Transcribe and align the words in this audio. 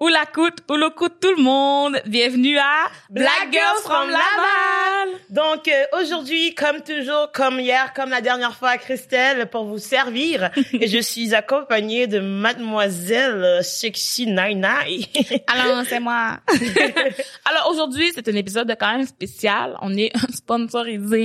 Ou 0.00 0.06
la 0.06 0.26
coûte, 0.26 0.58
ou 0.70 0.76
le 0.76 0.90
coûte 0.90 1.14
tout 1.20 1.34
le 1.36 1.42
monde. 1.42 2.00
Bienvenue 2.06 2.56
à 2.56 2.86
Black 3.10 3.48
Girls 3.50 3.82
from 3.82 4.08
Laval. 4.08 5.18
Donc 5.28 5.66
euh, 5.66 6.00
aujourd'hui, 6.00 6.54
comme 6.54 6.82
toujours, 6.82 7.32
comme 7.32 7.58
hier, 7.58 7.92
comme 7.94 8.10
la 8.10 8.20
dernière 8.20 8.54
fois 8.54 8.68
à 8.68 8.78
Christelle, 8.78 9.48
pour 9.50 9.64
vous 9.64 9.78
servir, 9.78 10.52
et 10.72 10.86
je 10.86 11.00
suis 11.00 11.34
accompagnée 11.34 12.06
de 12.06 12.20
Mademoiselle 12.20 13.42
euh, 13.42 13.62
Sexy 13.62 14.28
Nine 14.28 14.64
Alors 15.48 15.82
c'est 15.88 15.98
moi. 15.98 16.38
Alors 17.44 17.68
aujourd'hui, 17.72 18.12
c'est 18.14 18.28
un 18.28 18.36
épisode 18.36 18.72
quand 18.78 18.98
même 18.98 19.06
spécial. 19.06 19.76
On 19.82 19.96
est 19.96 20.12
sponsorisé. 20.32 21.24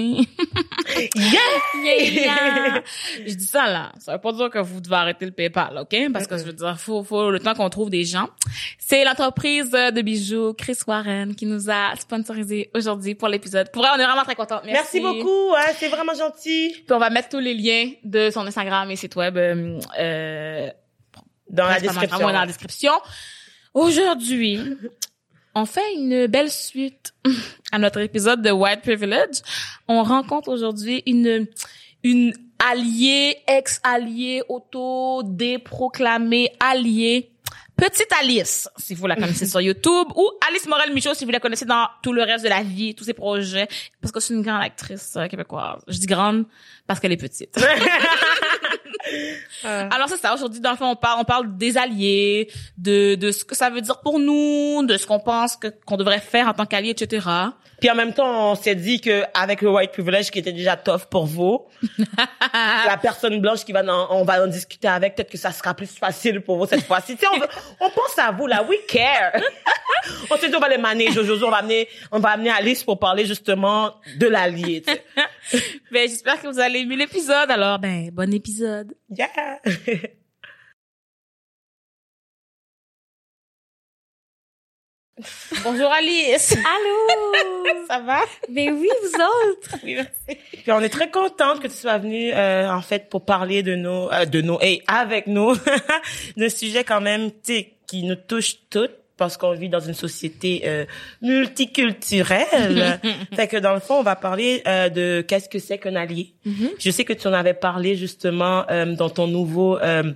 yeah! 1.16 1.40
Yeah, 1.84 2.04
yeah. 2.04 2.84
Je 3.24 3.36
dis 3.36 3.46
ça 3.46 3.68
là, 3.68 3.92
ça 4.00 4.14
veut 4.14 4.22
pas 4.22 4.32
dire 4.32 4.50
que 4.50 4.58
vous 4.58 4.82
devez 4.82 4.96
arrêter 4.96 5.26
le 5.26 5.32
PayPal, 5.32 5.78
ok? 5.78 6.12
Parce 6.12 6.26
que 6.26 6.40
je 6.40 6.44
veux 6.44 6.54
dire, 6.54 6.80
faut, 6.80 7.04
faut 7.04 7.30
le 7.30 7.40
temps 7.40 7.54
qu'on 7.54 7.70
trouve 7.70 7.92
des 7.92 8.04
gens. 8.04 8.30
C'est 8.78 9.04
l'entreprise 9.04 9.72
de 9.72 10.02
bijoux 10.02 10.54
Chris 10.54 10.78
Warren 10.88 11.36
qui 11.36 11.46
nous 11.46 11.70
a 11.70 11.96
sponsorisé 11.96 12.70
aujourd'hui 12.74 13.16
pour 13.16 13.28
l'épisode. 13.28 13.72
Pour 13.72 13.82
vrai, 13.82 13.92
on 13.96 14.00
est 14.00 14.06
vraiment 14.06 14.24
très 14.24 14.36
contents. 14.36 14.62
Merci, 14.66 15.00
beaucoup, 15.00 15.54
hein, 15.56 15.72
c'est 15.78 15.90
vraiment 15.90 16.14
gentil. 16.14 16.74
Puis 16.74 16.94
on 16.94 17.00
va 17.00 17.10
mettre 17.10 17.30
tous 17.30 17.40
les 17.40 17.54
liens 17.54 17.92
de 18.04 18.30
son 18.30 18.46
Instagram 18.46 18.90
et 18.92 18.96
site 18.96 19.16
web 19.16 19.38
euh, 19.38 19.80
euh, 20.00 20.70
Dans 21.50 21.68
la 21.68 21.80
description. 21.80 22.20
dans 22.20 22.30
la 22.30 22.46
description. 22.46 22.94
Aujourd'hui, 23.74 24.60
on 25.56 25.66
fait 25.66 25.94
une 25.96 26.28
belle 26.28 26.52
suite 26.52 27.14
à 27.72 27.80
notre 27.80 28.00
épisode 28.00 28.42
de 28.42 28.52
White 28.52 28.82
Privilege. 28.82 29.42
On 29.88 30.04
rencontre 30.04 30.50
aujourd'hui 30.50 31.04
une 31.06 31.48
une 32.04 32.34
alliée, 32.60 33.38
ex-alliée, 33.48 34.44
auto-déproclamée 34.48 36.52
alliée, 36.60 37.32
petite 37.76 38.12
Alice, 38.20 38.70
si 38.78 38.96
vous 38.96 39.08
la 39.08 39.16
connaissez 39.16 39.46
sur 39.46 39.62
YouTube, 39.62 40.08
ou 40.16 40.30
Alice 40.48 40.68
Morel-Michaud, 40.68 41.14
si 41.14 41.26
vous 41.26 41.32
la 41.32 41.40
connaissez 41.40 41.66
dans 41.66 41.88
tout 42.02 42.14
le 42.14 42.24
reste 42.24 42.44
de 42.44 42.50
la 42.50 42.64
vie, 42.64 42.96
tous 42.96 43.04
ses 43.04 43.14
projets, 43.14 43.68
parce 44.02 44.12
que 44.12 44.20
c'est 44.20 44.34
une 44.34 44.42
grande 44.42 44.62
actrice 44.62 45.16
euh, 45.18 45.28
québécoise. 45.28 45.82
Je 45.88 45.98
dis 45.98 46.06
grande 46.06 46.46
parce 46.88 47.00
qu'elle 47.00 47.12
est 47.12 47.18
petite. 47.18 47.58
Alors 49.64 50.10
c'est 50.10 50.18
ça. 50.18 50.34
Aujourd'hui, 50.34 50.60
dans 50.60 50.72
le 50.72 50.78
fond, 50.78 50.92
on 50.92 50.96
parle, 50.96 51.20
on 51.22 51.26
parle 51.26 51.58
des 51.58 51.78
alliés, 51.78 52.50
de 52.78 53.16
de 53.16 53.32
ce 53.32 53.44
que 53.44 53.56
ça 53.56 53.70
veut 53.70 53.82
dire 53.82 54.00
pour 54.02 54.20
nous, 54.20 54.86
de 54.86 54.98
ce 54.98 55.06
qu'on 55.06 55.20
pense 55.20 55.56
que 55.56 55.68
qu'on 55.86 55.98
devrait 55.98 56.20
faire 56.20 56.48
en 56.48 56.54
tant 56.54 56.66
qu'alliés, 56.66 56.92
etc. 56.92 57.28
Puis 57.84 57.92
en 57.92 57.96
même 57.96 58.14
temps, 58.14 58.52
on 58.54 58.56
s'est 58.56 58.76
dit 58.76 59.02
que 59.02 59.24
avec 59.34 59.62
le 59.62 59.70
white 59.70 59.92
privilege 59.92 60.32
qui 60.32 60.40
était 60.40 60.54
déjà 60.54 60.78
tough 60.78 61.02
pour 61.10 61.26
vous, 61.26 61.66
la 62.88 62.96
personne 62.96 63.42
blanche 63.42 63.66
qui 63.66 63.74
va 63.74 63.84
en, 63.84 64.08
on 64.22 64.24
va 64.24 64.42
en 64.42 64.48
discuter 64.48 64.88
avec, 64.88 65.16
peut-être 65.16 65.30
que 65.30 65.38
ça 65.38 65.52
sera 65.52 65.74
plus 65.74 65.94
facile 65.94 66.40
pour 66.40 66.56
vous 66.58 66.66
cette 66.66 66.86
fois-ci. 66.86 67.18
On, 67.36 67.40
veut- 67.40 67.48
on 67.82 67.90
pense 67.90 68.18
à 68.18 68.32
vous 68.32 68.48
là, 68.48 68.64
we 68.64 68.78
care. 68.88 69.34
on 70.32 70.38
s'est 70.38 70.48
dit 70.48 70.56
on 70.56 70.62
va 70.62 70.70
les 70.70 70.78
manager 70.78 71.24
aujourd'hui, 71.24 71.44
on 71.46 71.52
va 71.52 71.58
amener, 71.58 71.90
on 72.10 72.20
va 72.20 72.30
amener 72.30 72.52
Alice 72.52 72.86
pour 72.86 72.98
parler 73.00 73.26
justement 73.26 73.96
de 74.16 74.28
l'allié. 74.28 74.82
Ben 75.92 76.08
j'espère 76.08 76.42
que 76.42 76.48
vous 76.48 76.60
allez 76.62 76.80
aimer 76.80 76.96
l'épisode. 76.96 77.52
Alors 77.52 77.80
ben 77.80 78.10
bon 78.14 78.34
épisode. 78.34 78.96
Yeah. 79.10 79.60
Bonjour 85.64 85.92
Alice. 85.92 86.54
Allô? 86.54 87.86
Ça 87.88 88.00
va? 88.00 88.22
Ben 88.50 88.74
oui, 88.74 88.90
vous 89.04 89.14
autres. 89.14 89.76
Oui, 89.84 89.94
merci. 89.94 90.42
Puis 90.52 90.72
on 90.72 90.80
est 90.80 90.90
très 90.90 91.12
contente 91.12 91.60
que 91.60 91.68
tu 91.68 91.76
sois 91.76 92.00
venue 92.00 92.32
euh, 92.34 92.72
en 92.72 92.82
fait 92.82 93.10
pour 93.10 93.24
parler 93.24 93.62
de 93.62 93.76
nos 93.76 94.12
euh, 94.12 94.26
de 94.26 94.42
nos 94.42 94.60
et 94.62 94.82
avec 94.88 95.28
nous 95.28 95.54
de 96.38 96.48
sujets 96.48 96.84
quand 96.84 97.02
même 97.02 97.30
tu 97.30 97.38
sais, 97.44 97.74
qui 97.86 98.04
nous 98.04 98.16
touchent 98.16 98.58
toutes 98.72 98.96
parce 99.16 99.38
qu'on 99.38 99.54
vit 99.54 99.70
dans 99.70 99.80
une 99.80 99.94
société 99.94 100.64
euh, 100.66 100.86
multiculturelle. 101.22 103.00
fait 103.36 103.48
que 103.48 103.58
dans 103.58 103.74
le 103.74 103.80
fond, 103.80 104.00
on 104.00 104.04
va 104.04 104.16
parler 104.16 104.64
euh, 104.68 104.90
de 104.90 105.22
qu'est-ce 105.22 105.48
que 105.48 105.60
c'est 105.60 105.78
qu'un 105.78 105.96
allié. 105.96 106.34
Je 106.80 106.90
sais 106.90 107.06
que 107.06 107.14
tu 107.14 107.28
en 107.28 107.34
avais 107.34 107.54
parlé 107.54 107.96
justement 107.96 108.66
euh, 108.72 108.96
dans 108.96 109.12
ton 109.12 109.28
nouveau 109.28 109.78
euh, 109.78 110.12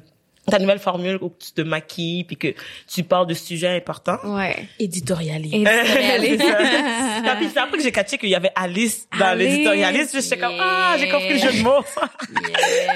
ta 0.50 0.60
nouvelle 0.60 0.80
formule 0.80 1.18
où 1.22 1.34
tu 1.38 1.52
te 1.52 1.62
maquilles 1.62 2.24
puis 2.24 2.38
que 2.38 2.54
tu 2.88 3.04
parles 3.04 3.28
de 3.28 3.34
sujets 3.34 3.76
importants. 3.76 4.18
Ouais. 4.24 4.68
Éditorialiste. 4.80 5.54
Éditorialiste. 5.54 6.42
C'est 7.18 7.26
ça. 7.28 7.36
Puis 7.36 7.50
c'est 7.54 7.60
après 7.60 7.78
que 7.78 7.84
j'ai 7.84 7.92
catché 7.92 8.18
qu'il 8.18 8.30
y 8.30 8.36
avait 8.36 8.52
Alice 8.56 9.08
dans 9.20 9.38
l'éditorialiste. 9.38 10.14
Puis 10.14 10.22
J'étais 10.22 10.38
comme, 10.38 10.58
ah, 10.60 10.96
j'ai 11.00 11.10
compris 11.10 11.34
le 11.34 11.40
jeu 11.40 11.52
de 11.52 11.64
mots. 11.64 11.84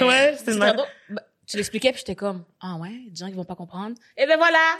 ouais, 0.07 0.35
c'est 0.43 0.53
C'est 0.53 0.59
tu 1.51 1.57
l'expliquais 1.57 1.91
puis 1.91 1.99
j'étais 1.99 2.15
comme 2.15 2.45
ah 2.61 2.77
ouais, 2.77 2.91
des 3.09 3.15
gens 3.15 3.27
qui 3.27 3.33
vont 3.33 3.43
pas 3.43 3.55
comprendre. 3.55 3.95
Et 4.15 4.25
ben 4.25 4.37
voilà. 4.37 4.57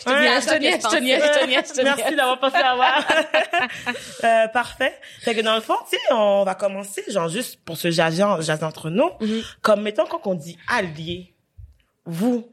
je 0.00 0.04
te 0.04 0.10
niaise, 0.10 0.44
je 0.44 0.48
te 0.48 0.58
niaise, 0.58 0.82
je 0.82 0.88
je 0.88 0.96
te 0.96 1.00
niaise, 1.00 1.22
je 1.22 1.40
te 1.40 1.46
niaise, 1.46 1.68
je 1.68 1.74
te 1.74 1.82
Merci 1.82 2.16
d'avoir 2.16 2.40
passé 2.40 2.56
à 2.56 2.74
voir. 2.74 3.06
euh, 4.24 4.48
parfait. 4.48 4.98
Fait 5.20 5.36
que 5.36 5.40
dans 5.40 5.54
le 5.54 5.60
fond, 5.60 5.76
tu 5.88 5.96
sais, 5.96 6.02
on 6.12 6.42
va 6.42 6.56
commencer, 6.56 7.04
genre, 7.06 7.28
juste 7.28 7.64
pour 7.64 7.76
se 7.76 7.92
jaser, 7.92 8.24
jaser 8.40 8.64
entre 8.64 8.90
nous. 8.90 9.10
Mhm. 9.20 9.42
Comme, 9.60 9.82
mettons, 9.82 10.06
quand 10.06 10.26
on 10.26 10.34
dit 10.34 10.58
allié, 10.66 11.36
vous, 12.04 12.52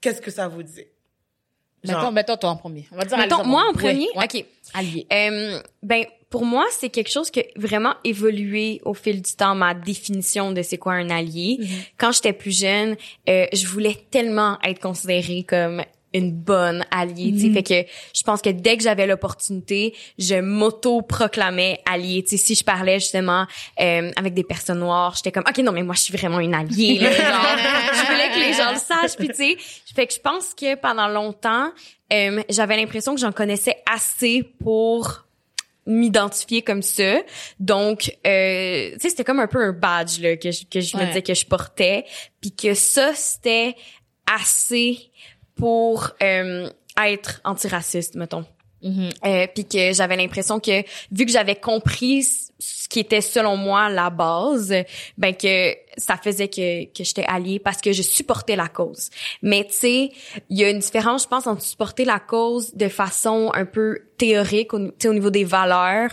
qu'est-ce 0.00 0.20
que 0.20 0.32
ça 0.32 0.48
vous 0.48 0.64
dit? 0.64 0.86
Mettons, 1.84 2.12
mettons 2.12 2.36
toi 2.36 2.50
en 2.50 2.56
premier. 2.56 2.86
On 2.92 2.96
va 2.96 3.04
dire 3.04 3.18
Mettons, 3.18 3.44
moi 3.44 3.64
en 3.68 3.72
premier? 3.72 4.08
OK. 4.14 4.44
Allié. 4.72 5.06
Euh, 5.12 5.60
ben, 5.82 6.04
pour 6.30 6.44
moi, 6.44 6.66
c'est 6.72 6.88
quelque 6.88 7.10
chose 7.10 7.30
qui 7.30 7.40
a 7.40 7.44
vraiment 7.54 7.94
évolué 8.02 8.80
au 8.84 8.92
fil 8.92 9.22
du 9.22 9.32
temps, 9.34 9.54
ma 9.54 9.72
définition 9.72 10.50
de 10.50 10.62
c'est 10.62 10.78
quoi 10.78 10.94
un 10.94 11.10
allié. 11.10 11.60
Quand 11.96 12.10
j'étais 12.10 12.32
plus 12.32 12.58
jeune, 12.58 12.96
euh, 13.28 13.46
je 13.52 13.66
voulais 13.68 13.96
tellement 14.10 14.58
être 14.64 14.80
considérée 14.80 15.44
comme 15.44 15.82
une 16.14 16.32
bonne 16.32 16.84
alliée, 16.90 17.32
tu 17.32 17.40
sais. 17.40 17.52
Fait 17.52 17.62
que 17.62 17.90
je 18.14 18.22
pense 18.22 18.40
que 18.40 18.50
dès 18.50 18.76
que 18.76 18.82
j'avais 18.82 19.06
l'opportunité, 19.06 19.94
je 20.18 20.36
m'auto-proclamais 20.36 21.80
alliée. 21.90 22.22
Tu 22.22 22.30
sais, 22.30 22.36
si 22.36 22.54
je 22.54 22.64
parlais 22.64 23.00
justement 23.00 23.46
euh, 23.80 24.10
avec 24.16 24.32
des 24.32 24.44
personnes 24.44 24.78
noires, 24.78 25.14
j'étais 25.16 25.32
comme, 25.32 25.44
OK, 25.48 25.58
non, 25.58 25.72
mais 25.72 25.82
moi, 25.82 25.96
je 25.96 26.02
suis 26.02 26.16
vraiment 26.16 26.40
une 26.40 26.54
alliée, 26.54 26.98
là. 27.00 27.10
Genre, 27.12 27.58
je 27.92 28.12
voulais 28.12 28.30
que 28.30 28.48
les 28.48 28.52
gens 28.54 28.70
le 28.72 28.78
sachent. 28.78 29.16
Puis, 29.16 29.28
tu 29.28 29.34
sais, 29.34 29.56
fait 29.94 30.06
que 30.06 30.14
je 30.14 30.20
pense 30.20 30.54
que 30.54 30.76
pendant 30.76 31.08
longtemps, 31.08 31.70
euh, 32.12 32.42
j'avais 32.48 32.76
l'impression 32.76 33.14
que 33.14 33.20
j'en 33.20 33.32
connaissais 33.32 33.76
assez 33.92 34.44
pour 34.62 35.24
m'identifier 35.86 36.62
comme 36.62 36.82
ça. 36.82 37.18
Donc, 37.58 38.16
euh, 38.26 38.92
tu 38.92 39.00
sais, 39.00 39.10
c'était 39.10 39.24
comme 39.24 39.40
un 39.40 39.46
peu 39.46 39.62
un 39.62 39.72
badge 39.72 40.20
là, 40.20 40.36
que 40.36 40.50
je, 40.50 40.64
que 40.64 40.80
je 40.80 40.96
me 40.96 41.04
disais 41.06 41.22
que 41.22 41.34
je 41.34 41.44
portais. 41.44 42.04
Puis 42.40 42.52
que 42.52 42.74
ça, 42.74 43.14
c'était 43.14 43.74
assez 44.26 45.10
pour 45.56 46.10
euh, 46.22 46.68
être 46.96 47.40
antiraciste, 47.44 48.14
mettons. 48.14 48.44
Mhm. 48.82 49.08
Euh, 49.24 49.46
puis 49.54 49.64
que 49.64 49.94
j'avais 49.94 50.16
l'impression 50.16 50.60
que 50.60 50.82
vu 51.10 51.24
que 51.24 51.32
j'avais 51.32 51.56
compris 51.56 52.22
ce 52.58 52.86
qui 52.86 53.00
était 53.00 53.22
selon 53.22 53.56
moi 53.56 53.88
la 53.88 54.10
base, 54.10 54.74
ben 55.16 55.34
que 55.34 55.74
ça 55.96 56.18
faisait 56.18 56.48
que 56.48 56.84
que 56.92 57.02
j'étais 57.02 57.24
alliée 57.24 57.58
parce 57.58 57.80
que 57.80 57.92
je 57.92 58.02
supportais 58.02 58.56
la 58.56 58.68
cause. 58.68 59.08
Mais 59.40 59.64
tu 59.64 59.72
sais, 59.72 60.10
il 60.50 60.58
y 60.58 60.64
a 60.64 60.70
une 60.70 60.80
différence, 60.80 61.22
je 61.22 61.28
pense, 61.28 61.46
entre 61.46 61.62
supporter 61.62 62.04
la 62.04 62.18
cause 62.18 62.74
de 62.74 62.88
façon 62.88 63.50
un 63.54 63.64
peu 63.64 64.00
théorique, 64.18 64.74
au, 64.74 64.88
tu 64.88 64.94
sais, 64.98 65.08
au 65.08 65.14
niveau 65.14 65.30
des 65.30 65.44
valeurs, 65.44 66.10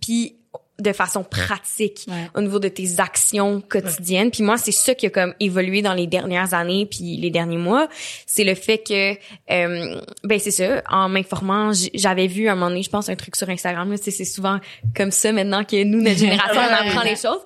puis 0.00 0.36
de 0.80 0.92
façon 0.92 1.22
pratique 1.22 2.06
Ouais. 2.08 2.28
au 2.34 2.40
niveau 2.40 2.58
de 2.58 2.66
tes 2.68 2.98
actions 2.98 3.60
quotidiennes. 3.60 4.30
Puis 4.32 4.42
moi, 4.42 4.58
c'est 4.58 4.72
ça 4.72 4.94
qui 4.94 5.06
a 5.06 5.10
comme 5.10 5.32
évolué 5.38 5.82
dans 5.82 5.94
les 5.94 6.06
dernières 6.08 6.52
années 6.52 6.84
puis 6.86 7.16
les 7.16 7.30
derniers 7.30 7.56
mois. 7.58 7.88
C'est 8.26 8.42
le 8.44 8.54
fait 8.54 8.78
que, 8.78 9.12
euh, 9.52 10.00
ben 10.24 10.38
c'est 10.40 10.50
ça, 10.50 10.82
en 10.90 11.08
m'informant, 11.08 11.70
j'avais 11.94 12.26
vu 12.26 12.48
à 12.48 12.52
un 12.52 12.54
moment 12.56 12.70
donné, 12.70 12.82
je 12.82 12.90
pense, 12.90 13.08
un 13.08 13.14
truc 13.14 13.36
sur 13.36 13.48
Instagram. 13.48 13.96
sais, 13.96 14.10
C'est 14.10 14.24
souvent 14.24 14.58
comme 14.96 15.12
ça 15.12 15.30
maintenant 15.32 15.64
que 15.64 15.82
nous, 15.84 16.00
notre 16.02 16.18
génération, 16.18 16.60
on 16.60 16.88
apprend 16.88 17.02
les 17.02 17.16
choses. 17.16 17.40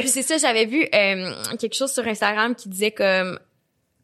Puis 0.00 0.08
c'est 0.08 0.22
ça, 0.22 0.36
j'avais 0.38 0.66
vu 0.66 0.82
euh, 0.94 1.32
quelque 1.60 1.74
chose 1.76 1.92
sur 1.92 2.06
Instagram 2.06 2.54
qui 2.56 2.68
disait 2.68 2.90
comme 2.90 3.38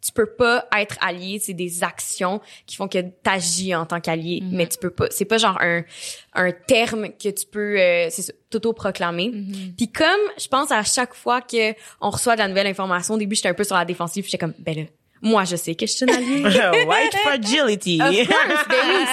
tu 0.01 0.13
peux 0.13 0.27
pas 0.27 0.67
être 0.77 0.97
allié, 1.01 1.39
c'est 1.41 1.55
des 1.55 1.83
actions 1.83 2.41
qui 2.67 2.77
font 2.77 2.89
que 2.89 2.99
t'agis 3.23 3.75
en 3.75 3.87
tant 3.87 4.01
qu'allié, 4.01 4.43
mais 4.51 4.67
tu 4.67 4.79
peux 4.79 4.91
pas, 4.91 5.07
c'est 5.11 5.25
pas 5.25 5.39
genre 5.39 5.59
un 5.61 5.83
un 6.35 6.53
terme 6.53 7.09
que 7.09 7.31
tu 7.31 7.47
peux 7.47 7.81
euh, 7.81 8.09
t'auto-proclamer. 8.51 9.33
Puis 9.77 9.91
comme 9.91 10.21
je 10.39 10.47
pense 10.49 10.71
à 10.71 10.83
chaque 10.85 11.15
fois 11.15 11.41
que 11.41 11.73
on 12.01 12.11
reçoit 12.11 12.35
de 12.35 12.41
la 12.41 12.49
nouvelle 12.49 12.67
information, 12.69 13.15
au 13.15 13.19
début 13.19 13.35
j'étais 13.35 13.49
un 13.49 13.55
peu 13.55 13.65
sur 13.65 13.77
la 13.77 13.85
défensive, 13.85 14.25
j'étais 14.25 14.39
comme 14.39 14.55
ben 14.59 14.77
là, 14.77 14.83
moi 15.23 15.45
je 15.45 15.57
sais 15.57 15.75
que 15.75 15.87
je 15.87 15.93
suis 15.93 16.07
une 16.07 16.15
alliée. 16.15 16.43
White 16.87 17.15
fragility. 17.23 18.01
Of 18.01 18.29
course, 18.29 18.69
ben 18.69 18.77
oui, 18.89 19.05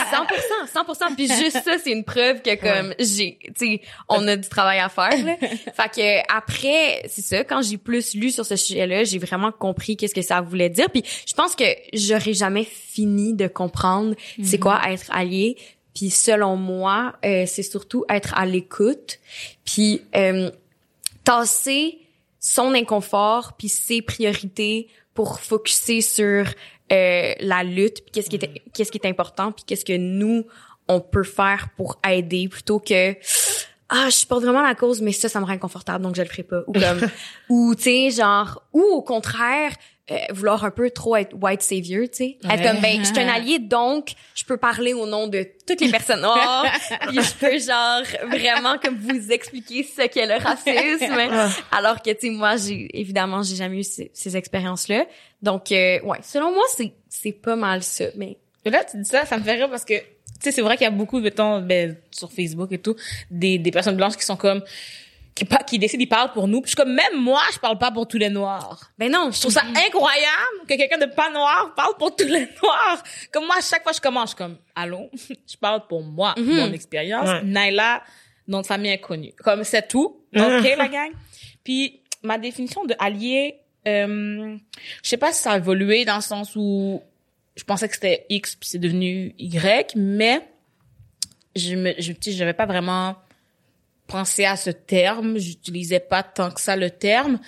100%, 0.74 1.10
100%. 1.10 1.16
Puis 1.16 1.28
juste 1.28 1.64
ça, 1.64 1.78
c'est 1.84 1.92
une 1.92 2.04
preuve 2.04 2.42
que 2.42 2.56
comme 2.56 2.94
j'ai, 3.00 3.38
tu 3.42 3.54
sais, 3.56 3.82
on 4.10 4.28
a 4.28 4.36
du 4.36 4.48
travail 4.48 4.80
à 4.80 4.90
faire. 4.90 5.26
Là. 5.26 5.36
fait 5.40 5.92
que 5.96 6.36
après, 6.36 7.04
c'est 7.08 7.22
ça. 7.22 7.44
Quand 7.44 7.62
j'ai 7.62 7.78
plus 7.78 8.14
lu 8.16 8.32
sur 8.32 8.46
ce 8.46 8.56
sujet-là, 8.56 9.04
j'ai 9.04 9.20
vraiment 9.20 9.52
compris 9.52 9.98
qu'est-ce 9.98 10.16
que 10.16 10.22
ça 10.22 10.42
voulait 10.42 10.70
dire. 10.70 10.90
Puis 10.90 11.04
je 11.28 11.34
pense 11.34 11.56
que 11.56 11.66
j'aurais 11.94 12.34
jamais 12.34 12.64
fini 12.66 13.34
de 13.34 13.48
comprendre 13.48 14.16
c'est 14.44 14.60
quoi 14.60 14.82
être 14.90 15.12
allié. 15.12 15.58
Puis 15.94 16.10
selon 16.10 16.58
moi, 16.58 17.16
euh, 17.24 17.46
c'est 17.48 17.64
surtout 17.64 18.06
être 18.10 18.34
à 18.36 18.46
l'écoute. 18.46 19.20
Puis 19.64 20.02
euh, 20.16 20.52
tasser 21.24 22.00
son 22.40 22.74
inconfort 22.74 23.54
puis 23.58 23.70
ses 23.70 24.02
priorités 24.02 24.88
pour 25.16 25.40
focuser 25.40 26.02
sur 26.02 26.46
euh, 26.92 27.34
la 27.40 27.64
lutte, 27.64 28.04
puis 28.04 28.12
qu'est-ce 28.14 28.30
qui 28.30 28.36
est 28.36 28.62
qu'est-ce 28.74 28.92
qui 28.92 29.00
est 29.00 29.08
important, 29.08 29.52
puis 29.52 29.64
qu'est-ce 29.66 29.86
que 29.86 29.98
nous 29.98 30.46
on 30.88 31.02
peut 31.02 31.24
faire 31.24 31.70
pour 31.76 32.00
aider 32.08 32.48
plutôt 32.48 32.80
que 32.80 33.16
ah 33.90 34.06
je 34.06 34.12
supporte 34.12 34.44
vraiment 34.44 34.62
la 34.62 34.76
cause 34.76 35.02
mais 35.02 35.12
ça 35.12 35.30
ça 35.30 35.40
me 35.40 35.46
rend 35.46 35.54
inconfortable 35.54 36.04
donc 36.04 36.16
je 36.16 36.22
le 36.22 36.28
ferai 36.28 36.44
pas. 36.44 36.62
Ou 36.68 36.74
comme 36.74 37.10
ou 37.50 37.74
tu 37.74 37.84
sais 37.84 38.12
genre 38.12 38.62
ou 38.72 38.82
au 38.84 39.02
contraire 39.02 39.72
euh, 40.12 40.18
vouloir 40.30 40.64
un 40.64 40.70
peu 40.70 40.92
trop 40.92 41.16
être 41.16 41.36
white 41.42 41.64
savior, 41.64 42.04
tu 42.04 42.18
sais. 42.18 42.38
Être 42.44 42.62
comme, 42.62 42.80
ben, 42.80 43.00
je 43.00 43.06
suis 43.06 43.20
un 43.20 43.28
allié, 43.28 43.58
donc 43.58 44.14
je 44.36 44.46
peux 44.46 44.58
parler 44.58 44.94
au 44.94 45.08
nom 45.08 45.28
de 45.28 45.48
toutes 45.66 45.82
les 45.82 45.90
personnes 45.90 46.22
noires. 46.22 46.66
puis 47.08 47.18
je 47.18 47.34
peux, 47.34 47.58
genre, 47.58 48.04
vraiment 48.30 48.78
comme 48.78 48.98
vous 48.98 49.32
expliquer 49.32 49.84
ce 49.84 50.08
qu'est 50.08 50.28
le 50.28 50.36
racisme. 50.36 51.56
alors 51.72 52.04
que, 52.04 52.12
tu 52.12 52.28
sais, 52.28 52.30
moi, 52.30 52.56
j'ai 52.56 52.88
évidemment, 53.00 53.42
j'ai 53.42 53.56
jamais 53.56 53.80
eu 53.80 53.84
ces, 53.84 54.12
ces 54.14 54.38
expériences-là. 54.38 55.06
Donc, 55.42 55.72
euh, 55.72 56.00
ouais, 56.02 56.20
selon 56.22 56.54
moi, 56.54 56.64
c'est 56.76 56.94
c'est 57.10 57.32
pas 57.32 57.56
mal 57.56 57.82
ça. 57.82 58.06
Mais 58.16 58.38
là, 58.66 58.84
tu 58.84 58.98
dis 58.98 59.10
ça, 59.10 59.26
ça 59.26 59.38
me 59.38 59.44
fait 59.44 59.54
rire 59.54 59.70
parce 59.70 59.86
que, 59.86 59.98
tu 59.98 60.06
sais, 60.40 60.52
c'est 60.52 60.62
vrai 60.62 60.78
qu'il 60.78 60.86
y 60.86 60.88
a 60.88 60.92
beaucoup, 60.92 61.20
mettons, 61.20 61.62
ben, 61.62 61.98
sur 62.12 62.32
Facebook 62.32 62.72
et 62.72 62.78
tout, 62.78 62.96
des, 63.32 63.58
des 63.58 63.72
personnes 63.72 63.96
blanches 63.96 64.18
qui 64.18 64.26
sont 64.26 64.36
comme, 64.36 64.62
qui, 65.36 65.44
pas, 65.44 65.58
qui 65.58 65.78
décident, 65.78 66.02
ils 66.02 66.08
parlent 66.08 66.32
pour 66.32 66.48
nous. 66.48 66.62
Puis 66.62 66.72
je 66.72 66.76
suis 66.76 66.84
comme, 66.84 66.94
même 66.96 67.22
moi, 67.22 67.42
je 67.54 67.60
parle 67.60 67.78
pas 67.78 67.92
pour 67.92 68.08
tous 68.08 68.18
les 68.18 68.30
noirs. 68.30 68.90
ben 68.98 69.12
non, 69.12 69.32
Je 69.32 69.42
trouve 69.42 69.52
ça 69.52 69.64
incroyable 69.64 70.66
que 70.68 70.76
quelqu'un 70.76 70.98
de 70.98 71.12
pas 71.14 71.30
noir 71.30 71.74
parle 71.76 71.96
pour 71.98 72.16
tous 72.16 72.24
les 72.24 72.48
noirs. 72.64 73.04
Comme 73.34 73.46
moi, 73.46 73.58
à 73.58 73.62
chaque 73.62 73.84
fois 73.84 73.92
que 73.92 73.98
je 73.98 74.02
commence, 74.02 74.32
je 74.32 74.36
suis 74.36 74.38
comme, 74.38 74.58
allons, 74.76 75.10
je 75.30 75.58
parle 75.58 75.86
pour 75.88 76.02
moi, 76.02 76.34
mon 76.38 76.72
expérience. 76.72 77.28
Ouais. 77.28 77.44
Naila, 77.44 78.02
nom 78.48 78.62
de 78.62 78.66
famille 78.66 78.94
inconnue. 78.94 79.34
Comme 79.44 79.66
c'est 79.66 79.88
tout. 79.88 80.22
OK, 80.36 80.76
la 80.78 80.88
gang? 80.88 81.12
Puis, 81.66 82.00
ma 82.24 82.38
définition 82.38 82.86
de 82.86 82.96
allié, 82.98 83.56
euh, 83.88 84.56
je 85.04 85.10
sais 85.10 85.18
pas 85.18 85.34
si 85.34 85.42
ça 85.42 85.52
a 85.52 85.58
évolué 85.58 86.06
dans 86.06 86.16
le 86.16 86.22
sens 86.22 86.56
où 86.56 87.04
je 87.58 87.64
pensais 87.64 87.88
que 87.88 87.94
c'était 87.94 88.26
X 88.30 88.56
puis 88.56 88.70
c'est 88.70 88.80
devenu 88.80 89.36
Y, 89.38 89.96
mais 89.96 90.42
je 91.56 91.76
me, 91.76 91.94
je, 92.00 92.14
j'avais 92.32 92.54
pas 92.54 92.66
vraiment 92.66 93.16
pensé 94.08 94.46
à 94.46 94.56
ce 94.56 94.70
terme. 94.70 95.38
J'utilisais 95.38 96.00
pas 96.00 96.24
tant 96.24 96.52
que 96.52 96.62
ça 96.62 96.76
le 96.76 96.90
terme. 96.90 97.40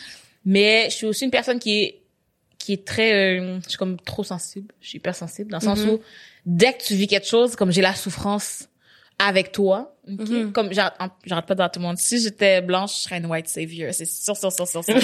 Mais 0.46 0.88
je 0.90 0.96
suis 0.96 1.06
aussi 1.08 1.26
une 1.26 1.32
personne 1.32 1.60
qui 1.60 1.84
est 1.84 2.02
qui 2.58 2.74
est 2.74 2.86
très 2.86 3.40
euh, 3.40 3.60
je 3.64 3.70
suis 3.70 3.78
comme 3.78 3.98
trop 3.98 4.24
sensible 4.24 4.74
je 4.82 4.90
suis 4.90 4.98
hyper 4.98 5.16
sensible 5.16 5.52
dans 5.52 5.60
le 5.60 5.64
sens 5.64 5.80
où 5.82 6.02
dès 6.46 6.74
que 6.74 6.84
tu 6.84 6.96
vis 6.96 7.08
quelque 7.08 7.28
chose 7.28 7.56
comme 7.56 7.72
j'ai 7.72 7.82
la 7.82 7.94
souffrance 7.94 8.68
avec 9.20 9.52
toi. 9.52 9.94
Okay? 10.08 10.16
Mm 10.16 10.26
-hmm. 10.26 10.52
Comme 10.54 10.72
j'arrête 10.72 11.46
pas 11.48 11.56
de 11.56 11.68
tout 11.74 11.80
le 11.80 11.86
monde, 11.86 11.98
si 11.98 12.20
j'étais 12.20 12.62
blanche, 12.62 12.94
je 12.96 13.02
serais 13.04 13.18
une 13.18 13.26
white 13.26 13.50
savior. 13.50 13.94
C'est 13.94 14.06
sûr, 14.06 14.38
sûr, 14.38 14.52
sûr, 14.52 14.68
sûr, 14.68 14.84
sûr. 14.84 14.96
oh 14.98 15.02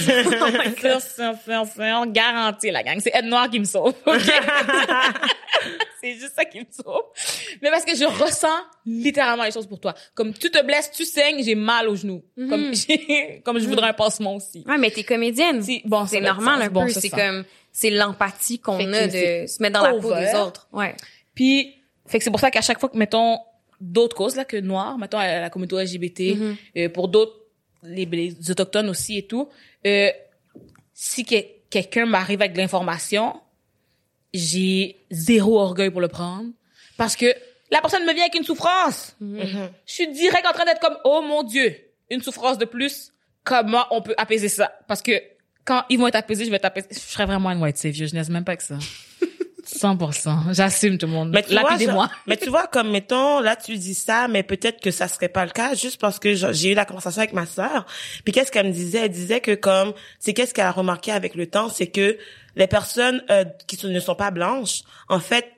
sûr, 0.79 1.01
sûr, 1.01 1.33
sûr, 1.45 1.65
sûr, 1.75 2.05
garanti 2.07 2.71
la 2.71 2.83
gang. 2.83 2.99
C'est 3.01 3.13
être 3.13 3.25
noire 3.25 3.49
qui 3.49 3.59
me 3.59 3.65
sauve. 3.65 3.93
Okay? 4.05 4.39
c'est 6.01 6.13
juste 6.13 6.35
ça 6.35 6.45
qui 6.45 6.59
me 6.59 6.65
sauve. 6.71 7.05
Mais 7.61 7.69
parce 7.69 7.85
que 7.85 7.95
je 7.95 8.05
ressens 8.05 8.59
littéralement 8.85 9.43
les 9.43 9.51
choses 9.51 9.67
pour 9.67 9.79
toi. 9.79 9.93
Comme 10.13 10.31
tu 10.33 10.49
te 10.49 10.61
blesses, 10.63 10.91
tu 10.91 11.05
saignes, 11.05 11.43
j'ai 11.43 11.55
mal 11.55 11.89
aux 11.89 11.95
genoux. 11.95 12.23
Mm 12.37 12.45
-hmm. 12.45 12.49
Comme 12.49 13.43
comme 13.45 13.59
je 13.59 13.67
voudrais 13.67 13.89
un 13.89 13.97
pansement 14.03 14.35
aussi. 14.39 14.63
Ouais, 14.69 14.77
mais 14.77 14.91
t'es 14.95 15.03
comédienne. 15.03 15.57
Bon, 15.93 16.05
c'est 16.11 16.21
normal 16.21 16.57
un 16.61 16.69
bon, 16.69 16.85
peu. 16.85 16.93
C'est 17.03 17.09
comme 17.21 17.39
c'est 17.79 17.93
l'empathie 18.01 18.59
qu'on 18.65 18.93
a 19.01 19.07
de 19.17 19.25
se 19.53 19.57
mettre 19.61 19.75
dans 19.79 19.91
over. 19.91 19.95
la 19.95 20.01
peau 20.01 20.13
des 20.23 20.33
autres. 20.45 20.63
Ouais. 20.71 20.93
Puis 21.37 21.55
fait 22.09 22.17
que 22.19 22.23
c'est 22.23 22.35
pour 22.35 22.39
ça 22.39 22.51
qu'à 22.51 22.61
chaque 22.61 22.79
fois 22.79 22.89
que 22.89 22.97
mettons 22.97 23.39
d'autres 23.81 24.15
causes, 24.15 24.35
là, 24.35 24.45
que 24.45 24.57
noirs, 24.57 24.97
mettons, 24.97 25.17
à 25.17 25.39
la 25.41 25.49
communauté 25.49 25.83
LGBT, 25.83 26.19
Mm-hmm. 26.19 26.55
euh, 26.77 26.89
pour 26.89 27.07
d'autres, 27.07 27.35
les, 27.83 28.05
les 28.05 28.51
autochtones 28.51 28.89
aussi 28.89 29.17
et 29.17 29.23
tout, 29.27 29.49
euh, 29.85 30.09
si 30.93 31.25
que- 31.25 31.45
quelqu'un 31.69 32.05
m'arrive 32.05 32.41
avec 32.41 32.53
de 32.53 32.57
l'information, 32.59 33.35
j'ai 34.33 34.97
zéro 35.11 35.59
orgueil 35.59 35.89
pour 35.91 36.01
le 36.01 36.07
prendre. 36.07 36.49
Parce 36.97 37.15
que 37.15 37.25
la 37.71 37.81
personne 37.81 38.05
me 38.05 38.13
vient 38.13 38.23
avec 38.23 38.35
une 38.35 38.43
souffrance. 38.43 39.15
Mm-hmm. 39.21 39.69
Je 39.85 39.91
suis 39.93 40.11
direct 40.11 40.45
en 40.47 40.53
train 40.53 40.65
d'être 40.65 40.79
comme, 40.79 40.97
oh 41.03 41.21
mon 41.21 41.43
Dieu, 41.43 41.75
une 42.09 42.21
souffrance 42.21 42.57
de 42.57 42.65
plus. 42.65 43.11
Comment 43.43 43.85
on 43.91 44.01
peut 44.01 44.13
apaiser 44.17 44.47
ça? 44.49 44.71
Parce 44.87 45.01
que 45.01 45.11
quand 45.65 45.83
ils 45.89 45.97
vont 45.99 46.07
être 46.07 46.15
apaisés, 46.15 46.45
je 46.45 46.49
vais 46.49 46.55
être 46.57 46.65
apaisée. 46.65 46.87
Je 46.91 46.99
serais 46.99 47.25
vraiment 47.25 47.49
une 47.51 47.61
white 47.61 47.77
savior. 47.77 48.07
Je 48.07 48.15
n'aise 48.15 48.29
même 48.29 48.43
pas 48.45 48.55
que 48.55 48.63
ça. 48.63 48.77
100%. 49.65 50.53
J'assume 50.53 50.97
tout 50.97 51.05
le 51.05 51.11
monde. 51.11 51.29
Mais 51.31 51.43
tu 51.43 51.55
vois, 51.87 52.09
mais 52.27 52.37
tu 52.37 52.49
vois, 52.49 52.67
comme 52.67 52.91
mettons, 52.91 53.39
là 53.39 53.55
tu 53.55 53.77
dis 53.77 53.93
ça, 53.93 54.27
mais 54.27 54.43
peut-être 54.43 54.81
que 54.81 54.91
ça 54.91 55.07
serait 55.07 55.29
pas 55.29 55.45
le 55.45 55.51
cas, 55.51 55.75
juste 55.75 55.99
parce 55.99 56.19
que 56.19 56.33
j'ai 56.33 56.71
eu 56.71 56.75
la 56.75 56.85
conversation 56.85 57.21
avec 57.21 57.33
ma 57.33 57.45
sœur. 57.45 57.85
Puis 58.23 58.33
qu'est-ce 58.33 58.51
qu'elle 58.51 58.67
me 58.67 58.71
disait? 58.71 59.05
Elle 59.05 59.11
disait 59.11 59.41
que 59.41 59.55
comme, 59.55 59.93
c'est 60.19 60.33
qu'est-ce 60.33 60.53
qu'elle 60.53 60.65
a 60.65 60.71
remarqué 60.71 61.11
avec 61.11 61.35
le 61.35 61.47
temps, 61.47 61.69
c'est 61.69 61.87
que 61.87 62.17
les 62.55 62.67
personnes 62.67 63.23
euh, 63.29 63.45
qui 63.67 63.83
ne 63.87 63.99
sont 63.99 64.15
pas 64.15 64.31
blanches, 64.31 64.81
en 65.09 65.19
fait, 65.19 65.51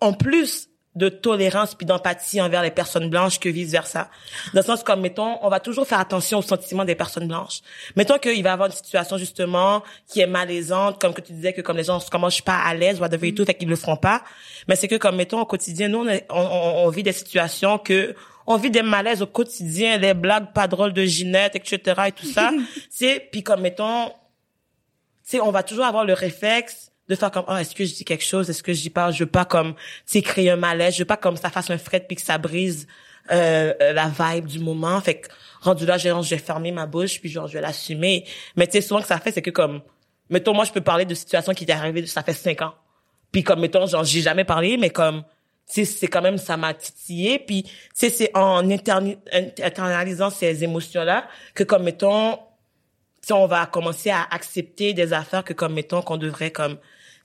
ont 0.00 0.14
plus 0.14 0.68
de 0.94 1.08
tolérance 1.08 1.74
puis 1.76 1.86
d'empathie 1.86 2.40
envers 2.40 2.62
les 2.62 2.70
personnes 2.72 3.08
blanches 3.08 3.38
que 3.38 3.48
vice 3.48 3.70
versa. 3.70 4.10
Dans 4.52 4.60
le 4.60 4.66
sens 4.66 4.82
comme 4.82 5.00
mettons, 5.00 5.38
on 5.42 5.48
va 5.48 5.60
toujours 5.60 5.86
faire 5.86 6.00
attention 6.00 6.38
aux 6.38 6.42
sentiments 6.42 6.84
des 6.84 6.96
personnes 6.96 7.28
blanches. 7.28 7.60
Mettons 7.94 8.18
qu'il 8.18 8.42
va 8.42 8.50
y 8.50 8.52
avoir 8.52 8.68
une 8.68 8.74
situation 8.74 9.16
justement 9.16 9.84
qui 10.08 10.20
est 10.20 10.26
malaisante, 10.26 11.00
comme 11.00 11.14
que 11.14 11.20
tu 11.20 11.32
disais 11.32 11.52
que 11.52 11.60
comme 11.60 11.76
les 11.76 11.84
gens 11.84 12.00
je 12.00 12.28
suis 12.30 12.42
pas 12.42 12.56
à 12.64 12.74
l'aise, 12.74 13.00
whatever 13.00 13.28
et 13.28 13.34
tout, 13.34 13.44
fait 13.44 13.54
qu'ils 13.54 13.68
le 13.68 13.76
feront 13.76 13.96
pas. 13.96 14.24
Mais 14.66 14.74
c'est 14.74 14.88
que 14.88 14.96
comme 14.96 15.14
mettons 15.16 15.40
au 15.40 15.46
quotidien, 15.46 15.88
nous 15.88 15.98
on, 16.00 16.08
est- 16.08 16.26
on, 16.30 16.40
on- 16.40 16.86
on 16.86 16.88
vit 16.88 17.02
des 17.04 17.12
situations 17.12 17.78
que 17.78 18.16
on 18.50 18.56
vit 18.56 18.70
des 18.70 18.82
malaises 18.82 19.20
au 19.22 19.26
quotidien, 19.26 19.98
des 19.98 20.14
blagues 20.14 20.52
pas 20.54 20.66
drôles 20.66 20.94
de 20.94 21.04
Ginette, 21.04 21.54
etc. 21.54 22.00
et 22.08 22.12
tout 22.12 22.26
ça. 22.26 22.50
c'est 22.90 23.28
puis 23.30 23.42
comme 23.44 23.60
mettons, 23.60 24.10
tu 25.28 25.38
on 25.40 25.50
va 25.52 25.62
toujours 25.62 25.84
avoir 25.84 26.04
le 26.04 26.14
réflexe 26.14 26.87
de 27.08 27.14
faire 27.14 27.30
comme, 27.30 27.44
oh, 27.48 27.56
est-ce 27.56 27.74
que 27.74 27.84
je 27.84 27.94
dis 27.94 28.04
quelque 28.04 28.24
chose? 28.24 28.50
Est-ce 28.50 28.62
que 28.62 28.72
dis 28.72 28.90
pas? 28.90 29.10
Je 29.10 29.24
veux 29.24 29.30
pas 29.30 29.44
comme, 29.44 29.74
tu 29.74 29.80
sais, 30.06 30.22
créer 30.22 30.50
un 30.50 30.56
malaise. 30.56 30.94
Je 30.94 31.00
veux 31.00 31.06
pas 31.06 31.16
comme 31.16 31.36
ça 31.36 31.50
fasse 31.50 31.70
un 31.70 31.78
fret 31.78 32.00
puis 32.00 32.16
que 32.16 32.22
ça 32.22 32.38
brise, 32.38 32.86
euh, 33.30 33.72
euh, 33.80 33.92
la 33.92 34.08
vibe 34.08 34.46
du 34.46 34.58
moment. 34.58 35.00
Fait 35.00 35.20
que, 35.20 35.28
rendu 35.60 35.86
là, 35.86 35.96
je 35.98 36.08
vais 36.08 36.38
fermer 36.38 36.72
ma 36.72 36.86
bouche 36.86 37.20
puis 37.20 37.30
genre, 37.30 37.46
je 37.46 37.54
vais 37.54 37.60
l'assumer. 37.60 38.24
Mais 38.56 38.66
tu 38.66 38.72
sais, 38.72 38.80
souvent 38.80 39.00
que 39.00 39.06
ça 39.06 39.18
fait, 39.18 39.32
c'est 39.32 39.42
que 39.42 39.50
comme, 39.50 39.80
mettons, 40.28 40.54
moi, 40.54 40.64
je 40.64 40.72
peux 40.72 40.80
parler 40.80 41.04
de 41.04 41.14
situations 41.14 41.54
qui 41.54 41.64
étaient 41.64 41.72
arrivées, 41.72 42.06
ça 42.06 42.22
fait 42.22 42.34
cinq 42.34 42.62
ans. 42.62 42.74
Puis 43.32 43.42
comme, 43.42 43.60
mettons, 43.60 43.86
genre, 43.86 44.04
j'ai 44.04 44.20
jamais 44.20 44.44
parlé, 44.44 44.76
mais 44.76 44.90
comme, 44.90 45.22
tu 45.70 45.84
sais, 45.84 45.84
c'est 45.84 46.08
quand 46.08 46.22
même, 46.22 46.38
ça 46.38 46.56
m'a 46.56 46.74
titillé. 46.74 47.38
Puis, 47.38 47.62
tu 47.62 47.70
sais, 47.94 48.10
c'est 48.10 48.30
en 48.34 48.68
internalisant 48.70 50.30
ces 50.30 50.64
émotions-là 50.64 51.26
que 51.54 51.64
comme, 51.64 51.84
mettons, 51.84 52.38
on 53.34 53.46
va 53.46 53.66
commencer 53.66 54.10
à 54.10 54.26
accepter 54.30 54.94
des 54.94 55.12
affaires 55.12 55.44
que 55.44 55.52
comme 55.52 55.74
mettons 55.74 56.02
qu'on 56.02 56.16
devrait 56.16 56.50
comme 56.50 56.78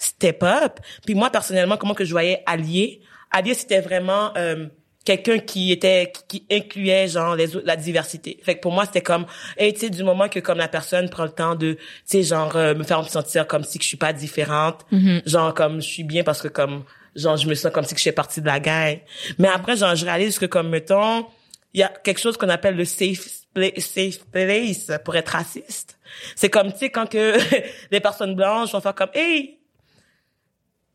step 0.03 0.43
up. 0.43 0.79
Puis 1.05 1.15
moi 1.15 1.29
personnellement, 1.29 1.77
comment 1.77 1.93
que 1.93 2.05
je 2.05 2.11
voyais 2.11 2.43
allié, 2.45 3.01
allié 3.31 3.53
c'était 3.53 3.81
vraiment 3.81 4.31
euh, 4.37 4.67
quelqu'un 5.05 5.39
qui 5.39 5.71
était 5.71 6.11
qui, 6.27 6.41
qui 6.41 6.55
incluait 6.55 7.07
genre 7.07 7.35
les 7.35 7.47
la 7.63 7.75
diversité. 7.75 8.39
Fait 8.43 8.55
que 8.55 8.61
pour 8.61 8.71
moi 8.71 8.85
c'était 8.85 9.01
comme 9.01 9.25
hey, 9.57 9.73
tu 9.73 9.81
sais 9.81 9.89
du 9.89 10.03
moment 10.03 10.29
que 10.29 10.39
comme 10.39 10.57
la 10.57 10.67
personne 10.67 11.09
prend 11.09 11.23
le 11.23 11.31
temps 11.31 11.55
de 11.55 11.73
tu 11.73 11.79
sais 12.05 12.23
genre 12.23 12.55
euh, 12.55 12.75
me 12.75 12.83
faire 12.83 13.01
me 13.01 13.07
sentir 13.07 13.47
comme 13.47 13.63
si 13.63 13.77
que 13.77 13.83
je 13.83 13.89
suis 13.89 13.97
pas 13.97 14.13
différente, 14.13 14.85
genre 15.25 15.53
comme 15.53 15.81
je 15.81 15.87
suis 15.87 16.03
bien 16.03 16.23
parce 16.23 16.41
que 16.41 16.47
comme 16.47 16.83
genre 17.15 17.37
je 17.37 17.47
me 17.47 17.55
sens 17.55 17.71
comme 17.71 17.85
si 17.85 17.93
que 17.93 17.99
je 17.99 18.05
fais 18.05 18.11
partie 18.11 18.41
de 18.41 18.47
la 18.47 18.59
gang. 18.59 18.99
Mais 19.37 19.47
après 19.47 19.77
genre 19.77 19.95
je 19.95 20.05
réalise 20.05 20.39
que 20.39 20.45
comme 20.45 20.69
mettons 20.69 21.25
il 21.73 21.79
y 21.79 21.83
a 21.83 21.89
quelque 21.89 22.19
chose 22.19 22.37
qu'on 22.37 22.49
appelle 22.49 22.75
le 22.75 22.85
safe 22.85 23.43
safe 23.77 24.19
place 24.31 24.91
pour 25.03 25.15
être 25.15 25.29
raciste. 25.29 25.97
C'est 26.35 26.49
comme 26.49 26.71
tu 26.71 26.79
sais 26.79 26.89
quand 26.89 27.09
que 27.09 27.37
les 27.91 27.99
personnes 27.99 28.35
blanches 28.35 28.71
vont 28.71 28.81
faire 28.81 28.95
comme 28.95 29.09
hey 29.13 29.59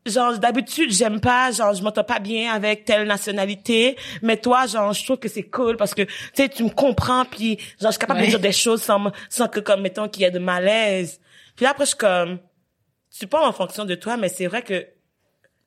genre 0.05 0.37
d'habitude 0.39 0.91
j'aime 0.91 1.19
pas 1.19 1.51
genre 1.51 1.73
je 1.73 1.83
m'entends 1.83 2.03
pas 2.05 2.19
bien 2.19 2.51
avec 2.53 2.85
telle 2.85 3.05
nationalité 3.05 3.97
mais 4.21 4.37
toi 4.37 4.65
genre 4.65 4.93
je 4.93 5.03
trouve 5.03 5.17
que 5.17 5.27
c'est 5.27 5.43
cool 5.43 5.75
parce 5.77 5.93
que 5.93 6.03
tu 6.03 6.13
sais 6.33 6.49
tu 6.49 6.63
me 6.63 6.69
comprends 6.69 7.25
puis 7.25 7.57
genre 7.81 7.91
je 7.91 7.97
suis 7.97 7.99
capable 7.99 8.19
Ouais. 8.21 8.25
de 8.27 8.31
dire 8.31 8.39
des 8.39 8.51
choses 8.53 8.81
sans 8.81 9.11
sans 9.29 9.47
que 9.47 9.59
comme 9.59 9.81
mettons 9.81 10.07
qu'il 10.07 10.21
y 10.23 10.25
ait 10.25 10.31
de 10.31 10.39
malaise. 10.39 11.19
Puis 11.55 11.65
là, 11.65 11.71
après 11.71 11.83
je 11.83 11.89
suis 11.89 11.97
comme 11.97 12.39
tu 13.17 13.27
pas 13.27 13.45
en 13.45 13.51
fonction 13.51 13.83
de 13.85 13.93
toi 13.95 14.15
mais 14.17 14.29
c'est 14.29 14.47
vrai 14.47 14.61
que 14.61 14.85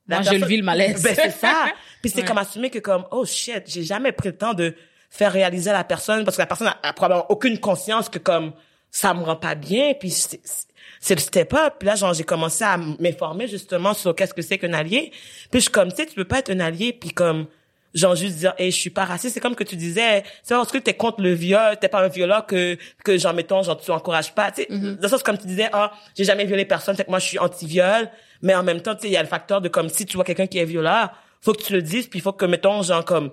la 0.08 0.20
Moi, 0.20 0.32
je 0.32 0.38
le 0.38 0.46
vis, 0.46 0.56
le 0.56 0.64
malaise. 0.64 1.02
ben 1.04 1.14
c'est 1.14 1.30
ça. 1.30 1.66
Puis 2.00 2.10
c'est 2.10 2.20
Ouais. 2.22 2.26
comme 2.26 2.38
assumer 2.38 2.70
que 2.70 2.78
comme 2.80 3.04
oh 3.10 3.24
shit, 3.24 3.62
j'ai 3.66 3.84
jamais 3.84 4.12
pris 4.12 4.30
le 4.30 4.36
temps 4.36 4.54
de 4.54 4.74
faire 5.10 5.30
réaliser 5.32 5.70
à 5.70 5.74
la 5.74 5.84
personne 5.84 6.24
parce 6.24 6.36
que 6.36 6.42
la 6.42 6.46
personne 6.46 6.68
a, 6.68 6.78
a 6.82 6.92
probablement 6.94 7.26
aucune 7.30 7.58
conscience 7.60 8.08
que 8.08 8.18
comme 8.18 8.52
ça 8.90 9.12
me 9.14 9.22
rend 9.22 9.36
pas 9.36 9.54
bien 9.54 9.92
puis 9.94 10.10
c'est 10.10 10.40
c'est- 10.42 10.68
c'est 11.02 11.16
le 11.16 11.20
step 11.20 11.52
up. 11.52 11.74
Puis 11.78 11.86
là 11.86 11.96
genre 11.96 12.14
j'ai 12.14 12.24
commencé 12.24 12.64
à 12.64 12.78
m'informer 12.78 13.46
justement 13.46 13.92
sur 13.92 14.14
qu'est-ce 14.14 14.32
que 14.32 14.40
c'est 14.40 14.56
qu'un 14.56 14.72
allié. 14.72 15.12
Puis 15.50 15.60
je 15.60 15.64
suis 15.64 15.70
comme 15.70 15.90
tu 15.90 15.96
sais 15.96 16.06
tu 16.06 16.14
peux 16.14 16.24
pas 16.24 16.38
être 16.38 16.50
un 16.50 16.60
allié 16.60 16.94
puis 16.94 17.10
comme 17.10 17.46
genre 17.92 18.14
juste 18.14 18.36
dire 18.36 18.54
hey 18.56 18.70
je 18.70 18.76
suis 18.76 18.88
pas 18.88 19.04
raciste 19.04 19.34
c'est 19.34 19.40
comme 19.40 19.56
que 19.56 19.64
tu 19.64 19.76
disais 19.76 20.22
c'est 20.42 20.54
parce 20.54 20.72
que 20.72 20.78
t'es 20.78 20.94
contre 20.94 21.20
le 21.20 21.32
viol 21.32 21.76
t'es 21.78 21.88
pas 21.88 22.02
un 22.02 22.08
violeur 22.08 22.46
que 22.46 22.78
que 23.04 23.18
genre 23.18 23.34
mettons 23.34 23.62
genre 23.62 23.78
tu 23.78 23.90
encourages 23.90 24.34
pas 24.34 24.50
tu 24.50 24.62
sais 24.62 24.68
dans 24.70 24.96
le 25.02 25.08
sens 25.08 25.22
comme 25.22 25.36
tu 25.36 25.46
disais 25.46 25.68
ah 25.74 25.92
j'ai 26.16 26.24
jamais 26.24 26.46
violé 26.46 26.64
personne 26.64 26.96
fait 26.96 27.04
que 27.04 27.10
moi 27.10 27.18
je 27.18 27.26
suis 27.26 27.38
anti 27.38 27.66
viol 27.66 28.08
mais 28.40 28.54
en 28.54 28.62
même 28.62 28.80
temps 28.80 28.94
tu 28.94 29.02
sais 29.02 29.08
il 29.08 29.12
y 29.12 29.16
a 29.18 29.22
le 29.22 29.28
facteur 29.28 29.60
de 29.60 29.68
comme 29.68 29.90
si 29.90 30.06
tu 30.06 30.16
vois 30.16 30.24
quelqu'un 30.24 30.46
qui 30.46 30.56
est 30.56 30.64
violeur 30.64 31.10
faut 31.42 31.52
que 31.52 31.62
tu 31.62 31.74
le 31.74 31.82
dises 31.82 32.06
puis 32.06 32.20
il 32.20 32.22
faut 32.22 32.32
que 32.32 32.46
mettons 32.46 32.82
genre 32.82 33.04
comme 33.04 33.30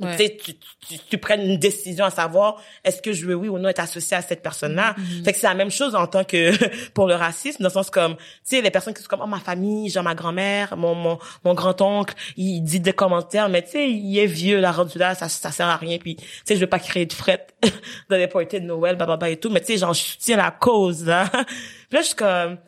Ouais. 0.00 0.16
Tu 0.16 0.36
tu, 0.36 0.54
tu, 0.86 0.98
tu 1.10 1.18
prennes 1.18 1.40
une 1.40 1.56
décision 1.56 2.04
à 2.04 2.10
savoir 2.10 2.62
est-ce 2.84 3.02
que 3.02 3.12
je 3.12 3.26
veux 3.26 3.34
oui 3.34 3.48
ou 3.48 3.58
non 3.58 3.68
être 3.68 3.80
associé 3.80 4.16
à 4.16 4.22
cette 4.22 4.42
personne-là? 4.42 4.94
Mm-hmm. 4.94 5.24
Fait 5.24 5.32
que 5.32 5.38
c'est 5.38 5.46
la 5.46 5.54
même 5.54 5.70
chose 5.70 5.94
en 5.94 6.06
tant 6.06 6.24
que 6.24 6.52
pour 6.94 7.06
le 7.08 7.14
racisme, 7.14 7.62
dans 7.62 7.68
le 7.68 7.72
sens 7.72 7.90
comme, 7.90 8.14
tu 8.16 8.22
sais, 8.44 8.60
les 8.60 8.70
personnes 8.70 8.94
qui 8.94 9.02
sont 9.02 9.08
comme, 9.08 9.22
oh, 9.22 9.26
ma 9.26 9.40
famille, 9.40 9.90
genre 9.90 10.04
ma 10.04 10.14
grand-mère, 10.14 10.76
mon, 10.76 10.94
mon, 10.94 11.18
mon 11.44 11.54
grand-oncle, 11.54 12.14
il 12.36 12.60
dit 12.62 12.80
des 12.80 12.92
commentaires, 12.92 13.48
mais 13.48 13.62
tu 13.62 13.70
sais, 13.70 13.90
il 13.90 14.18
est 14.18 14.26
vieux, 14.26 14.60
là, 14.60 14.70
rendu 14.70 14.98
là, 14.98 15.14
ça, 15.14 15.28
ça 15.28 15.50
sert 15.50 15.66
à 15.66 15.76
rien, 15.76 15.98
puis 15.98 16.16
tu 16.16 16.24
sais, 16.44 16.54
je 16.54 16.60
veux 16.60 16.68
pas 16.68 16.78
créer 16.78 17.06
de 17.06 17.12
fret 17.12 17.46
dans 18.08 18.16
les 18.16 18.28
parties 18.28 18.60
de 18.60 18.66
Noël, 18.66 18.96
bababa 18.96 19.28
et 19.28 19.36
tout, 19.36 19.50
mais 19.50 19.60
tu 19.60 19.66
sais, 19.66 19.78
genre, 19.78 19.94
je 19.94 20.02
soutiens 20.02 20.36
la 20.36 20.50
cause, 20.50 21.04
là. 21.04 21.28
Puis 21.88 21.96
là, 21.96 22.02
je 22.02 22.06
suis 22.06 22.16
comme, 22.16 22.58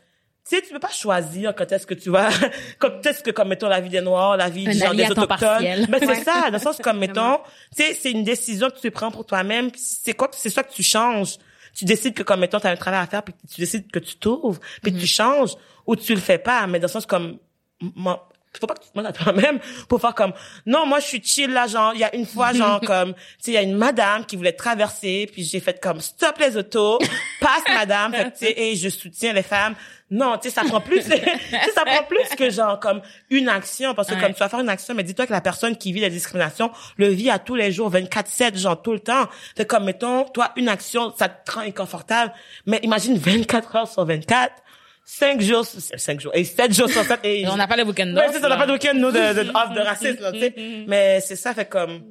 tu 0.49 0.57
sais, 0.57 0.63
tu 0.63 0.73
peux 0.73 0.79
pas 0.81 0.91
choisir 0.91 1.55
quand 1.55 1.71
est-ce 1.71 1.87
que 1.87 1.95
tu 1.95 2.11
vas, 2.11 2.31
quand 2.79 3.05
est-ce 3.07 3.23
que, 3.23 3.31
comme, 3.31 3.49
mettons, 3.49 3.69
la 3.69 3.81
vie 3.81 3.91
des 3.91 4.01
Noirs, 4.01 4.37
la 4.37 4.49
vie 4.49 4.67
Un 4.69 4.73
genre, 4.73 4.95
des 4.95 5.05
Autochtones. 5.11 5.29
partiel. 5.29 5.87
Ben, 5.87 5.99
c'est 6.01 6.25
ça, 6.25 6.43
dans 6.47 6.53
le 6.53 6.59
sens 6.59 6.79
comme, 6.79 6.99
mettons, 7.07 7.39
tu 7.77 7.83
sais, 7.85 7.95
c'est 7.95 8.11
une 8.11 8.25
décision 8.25 8.69
que 8.71 8.79
tu 8.81 8.91
prends 8.91 9.11
pour 9.11 9.25
toi-même, 9.27 9.71
c'est 9.77 10.15
quoi, 10.15 10.29
que- 10.29 10.37
c'est 10.37 10.51
ça 10.51 10.63
que 10.63 10.73
tu 10.73 10.83
changes. 10.83 11.37
Tu 11.75 11.85
décides 11.85 12.15
que, 12.15 12.23
comme, 12.25 12.41
mettons, 12.41 12.59
t'as 12.59 12.71
un 12.73 12.77
travail 12.77 13.01
à 13.01 13.07
faire, 13.07 13.23
puis 13.23 13.33
tu 13.55 13.61
décides 13.61 13.91
que 13.93 14.01
tu 14.01 14.17
t'ouvres, 14.17 14.59
puis 14.83 14.93
tu 14.93 15.07
changes, 15.07 15.53
ou 15.87 15.95
tu 15.95 16.15
le 16.15 16.21
fais 16.21 16.39
pas, 16.39 16.67
mais 16.67 16.81
dans 16.81 16.87
le 16.89 16.93
sens 16.93 17.07
comme, 17.07 17.39
moi, 17.81 18.29
faut 18.59 18.67
pas 18.67 18.75
que 18.75 18.81
tu 18.83 18.89
te 18.91 18.95
demandes 18.99 19.07
à 19.07 19.13
toi-même 19.13 19.59
pour 19.89 20.01
faire 20.01 20.15
comme 20.15 20.33
non 20.67 20.85
moi 20.87 20.99
je 21.01 21.07
suis 21.07 21.23
chill 21.23 21.51
là 21.53 21.67
genre 21.67 21.93
il 21.95 22.01
y 22.01 22.05
a 22.05 22.15
une 22.17 22.27
fois 22.27 22.53
genre 22.53 22.81
comme 22.87 23.15
tu 23.15 23.21
sais 23.39 23.51
il 23.53 23.55
y 23.55 23.59
a 23.59 23.63
une 23.63 23.77
madame 23.77 24.25
qui 24.25 24.35
voulait 24.37 24.53
traverser 24.55 25.29
puis 25.33 25.45
j'ai 25.45 25.61
fait 25.61 25.81
comme 25.81 26.01
stop 26.01 26.37
les 26.39 26.57
autos 26.57 26.99
passe 27.41 27.63
madame 27.73 28.13
fait 28.13 28.31
tu 28.33 28.39
sais 28.47 28.55
et 28.57 28.75
je 28.77 28.89
soutiens 28.89 29.33
les 29.33 29.43
femmes 29.45 29.75
non 30.11 30.37
tu 30.39 30.49
sais 30.49 30.55
ça 30.55 30.63
prend 30.65 30.81
plus 30.81 30.99
tu 31.05 31.11
sais 31.11 31.23
ça 31.75 31.85
prend 31.85 32.03
plus 32.03 32.29
que 32.37 32.51
genre 32.51 32.81
comme 32.81 33.01
une 33.31 33.49
action 33.49 33.95
parce 33.95 34.09
que 34.09 34.15
Ouais. 34.15 34.21
comme 34.21 34.33
tu 34.35 34.41
vas 34.41 34.49
faire 34.49 34.59
une 34.61 34.69
action 34.69 34.95
mais 34.95 35.05
dis-toi 35.05 35.27
que 35.29 35.33
la 35.33 35.41
personne 35.41 35.77
qui 35.77 35.93
vit 35.93 36.01
la 36.01 36.11
discrimination 36.11 36.73
le 36.97 37.07
vit 37.09 37.31
à 37.31 37.39
tous 37.39 37.55
les 37.55 37.71
jours 37.71 37.93
24/7 37.93 38.59
genre 38.59 38.83
tout 38.83 38.93
le 38.93 38.99
temps 39.01 39.29
fait 39.57 39.65
comme 39.65 39.85
mettons 39.85 40.25
toi 40.25 40.51
une 40.57 40.69
action 40.69 41.15
ça 41.17 41.29
te 41.29 41.53
rend 41.53 41.61
inconfortable 41.61 42.33
mais 42.67 42.81
imagine 42.83 43.17
24 43.17 43.77
heures 43.77 43.89
sur 43.89 44.05
24 44.05 44.53
5 45.13 45.41
jours, 45.41 45.65
5 45.67 46.21
jours, 46.21 46.31
et 46.35 46.45
7 46.45 46.73
jours 46.73 46.89
sur 46.89 47.03
7, 47.05 47.21
et 47.25 47.47
on 47.49 47.57
n'a 47.57 47.67
pas 47.67 47.77
les 47.77 47.83
week-ends 47.83 48.15
Ouais, 48.15 48.29
off, 48.29 48.37
on 48.43 48.49
n'a 48.49 48.57
pas 48.57 48.67
de 48.67 48.73
week-end, 48.73 48.95
nous, 48.95 49.11
de, 49.11 49.43
de, 49.43 49.51
off 49.51 49.75
de 49.75 49.81
racisme, 49.81 50.23
là, 50.23 50.31
tu 50.33 50.39
sais. 50.39 50.55
Mais 50.87 51.21
c'est 51.21 51.35
ça, 51.35 51.53
fait 51.53 51.69
comme, 51.69 52.05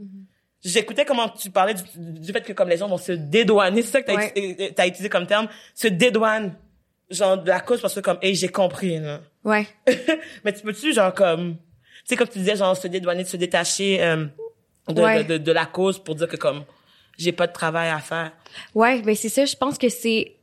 j'écoutais 0.64 1.06
comment 1.06 1.30
tu 1.30 1.50
parlais 1.50 1.74
du, 1.74 1.82
du 1.96 2.32
fait 2.34 2.42
que 2.42 2.52
comme 2.52 2.68
les 2.68 2.76
gens 2.78 2.90
vont 2.90 2.98
se 2.98 3.14
dédouaner, 3.14 3.82
c'est 3.84 3.92
ça 3.92 4.02
que 4.02 4.08
t'as 4.08 4.16
Ouais. 4.18 4.74
t'as 4.76 4.86
utilisé 4.88 5.08
comme 5.08 5.26
terme, 5.26 5.48
se 5.74 5.88
dédouane, 5.88 6.56
genre, 7.10 7.38
de 7.42 7.48
la 7.48 7.62
cause 7.62 7.80
parce 7.80 7.96
que 7.96 8.02
comme, 8.02 8.20
hey, 8.22 8.36
j'ai 8.36 8.50
compris, 8.50 9.00
là. 9.00 9.22
Ouais. 9.46 9.66
Mais 10.44 10.52
tu 10.52 10.62
peux-tu, 10.62 10.94
genre, 10.94 11.14
comme, 11.14 11.56
tu 11.56 11.62
sais, 12.04 12.16
comme 12.18 12.28
tu 12.28 12.40
disais, 12.40 12.58
genre, 12.58 12.76
se 12.76 12.88
dédouaner, 12.90 13.24
de 13.24 13.30
se 13.30 13.38
détacher, 13.38 14.04
euh, 14.04 14.26
de, 14.90 15.02
Ouais. 15.02 15.24
de, 15.24 15.34
de, 15.34 15.38
de 15.38 15.52
la 15.54 15.66
cause 15.66 15.98
pour 16.04 16.16
dire 16.16 16.28
que 16.28 16.36
comme, 16.36 16.66
j'ai 17.18 17.32
pas 17.32 17.48
de 17.48 17.54
travail 17.54 17.90
à 17.90 18.00
faire? 18.00 18.34
Ouais, 18.76 19.02
ben 19.02 19.16
c'est 19.16 19.30
ça, 19.30 19.46
je 19.46 19.56
pense 19.56 19.78
que 19.78 19.88
c'est 19.88 20.36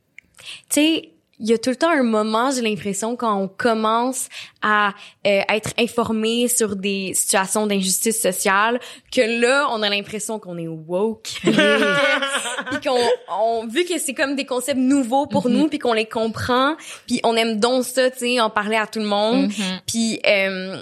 tu 0.69 0.81
sais, 0.81 1.09
il 1.39 1.49
y 1.49 1.53
a 1.53 1.57
tout 1.57 1.69
le 1.69 1.75
temps 1.75 1.89
un 1.89 2.03
moment, 2.03 2.49
j'ai 2.49 2.61
l'impression 2.61 3.15
quand 3.15 3.35
on 3.39 3.47
commence 3.47 4.27
à 4.61 4.89
euh, 5.25 5.41
être 5.49 5.71
informé 5.77 6.47
sur 6.47 6.75
des 6.75 7.13
situations 7.13 7.67
d'injustice 7.67 8.19
sociale 8.19 8.79
que 9.11 9.39
là, 9.39 9.67
on 9.71 9.83
a 9.83 9.89
l'impression 9.89 10.39
qu'on 10.39 10.57
est 10.57 10.67
woke. 10.67 11.29
puis 11.43 12.81
qu'on 12.83 12.99
on 13.31 13.67
vu 13.67 13.85
que 13.85 13.99
c'est 13.99 14.15
comme 14.15 14.35
des 14.35 14.45
concepts 14.45 14.79
nouveaux 14.79 15.27
pour 15.27 15.47
nous 15.47 15.67
puis 15.67 15.77
qu'on 15.77 15.93
les 15.93 16.07
comprend, 16.07 16.75
puis 17.05 17.19
on 17.23 17.35
aime 17.35 17.59
donc 17.59 17.85
ça, 17.85 18.09
tu 18.09 18.19
sais, 18.19 18.39
en 18.39 18.49
parler 18.49 18.77
à 18.77 18.87
tout 18.87 18.99
le 18.99 19.05
monde. 19.05 19.47
Mhm. 19.47 19.81
Puis 19.85 20.19
euh, 20.25 20.81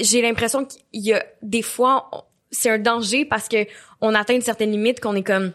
j'ai 0.00 0.22
l'impression 0.22 0.64
qu'il 0.64 0.80
y 0.92 1.12
a 1.12 1.22
des 1.42 1.62
fois 1.62 2.10
c'est 2.50 2.70
un 2.70 2.78
danger 2.78 3.26
parce 3.26 3.48
que 3.48 3.66
on 4.00 4.14
atteint 4.14 4.34
une 4.34 4.40
certaine 4.40 4.70
limite 4.70 5.00
qu'on 5.00 5.14
est 5.14 5.22
comme 5.22 5.52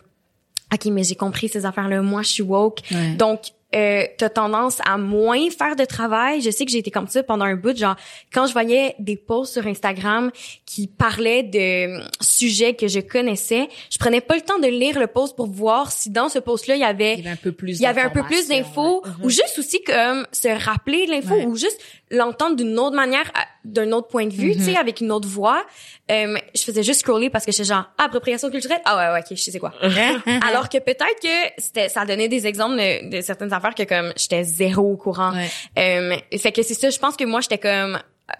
OK, 0.74 0.86
mais 0.86 1.03
j'ai 1.03 1.15
compris 1.15 1.50
ces 1.50 1.65
affaires-là. 1.65 2.01
Moi, 2.01 2.24
je 2.24 2.29
suis 2.29 2.43
woke. 2.43 2.79
Ouais. 2.91 3.13
Donc, 3.15 3.41
euh, 3.75 4.03
t'as 4.18 4.30
tendance 4.30 4.77
à 4.86 4.98
moins 4.98 5.50
faire 5.50 5.75
de 5.75 5.86
travail. 5.86 6.42
Je 6.42 6.50
sais 6.51 6.65
que 6.65 6.72
j'ai 6.72 6.77
été 6.80 6.92
comme 6.92 7.08
ça 7.08 7.24
pendant 7.24 7.46
un 7.46 7.56
bout. 7.56 7.75
Genre, 7.75 7.96
quand 8.34 8.46
je 8.48 8.53
voyais 8.53 8.96
des 9.00 9.15
posts 9.18 9.53
sur 9.53 9.68
Instagram 9.68 10.32
qui 10.65 10.88
parlaient 10.88 11.44
de 11.44 12.00
euh, 12.00 12.03
sujets 12.22 12.74
que 12.75 12.88
je 12.88 13.00
connaissais, 13.00 13.68
je 13.92 13.98
prenais 13.98 14.22
pas 14.22 14.36
le 14.36 14.42
temps 14.42 14.60
de 14.60 14.68
lire 14.68 15.00
le 15.00 15.08
post 15.08 15.36
pour 15.36 15.48
voir 15.48 15.92
si 15.92 16.10
dans 16.10 16.30
ce 16.30 16.39
post-là, 16.39 16.75
il 16.75 16.82
y 16.82 16.84
avait 16.84 17.15
Il 17.15 17.82
y 17.82 17.86
avait 17.88 18.01
un 18.01 18.10
peu 18.10 18.24
plus 18.24 18.48
d'infos 18.48 19.03
ou 19.24 19.30
juste 19.30 19.58
aussi 19.58 19.82
comme 19.84 20.25
se 20.32 20.48
rappeler 20.65 21.06
de 21.06 21.12
l'info 21.12 21.34
Ouais. 21.34 21.46
ou 21.46 21.56
juste 21.56 21.80
l'entendre 22.13 22.55
d'une 22.55 22.77
autre 22.79 22.96
manière 22.96 23.29
d'un 23.65 23.91
autre 23.91 24.08
point 24.08 24.25
de 24.27 24.34
vue 24.34 24.53
tu 24.55 24.63
sais 24.63 24.77
avec 24.77 25.01
une 25.01 25.12
autre 25.12 25.27
voix. 25.27 25.65
Euh, 26.12 26.38
je 26.55 26.62
faisais 26.62 26.84
juste 26.84 27.01
scroller 27.01 27.29
parce 27.29 27.46
que 27.46 27.51
j'étais 27.51 27.63
genre 27.65 27.86
ah, 27.98 28.05
appropriation 28.05 28.50
culturelle? 28.50 28.79
Ah 28.86 28.96
ouais 28.98 29.13
ouais 29.13 29.20
ok 29.20 29.36
je 29.38 29.51
sais 29.51 29.60
quoi. 29.60 29.74
Alors 30.48 30.70
que 30.70 30.77
peut-être 30.77 31.20
que 31.22 31.51
c'était 31.62 31.89
ça 31.89 32.05
donnait 32.05 32.27
des 32.29 32.46
exemples 32.48 32.75
de, 32.77 33.10
de 33.17 33.22
certaines 33.22 33.51
affaires 33.51 33.75
que 33.75 33.84
comme 33.84 34.13
j'étais 34.15 34.43
zéro 34.43 34.91
au 34.93 34.98
courant. 34.98 35.34
Ouais. 35.34 35.50
euh, 35.77 36.38
fait 36.38 36.51
que 36.51 36.62
c'est 36.63 36.74
ça 36.75 36.89
je 36.89 37.00
pense 37.00 37.17
que 37.17 37.24
moi 37.25 37.41
j'étais 37.41 37.58
comme 37.58 38.00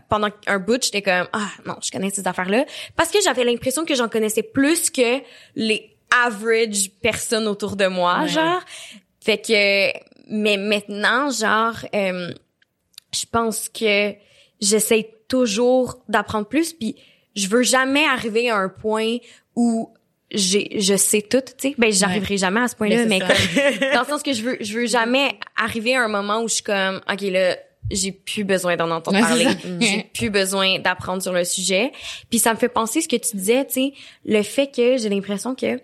pendant 0.10 0.30
un 0.48 0.60
bout 0.60 0.82
j'étais 0.82 1.01
comme 1.01 1.27
ah 1.34 1.48
non 1.65 1.75
je 1.82 1.92
connais 1.92 2.10
ces 2.10 2.25
affaires 2.27 2.50
là 2.50 2.63
parce 2.96 3.10
que 3.10 3.18
j'avais 3.24 3.44
l'impression 3.44 3.84
que 3.86 3.96
j'en 3.96 4.08
connaissais 4.08 4.44
plus 4.44 4.89
que 4.89 5.22
les 5.56 5.89
average 6.25 6.92
personnes 7.01 7.48
autour 7.48 7.75
de 7.75 7.88
moi 7.88 8.20
Ouais. 8.22 8.27
genre. 8.30 8.62
Fait 9.20 9.38
que 9.39 9.92
mais 10.30 10.58
maintenant 10.58 11.30
genre 11.32 11.75
euh, 11.96 12.32
je 13.13 13.25
pense 13.32 13.70
que 13.70 14.13
j'essaie 14.60 15.10
toujours 15.27 16.00
d'apprendre 16.10 16.48
plus 16.48 16.74
puis 16.74 16.96
je 17.36 17.48
veux 17.48 17.63
jamais 17.63 18.05
arriver 18.05 18.50
à 18.50 18.58
un 18.58 18.70
point 18.70 19.17
où 19.55 19.93
j'ai 20.32 20.79
je 20.79 20.96
sais 20.96 21.22
tout 21.22 21.41
tu 21.41 21.70
sais. 21.70 21.75
Ben 21.77 21.91
j'arriverai 21.91 22.38
jamais 22.38 22.62
à 22.62 22.67
ce 22.67 22.75
point-là 22.75 23.05
Mais 23.05 23.20
mais, 23.20 23.36
c'est 23.36 23.79
comme 23.79 23.89
dans 23.93 24.01
le 24.01 24.08
sens 24.08 24.24
que 24.24 24.34
je 24.34 24.41
veux 24.41 24.58
je 24.62 24.79
veux 24.79 24.88
jamais 24.88 25.38
arriver 25.55 25.96
à 25.96 26.03
un 26.03 26.08
moment 26.08 26.41
où 26.41 26.48
je 26.48 26.55
suis 26.55 26.63
comme 26.63 27.01
OK 27.12 27.22
là 27.22 27.58
j'ai 27.91 28.12
plus 28.12 28.43
besoin 28.43 28.75
d'en 28.75 28.89
entendre 28.91 29.20
parler. 29.20 29.48
j'ai 29.79 30.10
plus 30.13 30.29
besoin 30.29 30.79
d'apprendre 30.79 31.22
sur 31.22 31.34
le 31.34 31.43
sujet. 31.43 31.91
Puis 32.29 32.39
ça 32.39 32.53
me 32.53 32.58
fait 32.58 32.70
penser 32.70 33.01
ce 33.01 33.08
que 33.08 33.17
tu 33.17 33.36
disais 33.36 33.65
tu 33.65 33.74
sais 33.74 33.93
le 34.25 34.41
fait 34.41 34.67
que 34.67 34.98
j'ai 34.98 35.10
l'impression 35.10 35.53
que 35.55 35.79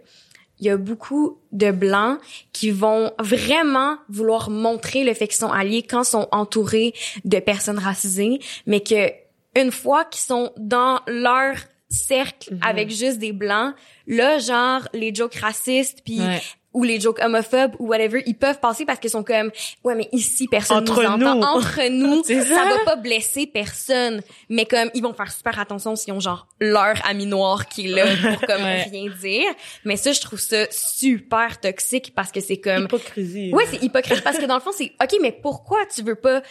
il 0.59 0.65
y 0.65 0.69
a 0.69 0.77
beaucoup 0.77 1.37
de 1.51 1.71
blancs 1.71 2.19
qui 2.53 2.71
vont 2.71 3.11
vraiment 3.19 3.97
vouloir 4.09 4.49
montrer 4.49 5.03
le 5.03 5.13
fait 5.13 5.27
qu'ils 5.27 5.37
sont 5.37 5.51
alliés 5.51 5.83
quand 5.83 6.03
ils 6.03 6.09
sont 6.09 6.27
entourés 6.31 6.93
de 7.25 7.39
personnes 7.39 7.79
racisées, 7.79 8.39
mais 8.65 8.81
que 8.81 9.11
une 9.55 9.71
fois 9.71 10.05
qu'ils 10.05 10.21
sont 10.21 10.51
dans 10.57 10.99
leur 11.07 11.55
cercle 11.89 12.53
Mhm. 12.53 12.59
avec 12.61 12.89
juste 12.91 13.17
des 13.17 13.31
blancs, 13.33 13.73
là 14.05 14.37
genre 14.37 14.87
les 14.93 15.13
jokes 15.13 15.35
racistes 15.35 16.01
puis 16.05 16.19
Ouais. 16.19 16.41
Ou 16.79 16.83
les 16.83 16.99
jokes 16.99 17.19
homophobes 17.21 17.75
ou 17.79 17.87
whatever, 17.89 18.23
ils 18.25 18.35
peuvent 18.35 18.59
passer 18.59 18.85
parce 18.85 18.99
qu'ils 18.99 19.09
sont 19.09 19.23
comme 19.23 19.51
ouais 19.83 19.95
mais 19.95 20.07
ici 20.13 20.47
personne 20.47 20.77
Entre 20.77 21.01
nous 21.03 21.07
entend 21.09 21.35
nous. 21.35 21.41
entre 21.43 21.89
nous, 21.89 22.23
ça. 22.23 22.45
ça. 22.45 22.63
va 22.69 22.79
pas 22.85 22.95
blesser 22.95 23.45
personne, 23.47 24.21
mais 24.49 24.65
comme 24.65 24.89
ils 24.93 25.03
vont 25.03 25.13
faire 25.13 25.31
super 25.31 25.59
attention 25.59 25.95
s'ils 25.95 26.13
ont 26.13 26.19
genre 26.19 26.47
leur 26.61 26.95
ami 27.07 27.25
noir 27.25 27.67
qui 27.67 27.85
est 27.85 27.89
là 27.95 28.05
pour 28.33 28.47
comme 28.47 28.61
Ouais. 28.63 28.83
rien 28.83 29.09
dire. 29.21 29.49
Mais 29.85 29.97
ça 29.97 30.11
je 30.13 30.21
trouve 30.21 30.39
ça 30.39 30.65
super 30.71 31.59
toxique 31.59 32.13
parce 32.15 32.31
que 32.31 32.39
c'est 32.39 32.57
comme 32.57 32.85
Hypocrisie. 32.85 33.53
Ouais, 33.53 33.65
c'est 33.69 33.83
hypocrite 33.83 34.23
parce 34.23 34.37
que 34.37 34.45
dans 34.45 34.55
le 34.55 34.61
fond, 34.61 34.71
c'est 34.73 34.91
OK, 35.03 35.17
mais 35.21 35.31
pourquoi 35.31 35.79
tu 35.93 36.01
veux 36.03 36.15
pas 36.15 36.41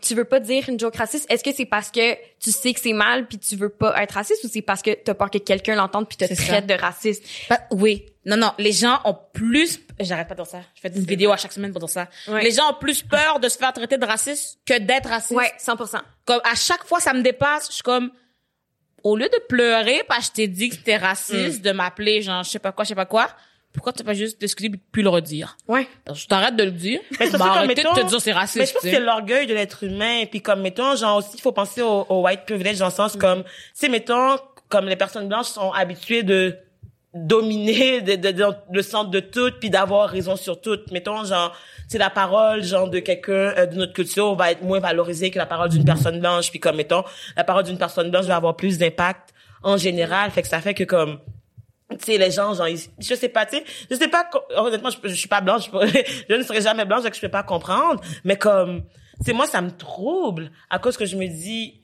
tu 0.00 0.14
veux 0.14 0.24
pas 0.24 0.40
dire 0.40 0.68
une 0.68 0.78
joke 0.78 0.96
raciste 0.96 1.30
Est-ce 1.30 1.42
que 1.44 1.52
c'est 1.54 1.64
parce 1.66 1.90
que 1.90 2.14
tu 2.38 2.50
sais 2.52 2.72
que 2.72 2.80
c'est 2.80 2.92
mal 2.92 3.26
puis 3.26 3.38
tu 3.38 3.56
veux 3.56 3.68
pas 3.68 4.02
être 4.02 4.12
raciste 4.12 4.44
ou 4.44 4.48
c'est 4.52 4.62
parce 4.62 4.82
que 4.82 4.90
t'as 4.92 5.14
peur 5.14 5.30
que 5.30 5.38
quelqu'un 5.38 5.74
l'entende 5.74 6.08
puis 6.08 6.16
te 6.16 6.24
traite 6.24 6.38
ça. 6.38 6.60
de 6.60 6.74
raciste? 6.74 7.24
Oui. 7.70 8.06
Non, 8.26 8.36
non. 8.36 8.52
Les 8.58 8.72
gens 8.72 9.00
ont 9.04 9.16
plus, 9.32 9.80
j'arrête 9.98 10.28
pas 10.28 10.34
de 10.34 10.42
dire 10.42 10.50
ça. 10.50 10.60
Je 10.74 10.80
fais 10.80 10.88
une 10.88 11.04
vidéo 11.04 11.32
à 11.32 11.36
chaque 11.36 11.52
semaine 11.52 11.72
pour 11.72 11.80
dire 11.80 11.88
ça. 11.88 12.08
Ouais. 12.28 12.42
Les 12.42 12.50
gens 12.52 12.70
ont 12.70 12.78
plus 12.78 13.02
peur 13.02 13.40
de 13.40 13.48
se 13.48 13.56
faire 13.56 13.72
traiter 13.72 13.96
de 13.98 14.04
raciste 14.06 14.58
que 14.66 14.78
d'être 14.78 15.08
raciste. 15.08 15.32
Ouais, 15.32 15.52
100%. 15.58 16.00
Comme, 16.24 16.40
à 16.44 16.54
chaque 16.54 16.84
fois, 16.84 17.00
ça 17.00 17.12
me 17.14 17.22
dépasse. 17.22 17.68
Je 17.68 17.74
suis 17.74 17.82
comme, 17.82 18.10
au 19.02 19.16
lieu 19.16 19.28
de 19.28 19.42
pleurer 19.48 20.02
parce 20.08 20.20
que 20.20 20.26
je 20.26 20.32
t'ai 20.32 20.48
dit 20.48 20.68
que 20.68 20.76
c'était 20.76 20.96
raciste, 20.96 21.62
de 21.62 21.72
m'appeler, 21.72 22.22
genre, 22.22 22.42
je 22.42 22.50
sais 22.50 22.58
pas 22.58 22.72
quoi, 22.72 22.84
je 22.84 22.90
sais 22.90 22.94
pas 22.94 23.06
quoi, 23.06 23.28
pourquoi 23.72 23.92
tu 23.92 24.02
vas 24.02 24.14
juste 24.14 24.38
t'excuser 24.38 24.70
plus 24.92 25.02
le 25.02 25.08
redire? 25.08 25.56
Ouais. 25.68 25.86
Parce 26.04 26.18
que 26.18 26.22
je 26.24 26.28
t'arrête 26.28 26.56
de 26.56 26.64
le 26.64 26.70
dire. 26.72 27.00
Mais 27.20 27.26
c'est 27.26 27.32
bah, 27.32 27.38
ça, 27.38 27.44
comme, 27.44 27.48
arrêtez 27.58 27.74
mettons- 27.82 27.94
de 27.94 28.00
te 28.02 28.06
dire 28.06 28.20
c'est 28.20 28.32
raciste. 28.32 28.58
Mais 28.58 28.66
je 28.66 28.72
pense 28.72 28.82
tu 28.82 28.88
que 28.88 28.94
c'est 28.94 29.00
l'orgueil 29.00 29.46
de 29.46 29.54
l'être 29.54 29.84
humain. 29.84 30.18
Et 30.20 30.26
puis 30.26 30.40
comme, 30.42 30.60
mettons, 30.62 30.96
genre 30.96 31.18
aussi, 31.18 31.30
il 31.34 31.40
faut 31.40 31.52
penser 31.52 31.82
au, 31.82 32.06
au 32.08 32.22
white 32.22 32.44
privilege 32.46 32.78
dans 32.78 32.86
le 32.86 32.90
sens 32.92 33.16
comme, 33.16 33.42
tu 33.44 33.50
sais, 33.74 33.88
mettons, 33.88 34.36
comme 34.68 34.86
les 34.86 34.96
personnes 34.96 35.28
blanches 35.28 35.46
sont 35.48 35.70
habituées 35.72 36.22
de 36.22 36.56
dominer 37.14 38.00
de, 38.02 38.14
de- 38.14 38.30
de- 38.30 38.54
le 38.72 38.82
centre 38.82 39.10
de 39.10 39.20
tout 39.20 39.50
puis 39.58 39.68
d'avoir 39.70 40.08
raison 40.08 40.36
sur 40.36 40.60
tout. 40.60 40.78
Mettons, 40.92 41.24
genre, 41.24 41.54
c'est 41.88 41.98
la 41.98 42.10
parole, 42.10 42.62
genre, 42.62 42.88
de 42.88 42.98
quelqu'un 43.00 43.32
euh, 43.32 43.66
de 43.66 43.76
notre 43.76 43.92
culture 43.92 44.34
va 44.36 44.52
être 44.52 44.62
moins 44.62 44.78
valorisée 44.80 45.30
que 45.30 45.38
la 45.38 45.46
parole 45.46 45.70
d'une 45.70 45.84
personne 45.84 46.20
blanche. 46.20 46.50
Puis 46.50 46.60
comme, 46.60 46.76
mettons, 46.76 47.02
la 47.36 47.44
parole 47.44 47.64
d'une 47.64 47.78
personne 47.78 48.10
blanche 48.10 48.26
va 48.26 48.36
avoir 48.36 48.56
plus 48.56 48.78
d'impact 48.78 49.30
en 49.62 49.76
général. 49.76 50.30
Fait 50.30 50.42
que 50.42 50.48
ça 50.48 50.60
fait 50.60 50.74
que 50.74 50.84
comme, 50.84 51.18
tu 51.98 52.04
sais 52.04 52.18
les 52.18 52.30
gens 52.30 52.54
genre 52.54 52.68
ils- 52.68 52.88
je 52.98 53.14
sais 53.14 53.28
pas 53.28 53.46
tu 53.46 53.56
sais 53.56 53.64
je 53.90 53.96
sais 53.96 54.08
pas 54.08 54.28
honnêtement 54.56 54.90
je, 54.90 54.96
je 55.08 55.14
suis 55.14 55.28
pas 55.28 55.40
blanche 55.40 55.70
je, 56.28 56.34
ne 56.34 56.42
serai 56.42 56.60
jamais 56.60 56.84
blanche 56.84 57.02
donc 57.04 57.14
je 57.14 57.20
peux 57.20 57.28
pas 57.28 57.42
comprendre 57.42 58.00
mais 58.24 58.36
comme 58.36 58.82
sais 59.24 59.32
moi 59.32 59.46
ça 59.46 59.60
me 59.60 59.70
trouble 59.70 60.50
à 60.70 60.78
cause 60.78 60.96
que 60.96 61.04
je 61.06 61.16
me 61.16 61.26
dis 61.26 61.80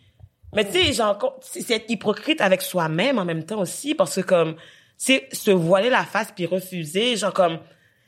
Mais 0.54 0.64
tu 0.64 0.72
sais, 0.72 0.92
genre, 0.92 1.18
c'est 1.42 1.60
c'est 1.60 1.74
être 1.74 1.90
hypocrite 1.90 2.40
avec 2.40 2.62
soi-même 2.62 3.18
en 3.18 3.24
même 3.26 3.44
temps 3.44 3.60
aussi, 3.60 3.94
parce 3.94 4.14
que 4.14 4.20
comme, 4.22 4.54
c'est 4.96 5.28
se 5.34 5.50
voiler 5.50 5.90
la 5.90 6.04
face 6.04 6.32
puis 6.34 6.46
refuser, 6.46 7.16
genre 7.16 7.34
comme, 7.34 7.58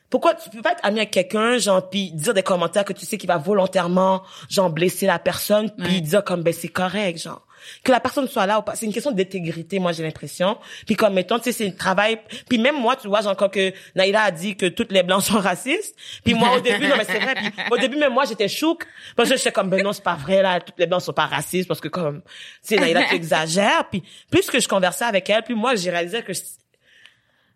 pourquoi 0.08 0.34
tu 0.34 0.48
peux 0.48 0.62
pas 0.62 0.72
être 0.72 0.80
ami 0.84 1.00
avec 1.00 1.10
quelqu'un, 1.10 1.58
genre, 1.58 1.90
puis 1.90 2.12
dire 2.12 2.32
des 2.32 2.44
commentaires 2.44 2.84
que 2.86 2.94
tu 2.94 3.04
sais 3.04 3.18
qu'il 3.18 3.28
va 3.28 3.36
volontairement, 3.36 4.22
genre, 4.48 4.70
blesser 4.70 5.04
la 5.06 5.18
personne, 5.18 5.70
puis 5.76 5.96
Ouais. 5.96 6.00
dire 6.00 6.24
comme, 6.24 6.42
ben, 6.42 6.54
c'est 6.54 6.68
correct, 6.68 7.18
genre. 7.20 7.44
Que 7.84 7.92
la 7.92 8.00
personne 8.00 8.28
soit 8.28 8.46
là 8.46 8.58
ou 8.58 8.62
pas. 8.62 8.74
C'est 8.74 8.86
une 8.86 8.92
question 8.92 9.10
d'intégrité, 9.10 9.78
moi, 9.78 9.92
j'ai 9.92 10.02
l'impression. 10.02 10.58
Puis 10.86 10.96
comme, 10.96 11.14
mettons, 11.14 11.38
tu 11.38 11.44
sais, 11.44 11.52
c'est 11.52 11.66
un 11.66 11.70
travail. 11.70 12.18
Puis 12.48 12.58
même 12.58 12.76
moi, 12.76 12.96
tu 12.96 13.08
vois, 13.08 13.20
genre, 13.20 13.36
quand 13.36 13.48
que 13.48 13.72
Naïla 13.94 14.22
a 14.22 14.30
dit 14.30 14.56
que 14.56 14.66
toutes 14.66 14.92
les 14.92 15.02
Blancs 15.02 15.22
sont 15.24 15.38
racistes. 15.38 15.94
Puis 16.24 16.34
moi, 16.34 16.56
au 16.56 16.60
début, 16.60 16.86
non, 16.86 16.96
mais 16.96 17.04
c'est 17.04 17.18
vrai. 17.18 17.34
Puis 17.34 17.50
au 17.70 17.76
début, 17.78 17.96
même 17.96 18.12
moi, 18.12 18.24
j'étais 18.24 18.48
chouk. 18.48 18.86
Parce 19.16 19.28
que 19.28 19.36
j'étais 19.36 19.52
comme, 19.52 19.70
ben 19.70 19.82
non, 19.82 19.92
c'est 19.92 20.04
pas 20.04 20.16
vrai, 20.16 20.42
là. 20.42 20.60
Toutes 20.60 20.78
les 20.78 20.86
Blancs 20.86 21.02
sont 21.02 21.12
pas 21.12 21.26
racistes. 21.26 21.68
Parce 21.68 21.80
que 21.80 21.88
comme, 21.88 22.22
tu 22.22 22.28
sais, 22.62 22.76
Naïla, 22.76 23.04
tu 23.04 23.14
exagères. 23.14 23.88
Puis 23.90 24.02
plus 24.30 24.46
que 24.46 24.60
je 24.60 24.68
conversais 24.68 25.04
avec 25.04 25.28
elle, 25.30 25.42
plus 25.42 25.54
moi, 25.54 25.74
j'ai 25.74 25.90
réalisé 25.90 26.22
que 26.22 26.32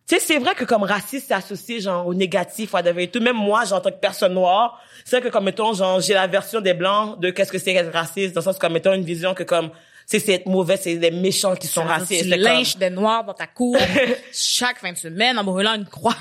tu 0.07 0.17
sais, 0.17 0.21
c'est 0.21 0.39
vrai 0.39 0.55
que 0.55 0.65
comme 0.65 0.83
raciste, 0.83 1.29
c'est 1.29 1.35
associé 1.35 1.81
genre 1.81 2.07
au 2.07 2.13
négatif, 2.13 2.75
et 2.75 3.09
tout. 3.09 3.21
Même 3.21 3.37
moi, 3.37 3.65
genre, 3.65 3.79
en 3.79 3.81
tant 3.81 3.91
que 3.91 4.01
personne 4.01 4.35
noire, 4.35 4.83
c'est 5.05 5.19
vrai 5.19 5.29
que 5.29 5.33
comme 5.33 5.45
mettons, 5.45 5.73
genre, 5.75 6.01
j'ai 6.01 6.15
la 6.15 6.27
version 6.27 6.61
des 6.61 6.75
blancs 6.75 7.21
de 7.21 7.31
qu'est-ce 7.31 7.53
que 7.53 7.59
c'est 7.59 7.73
être 7.73 7.93
raciste, 7.93 8.35
dans 8.35 8.41
le 8.41 8.45
sens 8.45 8.59
comme 8.59 8.73
mettons 8.73 8.93
une 8.93 9.05
vision 9.05 9.33
que 9.33 9.45
comme 9.45 9.71
c'est 10.13 10.27
c'est 10.27 10.33
être 10.35 10.47
mauvais, 10.47 10.77
c'est 10.77 10.95
les 10.95 11.11
méchants 11.11 11.55
qui 11.57 11.67
sont 11.67 11.83
racistes. 11.85 12.25
Tu 12.25 12.29
C'est 12.31 12.37
comme- 12.37 12.45
lynches 12.45 12.77
des 12.77 12.91
noirs 12.91 13.25
dans 13.25 13.35
ta 13.35 13.47
cour 13.47 13.77
chaque 14.33 14.79
fin 14.79 14.93
de 14.93 14.99
semaine 14.99 15.39
en 15.39 15.45
brûlant 15.45 15.75
une 15.75 15.87
croix. 15.87 16.17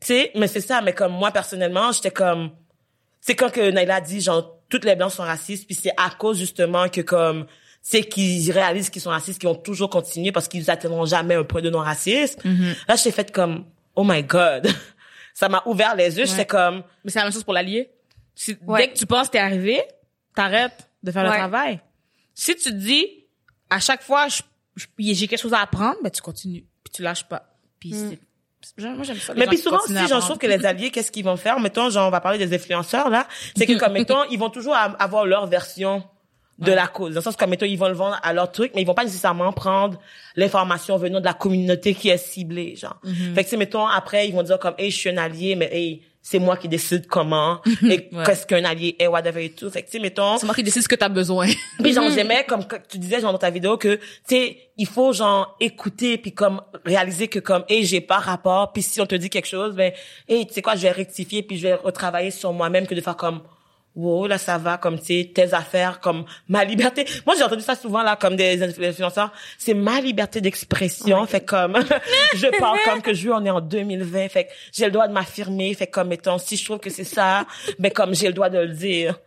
Tu 0.00 0.08
sais, 0.08 0.30
mais 0.34 0.46
c'est 0.48 0.60
ça, 0.60 0.80
mais 0.80 0.92
comme 0.92 1.12
moi 1.12 1.30
personnellement, 1.30 1.92
j'étais 1.92 2.10
comme 2.10 2.50
c'est 3.20 3.34
quand 3.34 3.50
que 3.50 3.70
Naila 3.70 4.00
dit 4.00 4.20
genre 4.20 4.58
toutes 4.68 4.84
les 4.84 4.96
blancs 4.96 5.12
sont 5.12 5.22
racistes, 5.22 5.66
puis 5.66 5.74
c'est 5.74 5.92
à 5.96 6.10
cause 6.10 6.38
justement 6.38 6.88
que 6.88 7.00
comme 7.02 7.46
c'est 7.82 8.02
qu'ils 8.04 8.50
réalisent 8.50 8.88
qu'ils 8.90 9.02
sont 9.02 9.10
racistes, 9.10 9.38
qu'ils 9.38 9.48
vont 9.48 9.54
toujours 9.54 9.90
continuer 9.90 10.32
parce 10.32 10.48
qu'ils 10.48 10.70
atteindront 10.70 11.04
jamais 11.04 11.34
un 11.34 11.44
point 11.44 11.60
de 11.60 11.68
non 11.70 11.80
racisme. 11.80 12.40
Là, 12.88 12.96
j'étais 12.96 13.10
faite 13.12 13.30
comme 13.32 13.66
oh 13.94 14.04
my 14.04 14.22
god. 14.22 14.68
Ça 15.34 15.48
m'a 15.48 15.62
ouvert 15.66 15.94
les 15.96 16.16
yeux, 16.18 16.24
j'étais 16.26 16.46
comme 16.46 16.82
Mais 17.04 17.10
c'est 17.10 17.18
la 17.18 17.24
même 17.24 17.32
chose 17.32 17.44
pour 17.44 17.52
l'allié. 17.54 17.90
Si- 18.34 18.56
Ouais. 18.66 18.80
Dès 18.86 18.92
que 18.92 18.98
tu 18.98 19.04
penses 19.06 19.26
que 19.26 19.32
t'es 19.32 19.38
arrivé, 19.38 19.82
t'arrêtes 20.34 20.88
de 21.02 21.10
faire 21.12 21.24
le 21.24 21.30
travail. 21.30 21.80
Si 22.34 22.54
tu 22.56 22.62
te 22.70 22.74
dis, 22.74 23.23
à 23.74 23.80
chaque 23.80 24.02
fois, 24.02 24.28
je- 24.28 24.42
je- 24.76 24.86
j'ai 24.98 25.26
quelque 25.26 25.40
chose 25.40 25.52
à 25.54 25.60
apprendre, 25.60 25.96
ben 26.02 26.10
tu 26.10 26.22
continues. 26.22 26.64
Puis 26.82 26.92
tu 26.94 27.02
lâches 27.02 27.24
pas. 27.24 27.42
Puis 27.80 27.92
c'est... 27.92 28.18
Moi, 28.78 29.02
j'aime 29.04 29.18
ça. 29.18 29.34
les 29.34 29.40
Mais 29.40 29.46
puis 29.46 29.58
souvent 29.58 29.76
aussi, 29.78 29.94
j'en 30.08 30.20
trouve 30.20 30.38
que 30.38 30.46
les 30.46 30.64
alliés, 30.64 30.90
qu'est-ce 30.90 31.12
qu'ils 31.12 31.24
vont 31.24 31.36
faire? 31.36 31.60
Mettons, 31.60 31.90
genre, 31.90 32.08
on 32.08 32.10
va 32.10 32.20
parler 32.22 32.38
des 32.38 32.54
influenceurs, 32.56 33.10
là. 33.10 33.26
C'est 33.56 33.66
que, 33.66 33.78
comme, 33.78 33.92
mettons, 33.92 34.24
ils 34.30 34.38
vont 34.38 34.48
toujours 34.48 34.74
avoir 34.74 35.26
leur 35.26 35.46
version 35.46 36.02
de 36.58 36.72
la 36.72 36.86
cause. 36.86 37.12
Dans 37.12 37.20
le 37.20 37.24
sens, 37.24 37.36
comme, 37.36 37.50
mettons, 37.50 37.66
ils 37.66 37.76
vont 37.76 37.88
le 37.88 37.94
vendre 37.94 38.18
à 38.22 38.32
leur 38.32 38.50
truc, 38.50 38.72
mais 38.74 38.80
ils 38.80 38.86
vont 38.86 38.94
pas 38.94 39.04
nécessairement 39.04 39.52
prendre 39.52 40.00
l'information 40.34 40.96
venant 40.96 41.20
de 41.20 41.24
la 41.26 41.34
communauté 41.34 41.94
qui 41.94 42.08
est 42.08 42.16
ciblée, 42.16 42.74
genre. 42.76 42.96
Mm-hmm. 43.04 43.34
Fait 43.34 43.44
que, 43.44 43.50
sais, 43.50 43.56
mettons, 43.58 43.86
après, 43.86 44.28
ils 44.28 44.32
vont 44.34 44.42
dire 44.42 44.58
comme, 44.58 44.74
hey, 44.78 44.90
je 44.90 44.96
suis 44.96 45.10
un 45.10 45.18
allié, 45.18 45.56
mais 45.56 45.68
hey, 45.70 46.02
c'est 46.26 46.38
moi 46.38 46.56
qui 46.56 46.68
décide 46.68 47.06
comment, 47.06 47.60
et 47.82 48.08
Ouais. 48.10 48.24
qu'est-ce 48.24 48.46
qu'un 48.46 48.64
allié 48.64 48.96
est, 48.98 49.06
whatever 49.06 49.44
et 49.44 49.50
tout. 49.50 49.68
Fait 49.68 49.82
que, 49.82 49.90
tu 49.90 50.00
mettons, 50.00 50.38
C'est 50.38 50.46
moi 50.46 50.54
qui 50.54 50.62
décide 50.62 50.80
ce 50.82 50.88
que 50.88 50.94
t'as 50.94 51.10
besoin. 51.10 51.48
puis 51.82 51.92
genre 51.92 52.10
j'aimais 52.10 52.44
comme 52.48 52.66
que 52.66 52.76
tu 52.88 52.96
disais 52.96 53.20
genre 53.20 53.32
dans 53.32 53.38
ta 53.38 53.50
vidéo 53.50 53.76
que 53.76 53.96
tu 53.96 54.00
sais 54.26 54.58
il 54.78 54.86
faut 54.86 55.12
genre 55.12 55.54
écouter 55.60 56.16
puis 56.18 56.32
comme 56.32 56.62
réaliser 56.86 57.28
que 57.28 57.38
comme 57.40 57.64
hey 57.68 57.84
j'ai 57.84 58.00
pas 58.00 58.18
rapport 58.18 58.72
puis 58.72 58.82
si 58.82 59.00
on 59.02 59.06
te 59.06 59.14
dit 59.14 59.28
quelque 59.28 59.46
chose 59.46 59.74
ben 59.76 59.92
hey 60.26 60.46
tu 60.46 60.54
sais 60.54 60.62
quoi 60.62 60.74
je 60.76 60.82
vais 60.82 60.90
rectifier 60.90 61.42
puis 61.42 61.58
je 61.58 61.64
vais 61.68 61.74
retravailler 61.74 62.30
sur 62.30 62.52
moi-même 62.52 62.86
que 62.86 62.94
de 62.94 63.00
faire 63.02 63.16
comme 63.16 63.42
wow 63.94 64.26
là 64.26 64.38
ça 64.38 64.58
va 64.58 64.78
comme 64.78 64.98
tu 64.98 65.06
sais 65.06 65.30
tes 65.34 65.54
affaires 65.54 66.00
comme 66.00 66.24
ma 66.48 66.64
liberté. 66.64 67.04
Moi 67.26 67.34
j'ai 67.36 67.44
entendu 67.44 67.62
ça 67.62 67.74
souvent 67.74 68.02
là 68.02 68.16
comme 68.16 68.36
des 68.36 68.62
influenceurs. 68.62 69.32
C'est 69.58 69.74
ma 69.74 70.00
liberté 70.00 70.40
d'expression 70.40 71.26
fait 71.26 71.44
comme 71.44 71.78
je 72.34 72.58
parle 72.58 72.78
comme 72.84 73.02
que 73.02 73.14
je 73.14 73.28
veux 73.28 73.34
on 73.34 73.44
est 73.44 73.50
en 73.50 73.60
2020 73.60 74.28
fait 74.28 74.44
que 74.44 74.50
j'ai 74.72 74.86
le 74.86 74.90
droit 74.90 75.08
de 75.08 75.12
m'affirmer 75.12 75.74
fait 75.74 75.86
comme 75.86 76.12
étant 76.12 76.38
si 76.38 76.56
je 76.56 76.64
trouve 76.64 76.78
que 76.78 76.90
c'est 76.90 77.04
ça 77.04 77.46
ben 77.78 77.92
comme 77.92 78.14
j'ai 78.14 78.28
le 78.28 78.34
droit 78.34 78.48
de 78.48 78.58
le 78.58 78.68
dire. 78.68 79.18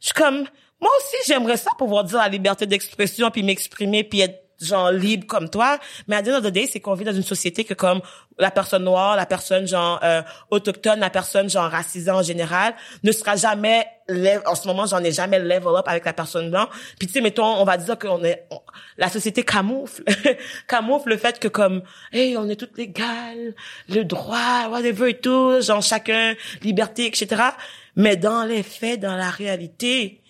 Je 0.00 0.06
suis 0.06 0.14
comme 0.14 0.44
moi 0.80 0.90
aussi 0.98 1.16
j'aimerais 1.26 1.56
ça 1.56 1.70
pouvoir 1.78 2.04
dire 2.04 2.18
la 2.18 2.28
liberté 2.28 2.66
d'expression 2.66 3.30
puis 3.30 3.42
m'exprimer 3.42 4.04
puis 4.04 4.20
être 4.20 4.42
genre 4.60 4.90
libre 4.90 5.26
comme 5.26 5.50
toi. 5.50 5.78
Mais 6.08 6.16
à 6.16 6.22
the 6.22 6.46
day 6.46 6.66
c'est 6.70 6.80
qu'on 6.80 6.94
vit 6.94 7.04
dans 7.04 7.12
une 7.12 7.22
société 7.22 7.64
que 7.64 7.74
comme 7.74 8.00
la 8.38 8.50
personne 8.50 8.84
noire 8.84 9.16
la 9.16 9.24
personne 9.26 9.66
genre 9.66 9.98
euh, 10.02 10.22
autochtone 10.50 11.00
la 11.00 11.08
personne 11.10 11.48
genre 11.48 11.70
racisée 11.70 12.10
en 12.10 12.22
général 12.22 12.74
ne 13.02 13.10
sera 13.12 13.34
jamais 13.36 13.86
en 14.46 14.54
ce 14.54 14.68
moment 14.68 14.86
j'en 14.86 15.02
ai 15.02 15.10
jamais 15.10 15.38
level 15.38 15.74
up 15.76 15.88
avec 15.88 16.04
la 16.04 16.12
personne 16.12 16.50
blanche. 16.50 16.68
Puis 16.98 17.08
tu 17.08 17.14
sais 17.14 17.20
mettons 17.20 17.44
on 17.44 17.64
va 17.64 17.76
dire 17.76 17.98
qu'on 17.98 18.22
est 18.24 18.46
on- 18.50 18.60
la 18.98 19.08
société 19.08 19.42
camoufle 19.42 20.04
camoufle 20.68 21.08
le 21.08 21.16
fait 21.16 21.38
que 21.38 21.48
comme 21.48 21.82
hey 22.12 22.36
on 22.36 22.48
est 22.48 22.56
toutes 22.56 22.78
égales 22.78 23.54
le 23.88 24.04
droit 24.04 24.68
whatever 24.70 25.10
et 25.10 25.18
tout 25.18 25.60
genre 25.60 25.82
chacun 25.82 26.34
liberté 26.62 27.06
etc 27.06 27.42
mais 27.96 28.16
dans 28.16 28.44
les 28.44 28.62
faits 28.62 29.00
dans 29.00 29.16
la 29.16 29.30
réalité 29.30 30.20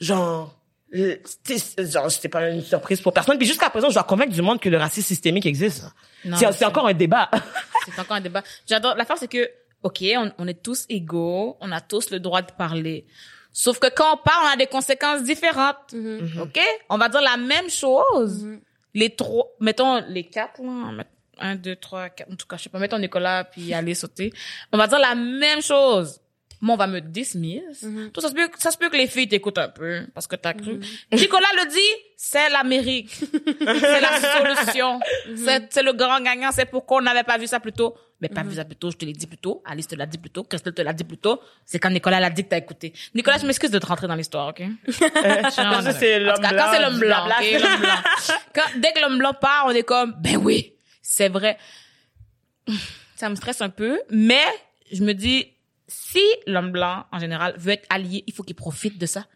genre 0.00 0.54
c'était 0.92 2.28
pas 2.28 2.50
une 2.50 2.62
surprise 2.62 3.00
pour 3.00 3.12
personne 3.12 3.38
puis 3.38 3.46
jusqu'à 3.46 3.70
présent 3.70 3.88
je 3.90 3.94
dois 3.94 4.02
convaincre 4.02 4.32
du 4.32 4.42
monde 4.42 4.60
que 4.60 4.68
le 4.68 4.76
racisme 4.76 5.06
systémique 5.06 5.46
existe 5.46 5.84
c'est 6.36 6.64
encore 6.64 6.86
un 6.88 6.94
débat 6.94 7.30
c'est 7.84 7.98
encore 8.00 8.16
un 8.16 8.20
débat. 8.20 8.42
J'adore. 8.66 8.94
L'affaire, 8.96 9.18
c'est 9.18 9.28
que, 9.28 9.50
OK, 9.82 10.02
on, 10.16 10.32
on 10.38 10.46
est 10.46 10.62
tous 10.62 10.84
égaux, 10.88 11.56
on 11.60 11.72
a 11.72 11.80
tous 11.80 12.10
le 12.10 12.20
droit 12.20 12.42
de 12.42 12.52
parler. 12.52 13.06
Sauf 13.52 13.78
que 13.78 13.88
quand 13.92 14.14
on 14.14 14.16
parle, 14.18 14.46
on 14.46 14.52
a 14.52 14.56
des 14.56 14.66
conséquences 14.66 15.24
différentes. 15.24 15.94
OK? 16.40 16.60
On 16.88 16.98
va 16.98 17.08
dire 17.08 17.22
la 17.22 17.36
même 17.36 17.68
chose. 17.68 18.46
Les 18.94 19.14
trois, 19.14 19.46
mettons 19.60 20.02
les 20.08 20.24
quatre, 20.24 20.60
là, 20.60 21.04
un, 21.38 21.54
deux, 21.54 21.76
trois, 21.76 22.10
quatre, 22.10 22.30
en 22.30 22.36
tout 22.36 22.46
cas, 22.46 22.56
je 22.56 22.64
sais 22.64 22.68
pas, 22.68 22.78
mettons 22.78 22.98
Nicolas 22.98 23.44
puis 23.44 23.72
aller 23.72 23.94
sauter. 23.94 24.32
On 24.72 24.78
va 24.78 24.86
dire 24.88 24.98
la 24.98 25.14
même 25.14 25.62
chose. 25.62 26.20
Moi, 26.60 26.74
on 26.74 26.78
va 26.78 26.86
me 26.86 27.00
dismiss. 27.00 27.86
Tout 28.12 28.20
ça 28.20 28.28
se 28.28 28.34
peut, 28.34 28.50
ça 28.58 28.70
se 28.70 28.76
peut 28.76 28.90
que 28.90 28.96
les 28.96 29.06
filles 29.06 29.28
t'écoutent 29.28 29.58
un 29.58 29.68
peu 29.68 30.06
parce 30.14 30.26
que 30.26 30.36
t'as 30.36 30.52
cru. 30.52 30.78
Nicolas 31.12 31.48
le 31.56 31.70
dit, 31.70 32.04
c'est 32.16 32.50
l'Amérique. 32.50 33.10
c'est 33.12 34.00
la 34.00 34.20
solution. 34.56 35.00
C'est, 35.36 35.72
c'est 35.72 35.82
le 35.82 35.94
grand 35.94 36.20
gagnant. 36.20 36.50
C'est 36.52 36.66
pourquoi 36.66 36.98
on 36.98 37.00
n'avait 37.02 37.24
pas 37.24 37.38
vu 37.38 37.46
ça 37.46 37.60
plus 37.60 37.72
tôt. 37.72 37.96
Mais 38.20 38.28
pas 38.28 38.42
vu 38.42 38.54
ça 38.56 38.66
plus 38.66 38.76
tôt, 38.76 38.90
je 38.90 38.98
te 38.98 39.06
l'ai 39.06 39.14
dit 39.14 39.26
plus 39.26 39.38
tôt. 39.38 39.62
Alice 39.64 39.88
te 39.88 39.94
l'a 39.94 40.04
dit 40.04 40.18
plus 40.18 40.28
tôt. 40.28 40.44
Christelle 40.44 40.74
te 40.74 40.82
l'a 40.82 40.92
dit 40.92 41.04
plus 41.04 41.16
tôt. 41.16 41.40
C'est 41.64 41.78
quand 41.78 41.88
Nicolas 41.88 42.20
l'a 42.20 42.28
dit 42.28 42.44
que 42.44 42.50
t'as 42.50 42.58
écouté. 42.58 42.92
Nicolas, 43.14 43.38
je 43.38 43.46
m'excuse 43.46 43.70
de 43.70 43.78
te 43.78 43.86
rentrer 43.86 44.06
dans 44.08 44.14
l'histoire, 44.14 44.48
ok? 44.48 44.62
ça, 44.90 45.92
c'est 45.92 46.28
En 46.28 46.34
tout 46.34 46.42
cas, 46.42 46.52
l'homme 46.52 46.58
quand 46.58 46.72
c'est 46.72 46.78
blanc 46.78 46.90
l'homme 46.90 46.98
blanc, 47.00 47.26
l'homme 47.26 47.80
blanc. 47.80 47.88
Quand, 48.54 48.62
dès 48.76 48.92
que 48.92 49.00
l'homme 49.00 49.18
blanc 49.18 49.32
part, 49.32 49.64
on 49.66 49.70
est 49.70 49.82
comme, 49.84 50.14
ben 50.20 50.36
oui, 50.36 50.74
c'est 51.00 51.30
vrai. 51.30 51.56
Ça 53.16 53.30
me 53.30 53.34
stresse 53.36 53.62
un 53.62 53.70
peu, 53.70 53.98
mais 54.10 54.44
je 54.92 55.02
me 55.02 55.14
dis, 55.14 55.46
si 55.90 56.22
l'homme 56.46 56.72
blanc, 56.72 57.04
en 57.12 57.18
général, 57.18 57.54
veut 57.58 57.72
être 57.72 57.86
allié, 57.90 58.24
il 58.26 58.32
faut 58.32 58.42
qu'il 58.42 58.56
profite 58.56 58.98
de 58.98 59.06
ça. 59.06 59.26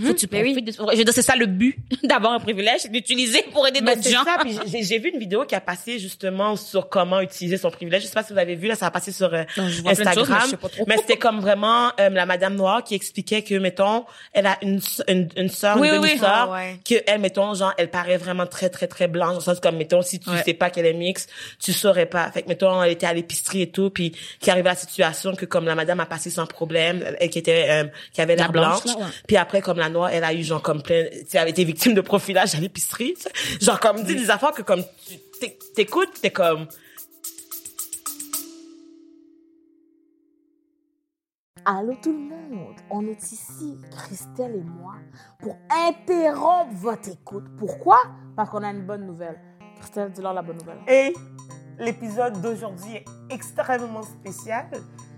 Faut 0.00 0.12
que 0.14 0.18
tu 0.18 0.28
oui. 0.32 0.38
profites 0.54 0.64
de. 0.66 0.72
Je 0.92 0.96
veux 0.98 1.04
dire, 1.04 1.14
c'est 1.14 1.22
ça 1.22 1.36
le 1.36 1.46
but 1.46 1.76
d'avoir 2.04 2.32
un 2.32 2.40
privilège, 2.40 2.80
c'est 2.80 2.92
d'utiliser 2.92 3.42
pour 3.52 3.66
aider 3.66 3.80
d'autres 3.80 4.02
gens. 4.08 4.24
j'ai- 4.66 4.98
vu 4.98 5.10
une 5.10 5.18
vidéo 5.20 5.44
qui 5.44 5.54
a 5.54 5.60
passé 5.60 5.98
justement 5.98 6.56
sur 6.56 6.88
comment 6.88 7.20
utiliser 7.20 7.56
son 7.58 7.70
privilège. 7.70 8.02
Je 8.02 8.06
sais 8.08 8.14
pas 8.14 8.22
si 8.22 8.30
vous 8.30 8.36
l'avez 8.36 8.54
vu, 8.54 8.66
là, 8.68 8.74
ça 8.74 8.86
a 8.86 8.90
passé 8.90 9.12
sur 9.12 9.32
euh, 9.34 9.44
Non, 9.56 9.68
je 9.68 9.82
vois 9.82 9.92
plein 9.92 10.04
de 10.04 10.08
Instagram. 10.20 10.40
choses, 10.42 10.70
mais 10.86 10.96
c'était 10.96 11.16
comme 11.18 11.40
vraiment 11.40 11.88
euh, 12.00 12.08
la 12.08 12.24
madame 12.26 12.54
noire 12.56 12.82
qui 12.82 12.94
expliquait 12.94 13.42
que, 13.42 13.54
mettons, 13.56 14.04
elle 14.32 14.46
a 14.46 14.56
une, 14.62 14.80
une, 15.08 15.28
une 15.36 15.48
sœur, 15.48 15.78
Oui, 15.78 15.88
une 15.88 15.98
oui, 15.98 16.08
demi-sœur, 16.10 16.48
Ah 16.48 16.52
ouais. 16.52 16.80
que 16.88 16.94
elle, 17.06 17.20
mettons, 17.20 17.52
genre, 17.54 17.74
elle 17.78 17.90
paraît 17.90 18.16
vraiment 18.16 18.46
très, 18.46 18.70
très, 18.70 18.86
très 18.86 19.06
blanche. 19.08 19.34
Le 19.36 19.40
sens 19.40 19.60
comme, 19.60 19.76
mettons, 19.76 20.02
si 20.02 20.18
tu 20.20 20.30
Ouais. 20.30 20.42
sais 20.42 20.54
pas 20.54 20.70
qu'elle 20.70 20.86
est 20.86 20.92
mixte, 20.94 21.30
tu 21.62 21.72
saurais 21.72 22.06
pas. 22.06 22.30
Fait 22.32 22.42
que, 22.42 22.48
mettons, 22.48 22.82
elle 22.82 22.92
était 22.92 23.06
à 23.06 23.12
l'épicerie 23.12 23.62
et 23.62 23.70
tout, 23.70 23.90
puis 23.90 24.12
qui 24.40 24.50
arrivait 24.50 24.70
à 24.70 24.72
la 24.72 24.78
situation 24.78 25.34
que 25.34 25.44
comme 25.44 25.66
la 25.66 25.74
madame 25.74 26.00
a 26.00 26.06
passé 26.06 26.30
sans 26.30 26.46
problème, 26.46 27.04
elle 27.20 27.28
qui 27.30 27.38
était, 27.38 27.66
euh, 27.70 27.84
qui 28.12 28.20
avait 28.20 28.36
La 28.36 28.48
blanche, 28.48 28.82
blanche. 28.84 28.96
là, 28.98 29.04
ouais. 29.04 29.10
Puis 29.26 29.36
après, 29.36 29.60
comme 29.60 29.78
la 29.78 29.85
noire, 29.88 30.10
elle 30.10 30.24
a 30.24 30.32
eu 30.34 30.42
genre 30.42 30.62
comme 30.62 30.82
plein, 30.82 31.04
tu 31.10 31.18
sais, 31.26 31.38
elle 31.38 31.46
a 31.46 31.48
été 31.48 31.64
victime 31.64 31.94
de 31.94 32.00
profilage 32.00 32.54
à 32.54 32.60
l'épicerie. 32.60 33.14
Genre 33.60 33.78
comme 33.80 34.02
dit 34.02 34.14
des 34.16 34.30
affaires 34.30 34.52
que 34.52 34.62
comme 34.62 34.82
tu 35.06 35.18
t'é- 35.40 35.58
t'écoutes, 35.74 36.20
t'es 36.20 36.30
comme. 36.30 36.66
Allô 41.64 41.94
tout 42.00 42.12
le 42.12 42.18
monde, 42.18 42.76
on 42.90 43.04
est 43.08 43.32
ici, 43.32 43.76
Christelle 43.90 44.54
et 44.56 44.62
moi, 44.62 44.94
pour 45.40 45.56
interrompre 45.70 46.72
votre 46.74 47.08
écoute. 47.10 47.44
Pourquoi? 47.58 47.98
Parce 48.36 48.50
qu'on 48.50 48.62
a 48.62 48.70
une 48.70 48.86
bonne 48.86 49.04
nouvelle. 49.04 49.40
Christelle, 49.80 50.12
dis-leur 50.12 50.32
la 50.32 50.42
bonne 50.42 50.58
nouvelle. 50.58 50.78
Et 50.86 51.12
l'épisode 51.78 52.40
d'aujourd'hui 52.40 52.94
est 52.96 53.04
extrêmement 53.30 54.04
spécial. 54.04 54.66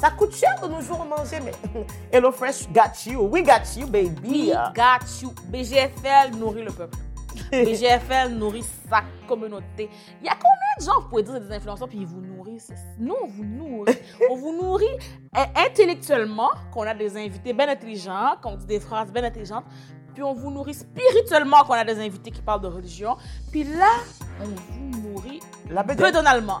ça 0.00 0.10
coûte 0.10 0.34
cher 0.34 0.54
de 0.62 0.68
nos 0.68 0.80
jours 0.80 1.04
manger, 1.04 1.40
mais 1.44 1.52
Hello 2.12 2.30
Fresh 2.32 2.68
got 2.72 3.06
you. 3.06 3.22
We 3.22 3.42
got 3.42 3.62
you, 3.76 3.86
baby. 3.86 4.28
We 4.28 4.52
got 4.74 5.06
you. 5.22 5.32
BGFL 5.48 6.36
nourrit 6.36 6.62
le 6.64 6.72
peuple. 6.72 6.96
BGFL 7.52 8.30
nourrit 8.30 8.64
sa 8.88 9.02
communauté. 9.28 9.88
Il 10.20 10.26
y 10.26 10.28
a 10.28 10.34
combien 10.34 10.76
de 10.78 10.84
gens, 10.84 11.00
vous 11.02 11.08
pouvez 11.08 11.22
dire, 11.22 11.40
des 11.40 11.52
influenceurs, 11.54 11.88
puis 11.88 11.98
ils 11.98 12.06
vous 12.06 12.20
nourrissent? 12.20 12.72
Nous, 12.98 13.14
on 13.22 13.26
vous 13.26 13.44
nourrit. 13.44 13.94
on 14.30 14.36
vous 14.36 14.52
nourrit 14.52 14.84
euh, 15.36 15.40
intellectuellement, 15.66 16.50
qu'on 16.72 16.82
a 16.82 16.94
des 16.94 17.16
invités 17.16 17.52
bien 17.52 17.68
intelligents, 17.68 18.36
qu'on 18.42 18.56
dit 18.56 18.66
des 18.66 18.80
phrases 18.80 19.12
bien 19.12 19.24
intelligentes, 19.24 19.64
puis 20.14 20.22
on 20.22 20.32
vous 20.32 20.50
nourrit 20.50 20.74
spirituellement, 20.74 21.62
qu'on 21.64 21.74
a 21.74 21.84
des 21.84 21.98
invités 22.00 22.30
qui 22.30 22.40
parlent 22.40 22.62
de 22.62 22.68
religion, 22.68 23.16
puis 23.50 23.64
là, 23.64 23.90
on 24.40 24.44
vous 24.46 25.00
nourrit 25.10 25.40
La 25.70 25.82
peu 25.84 25.94
bedette. 25.94 26.14
donalement. 26.14 26.58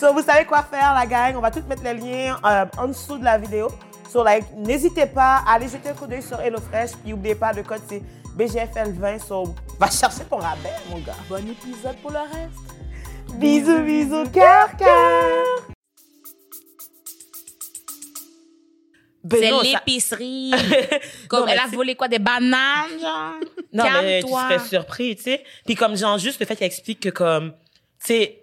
So, 0.00 0.14
vous 0.14 0.22
savez 0.22 0.46
quoi 0.46 0.62
faire, 0.62 0.94
la 0.94 1.04
gang. 1.04 1.36
On 1.36 1.42
va 1.42 1.50
tout 1.50 1.62
mettre 1.68 1.82
les 1.82 1.92
liens 1.92 2.40
euh, 2.42 2.64
en 2.78 2.88
dessous 2.88 3.18
de 3.18 3.24
la 3.24 3.36
vidéo. 3.36 3.68
So, 4.10 4.24
like, 4.24 4.44
n'hésitez 4.56 5.04
pas 5.04 5.42
à 5.46 5.52
aller 5.56 5.68
jeter 5.68 5.90
un 5.90 5.92
coup 5.92 6.06
d'œil 6.06 6.22
sur 6.22 6.40
HelloFresh. 6.40 6.92
Puis, 7.02 7.10
n'oubliez 7.10 7.34
pas, 7.34 7.52
le 7.52 7.62
code, 7.62 7.82
c'est 7.86 8.00
BGFL20. 8.34 9.18
So, 9.26 9.54
va 9.78 9.90
chercher 9.90 10.24
ton 10.24 10.38
rabais, 10.38 10.72
mon 10.88 11.00
gars. 11.00 11.16
bon 11.28 11.46
épisode 11.46 11.96
pour 12.00 12.12
le 12.12 12.20
reste. 12.20 13.34
Bisous, 13.34 13.82
bisous, 13.82 14.24
cœur, 14.32 14.74
cœur. 14.78 15.44
Ben 19.22 19.38
C'est 19.38 19.50
ça- 19.50 19.62
l'épicerie. 19.62 20.52
Comme 21.28 21.40
Non, 21.40 21.46
elle 21.48 21.58
a 21.58 21.66
volé 21.66 21.94
quoi, 21.94 22.08
des 22.08 22.18
bananes, 22.18 22.98
genre? 22.98 23.34
Non, 23.70 23.84
mais 24.00 24.22
tu 24.22 24.30
serais 24.30 24.58
surpris, 24.60 25.14
tu 25.16 25.24
sais. 25.24 25.44
Puis 25.66 25.74
comme, 25.74 25.94
genre, 25.94 26.16
juste 26.16 26.40
le 26.40 26.46
fait 26.46 26.56
qu'elle 26.56 26.66
explique 26.68 27.00
que, 27.00 27.10
comme, 27.10 27.52
tu 27.52 28.06
sais, 28.06 28.39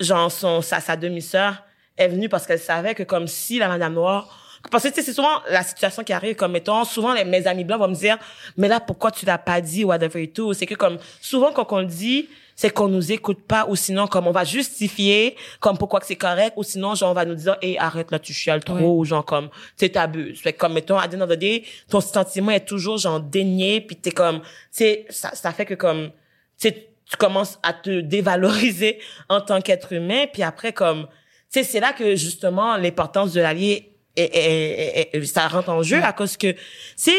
genre, 0.00 0.32
son, 0.32 0.62
sa, 0.62 0.80
sa 0.80 0.96
demi-sœur 0.96 1.62
est 1.96 2.08
venue 2.08 2.28
parce 2.28 2.46
qu'elle 2.46 2.58
savait 2.58 2.94
que, 2.94 3.02
comme, 3.02 3.28
si 3.28 3.58
la 3.58 3.68
Madame 3.68 3.94
Noire... 3.94 4.36
Parce 4.70 4.82
que, 4.82 4.88
tu 4.88 4.96
sais, 4.96 5.02
c'est 5.02 5.14
souvent 5.14 5.40
la 5.48 5.62
situation 5.62 6.04
qui 6.04 6.12
arrive, 6.12 6.36
comme, 6.36 6.52
mettons, 6.52 6.84
souvent, 6.84 7.14
les, 7.14 7.24
mes 7.24 7.46
amis 7.46 7.64
blancs 7.64 7.80
vont 7.80 7.88
me 7.88 7.94
dire, 7.94 8.18
mais 8.58 8.68
là, 8.68 8.78
pourquoi 8.78 9.10
tu 9.10 9.24
l'as 9.24 9.38
pas 9.38 9.58
dit, 9.62 9.84
whatever 9.84 10.22
et 10.22 10.28
tout. 10.28 10.52
C'est 10.52 10.66
que, 10.66 10.74
comme, 10.74 10.98
souvent, 11.22 11.50
quand 11.50 11.66
on 11.72 11.78
le 11.78 11.86
dit, 11.86 12.28
c'est 12.54 12.68
qu'on 12.68 12.88
nous 12.88 13.10
écoute 13.10 13.40
pas, 13.40 13.64
ou 13.70 13.74
sinon, 13.74 14.06
comme, 14.06 14.26
on 14.26 14.32
va 14.32 14.44
justifier, 14.44 15.34
comme, 15.60 15.78
pourquoi 15.78 15.98
que 15.98 16.04
c'est 16.04 16.16
correct, 16.16 16.52
ou 16.56 16.62
sinon, 16.62 16.94
genre, 16.94 17.12
on 17.12 17.14
va 17.14 17.24
nous 17.24 17.36
dire, 17.36 17.56
hé, 17.62 17.78
arrête, 17.78 18.10
là, 18.10 18.18
tu 18.18 18.34
chiales 18.34 18.62
trop, 18.62 18.98
ou 18.98 19.04
genre, 19.06 19.24
comme, 19.24 19.48
tu 19.48 19.86
sais, 19.86 19.88
t'abuses. 19.88 20.40
Fait 20.40 20.52
comme, 20.52 20.74
mettons, 20.74 20.98
à 20.98 21.08
the 21.08 21.14
end 21.14 21.22
of 21.22 21.30
the 21.30 21.38
day, 21.38 21.64
ton 21.88 22.02
sentiment 22.02 22.50
est 22.52 22.66
toujours, 22.66 22.98
genre, 22.98 23.18
dénié, 23.18 23.80
puis 23.80 23.96
t'es 23.96 24.10
comme, 24.10 24.40
tu 24.40 24.46
sais, 24.72 25.06
ça, 25.08 25.34
ça 25.34 25.52
fait 25.52 25.64
que, 25.64 25.72
comme, 25.72 26.10
tu 26.58 26.70
tu 27.10 27.16
commences 27.16 27.58
à 27.62 27.72
te 27.72 28.00
dévaloriser 28.00 29.00
en 29.28 29.40
tant 29.40 29.60
qu'être 29.60 29.92
humain, 29.92 30.26
puis 30.32 30.42
après, 30.42 30.72
comme, 30.72 31.06
tu 31.52 31.58
sais, 31.60 31.64
c'est 31.64 31.80
là 31.80 31.92
que, 31.92 32.14
justement, 32.16 32.76
l'importance 32.76 33.32
de 33.32 33.40
l'allié, 33.40 33.92
est, 34.16 34.22
est- 34.24 35.00
est- 35.14 35.16
est- 35.16 35.24
ça 35.26 35.48
rentre 35.48 35.68
en 35.70 35.82
jeu, 35.82 36.02
à 36.02 36.12
cause 36.12 36.36
que, 36.36 36.52
tu 36.52 37.10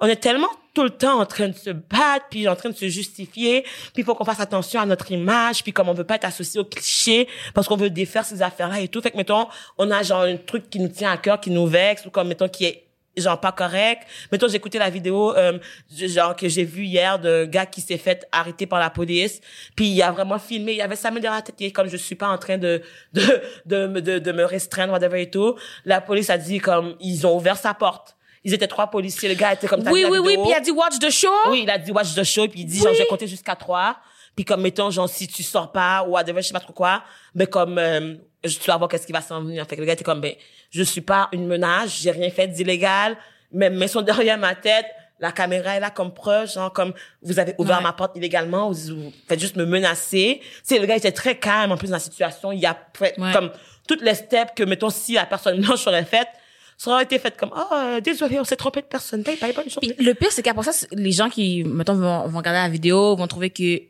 on 0.00 0.06
est 0.06 0.16
tellement 0.16 0.48
tout 0.74 0.84
le 0.84 0.90
temps 0.90 1.18
en 1.20 1.26
train 1.26 1.48
de 1.48 1.56
se 1.56 1.70
battre, 1.70 2.26
puis 2.30 2.46
en 2.46 2.54
train 2.54 2.68
de 2.70 2.76
se 2.76 2.88
justifier, 2.88 3.62
puis 3.62 3.92
il 3.96 4.04
faut 4.04 4.14
qu'on 4.14 4.24
fasse 4.24 4.38
attention 4.38 4.80
à 4.80 4.86
notre 4.86 5.10
image, 5.10 5.64
puis 5.64 5.72
comme 5.72 5.88
on 5.88 5.92
veut 5.92 6.04
pas 6.04 6.14
être 6.14 6.24
associé 6.26 6.60
au 6.60 6.64
cliché, 6.64 7.26
parce 7.52 7.66
qu'on 7.66 7.76
veut 7.76 7.90
défaire 7.90 8.24
ces 8.24 8.40
affaires-là 8.40 8.80
et 8.80 8.86
tout. 8.88 9.00
Fait 9.00 9.10
que, 9.10 9.16
mettons, 9.16 9.48
on 9.76 9.90
a 9.90 10.02
genre 10.04 10.22
un 10.22 10.36
truc 10.36 10.70
qui 10.70 10.78
nous 10.78 10.86
tient 10.88 11.10
à 11.10 11.16
cœur, 11.16 11.40
qui 11.40 11.50
nous 11.50 11.66
vexe, 11.66 12.06
ou 12.06 12.10
comme, 12.10 12.28
mettons, 12.28 12.48
qui 12.48 12.66
est 12.66 12.84
genre 13.20 13.40
pas 13.40 13.52
correct. 13.52 14.02
Mettons, 14.32 14.48
j'ai 14.48 14.56
écouté 14.56 14.78
la 14.78 14.90
vidéo, 14.90 15.36
euh, 15.36 15.58
genre, 15.90 16.34
que 16.36 16.48
j'ai 16.48 16.64
vue 16.64 16.84
hier 16.84 17.18
d'un 17.18 17.46
gars 17.46 17.66
qui 17.66 17.80
s'est 17.80 17.98
fait 17.98 18.26
arrêter 18.32 18.66
par 18.66 18.78
la 18.80 18.90
police, 18.90 19.40
puis 19.76 19.88
il 19.88 20.02
a 20.02 20.10
vraiment 20.10 20.38
filmé, 20.38 20.74
il 20.74 20.80
avait 20.80 20.96
sa 20.96 21.10
main 21.10 21.20
derrière 21.20 21.38
la 21.38 21.42
tête, 21.42 21.56
il 21.58 21.66
est 21.66 21.72
comme, 21.72 21.88
je 21.88 21.96
suis 21.96 22.14
pas 22.14 22.28
en 22.28 22.38
train 22.38 22.58
de, 22.58 22.82
de, 23.12 23.42
de, 23.66 24.00
de, 24.00 24.18
de 24.18 24.32
me 24.32 24.44
restreindre, 24.44 24.92
whatever 24.92 25.22
et 25.22 25.30
tout. 25.30 25.54
La 25.84 26.00
police 26.00 26.30
a 26.30 26.38
dit, 26.38 26.58
comme, 26.58 26.96
ils 27.00 27.26
ont 27.26 27.36
ouvert 27.36 27.56
sa 27.56 27.74
porte. 27.74 28.16
Ils 28.44 28.54
étaient 28.54 28.68
trois 28.68 28.86
policiers, 28.86 29.28
le 29.28 29.34
gars 29.34 29.52
était 29.52 29.66
comme, 29.66 29.82
Oui, 29.90 30.04
oui, 30.08 30.18
oui, 30.18 30.36
puis 30.36 30.50
il 30.50 30.54
a 30.54 30.60
dit 30.60 30.70
watch 30.70 30.98
the 30.98 31.10
show? 31.10 31.28
Oui, 31.50 31.62
il 31.64 31.70
a 31.70 31.78
dit 31.78 31.90
watch 31.90 32.14
the 32.14 32.24
show, 32.24 32.46
puis 32.48 32.60
il 32.60 32.66
dit, 32.66 32.78
genre, 32.78 32.94
je 32.94 32.98
vais 33.00 33.06
compter 33.06 33.26
jusqu'à 33.26 33.56
trois. 33.56 33.96
Puis 34.36 34.44
comme, 34.44 34.62
mettons, 34.62 34.90
genre, 34.90 35.08
si 35.08 35.26
tu 35.26 35.42
sors 35.42 35.72
pas, 35.72 36.04
ou 36.06 36.12
whatever, 36.12 36.40
je 36.40 36.46
sais 36.46 36.52
pas 36.52 36.60
trop 36.60 36.72
quoi, 36.72 37.02
mais 37.34 37.46
comme, 37.46 37.76
euh, 37.78 38.14
je- 38.44 38.58
tu 38.58 38.66
vas 38.70 38.76
voir 38.76 38.88
qu'est-ce 38.88 39.06
qui 39.06 39.12
va 39.12 39.20
s'en 39.20 39.42
venir. 39.42 39.66
Fait 39.66 39.76
que 39.76 39.80
le 39.80 39.86
gars 39.86 39.92
était 39.94 40.04
comme, 40.04 40.20
ben, 40.20 40.34
je 40.70 40.82
suis 40.82 41.00
pas 41.00 41.28
une 41.32 41.46
menace, 41.46 41.98
j'ai 42.00 42.10
rien 42.10 42.30
fait 42.30 42.46
d'illégal, 42.48 43.16
mes 43.52 43.70
mains 43.70 43.86
sont 43.86 44.02
derrière 44.02 44.38
ma 44.38 44.54
tête, 44.54 44.86
la 45.20 45.32
caméra 45.32 45.74
est 45.76 45.80
là 45.80 45.90
comme 45.90 46.14
preuve, 46.14 46.48
genre, 46.52 46.72
comme, 46.72 46.92
vous 47.22 47.38
avez 47.40 47.54
ouvert 47.58 47.78
Ouais. 47.78 47.82
ma 47.82 47.92
porte 47.92 48.16
illégalement, 48.16 48.70
vous, 48.70 48.94
vous 49.04 49.12
faites 49.26 49.40
juste 49.40 49.56
me 49.56 49.64
menacer. 49.66 50.38
Tu 50.40 50.46
sais, 50.62 50.78
le 50.78 50.86
gars 50.86 50.96
était 50.96 51.10
très 51.12 51.36
calme, 51.36 51.72
en 51.72 51.76
plus, 51.76 51.88
dans 51.88 51.94
la 51.94 51.98
situation, 52.00 52.52
il 52.52 52.64
a 52.64 52.76
fait, 52.96 53.18
Ouais. 53.18 53.32
comme, 53.32 53.50
toutes 53.88 54.02
les 54.02 54.14
steps 54.14 54.52
que, 54.54 54.62
mettons, 54.62 54.90
si 54.90 55.14
la 55.14 55.26
personne 55.26 55.60
blanche 55.60 55.86
aurait 55.88 56.04
faites, 56.04 56.28
ça 56.76 56.92
aurait 56.92 57.02
été 57.02 57.18
fait 57.18 57.36
comme, 57.36 57.50
oh, 57.56 57.74
euh, 57.74 58.00
désolé, 58.00 58.38
on 58.38 58.44
s'est 58.44 58.54
trompé 58.54 58.80
de 58.82 58.86
personne, 58.86 59.22
bye, 59.22 59.36
bye, 59.40 59.52
bonne 59.52 59.68
journée. 59.68 59.92
Puis 59.94 60.04
le 60.06 60.14
pire, 60.14 60.30
c'est 60.30 60.42
qu'après 60.42 60.70
ça, 60.70 60.86
les 60.92 61.10
gens 61.10 61.28
qui, 61.28 61.64
mettons, 61.64 61.94
vont, 61.94 62.28
vont 62.28 62.38
regarder 62.38 62.60
la 62.60 62.68
vidéo, 62.68 63.16
vont 63.16 63.26
trouver 63.26 63.50
que, 63.50 63.82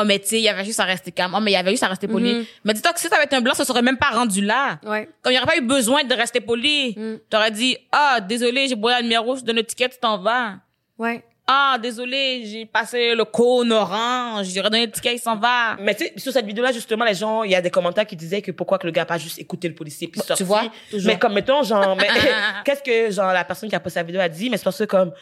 oh, 0.00 0.04
mais 0.06 0.18
tu 0.18 0.28
sais, 0.28 0.38
il 0.38 0.42
y 0.42 0.48
avait 0.48 0.64
juste 0.64 0.80
à 0.80 0.84
rester 0.84 1.12
calme. 1.12 1.34
Oh, 1.36 1.40
mais 1.40 1.50
il 1.50 1.54
y 1.54 1.56
avait 1.56 1.70
juste 1.70 1.82
à 1.82 1.88
rester 1.88 2.08
poli. 2.08 2.34
Mhm. 2.34 2.44
Mais 2.64 2.74
dis-toi 2.74 2.92
que 2.92 3.00
si 3.00 3.08
ça 3.08 3.16
avait 3.16 3.24
été 3.24 3.36
un 3.36 3.40
blanc, 3.40 3.54
ça 3.54 3.64
serait 3.64 3.82
même 3.82 3.98
pas 3.98 4.10
rendu 4.10 4.40
là. 4.40 4.78
Ouais. 4.84 5.08
Comme 5.22 5.32
il 5.32 5.36
n'y 5.36 5.38
aurait 5.38 5.46
pas 5.46 5.56
eu 5.56 5.66
besoin 5.66 6.04
de 6.04 6.14
rester 6.14 6.40
poli. 6.40 6.94
Mm. 6.96 7.14
T'aurais 7.28 7.50
dit, 7.50 7.76
ah, 7.90 8.20
désolé, 8.20 8.68
j'ai 8.68 8.74
brûlé 8.74 8.96
la 8.96 9.02
lumière 9.02 9.22
rouge, 9.22 9.42
donne 9.44 9.56
le 9.56 9.64
ticket, 9.64 9.88
tu 9.88 9.98
t'en 10.00 10.18
vas. 10.18 10.56
Ouais. 10.98 11.24
Ah, 11.46 11.76
désolé, 11.82 12.44
j'ai 12.46 12.66
passé 12.66 13.14
le 13.16 13.24
cône 13.24 13.72
orange, 13.72 14.46
j'ai 14.46 14.60
redonné 14.60 14.86
le 14.86 14.92
ticket, 14.92 15.16
il 15.16 15.18
s'en 15.18 15.36
va. 15.36 15.76
Mais 15.80 15.94
tu 15.94 16.04
sais, 16.04 16.12
sur 16.16 16.32
cette 16.32 16.46
vidéo-là, 16.46 16.70
justement, 16.70 17.04
les 17.04 17.14
gens, 17.14 17.42
il 17.42 17.50
y 17.50 17.54
a 17.56 17.60
des 17.60 17.70
commentaires 17.70 18.06
qui 18.06 18.14
disaient 18.14 18.40
que 18.40 18.52
pourquoi 18.52 18.78
que 18.78 18.86
le 18.86 18.92
gars 18.92 19.02
a 19.02 19.06
pas 19.06 19.18
juste 19.18 19.40
écouté 19.40 19.68
le 19.68 19.74
policier 19.74 20.06
puis 20.06 20.20
Bon, 20.20 20.26
sorti. 20.26 20.44
tu 20.44 20.46
vois, 20.46 20.62
toujours. 20.90 21.08
Mais 21.08 21.18
comme, 21.18 21.34
mettons, 21.34 21.62
genre, 21.64 21.96
mais, 21.96 22.08
qu'est-ce 22.64 22.82
que, 22.82 23.10
genre, 23.10 23.32
la 23.32 23.44
personne 23.44 23.68
qui 23.68 23.74
a 23.74 23.80
posté 23.80 23.98
la 23.98 24.04
vidéo 24.04 24.20
a 24.20 24.28
dit? 24.28 24.50
Mais 24.50 24.56
c'est 24.56 24.64
parce 24.64 24.78
que 24.78 24.84
comme, 24.84 25.12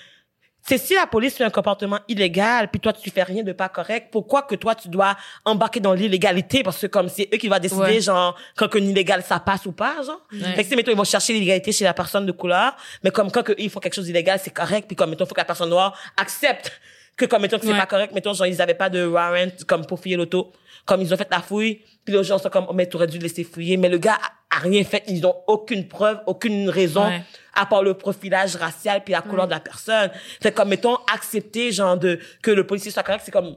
c'est 0.63 0.79
si 0.79 0.95
la 0.95 1.07
police 1.07 1.35
fait 1.37 1.45
un 1.45 1.51
comportement 1.51 1.99
illégal, 2.09 2.69
puis 2.71 2.81
toi, 2.81 2.93
tu 2.93 3.11
fais 3.11 3.23
rien 3.23 3.43
de 3.43 3.53
pas 3.53 3.69
correct, 3.69 4.09
pourquoi 4.13 4.43
que 4.43 4.55
toi, 4.55 4.75
tu 4.75 4.89
dois 4.89 5.17
embarquer 5.45 5.81
dans 5.81 5.95
l'illégalité? 5.95 6.63
Parce 6.63 6.79
que 6.81 6.87
comme 6.87 7.09
c'est 7.09 7.29
eux 7.33 7.39
qui 7.39 7.49
vont 7.49 7.59
décider, 7.59 7.81
Ouais. 7.83 8.01
genre, 8.01 8.37
quand 8.57 8.75
un 8.77 8.79
illégal, 8.79 9.23
ça 9.23 9.41
passe 9.41 9.67
ou 9.67 9.73
pas, 9.73 10.03
genre. 10.05 10.21
Ouais. 10.33 10.55
Fait 10.55 10.65
que, 10.65 10.75
mettons, 10.77 10.91
ils 10.93 10.97
vont 10.97 11.05
chercher 11.05 11.33
l'illégalité 11.33 11.73
chez 11.73 11.85
la 11.85 11.95
personne 11.95 12.27
de 12.27 12.33
couleur, 12.33 12.77
mais 13.03 13.11
comme 13.11 13.31
quand 13.31 13.43
que 13.43 13.53
ils 13.59 13.71
font 13.71 13.81
quelque 13.81 13.95
chose 13.95 14.05
d'illégal, 14.07 14.39
c'est 14.43 14.51
correct, 14.55 14.87
puis 14.87 14.97
comme, 14.97 15.11
mettons, 15.11 15.27
faut 15.27 15.35
que 15.35 15.41
la 15.41 15.45
personne 15.47 15.71
noire 15.71 15.99
accepte 16.17 16.73
que 17.17 17.25
comme 17.27 17.43
mettons 17.43 17.59
que 17.59 17.67
c'est 17.67 17.73
Ouais. 17.73 17.79
pas 17.79 17.87
correct, 17.87 18.15
mettons 18.15 18.33
genre 18.33 18.47
ils 18.47 18.63
avaient 18.63 18.73
pas 18.75 18.89
de 18.89 19.05
warrant 19.07 19.49
comme 19.67 19.85
pour 19.85 20.01
fouiller 20.01 20.17
l'auto, 20.17 20.53
comme 20.87 21.03
ils 21.03 21.13
ont 21.13 21.17
fait 21.19 21.29
la 21.31 21.41
fouille, 21.41 21.81
puis 22.05 22.15
les 22.15 22.25
gens 22.25 22.39
sont 22.39 22.49
comme 22.51 22.67
oh, 22.69 22.73
mais 22.73 22.87
t'aurais 22.87 23.07
dû 23.07 23.19
le 23.19 23.23
laisser 23.25 23.45
fouiller, 23.45 23.77
mais 23.77 23.89
le 23.89 23.99
gars 23.99 24.19
a, 24.51 24.57
a 24.57 24.61
rien 24.61 24.83
fait, 24.85 25.05
ils 25.09 25.25
ont 25.27 25.35
aucune 25.47 25.87
preuve, 25.89 26.21
aucune 26.27 26.69
raison 26.71 27.05
Ouais. 27.07 27.23
à 27.55 27.67
part 27.67 27.83
le 27.83 27.95
profilage 27.95 28.57
racial 28.57 29.03
puis 29.05 29.13
la 29.13 29.23
couleur 29.23 29.47
de 29.47 29.53
la 29.53 29.61
personne. 29.61 30.11
C'est 30.43 30.53
comme 30.55 30.69
mettons 30.69 30.97
accepter 31.13 31.73
genre 31.73 31.97
de 31.97 32.19
que 32.43 32.51
le 32.51 32.67
policier 32.67 32.91
soit 32.91 33.03
correct, 33.03 33.23
c'est 33.25 33.31
comme 33.31 33.57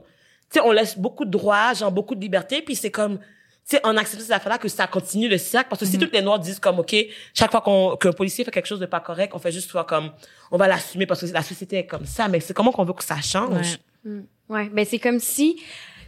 sais 0.50 0.60
on 0.60 0.72
laisse 0.72 0.96
beaucoup 0.98 1.24
de 1.24 1.30
droits, 1.30 1.72
genre 1.74 1.90
beaucoup 1.92 2.14
de 2.14 2.20
liberté, 2.20 2.62
puis 2.62 2.74
c'est 2.76 2.90
comme 2.90 3.18
tu 3.66 3.76
sais, 3.76 3.86
en 3.86 3.96
acceptant 3.96 4.24
cette 4.26 4.32
affaire-là, 4.36 4.58
que 4.58 4.68
ça 4.68 4.86
continue 4.86 5.26
le 5.26 5.38
cercle. 5.38 5.70
Parce 5.70 5.80
que 5.80 5.86
si 5.86 5.98
toutes 5.98 6.12
les 6.12 6.20
Noirs 6.20 6.38
disent 6.38 6.58
comme, 6.60 6.80
OK, 6.80 6.94
chaque 7.32 7.50
fois 7.50 7.62
qu'on, 7.62 7.96
qu'un 7.96 8.12
policier 8.12 8.44
fait 8.44 8.50
quelque 8.50 8.66
chose 8.66 8.78
de 8.78 8.84
pas 8.84 9.00
correct, 9.00 9.32
on 9.34 9.38
fait 9.38 9.52
juste 9.52 9.70
soit 9.70 9.84
comme, 9.84 10.12
on 10.50 10.58
va 10.58 10.68
l'assumer 10.68 11.06
parce 11.06 11.22
que 11.22 11.32
la 11.32 11.42
société 11.42 11.78
est 11.78 11.86
comme 11.86 12.04
ça. 12.04 12.28
Mais 12.28 12.40
c'est 12.40 12.52
comment 12.52 12.72
qu'on 12.72 12.84
veut 12.84 12.92
que 12.92 13.02
ça 13.02 13.22
change? 13.22 13.78
Ouais. 14.04 14.20
Ouais, 14.50 14.68
ben 14.68 14.84
c'est 14.84 14.98
comme 14.98 15.18
si 15.18 15.62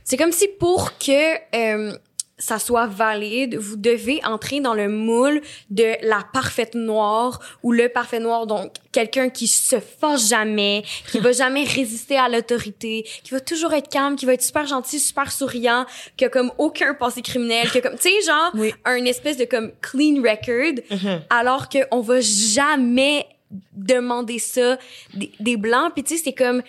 c'est 0.05 0.19
comme 0.19 0.33
si 0.33 0.49
pour 0.61 0.99
que 0.99 1.57
euh, 1.57 1.97
ça 2.39 2.59
soit 2.59 2.87
valide, 2.87 3.57
vous 3.57 3.77
devez 3.77 4.21
entrer 4.25 4.61
dans 4.61 4.75
le 4.75 4.89
moule 4.89 5.41
de 5.71 5.95
la 6.03 6.23
parfaite 6.35 6.75
noire 6.75 7.41
ou 7.63 7.73
le 7.73 7.89
parfait 7.89 8.21
noir 8.21 8.47
donc 8.47 8.73
quelqu'un 8.93 9.31
qui 9.31 9.47
se 9.49 9.81
fâche 9.81 10.29
jamais, 10.29 10.85
qui 11.11 11.19
va 11.19 11.33
jamais 11.33 11.65
résister 11.77 12.19
à 12.19 12.29
l'autorité, 12.29 13.07
qui 13.25 13.31
va 13.31 13.41
toujours 13.41 13.73
être 13.73 13.89
calme, 13.89 14.17
qui 14.17 14.27
va 14.27 14.35
être 14.35 14.43
super 14.43 14.67
gentil, 14.67 14.99
super 15.01 15.33
souriant, 15.33 15.87
qui 16.19 16.27
a 16.27 16.29
comme 16.29 16.53
aucun 16.59 16.93
passé 16.93 17.23
criminel, 17.23 17.71
qui 17.71 17.79
a 17.79 17.81
comme 17.81 17.97
tu 17.97 18.03
sais 18.11 18.23
genre 18.27 18.51
Oui. 18.55 18.75
un 18.85 19.05
espèce 19.07 19.39
de 19.39 19.45
comme 19.47 19.73
clean 19.81 20.23
record 20.23 20.83
alors 21.31 21.69
que 21.71 21.79
on 21.91 22.01
va 22.01 22.21
jamais 22.21 23.27
demander 23.73 24.39
ça 24.39 24.77
des, 25.15 25.33
des 25.41 25.57
blancs. 25.57 25.93
Puis 25.95 26.05
tu 26.05 26.17
sais 26.17 26.23
c'est 26.25 26.33
comme 26.35 26.63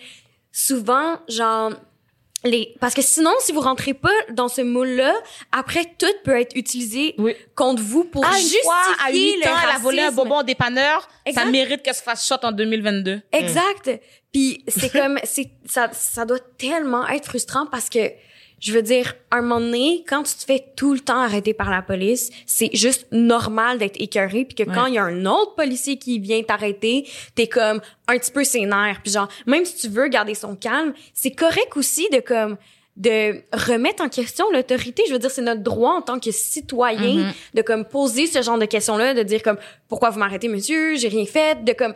souvent 0.52 1.18
genre 1.28 1.72
les 2.44 2.74
parce 2.80 2.94
que 2.94 3.02
sinon 3.02 3.32
si 3.40 3.50
vous 3.52 3.60
rentrez 3.60 3.94
pas 3.94 4.12
dans 4.30 4.48
ce 4.48 4.60
moule 4.60 4.90
là 4.90 5.12
après 5.50 5.84
tout 5.98 6.06
peut 6.24 6.38
être 6.40 6.54
utilisé 6.56 7.14
Oui. 7.18 7.34
contre 7.56 7.82
vous 7.82 8.04
pour 8.04 8.24
Ah, 8.24 8.32
justifier 8.36 8.60
fois, 8.62 8.80
à 9.06 9.10
8 9.10 9.36
le 9.44 9.50
ans, 9.50 9.54
elle 9.64 9.70
a 9.74 9.78
volé 9.78 9.98
un 10.00 10.02
racisme. 10.04 10.22
bonbon 10.22 10.38
au 10.38 10.42
dépanneur. 10.44 11.08
Exact. 11.26 11.44
Ça 11.44 11.50
mérite 11.50 11.82
qu'elle 11.82 11.94
se 11.94 12.02
fasse 12.02 12.26
shot 12.26 12.36
en 12.44 12.52
2022. 12.52 13.20
Exact. 13.32 13.90
Puis 14.32 14.62
c'est 14.68 14.90
comme 14.92 15.18
c'est 15.24 15.50
ça 15.66 15.88
ça 15.92 16.24
doit 16.24 16.38
tellement 16.58 17.08
être 17.08 17.26
frustrant 17.26 17.66
parce 17.66 17.88
que 17.88 17.98
je 18.60 18.72
veux 18.72 18.82
dire 18.82 19.14
un 19.30 19.42
moment 19.42 19.60
donné 19.60 20.04
quand 20.08 20.22
tu 20.22 20.34
te 20.34 20.44
fais 20.44 20.64
tout 20.76 20.94
le 20.94 21.00
temps 21.00 21.20
arrêter 21.20 21.54
par 21.54 21.70
la 21.70 21.82
police, 21.82 22.30
c'est 22.46 22.70
juste 22.74 23.06
normal 23.12 23.78
d'être 23.78 24.00
écœuré 24.00 24.44
puis 24.44 24.54
que 24.54 24.70
quand 24.70 24.86
il 24.86 24.94
y 24.94 24.98
a 24.98 25.04
un 25.04 25.26
autre 25.26 25.54
policier 25.54 25.98
qui 25.98 26.18
vient 26.18 26.42
t'arrêter, 26.42 27.06
t'es 27.34 27.46
comme 27.46 27.80
un 28.06 28.18
petit 28.18 28.32
peu 28.32 28.44
sénère 28.44 29.00
puis 29.02 29.12
genre 29.12 29.28
même 29.46 29.64
si 29.64 29.76
tu 29.76 29.88
veux 29.88 30.08
garder 30.08 30.34
son 30.34 30.56
calme, 30.56 30.92
c'est 31.14 31.32
correct 31.32 31.76
aussi 31.76 32.08
de 32.10 32.20
comme 32.20 32.56
de 32.98 33.42
remettre 33.52 34.02
en 34.02 34.08
question 34.08 34.50
l'autorité. 34.50 35.04
Je 35.06 35.12
veux 35.12 35.20
dire, 35.20 35.30
c'est 35.30 35.40
notre 35.40 35.62
droit 35.62 35.92
en 35.92 36.02
tant 36.02 36.18
que 36.18 36.32
citoyen 36.32 37.32
de 37.54 37.62
comme 37.62 37.84
poser 37.84 38.26
ce 38.26 38.42
genre 38.42 38.58
de 38.58 38.64
questions-là, 38.64 39.14
de 39.14 39.22
dire 39.22 39.42
comme 39.42 39.56
pourquoi 39.88 40.10
vous 40.10 40.18
m'arrêtez, 40.18 40.48
monsieur, 40.48 40.96
j'ai 40.96 41.08
rien 41.08 41.24
fait, 41.24 41.64
de 41.64 41.72
comme 41.72 41.94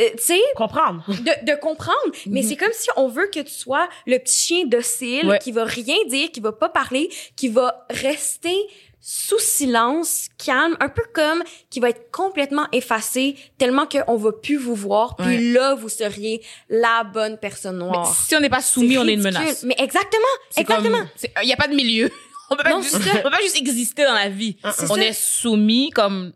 euh, 0.00 0.10
tu 0.16 0.22
sais, 0.22 0.40
Comprendre. 0.56 1.04
de, 1.08 1.52
de 1.52 1.58
comprendre. 1.60 1.96
Mais 2.26 2.42
c'est 2.42 2.56
comme 2.56 2.72
si 2.72 2.88
on 2.96 3.08
veut 3.08 3.26
que 3.32 3.40
tu 3.40 3.52
sois 3.52 3.88
le 4.06 4.18
petit 4.18 4.34
chien 4.46 4.66
docile 4.66 5.26
Ouais. 5.28 5.38
qui 5.38 5.52
va 5.52 5.64
rien 5.64 5.96
dire, 6.08 6.30
qui 6.32 6.40
va 6.40 6.52
pas 6.52 6.68
parler, 6.68 7.10
qui 7.36 7.48
va 7.48 7.86
rester 7.90 8.56
sous 9.02 9.38
silence, 9.38 10.28
calme, 10.36 10.76
un 10.78 10.88
peu 10.90 11.02
comme 11.14 11.42
qui 11.70 11.80
va 11.80 11.88
être 11.88 12.10
complètement 12.10 12.66
effacé 12.72 13.34
tellement 13.56 13.86
qu'on 13.86 14.16
va 14.16 14.32
plus 14.32 14.56
vous 14.58 14.74
voir. 14.74 15.16
Puis 15.16 15.26
Ouais. 15.26 15.38
là, 15.52 15.74
vous 15.74 15.88
seriez 15.88 16.42
la 16.68 17.04
bonne 17.04 17.38
personne 17.38 17.78
Mais 17.78 17.84
noire. 17.84 18.14
si 18.26 18.36
on 18.36 18.40
n'est 18.40 18.50
pas 18.50 18.60
soumis, 18.60 18.98
on 18.98 19.06
est 19.08 19.14
une 19.14 19.22
menace. 19.22 19.62
Mais 19.62 19.74
exactement, 19.78 20.22
exactement. 20.56 21.06
Il 21.42 21.46
n'y 21.46 21.52
a 21.52 21.56
pas 21.56 21.68
de 21.68 21.74
milieu. 21.74 22.10
On 22.52 22.56
peut 22.56 22.64
pas, 22.64 22.70
Non, 22.70 22.82
juste, 22.82 22.96
on 22.96 23.22
peut 23.22 23.30
pas 23.30 23.40
juste 23.42 23.56
exister 23.56 24.02
dans 24.04 24.12
la 24.12 24.28
vie. 24.28 24.56
On 24.64 24.70
ça. 24.72 24.96
est 24.96 25.12
soumis 25.12 25.90
comme 25.90 26.32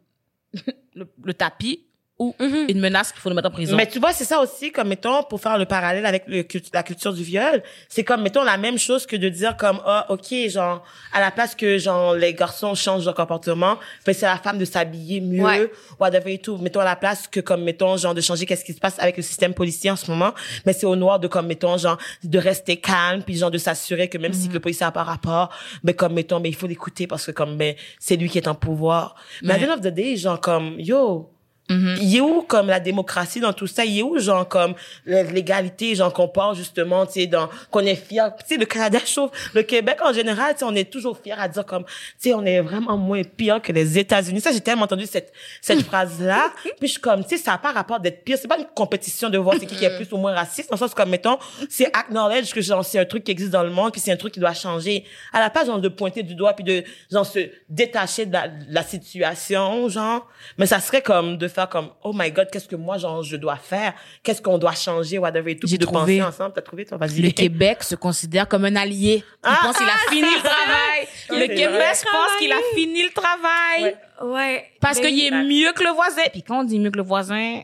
le, 0.94 1.08
le 1.24 1.34
tapis 1.34 1.84
ou 2.18 2.32
Mhm. 2.38 2.66
une 2.68 2.80
menace 2.80 3.10
qu'il 3.10 3.20
faut 3.20 3.28
nous 3.28 3.34
mettre 3.34 3.48
en 3.48 3.52
prison. 3.52 3.76
Mais 3.76 3.88
tu 3.88 3.98
vois, 3.98 4.12
c'est 4.12 4.24
ça 4.24 4.38
aussi, 4.40 4.70
comme, 4.70 4.86
mettons, 4.88 5.24
pour 5.24 5.40
faire 5.40 5.58
le 5.58 5.64
parallèle 5.64 6.06
avec 6.06 6.22
le 6.28 6.44
la 6.72 6.82
culture 6.84 7.12
du 7.12 7.24
viol, 7.24 7.60
c'est 7.88 8.04
comme, 8.04 8.22
mettons, 8.22 8.44
la 8.44 8.56
même 8.56 8.78
chose 8.78 9.04
que 9.04 9.16
de 9.16 9.28
dire 9.28 9.56
comme, 9.56 9.80
ah, 9.84 10.06
ok, 10.10 10.32
genre, 10.48 10.84
à 11.12 11.20
la 11.20 11.32
place 11.32 11.56
que, 11.56 11.76
genre, 11.76 12.14
les 12.14 12.32
garçons 12.32 12.76
changent 12.76 13.04
leur 13.04 13.14
comportement, 13.16 13.78
ben, 14.06 14.14
c'est 14.14 14.26
à 14.26 14.34
la 14.34 14.38
femme 14.38 14.58
de 14.58 14.64
s'habiller 14.64 15.20
mieux, 15.20 15.42
Ouais. 15.44 15.70
whatever 15.98 16.34
et 16.34 16.38
tout. 16.38 16.56
Mettons, 16.58 16.80
à 16.80 16.84
la 16.84 16.94
place 16.94 17.26
que, 17.26 17.40
comme, 17.40 17.64
mettons, 17.64 17.96
genre, 17.96 18.14
de 18.14 18.20
changer 18.20 18.46
qu'est-ce 18.46 18.64
qui 18.64 18.74
se 18.74 18.80
passe 18.80 18.96
avec 19.00 19.16
le 19.16 19.22
système 19.24 19.52
policier 19.52 19.90
en 19.90 19.96
ce 19.96 20.08
moment, 20.08 20.34
mais 20.64 20.72
c'est 20.72 20.86
au 20.86 20.94
noir 20.94 21.18
de, 21.18 21.26
comme, 21.26 21.48
mettons, 21.48 21.76
genre, 21.78 21.98
de 22.22 22.38
rester 22.38 22.76
calme, 22.76 23.22
puis 23.24 23.36
genre, 23.36 23.50
de 23.50 23.58
s'assurer 23.58 24.08
que 24.08 24.18
même 24.18 24.32
si 24.32 24.48
le 24.48 24.60
policier 24.60 24.86
a 24.86 24.92
pas 24.92 25.02
rapport, 25.02 25.50
ben, 25.82 25.92
comme, 25.94 26.12
mettons, 26.14 26.38
mais 26.38 26.50
il 26.50 26.54
faut 26.54 26.68
l'écouter 26.68 27.08
parce 27.08 27.26
que, 27.26 27.32
comme, 27.32 27.56
ben, 27.56 27.74
c'est 27.98 28.14
lui 28.14 28.28
qui 28.28 28.38
est 28.38 28.46
en 28.46 28.54
pouvoir. 28.54 29.16
Mais 29.42 29.54
à 29.54 29.58
the 29.58 29.68
end 29.68 29.74
of 29.74 29.80
the 29.80 29.88
day, 29.88 30.16
genre, 30.16 30.40
comme, 30.40 30.76
yo, 30.78 31.32
Mhm. 31.70 31.96
il 32.02 32.16
est 32.16 32.20
où 32.20 32.42
comme 32.42 32.66
la 32.66 32.78
démocratie 32.78 33.40
dans 33.40 33.54
tout 33.54 33.66
ça? 33.66 33.86
Il 33.86 33.98
est 33.98 34.02
où 34.02 34.18
genre 34.18 34.46
comme 34.46 34.74
l'égalité 35.06 35.94
genre 35.94 36.12
qu'on 36.12 36.28
parle 36.28 36.54
justement 36.56 37.06
tu 37.06 37.12
sais 37.14 37.26
dans 37.26 37.48
qu'on 37.70 37.80
est 37.80 37.94
fier? 37.94 38.30
Tu 38.36 38.54
sais 38.54 38.56
le 38.58 38.66
Canada 38.66 38.98
chauffe 39.04 39.30
le 39.54 39.62
Québec 39.62 39.98
en 40.04 40.12
général 40.12 40.52
tu 40.52 40.58
sais 40.58 40.64
on 40.66 40.74
est 40.74 40.90
toujours 40.90 41.18
fier 41.18 41.40
à 41.40 41.48
dire 41.48 41.64
comme 41.64 41.84
tu 41.84 41.92
sais 42.18 42.34
on 42.34 42.44
est 42.44 42.60
vraiment 42.60 42.98
moins 42.98 43.22
pire 43.22 43.62
que 43.62 43.72
les 43.72 43.98
États-Unis. 43.98 44.40
Ça 44.42 44.52
j'ai 44.52 44.60
tellement 44.60 44.84
entendu 44.84 45.06
cette 45.06 45.32
cette 45.62 45.80
phrase 45.86 46.20
là 46.20 46.52
puis 46.78 46.88
je 46.88 46.92
suis 46.92 47.00
comme 47.00 47.22
tu 47.24 47.36
sais 47.36 47.42
ça 47.42 47.54
a 47.54 47.58
pas 47.58 47.72
rapport 47.72 47.98
d'être 47.98 48.24
pire. 48.24 48.36
C'est 48.38 48.48
pas 48.48 48.58
une 48.58 48.66
compétition 48.74 49.30
de 49.30 49.38
voir 49.38 49.56
c'est 49.58 49.64
qui 49.66 49.76
qui 49.76 49.84
est 49.86 49.96
plus 49.96 50.12
ou 50.12 50.18
moins 50.18 50.34
raciste 50.34 50.68
dans 50.68 50.76
le 50.76 50.80
sens 50.80 50.94
comme 50.94 51.08
mettons 51.08 51.38
c'est 51.70 51.86
acknowledge 51.96 52.52
que 52.52 52.60
genre 52.60 52.84
c'est 52.84 52.98
un 52.98 53.04
truc 53.06 53.24
qui 53.24 53.30
existe 53.30 53.50
dans 53.52 53.62
le 53.62 53.70
monde 53.70 53.90
puis 53.90 54.02
c'est 54.02 54.12
un 54.12 54.16
truc 54.16 54.34
qui 54.34 54.40
doit 54.40 54.52
changer. 54.52 55.04
À 55.32 55.40
la 55.40 55.48
place 55.48 55.66
genre 55.66 55.80
de 55.80 55.88
pointer 55.88 56.22
du 56.22 56.34
doigt 56.34 56.52
puis 56.52 56.64
de 56.64 56.84
genre 57.10 57.24
se 57.24 57.38
détacher 57.70 58.26
de 58.26 58.32
la, 58.34 58.48
de 58.48 58.64
la 58.68 58.82
situation 58.82 59.88
genre 59.88 60.28
mais 60.58 60.66
ça 60.66 60.80
serait 60.80 61.00
comme 61.00 61.38
de 61.38 61.48
faire 61.48 61.63
comme 61.66 61.90
oh 62.02 62.12
my 62.14 62.30
god 62.30 62.48
qu'est-ce 62.50 62.68
que 62.68 62.76
moi 62.76 62.98
genre 62.98 63.22
je 63.22 63.36
dois 63.36 63.56
faire? 63.56 63.94
Qu'est-ce 64.22 64.40
qu'on 64.42 64.58
doit 64.58 64.74
changer 64.74 65.18
whatever 65.18 65.52
et 65.52 65.56
tout? 65.58 65.66
J'ai 65.66 65.76
puis 65.78 65.86
de 65.86 65.92
trouvé. 65.92 66.18
penser 66.18 66.22
ensemble 66.22 66.52
t'as 66.54 66.62
trouvé 66.62 66.84
toi? 66.84 66.98
Vas-y 66.98 67.22
Le 67.22 67.30
Québec 67.30 67.82
se 67.82 67.94
considère 67.94 68.48
comme 68.48 68.64
un 68.64 68.76
allié. 68.76 69.16
Il 69.16 69.24
Ah, 69.42 69.58
pense 69.62 69.76
qu'il 69.76 69.86
a 69.86 70.10
fini 70.10 70.22
le 70.22 70.40
travail. 70.40 71.08
Le 71.30 71.46
Québec 71.48 71.96
pense 72.10 72.36
qu'il 72.38 72.52
a 72.52 72.58
fini 72.74 73.02
le 73.02 73.10
travail. 73.10 73.82
Ouais. 73.82 73.96
Ouais. 74.22 74.64
Parce 74.80 75.00
Ben 75.00 75.08
qu'il 75.08 75.24
est 75.26 75.30
mieux 75.30 75.72
que 75.72 75.82
le 75.84 75.90
voisin. 75.90 76.22
Puis 76.32 76.42
quand 76.42 76.60
on 76.60 76.64
dit 76.64 76.78
mieux 76.78 76.90
que 76.90 76.98
le 76.98 77.02
voisin, 77.02 77.62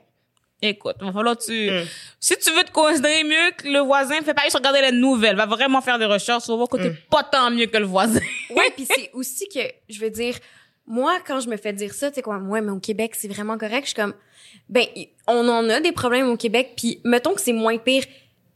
écoute, 0.62 0.96
va 1.00 1.12
falloir 1.12 1.36
que 1.38 1.44
tu... 1.44 1.70
Mm. 1.70 1.84
Si 2.18 2.36
tu 2.38 2.50
veux 2.52 2.64
te 2.64 2.70
considérer 2.72 3.24
mieux 3.24 3.50
que 3.56 3.68
le 3.68 3.78
voisin, 3.80 4.16
fais 4.22 4.34
pas 4.34 4.42
juste 4.44 4.56
regarder 4.56 4.80
les 4.82 4.92
nouvelles. 4.92 5.36
Va 5.36 5.46
vraiment 5.46 5.80
faire 5.80 5.98
des 5.98 6.04
recherches. 6.06 6.44
Tu 6.44 6.50
vas 6.50 6.56
voir 6.56 6.68
que 6.68 6.76
t'es 6.76 6.90
pas 7.10 7.22
tant 7.22 7.50
mieux 7.50 7.66
que 7.66 7.78
le 7.78 7.86
voisin. 7.86 8.20
Ouais, 8.50 8.70
puis 8.76 8.86
c'est 8.86 9.10
aussi 9.14 9.48
que, 9.48 9.60
je 9.88 10.00
veux 10.00 10.10
dire, 10.10 10.34
moi, 10.86 11.18
quand 11.26 11.40
je 11.40 11.48
me 11.48 11.56
fais 11.56 11.72
dire 11.72 11.94
ça, 11.94 12.10
tu 12.10 12.16
sais 12.16 12.22
quoi, 12.22 12.38
ouais, 12.38 12.60
mais 12.60 12.72
au 12.72 12.80
Québec, 12.80 13.14
c'est 13.16 13.28
vraiment 13.28 13.56
correct, 13.58 13.82
je 13.82 13.88
suis 13.88 13.94
comme, 13.94 14.14
ben, 14.68 14.84
on 15.26 15.48
en 15.48 15.68
a 15.68 15.80
des 15.80 15.92
problèmes 15.92 16.28
au 16.28 16.36
Québec, 16.36 16.72
puis 16.76 17.00
mettons 17.04 17.34
que 17.34 17.40
c'est 17.40 17.52
moins 17.52 17.78
pire. 17.78 18.04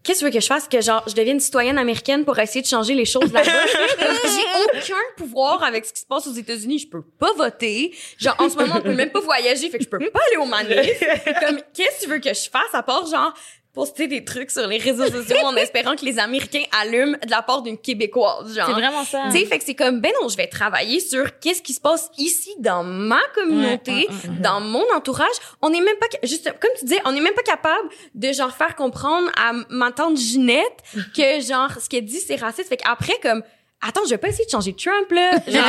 Qu'est-ce 0.03 0.19
que 0.19 0.27
tu 0.27 0.31
veux 0.31 0.35
que 0.35 0.41
je 0.41 0.47
fasse? 0.47 0.69
Que 0.69 0.83
genre, 0.83 1.03
je 1.09 1.15
devienne 1.15 1.41
citoyenne 1.41 1.79
américaine 1.79 2.27
pour 2.27 2.39
essayer 2.39 2.61
de 2.61 2.67
changer 2.67 2.95
les 2.95 3.07
choses 3.07 3.33
là-bas? 3.33 3.51
J'ai 3.99 4.79
aucun 4.79 5.01
pouvoir 5.17 5.63
avec 5.63 5.87
ce 5.87 5.95
qui 5.95 6.01
se 6.01 6.07
passe 6.07 6.27
aux 6.27 6.33
États-Unis. 6.33 6.81
Je 6.81 6.89
peux 6.89 7.01
pas 7.01 7.33
voter. 7.33 7.95
Genre, 8.19 8.37
en 8.39 8.51
ce 8.51 8.57
moment, 8.57 8.75
on 8.77 8.83
peut 8.83 8.95
même 8.95 9.11
pas 9.11 9.21
voyager, 9.21 9.71
fait 9.71 9.79
que 9.79 9.85
je 9.85 9.89
peux 9.89 9.99
pas 9.99 10.21
aller 10.29 10.37
au 10.37 10.45
manif. 10.45 11.03
Comme, 11.41 11.59
qu'est-ce 11.73 12.01
que 12.01 12.05
tu 12.05 12.11
veux 12.11 12.19
que 12.19 12.35
je 12.35 12.51
fasse 12.51 12.75
à 12.75 12.83
part 12.83 13.07
genre, 13.07 13.33
poster 13.75 14.07
des 14.07 14.25
trucs 14.25 14.51
sur 14.51 14.67
les 14.67 14.79
réseaux 14.79 15.07
sociaux 15.11 15.37
en 15.45 15.55
espérant 15.57 15.97
que 15.97 16.05
les 16.05 16.19
Américains 16.19 16.63
allument 16.81 17.19
de 17.25 17.31
la 17.31 17.43
part 17.43 17.63
d'une 17.63 17.77
Québécoise, 17.77 18.55
genre. 18.55 18.71
vraiment 18.71 19.05
ça. 19.05 19.25
Tu 19.33 19.39
sais, 19.39 19.45
fait 19.47 19.59
que 19.59 19.65
c'est 19.65 19.75
comme, 19.75 20.01
ben 20.01 20.13
non, 20.23 20.29
je 20.29 20.37
vais 20.37 20.47
travailler 20.47 21.01
sur 21.01 21.39
qu'est-ce 21.41 21.61
qui 21.61 21.73
se 21.75 21.81
passe 21.81 22.09
ici 22.17 22.51
dans 22.61 22.85
ma 22.85 23.21
communauté, 23.35 23.93
Ouais, 24.09 24.09
dans 24.41 24.61
mon 24.61 24.85
entourage. 24.95 25.35
On 25.61 25.71
n'est 25.71 25.81
même 25.81 25.97
pas, 25.99 26.07
juste, 26.23 26.45
comme 26.61 26.71
tu 26.79 26.85
disais, 26.85 27.01
on 27.05 27.13
n'est 27.13 27.21
même 27.21 27.35
pas 27.35 27.43
capable 27.43 27.89
de 28.15 28.33
genre 28.33 28.55
faire 28.55 28.77
comprendre 28.77 29.31
à 29.37 29.53
ma 29.69 29.91
tante 29.93 30.17
Ginette 30.17 30.79
que 31.17 31.41
genre, 31.41 31.71
ce 31.81 31.89
qu'elle 31.89 32.05
dit, 32.05 32.21
c'est 32.21 32.37
raciste. 32.37 32.69
Fait 32.69 32.77
qu'après, 32.77 33.19
comme, 33.23 33.43
attends, 33.87 34.01
je 34.05 34.11
vais 34.11 34.19
pas 34.19 34.29
essayer 34.29 34.45
de 34.47 34.51
changer 34.51 34.75
Trump, 34.75 35.11
là. 35.11 35.33
Genre, 35.47 35.63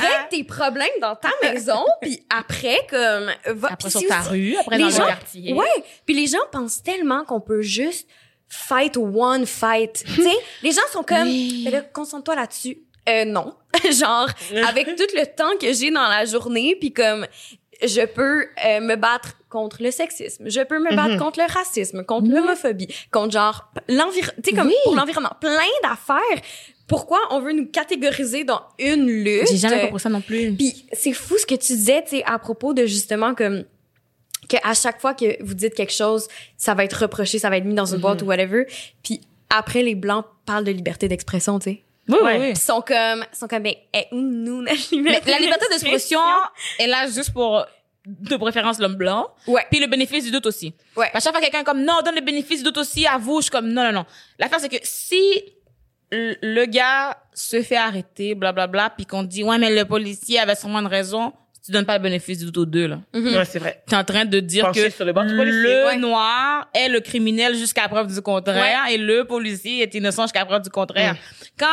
règle 0.00 0.28
tes 0.30 0.44
problèmes 0.44 0.88
dans 1.00 1.14
ta 1.16 1.30
maison, 1.42 1.84
puis 2.00 2.24
après, 2.30 2.78
comme, 2.90 3.30
va, 3.46 3.68
Après 3.72 3.90
sur 3.90 4.06
ta 4.06 4.20
rue, 4.20 4.56
après 4.56 4.78
dans 4.78 4.90
gens- 4.90 5.02
le 5.04 5.08
quartier. 5.08 5.52
Ouais, 5.54 5.84
puis 6.06 6.14
les 6.14 6.26
gens 6.26 6.38
pensent 6.52 6.82
tellement 6.82 7.24
qu'on 7.24 7.40
peut 7.40 7.62
juste 7.62 8.08
fight 8.48 8.96
one 8.96 9.46
fight. 9.46 10.02
tu 10.04 10.22
sais, 10.22 10.36
les 10.62 10.72
gens 10.72 10.80
sont 10.92 11.02
comme 11.02 11.22
Oui. 11.24 11.62
mais 11.64 11.70
là 11.70 11.82
concentre-toi 11.82 12.34
là-dessus. 12.36 12.78
Euh 13.08 13.24
non. 13.24 13.54
Genre 13.90 14.28
avec 14.66 14.86
tout 14.96 15.06
le 15.14 15.24
temps 15.34 15.56
que 15.60 15.72
j'ai 15.72 15.90
dans 15.90 16.08
la 16.08 16.24
journée 16.24 16.76
puis 16.78 16.92
comme 16.92 17.26
je 17.82 18.04
peux 18.06 18.46
euh, 18.66 18.80
me 18.80 18.96
battre 18.96 19.34
contre 19.48 19.82
le 19.82 19.90
sexisme, 19.90 20.48
je 20.48 20.60
peux 20.62 20.78
me 20.78 20.94
battre 20.96 21.16
contre 21.18 21.38
le 21.40 21.50
racisme, 21.52 22.04
contre 22.04 22.28
l'homophobie, 22.28 22.88
contre 23.12 23.32
genre 23.32 23.70
l'environnement, 23.88 24.32
tu 24.42 24.50
sais 24.50 24.56
comme 24.56 24.66
Oui. 24.68 24.74
pour 24.84 24.96
l'environnement, 24.96 25.32
plein 25.40 25.52
d'affaires. 25.82 26.42
Pourquoi 26.88 27.18
on 27.30 27.40
veut 27.40 27.52
nous 27.52 27.66
catégoriser 27.66 28.44
dans 28.44 28.62
une 28.78 29.06
lutte? 29.06 29.46
J'ai 29.50 29.56
jamais 29.58 29.82
compris 29.82 30.00
ça 30.00 30.08
non 30.08 30.20
plus. 30.22 30.52
puis 30.54 30.86
c'est 30.92 31.12
fou 31.12 31.36
ce 31.38 31.46
que 31.46 31.54
tu 31.54 31.72
disais, 31.74 32.02
tu 32.02 32.16
sais, 32.16 32.24
à 32.24 32.38
propos 32.38 32.72
de 32.74 32.86
justement 32.86 33.34
comme 33.34 33.64
que 34.48 34.56
à 34.64 34.72
chaque 34.74 35.00
fois 35.00 35.12
que 35.14 35.42
vous 35.44 35.52
dites 35.54 35.74
quelque 35.74 35.92
chose, 35.92 36.26
ça 36.56 36.72
va 36.74 36.84
être 36.84 36.94
reproché, 37.02 37.38
ça 37.38 37.50
va 37.50 37.58
être 37.58 37.64
mis 37.66 37.74
dans 37.74 37.84
une 37.94 38.00
boîte 38.00 38.22
ou 38.22 38.26
whatever. 38.26 38.64
Puis 39.02 39.20
après, 39.50 39.82
les 39.82 39.94
blancs 39.94 40.24
parlent 40.46 40.64
de 40.64 40.72
liberté 40.72 41.06
d'expression, 41.08 41.58
tu 41.58 41.64
sais. 41.70 41.82
Oui, 42.08 42.16
Ouais. 42.22 42.38
oui. 42.40 42.48
Ils 42.52 42.58
sont 42.58 42.80
comme, 42.80 43.24
ils 43.30 43.36
sont 43.36 43.46
comme, 43.48 43.62
ben, 43.64 43.74
eh, 43.92 44.06
où 44.12 44.16
nous, 44.20 44.62
la 44.62 44.72
liberté 44.92 45.30
la 45.30 45.38
liberté 45.38 45.66
d'expression? 45.70 46.20
est 46.78 46.86
là 46.86 47.06
juste 47.10 47.34
pour, 47.34 47.66
de 48.06 48.36
préférence, 48.38 48.78
l'homme 48.78 48.94
blanc. 48.94 49.28
Ouais. 49.46 49.66
Puis 49.70 49.78
le 49.80 49.86
bénéfice 49.88 50.24
du 50.24 50.30
doute 50.30 50.46
aussi. 50.46 50.72
Ouais. 50.96 51.10
À 51.12 51.20
chaque 51.20 51.32
fois, 51.32 51.42
quelqu'un 51.42 51.60
est 51.60 51.64
comme, 51.64 51.82
non, 51.84 52.00
donne 52.02 52.14
le 52.14 52.22
bénéfice 52.22 52.60
du 52.60 52.64
doute 52.64 52.78
aussi 52.78 53.06
à 53.06 53.18
vous. 53.18 53.38
Je 53.40 53.42
suis 53.42 53.50
comme, 53.50 53.68
non, 53.68 53.84
non, 53.84 53.92
non. 53.92 54.06
L'affaire, 54.38 54.60
c'est 54.60 54.70
que 54.70 54.78
si 54.82 55.20
le 56.10 56.64
gars 56.66 57.18
se 57.34 57.62
fait 57.62 57.76
arrêter, 57.76 58.34
blablabla, 58.34 58.90
puis 58.96 59.06
qu'on 59.06 59.22
dit, 59.22 59.44
ouais, 59.44 59.58
mais 59.58 59.74
le 59.74 59.84
policier 59.84 60.38
avait 60.38 60.54
sûrement 60.54 60.80
une 60.80 60.86
raison, 60.86 61.32
tu 61.64 61.72
donnes 61.72 61.84
pas 61.84 61.98
le 61.98 62.02
bénéfice 62.02 62.38
du 62.38 62.46
doute 62.46 62.56
aux 62.58 62.66
deux, 62.66 62.86
là. 62.86 63.00
Ouais, 63.12 63.44
c'est 63.44 63.58
vrai. 63.58 63.82
T'es 63.86 63.96
en 63.96 64.04
train 64.04 64.24
de 64.24 64.40
dire 64.40 64.64
Pencher 64.66 64.84
que 64.84 64.90
sur 64.90 65.04
le 65.04 65.12
bord 65.12 65.26
du 65.26 65.36
policier, 65.36 65.62
le 65.62 65.86
ouais. 65.86 65.96
noir 65.98 66.68
est 66.74 66.88
le 66.88 67.00
criminel 67.00 67.54
jusqu'à 67.54 67.88
preuve 67.88 68.12
du 68.12 68.22
contraire 68.22 68.86
et 68.90 68.96
le 68.96 69.24
policier 69.24 69.82
est 69.82 69.94
innocent 69.94 70.22
jusqu'à 70.22 70.46
preuve 70.46 70.62
du 70.62 70.70
contraire. 70.70 71.16
Quand 71.58 71.66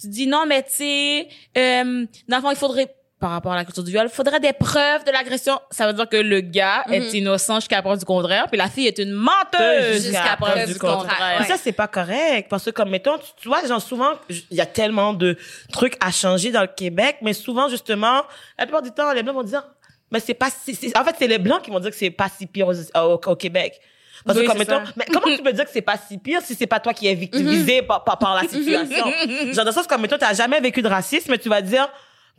tu 0.00 0.08
dis 0.08 0.26
non, 0.26 0.46
mais 0.48 0.62
tu 0.62 0.70
sais, 0.76 1.28
euh, 1.58 2.06
dans 2.26 2.36
le 2.36 2.42
fond, 2.42 2.50
il 2.50 2.56
faudrait 2.56 2.94
par 3.24 3.30
rapport 3.30 3.52
à 3.52 3.56
la 3.56 3.64
culture 3.64 3.82
du 3.82 3.90
viol, 3.90 4.06
il 4.06 4.14
faudrait 4.14 4.38
des 4.38 4.52
preuves 4.52 5.02
de 5.06 5.10
l'agression. 5.10 5.58
Ça 5.70 5.86
veut 5.86 5.94
dire 5.94 6.06
que 6.06 6.18
le 6.18 6.42
gars 6.42 6.84
est 6.90 7.14
innocent 7.14 7.54
jusqu'à 7.60 7.80
preuve 7.80 7.98
du 7.98 8.04
contraire, 8.04 8.48
puis 8.48 8.58
la 8.58 8.68
fille 8.68 8.86
est 8.86 8.98
une 8.98 9.12
menteuse 9.12 10.02
Jusqu'à 10.04 10.36
preuve 10.36 10.52
preuve 10.52 10.66
du 10.66 10.72
du 10.74 10.78
contraire. 10.78 11.08
contraire. 11.08 11.36
Mais 11.40 11.46
ça, 11.46 11.54
c'est 11.56 11.72
pas 11.72 11.86
correct. 11.88 12.48
Parce 12.50 12.66
que, 12.66 12.70
comme, 12.70 12.90
mettons, 12.90 13.16
tu, 13.16 13.24
tu 13.40 13.48
vois, 13.48 13.64
genre, 13.66 13.80
souvent, 13.80 14.10
il 14.28 14.42
y 14.58 14.60
a 14.60 14.66
tellement 14.66 15.14
de 15.14 15.38
trucs 15.72 15.96
à 16.04 16.10
changer 16.10 16.50
dans 16.52 16.60
le 16.60 16.66
Québec, 16.66 17.16
mais 17.22 17.32
souvent, 17.32 17.66
justement, 17.70 18.24
la 18.58 18.66
plupart 18.66 18.82
du 18.82 18.90
temps, 18.90 19.10
les 19.14 19.22
Blancs 19.22 19.36
vont 19.36 19.42
dire, 19.42 19.64
mais 20.10 20.20
c'est 20.20 20.34
pas 20.34 20.48
si, 20.50 20.74
si- 20.74 20.92
en 20.94 21.02
fait, 21.02 21.16
c'est 21.18 21.26
les 21.26 21.38
Blancs 21.38 21.62
qui 21.62 21.70
vont 21.70 21.80
dire 21.80 21.92
que 21.92 21.96
c'est 21.96 22.10
pas 22.10 22.28
si 22.28 22.46
pire 22.46 22.68
au, 22.68 22.74
au, 22.74 23.20
au 23.24 23.36
Québec. 23.36 23.80
Parce 24.26 24.38
Oui, 24.38 24.44
que, 24.44 24.50
comme, 24.50 24.58
c'est 24.58 24.68
mettons, 24.70 24.84
ça. 24.84 24.92
mais 24.96 25.06
comment 25.10 25.26
tu 25.34 25.42
peux 25.42 25.52
dire 25.54 25.64
que 25.64 25.70
c'est 25.72 25.80
pas 25.80 25.96
si 25.96 26.18
pire 26.18 26.42
si 26.42 26.54
c'est 26.54 26.66
pas 26.66 26.78
toi 26.78 26.92
qui 26.92 27.06
es 27.08 27.14
victimisé 27.14 27.80
par, 27.80 28.04
par, 28.04 28.18
par 28.18 28.34
la 28.34 28.42
situation? 28.46 29.06
Genre, 29.54 29.64
dans 29.64 29.64
le 29.64 29.72
sens, 29.72 29.86
comme, 29.86 30.02
mettons, 30.02 30.18
t'as 30.18 30.34
jamais 30.34 30.60
vécu 30.60 30.82
de 30.82 30.88
racisme, 30.88 31.30
mais 31.30 31.38
tu 31.38 31.48
vas 31.48 31.62
dire, 31.62 31.88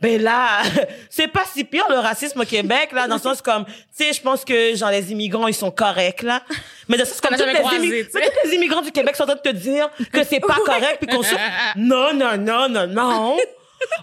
ben 0.00 0.20
là, 0.20 0.62
c'est 1.10 1.28
pas 1.28 1.44
si 1.44 1.64
pire 1.64 1.86
le 1.88 1.96
racisme 1.96 2.40
au 2.40 2.44
Québec, 2.44 2.92
là, 2.92 3.08
dans 3.08 3.16
le 3.16 3.20
sens 3.20 3.40
comme, 3.40 3.64
tu 3.64 3.72
sais, 3.92 4.12
je 4.12 4.20
pense 4.20 4.44
que, 4.44 4.74
genre, 4.74 4.90
les 4.90 5.10
immigrants, 5.10 5.48
ils 5.48 5.54
sont 5.54 5.70
corrects, 5.70 6.22
là. 6.22 6.42
Mais 6.88 6.96
dans 6.96 7.04
le 7.04 7.08
sens 7.08 7.20
comme, 7.20 7.36
tous 7.36 7.44
les, 7.44 7.54
croisé, 7.54 7.78
mais 7.78 8.04
tous 8.04 8.48
les 8.48 8.54
immigrants 8.54 8.82
du 8.82 8.92
Québec 8.92 9.16
sont 9.16 9.24
en 9.24 9.26
train 9.26 9.36
de 9.36 9.40
te 9.40 9.56
dire 9.56 9.88
que 10.12 10.22
c'est 10.24 10.40
pas 10.40 10.56
correct 10.64 10.98
puis 11.00 11.08
qu'on 11.08 11.22
souffre. 11.22 11.40
Non, 11.76 12.12
non, 12.14 12.36
non, 12.36 12.68
non, 12.68 12.86
non. 12.86 13.38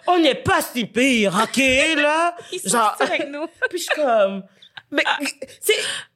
On 0.08 0.20
n'est 0.20 0.36
pas 0.36 0.62
si 0.62 0.86
pire, 0.86 1.34
OK, 1.44 1.58
là? 1.98 2.36
Genre, 2.64 2.96
avec 3.00 3.30
nous. 3.30 3.46
puis 3.70 3.80
je 3.80 3.84
suis 3.84 3.96
comme, 3.96 4.44
mais, 4.92 5.04
tu 5.20 5.28
sais, 5.62 5.74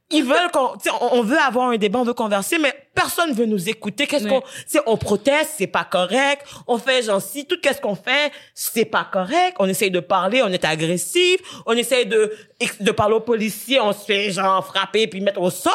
ils 0.09 0.23
veulent 0.23 0.49
qu'on, 0.53 0.77
tu 0.77 0.89
sais, 0.89 0.95
on, 1.01 1.15
on 1.15 1.21
veut 1.21 1.37
avoir 1.37 1.69
un 1.69 1.77
débat, 1.77 1.99
on 1.99 2.03
veut 2.03 2.13
converser, 2.13 2.57
mais 2.57 2.73
personne 2.95 3.33
veut 3.33 3.45
nous 3.45 3.67
écouter. 3.67 4.07
Qu'est-ce 4.07 4.23
Oui. 4.23 4.29
qu'on, 4.29 4.41
tu 4.41 4.47
sais, 4.67 4.79
on 4.85 4.95
proteste, 4.97 5.55
c'est 5.57 5.67
pas 5.67 5.83
correct. 5.83 6.45
On 6.65 6.77
fait 6.77 7.01
si, 7.19 7.45
tout 7.45 7.57
qu'est-ce 7.61 7.81
qu'on 7.81 7.95
fait, 7.95 8.31
c'est 8.53 8.85
pas 8.85 9.03
correct. 9.11 9.55
On 9.59 9.67
essaye 9.67 9.91
de 9.91 9.99
parler, 9.99 10.41
on 10.41 10.47
est 10.47 10.63
agressif. 10.65 11.41
On 11.65 11.73
essaye 11.73 12.05
de, 12.05 12.33
de 12.79 12.91
parler 12.91 13.15
aux 13.15 13.19
policiers, 13.21 13.79
on 13.81 13.91
se 13.91 14.05
fait 14.05 14.31
genre 14.31 14.65
frapper 14.65 15.07
puis 15.07 15.19
mettre 15.21 15.41
au 15.41 15.49
sol. 15.49 15.73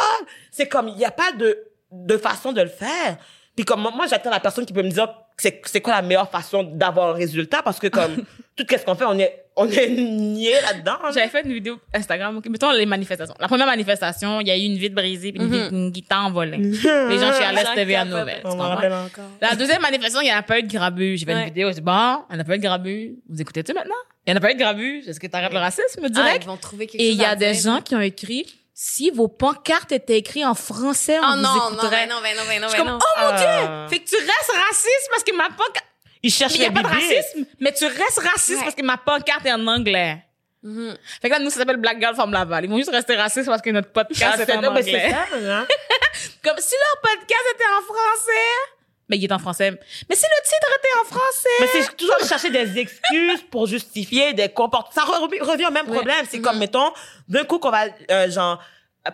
C'est 0.51 0.66
comme, 0.68 0.88
il 0.88 0.99
y 0.99 1.05
a 1.05 1.11
pas 1.11 1.33
de, 1.33 1.59
de 1.90 2.16
façon 2.16 2.53
de 2.53 2.62
le 2.62 2.68
faire. 2.68 3.18
Puis 3.57 3.65
comme 3.65 3.81
moi, 3.83 4.07
j'attends 4.09 4.31
la 4.31 4.41
personne 4.41 4.65
qui 4.65 4.73
peut 4.73 4.83
me 4.83 4.91
dire 4.91 5.09
c'est 5.37 5.61
c'est 5.67 5.81
quoi 5.81 5.95
la 5.95 6.03
meilleure 6.03 6.31
façon 6.31 6.62
d'avoir 6.62 7.11
un 7.11 7.12
résultat 7.12 7.62
parce 7.62 7.79
que 7.79 7.88
comme 7.88 8.17
tout 8.57 8.65
qu'est-ce 8.65 8.85
qu'on 8.85 8.95
fait, 8.95 9.05
on 9.05 9.19
est 9.19 9.38
on 9.55 9.69
est 9.69 9.88
nié 9.91 10.55
là-dedans. 10.62 10.97
là. 11.03 11.11
J'avais 11.12 11.29
fait 11.29 11.43
une 11.43 11.53
vidéo 11.53 11.79
Instagram. 11.93 12.38
ok, 12.38 12.47
Mettons 12.49 12.71
les 12.73 12.87
manifestations. 12.87 13.35
La 13.38 13.49
première 13.49 13.67
manifestation, 13.67 14.41
il 14.41 14.49
y 14.49 14.51
a 14.51 14.57
eu 14.57 14.62
une 14.62 14.79
vitre 14.79 14.95
brisée 14.95 15.33
puis 15.33 15.43
une, 15.43 15.51
vitre- 15.51 15.73
une 15.75 15.91
guitare 15.91 16.25
envolée. 16.25 16.57
Les 16.59 17.19
gens 17.19 17.33
chez 17.35 17.45
Alès 17.45 17.67
TV 17.75 17.95
à. 17.95 18.07
Nouvelle. 18.07 18.41
On 18.45 18.49
m'en 18.49 18.55
comprends? 18.57 18.69
rappelle 18.77 18.93
encore. 18.95 19.25
La 19.43 19.55
deuxième 19.55 19.83
manifestation, 19.83 20.23
il 20.23 20.25
n'y 20.25 20.33
en 20.33 20.38
a 20.38 20.43
pas 20.43 20.59
eu 20.59 20.62
de 20.62 20.73
grabuge. 20.73 21.19
J'ai 21.21 21.27
fait 21.27 21.33
une 21.33 21.38
Ouais. 21.38 21.45
vidéo, 21.47 21.69
j'ai 21.69 21.75
dit, 21.75 21.81
bon, 21.83 21.93
il 22.31 22.35
n'y 22.35 22.38
en 22.38 22.41
a 22.41 22.45
pas 22.45 22.55
eu 22.55 22.59
de 22.59 22.62
grabuge. 22.62 23.11
Vous 23.29 23.41
écoutez-tu 23.43 23.75
maintenant? 23.75 23.95
Il 24.27 24.33
n'y 24.33 24.35
en 24.35 24.37
a 24.38 24.41
pas 24.41 24.53
eu 24.53 24.55
de 24.55 24.59
grabuge. 24.61 25.07
Est-ce 25.09 25.21
que 25.21 25.27
tu 25.27 25.37
arrêtes 25.37 25.53
le 25.53 25.59
racisme 25.59 26.01
Ah, 26.03 26.09
direct? 26.09 26.45
ils 26.45 26.47
vont 26.47 26.57
trouver 26.57 26.87
quelque 26.87 27.03
Et 27.03 27.11
il 27.11 27.17
y 27.21 27.25
a 27.27 27.37
des 27.37 27.53
gens 27.53 27.83
qui 27.83 27.95
ont 27.95 28.01
écrit, 28.01 28.47
si 28.85 29.11
vos 29.11 29.29
pancartes 29.29 29.92
étaient 29.92 30.18
écrites 30.18 30.45
en 30.45 30.55
français, 30.55 31.16
on 31.21 31.23
Oh 31.23 31.37
vous 31.37 31.42
non, 31.42 31.55
non, 31.55 31.68
écouterait. 31.68 31.90
ben 31.90 32.09
non, 32.09 32.21
ben 32.21 32.37
non, 32.37 32.42
ben 32.49 32.61
non, 32.61 32.66
Je 32.68 32.73
suis 32.75 32.83
ben 32.83 32.85
comme, 32.85 32.92
non. 32.95 32.99
oh 33.01 33.21
mon 33.21 33.29
Ah. 33.29 33.87
dieu! 33.88 33.97
Fait 33.97 34.03
que 34.05 34.09
tu 34.09 34.16
restes 34.16 34.53
raciste 34.68 35.09
parce 35.11 35.23
que 35.23 35.37
ma 35.37 35.45
pancarte, 35.51 35.87
Ils 36.25 36.33
cherchent 36.33 36.55
il 36.57 36.61
n'y 36.62 36.66
a 36.66 36.73
pas 36.73 36.83
de 36.83 36.88
racisme, 36.88 37.45
mais 37.61 37.73
tu 37.73 37.85
restes 37.87 38.18
raciste 38.18 38.59
Ouais. 38.59 38.64
parce 38.64 38.75
que 38.75 38.83
ma 38.83 38.97
pancarte 38.97 39.47
est 39.47 39.53
en 39.53 39.64
anglais. 39.68 40.25
Mhm. 40.64 40.97
Fait 41.21 41.29
que 41.29 41.35
là, 41.35 41.38
nous, 41.40 41.51
ça 41.51 41.59
s'appelle 41.61 41.77
Black 41.77 41.99
Girl 42.01 42.14
from 42.14 42.33
Laval. 42.33 42.64
Ils 42.64 42.71
vont 42.71 42.77
juste 42.77 42.90
rester 42.90 43.14
racistes 43.16 43.47
parce 43.47 43.62
que 43.62 43.71
notre 43.71 43.90
podcast 43.92 44.35
Ah, 44.38 44.42
est 44.42 44.53
en 44.57 44.61
non, 44.62 44.73
mais 44.73 44.81
anglais. 44.81 45.11
ça, 45.11 45.27
hein? 45.37 45.66
Comme 46.45 46.59
si 46.59 46.75
leur 46.75 47.01
podcast 47.03 47.45
était 47.55 47.64
en 47.79 47.83
français. 47.83 48.71
Mais 49.12 49.18
il 49.18 49.25
est 49.25 49.33
en 49.33 49.38
français. 49.38 49.70
Mais 50.09 50.16
si 50.16 50.25
le 50.25 50.42
titre 50.42 50.68
était 50.79 50.88
en 51.03 51.05
français. 51.05 51.48
Mais 51.61 51.66
c'est 51.70 51.96
toujours 51.98 52.16
de 52.18 52.27
chercher 52.27 52.48
des 52.48 52.79
excuses 52.79 53.42
pour 53.51 53.66
justifier 53.66 54.33
des 54.33 54.48
comportements. 54.48 54.90
Ça 54.94 55.03
re- 55.03 55.42
revient 55.42 55.66
au 55.66 55.70
même 55.70 55.85
problème. 55.85 56.25
C'est 56.31 56.40
comme, 56.40 56.57
mettons, 56.59 56.90
d'un 57.29 57.44
coup 57.44 57.59
qu'on 57.59 57.68
va, 57.70 57.85
euh, 58.11 58.31
genre, 58.31 58.59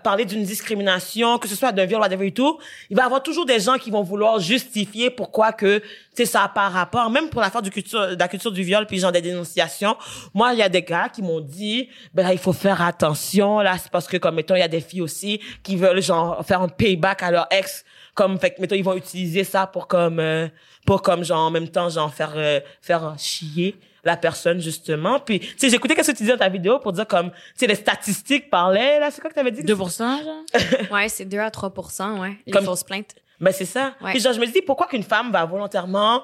parler 0.05 0.25
d'une 0.25 0.45
discrimination, 0.45 1.39
que 1.39 1.49
ce 1.49 1.57
soit 1.57 1.73
d'un 1.73 1.85
viol, 1.85 2.01
whatever 2.01 2.29
et 2.29 2.33
tout, 2.33 2.61
il 2.91 2.97
va 2.97 3.03
y 3.03 3.07
avoir 3.07 3.23
toujours 3.25 3.45
des 3.45 3.59
gens 3.59 3.77
qui 3.77 3.91
vont 3.91 4.03
vouloir 4.03 4.39
justifier 4.39 5.11
pourquoi 5.11 5.51
que, 5.51 5.79
tu 5.79 5.87
sais, 6.15 6.27
ça 6.27 6.43
n'a 6.43 6.49
pas 6.49 6.69
rapport. 6.69 7.11
Même 7.11 7.29
pour 7.29 7.41
l'affaire 7.41 7.63
du 7.63 7.71
culture, 7.71 8.09
de 8.09 8.15
la 8.21 8.29
culture 8.29 8.53
du 8.53 8.63
viol, 8.63 8.87
puis 8.87 9.01
genre 9.01 9.11
des 9.11 9.23
dénonciations. 9.23 9.97
Moi, 10.33 10.53
il 10.53 10.61
y 10.61 10.63
a 10.63 10.69
des 10.69 10.83
gars 10.83 11.09
qui 11.09 11.23
m'ont 11.23 11.41
dit, 11.41 11.89
ben 12.15 12.23
là, 12.23 12.33
il 12.33 12.39
faut 12.39 12.53
faire 12.53 12.81
attention, 12.83 13.59
là, 13.59 13.79
c'est 13.79 13.91
parce 13.91 14.07
que, 14.07 14.17
comme, 14.19 14.37
mettons, 14.37 14.55
il 14.55 14.61
y 14.61 14.63
a 14.63 14.69
des 14.69 14.81
filles 14.83 15.01
aussi 15.03 15.41
qui 15.65 15.75
veulent, 15.75 16.03
genre, 16.03 16.45
faire 16.47 16.61
un 16.63 16.69
payback 16.69 17.25
à 17.25 17.33
leur 17.33 17.47
ex 17.51 17.85
comme 18.19 18.39
fait 18.41 18.51
que 18.51 18.61
mettons 18.61 18.75
ils 18.75 18.83
vont 18.85 18.97
utiliser 18.97 19.45
ça 19.45 19.67
pour 19.69 19.87
comme 19.87 20.19
euh, 20.19 20.49
pour 20.85 21.03
comme 21.03 21.23
genre 21.25 21.39
en 21.47 21.51
même 21.53 21.69
temps 21.69 21.89
genre 21.89 22.13
faire 22.13 22.33
euh, 22.35 22.59
faire 22.83 23.15
chier 23.17 23.77
la 24.03 24.17
personne 24.17 24.61
justement 24.61 25.21
puis 25.21 25.39
tu 25.39 25.55
sais 25.57 25.71
j'écoutais 25.71 25.95
qu'est-ce 25.95 26.11
que 26.11 26.17
tu 26.17 26.25
disais 26.25 26.33
dans 26.33 26.39
ta 26.45 26.49
vidéo 26.49 26.81
pour 26.81 26.93
dire 26.93 27.07
comme 27.07 27.31
tu 27.31 27.37
sais 27.55 27.67
les 27.69 27.77
statistiques 27.77 28.51
parlaient 28.51 28.99
là 28.99 29.11
c'est 29.13 29.21
quoi 29.21 29.31
que 29.31 29.35
t'avais 29.37 29.53
dit? 29.53 29.63
2%, 29.63 29.99
genre? 30.25 30.43
Ouais, 30.93 31.09
c'est 31.09 31.27
2 31.27 31.39
à 31.39 31.51
3 31.51 31.73
ouais, 32.19 32.37
les 32.45 32.53
Comme- 32.53 32.65
fausses 32.65 32.83
plaintes. 32.83 33.15
ben 33.41 33.53
c'est 33.53 33.65
ça 33.65 33.95
Ouais. 34.01 34.11
puis 34.11 34.21
genre 34.21 34.33
je 34.33 34.41
me 34.41 34.47
dis 34.47 34.63
pourquoi 34.63 34.89
qu'une 34.89 35.05
femme 35.05 35.31
va 35.31 35.45
volontairement 35.45 36.23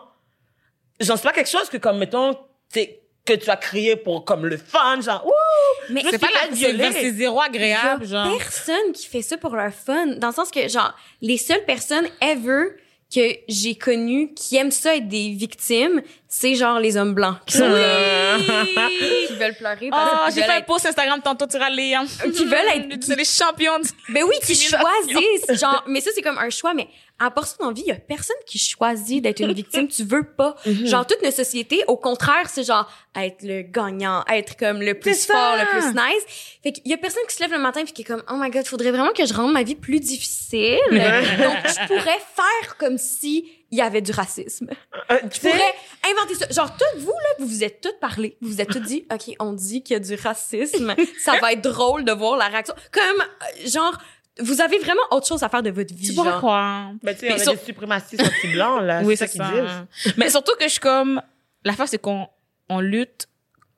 genre 1.01 1.17
c'est 1.17 1.23
pas 1.29 1.33
quelque 1.33 1.51
chose 1.51 1.69
que 1.69 1.77
comme 1.77 1.99
mettons 1.99 2.35
tu 2.35 2.41
sais 2.71 3.03
que 3.27 3.33
tu 3.33 3.49
as 3.51 3.57
créé 3.57 3.97
pour 3.97 4.25
comme 4.25 4.45
le 4.47 4.57
fun 4.59 5.01
genre 5.01 5.25
ouh 5.27 5.93
Mais 5.93 6.03
C'est 6.11 6.19
pas 6.19 6.29
la 6.43 6.55
violer. 6.55 6.93
c'est 6.93 7.13
zéro 7.13 7.37
Il 7.37 7.39
y 7.39 7.41
a 7.41 7.45
agréable, 7.81 8.07
genre. 8.07 8.37
personne 8.39 8.93
qui 8.95 9.07
fait 9.07 9.23
ça 9.23 9.37
pour 9.39 9.55
leur 9.57 9.73
fun. 9.73 10.07
Dans 10.19 10.29
le 10.29 10.35
sens 10.35 10.51
que, 10.51 10.69
genre, 10.69 10.95
les 11.23 11.39
seules 11.39 11.65
personnes 11.65 12.07
ever 12.21 12.77
que 13.15 13.21
j'ai 13.49 13.77
connues 13.77 14.35
qui 14.35 14.57
aiment 14.57 14.71
ça 14.73 14.97
être 14.97 15.09
des 15.09 15.31
victimes, 15.31 16.03
c'est 16.29 16.55
genre 16.57 16.81
les 16.81 16.97
hommes 16.97 17.15
blancs. 17.15 17.37
Qui, 17.47 17.59
sont 17.59 17.65
qui 19.29 19.35
veulent 19.35 19.55
pleurer 19.57 19.89
parce 19.91 20.11
Oh, 20.15 20.31
j'ai 20.35 20.43
fait 20.43 20.51
un 20.53 20.61
post 20.63 20.87
Instagram 20.87 21.21
tantôt, 21.23 21.47
tu 21.47 21.57
râler, 21.57 21.95
hein. 21.95 22.05
Qui 22.23 22.45
veulent 22.45 22.69
être- 22.75 22.97
C'est 23.05 23.17
les 23.17 23.25
champions 23.25 23.79
du... 23.79 23.89
Ben 24.13 24.25
oui, 24.25 24.35
qui 24.45 24.55
choisissent. 24.55 25.61
Genre, 25.61 25.85
mais 25.87 26.01
ça, 26.01 26.11
c'est 26.15 26.23
comme 26.23 26.39
un 26.39 26.51
choix. 26.51 26.75
Mais 26.75 26.89
à 27.19 27.31
part 27.31 27.47
ça, 27.47 27.57
dans 27.61 27.69
la 27.69 27.73
vie, 27.73 27.83
il 27.87 27.89
y 27.89 27.93
a 27.93 27.97
personne 27.97 28.37
qui 28.47 28.59
choisit 28.59 29.23
d'être 29.23 29.41
une 29.41 29.53
victime. 29.53 29.89
tu 29.89 30.05
veux 30.05 30.25
pas. 30.25 30.57
Genre, 30.65 31.07
toute 31.07 31.23
notre 31.23 31.37
société, 31.37 31.85
au 31.87 31.97
contraire, 31.97 32.49
c'est 32.49 32.65
genre 32.65 32.91
être 33.15 33.43
le 33.43 33.63
gagnant, 33.63 34.25
être 34.29 34.57
comme 34.57 34.83
le 34.83 34.99
plus 34.99 35.27
fort, 35.27 35.57
le 35.57 35.67
plus 35.67 35.89
nice. 35.93 36.59
Fait 36.63 36.73
qu'il 36.73 36.89
y 36.89 36.95
a 36.95 36.97
personne 36.97 37.23
qui 37.29 37.37
se 37.37 37.41
lève 37.41 37.53
le 37.53 37.59
matin 37.59 37.81
et 37.81 37.85
qui 37.85 38.03
est 38.03 38.05
comme, 38.05 38.23
oh 38.29 38.35
my 38.37 38.51
god, 38.51 38.67
faudrait 38.67 38.91
vraiment 38.91 39.13
que 39.13 39.25
je 39.25 39.33
rende 39.33 39.53
ma 39.53 39.63
vie 39.63 39.77
plus 39.77 40.01
difficile. 40.01 40.79
Donc, 40.91 41.57
je 41.67 41.87
pourrais 41.87 42.19
faire 42.19 42.77
comme 42.79 42.99
si 42.99 43.49
il 43.71 43.79
y 43.79 43.81
avait 43.81 44.03
du 44.03 44.13
racisme. 44.13 44.69
Euh, 45.11 45.19
tu 45.33 45.41
pourrais 45.41 45.75
inventer 46.09 46.35
ça. 46.37 46.49
Genre, 46.49 46.71
toutes 46.77 47.03
vous, 47.03 47.11
là, 47.11 47.29
vous 47.41 47.47
vous 47.47 47.65
êtes 47.65 47.81
toutes 47.81 47.99
parlé. 47.99 48.37
Vous 48.41 48.49
vous 48.51 48.61
êtes 48.61 48.69
toutes 48.71 48.83
dit, 48.85 49.05
OK, 49.13 49.35
on 49.41 49.53
dit 49.53 49.83
qu'il 49.83 49.95
y 49.95 49.97
a 49.97 50.01
du 50.01 50.15
racisme. 50.15 50.95
Ça 51.21 51.39
va 51.41 51.53
être 51.53 51.63
drôle 51.63 52.05
de 52.05 52.13
voir 52.13 52.37
la 52.37 52.47
réaction. 52.47 52.75
Comme, 52.93 53.21
euh, 53.21 53.69
genre, 53.69 53.99
vous 54.41 54.61
avez 54.61 54.79
vraiment 54.79 55.03
autre 55.13 55.27
chose 55.27 55.43
à 55.43 55.49
faire 55.49 55.63
de 55.63 55.71
votre 55.71 55.95
vie. 55.95 56.09
Tu 56.09 56.15
pourrais 56.15 56.33
croire. 56.33 56.93
ben, 57.03 57.15
tu 57.15 57.21
sais 57.21 57.33
on 57.33 57.37
a 57.37 57.39
sur- 57.39 57.53
des 57.55 57.59
suprémacistes 57.61 58.23
anti-blancs 58.23 58.83
là 58.83 59.03
Oui, 59.05 59.17
c'est 59.17 59.27
ça 59.29 59.45
ça. 59.45 59.51
qu'ils 59.53 59.63
disent 59.63 60.15
Mais 60.17 60.29
surtout 60.31 60.53
que 60.59 60.65
je 60.65 60.71
suis 60.71 60.81
comme... 60.81 61.23
L'affaire, 61.65 61.89
c'est 61.89 61.99
qu'on 61.99 62.29
on 62.69 62.81
lutte 62.81 63.29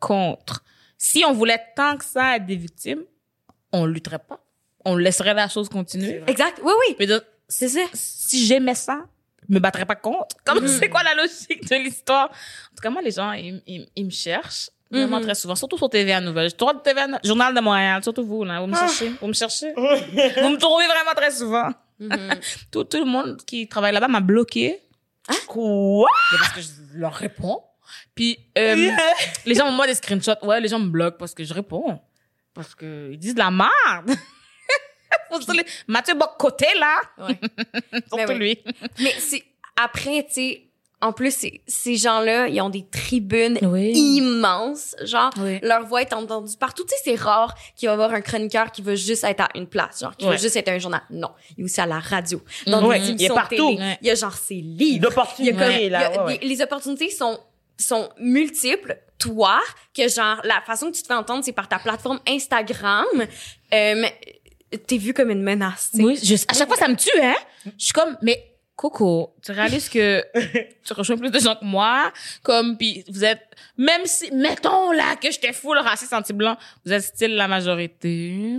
contre. 0.00 0.64
Si 0.98 1.24
on 1.26 1.32
voulait 1.32 1.60
tant 1.76 1.96
que 1.96 2.04
ça 2.04 2.36
être 2.36 2.46
des 2.46 2.56
victimes, 2.56 3.02
on 3.72 3.84
lutterait 3.86 4.18
pas. 4.18 4.40
On 4.84 4.96
laisserait 4.96 5.34
la 5.34 5.48
chose 5.48 5.68
continuer. 5.68 6.22
Exact. 6.26 6.60
Oui, 6.64 6.72
oui. 6.88 6.96
Mais 6.98 7.06
C'est 7.48 7.68
ça. 7.68 7.80
si 7.92 8.46
j'aimais 8.46 8.74
ça, 8.74 9.04
je 9.48 9.54
me 9.54 9.60
battrais 9.60 9.84
pas 9.84 9.94
contre. 9.96 10.36
Comme 10.44 10.60
Mhm. 10.62 10.68
c'est 10.68 10.88
quoi 10.88 11.02
la 11.02 11.14
logique 11.14 11.68
de 11.68 11.76
l'histoire? 11.76 12.26
En 12.30 12.76
tout 12.76 12.82
cas, 12.82 12.90
moi, 12.90 13.02
les 13.02 13.10
gens, 13.12 13.32
ils, 13.32 13.62
ils, 13.66 13.88
ils 13.94 14.04
me 14.04 14.10
cherchent 14.10 14.70
vraiment 14.90 15.18
Mhm. 15.18 15.24
très 15.24 15.34
souvent, 15.34 15.54
surtout 15.56 15.76
sur 15.78 15.88
TVA 15.90 16.20
Nouvelles. 16.20 16.50
Je 16.50 16.54
trouve 16.56 16.80
TVA, 16.82 17.06
Journal 17.24 17.54
de 17.54 17.60
Montréal, 17.60 18.02
surtout 18.02 18.24
vous 18.24 18.44
là, 18.44 18.60
vous 18.60 18.66
me 18.66 18.74
cherchez, 18.76 19.12
vous 19.20 19.26
me 19.26 19.32
cherchez, 19.32 19.72
vous 19.76 19.82
me 20.50 20.56
trouvez 20.56 20.86
vraiment 20.86 21.14
très 21.16 21.30
souvent. 21.30 21.70
Mhm. 21.98 22.30
Tout, 22.70 22.84
tout 22.84 22.98
le 22.98 23.04
monde 23.06 23.38
qui 23.46 23.68
travaille 23.68 23.92
là-bas 23.92 24.08
m'a 24.08 24.20
bloqué 24.20 24.80
quoi? 25.48 26.08
Mais 26.32 26.38
parce 26.38 26.52
que 26.52 26.60
je 26.60 26.98
leur 26.98 27.12
réponds. 27.14 27.62
Puis 28.14 28.38
euh, 28.58 28.90
les 29.44 29.54
gens 29.54 29.68
m'envoient 29.70 29.86
des 29.86 29.94
screenshots. 29.94 30.44
Ouais, 30.44 30.60
les 30.60 30.68
gens 30.68 30.78
me 30.78 30.88
bloquent 30.88 31.16
parce 31.18 31.34
que 31.34 31.42
je 31.44 31.52
réponds. 31.54 32.00
Parce 32.54 32.74
que 32.74 33.10
ils 33.12 33.18
disent 33.18 33.34
de 33.34 33.38
la 33.40 33.50
merde. 33.50 34.10
Mathieu 35.86 36.14
Bocoté, 36.14 36.66
là. 36.78 37.00
Ouais. 37.18 37.38
Surtout 38.08 38.26
Ben 38.28 38.38
lui. 38.38 38.58
Mais 39.00 39.14
c'est 39.18 39.42
après, 39.76 40.24
tu 40.28 40.32
sais, 40.34 40.68
en 41.02 41.12
plus, 41.12 41.30
c'est- 41.34 41.60
ces 41.66 41.96
gens-là, 41.96 42.48
ils 42.48 42.60
ont 42.62 42.70
des 42.70 42.86
tribunes 42.88 43.58
Oui. 43.62 43.92
immenses. 43.92 44.96
Genre, 45.04 45.30
Oui. 45.38 45.58
leur 45.62 45.84
voix 45.86 46.00
est 46.02 46.12
entendue 46.14 46.56
partout. 46.58 46.84
Tu 46.84 46.90
sais, 46.90 47.02
c'est 47.04 47.14
rare 47.22 47.54
qu'il 47.76 47.86
va 47.88 47.92
y 47.92 47.94
avoir 47.94 48.12
un 48.12 48.20
chroniqueur 48.22 48.72
qui 48.72 48.80
veut 48.82 48.94
juste 48.96 49.24
être 49.24 49.40
à 49.42 49.48
une 49.54 49.66
place. 49.66 50.00
Genre, 50.00 50.16
qui 50.16 50.24
Ouais. 50.24 50.32
veut 50.32 50.38
juste 50.38 50.56
être 50.56 50.68
à 50.68 50.72
un 50.72 50.78
journal. 50.78 51.02
Non. 51.10 51.30
Il 51.56 51.62
est 51.62 51.64
aussi 51.64 51.80
à 51.80 51.86
la 51.86 51.98
radio. 52.00 52.40
Dans 52.66 52.86
Ouais, 52.86 52.98
des 52.98 53.08
il 53.10 53.22
est 53.24 53.28
partout. 53.28 53.56
télé. 53.56 53.78
Ouais. 53.78 53.98
Il 54.00 54.06
y 54.08 54.10
a 54.10 54.14
genre 54.14 54.32
ses 54.34 54.54
livres. 54.54 54.76
Il 54.80 54.94
y 54.94 54.98
a 54.98 55.02
L'opportunité, 55.02 55.56
comme, 55.56 55.70
il 55.72 55.82
y 55.82 55.86
a 55.86 55.88
là, 55.90 56.26
les 56.42 56.62
opportunités 56.62 57.10
sont, 57.10 57.38
sont 57.78 58.08
multiples. 58.18 58.98
Toi, 59.18 59.60
que 59.94 60.08
genre, 60.08 60.40
la 60.44 60.60
façon 60.66 60.90
que 60.90 60.96
tu 60.96 61.02
te 61.02 61.06
fais 61.08 61.14
entendre, 61.14 61.42
c'est 61.44 61.52
par 61.52 61.68
ta 61.68 61.78
plateforme 61.78 62.20
Instagram. 62.28 63.06
Euh, 63.74 64.04
t'es 64.86 64.96
vu 64.98 65.12
comme 65.14 65.30
une 65.30 65.42
menace, 65.42 65.90
tu 65.92 65.98
sais. 65.98 66.02
Oui, 66.04 66.18
je, 66.22 66.34
à 66.48 66.54
chaque 66.54 66.68
fois, 66.68 66.76
ça 66.76 66.88
me 66.88 66.96
tue, 66.96 67.10
hein? 67.22 67.34
Je 67.64 67.84
suis 67.84 67.92
comme, 67.92 68.16
mais 68.22 68.42
Coco, 68.76 69.34
tu 69.42 69.52
réalises 69.52 69.88
que 69.88 70.22
tu 70.84 70.92
rejoins 70.92 71.16
plus 71.16 71.30
de 71.30 71.38
gens 71.38 71.56
que 71.56 71.64
moi, 71.64 72.12
comme, 72.42 72.76
puis 72.76 73.04
vous 73.08 73.24
êtes, 73.24 73.40
même 73.76 74.02
si, 74.04 74.30
mettons 74.32 74.92
là 74.92 75.16
que 75.20 75.30
j'étais 75.30 75.52
full 75.52 75.78
raciste 75.78 76.12
anti-blanc, 76.12 76.56
vous 76.84 76.92
êtes 76.92 77.02
style 77.02 77.34
la 77.36 77.48
majorité. 77.48 78.56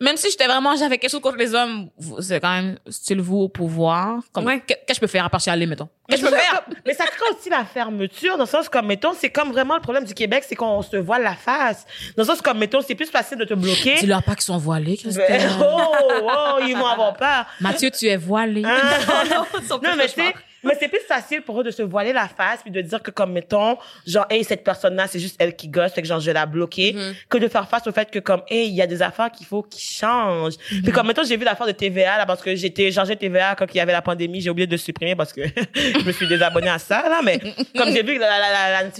Même 0.00 0.16
si 0.16 0.30
j'étais 0.30 0.46
vraiment, 0.46 0.76
j'avais 0.76 0.98
quelque 0.98 1.10
chose 1.10 1.20
contre 1.20 1.36
les 1.38 1.54
hommes, 1.54 1.88
c'est 2.20 2.40
quand 2.40 2.50
même 2.54 2.78
style 2.88 3.20
vous 3.20 3.38
au 3.38 3.48
pouvoir. 3.48 4.20
Comme, 4.32 4.46
Ouais. 4.46 4.60
qu'est-ce 4.66 4.84
que 4.86 4.94
je 4.94 5.00
peux 5.00 5.06
faire 5.06 5.24
à 5.24 5.30
part 5.30 5.40
chialer, 5.40 5.66
mettons? 5.66 5.88
Mais, 6.08 6.16
Qu'est-ce 6.16 6.22
que 6.22 6.28
je 6.28 6.32
peux 6.34 6.38
faire? 6.40 6.64
mais 6.86 6.94
ça 6.94 7.04
crée 7.06 7.24
aussi 7.38 7.50
la 7.50 7.64
fermeture, 7.64 8.36
dans 8.36 8.44
le 8.44 8.48
sens 8.48 8.68
comme, 8.68 8.86
mettons, 8.86 9.12
c'est 9.18 9.30
comme 9.30 9.52
vraiment 9.52 9.74
le 9.74 9.80
problème 9.82 10.04
du 10.04 10.14
Québec, 10.14 10.44
c'est 10.48 10.54
qu'on 10.56 10.80
se 10.82 10.96
voile 10.96 11.22
la 11.22 11.34
face. 11.34 11.84
Dans 12.16 12.22
le 12.22 12.28
sens 12.28 12.40
comme, 12.40 12.58
mettons, 12.58 12.80
c'est 12.80 12.94
plus 12.94 13.10
facile 13.10 13.38
de 13.38 13.44
te 13.44 13.54
bloquer. 13.54 13.96
Dis-leur 13.96 14.22
pas 14.22 14.34
qu'ils 14.34 14.42
sont 14.44 14.58
voilés, 14.58 14.96
Christelle. 14.96 15.26
Ben, 15.28 15.50
oh, 15.60 15.94
oh, 16.22 16.58
ils 16.66 16.76
vont 16.76 16.86
avoir 16.86 17.14
peur. 17.16 17.46
Mathieu, 17.60 17.90
tu 17.90 18.06
es 18.06 18.16
voilé. 18.16 18.62
Son 19.68 19.78
Non, 19.82 19.90
mais 19.96 20.06
tu 20.08 20.14
sais, 20.14 20.34
mais 20.64 20.74
c'est 20.78 20.88
plus 20.88 21.00
facile 21.06 21.42
pour 21.42 21.60
eux 21.60 21.64
de 21.64 21.70
se 21.70 21.82
voiler 21.82 22.12
la 22.12 22.26
face 22.28 22.62
puis 22.62 22.70
de 22.70 22.80
dire 22.80 23.02
que 23.02 23.10
comme 23.10 23.32
mettons 23.32 23.76
genre 24.06 24.26
hey 24.30 24.42
cette 24.44 24.64
personne 24.64 24.94
là 24.96 25.06
c'est 25.06 25.20
juste 25.20 25.36
elle 25.38 25.54
qui 25.54 25.68
gosse 25.68 25.92
fait 25.92 26.02
que 26.02 26.08
genre 26.08 26.20
je 26.20 26.26
vais 26.26 26.32
la 26.32 26.46
bloquer 26.46 26.92
Mhm. 26.94 27.14
que 27.28 27.38
de 27.38 27.48
faire 27.48 27.68
face 27.68 27.86
au 27.86 27.92
fait 27.92 28.10
que 28.10 28.18
comme 28.18 28.42
hey 28.48 28.68
il 28.68 28.74
y 28.74 28.82
a 28.82 28.86
des 28.86 29.00
affaires 29.02 29.30
qu'il 29.30 29.46
faut 29.46 29.62
qu'ils 29.62 29.82
changent 29.82 30.54
Mhm. 30.72 30.82
puis 30.82 30.92
comme 30.92 31.06
mettons 31.06 31.22
j'ai 31.24 31.36
vu 31.36 31.44
l'affaire 31.44 31.66
de 31.66 31.72
TVA 31.72 32.18
là 32.18 32.26
parce 32.26 32.42
que 32.42 32.54
j'étais 32.56 32.90
changé 32.90 33.14
TVA 33.16 33.54
quand 33.54 33.66
il 33.72 33.76
y 33.76 33.80
avait 33.80 33.92
la 33.92 34.02
pandémie 34.02 34.40
j'ai 34.40 34.50
oublié 34.50 34.66
de 34.66 34.76
supprimer 34.76 35.14
parce 35.14 35.32
que 35.32 35.42
je 35.74 36.04
me 36.04 36.12
suis 36.12 36.26
désabonné 36.26 36.68
à 36.68 36.78
ça 36.78 37.02
là 37.08 37.20
mais 37.24 37.38
comme 37.76 37.90
j'ai 37.92 38.02
vu 38.02 38.20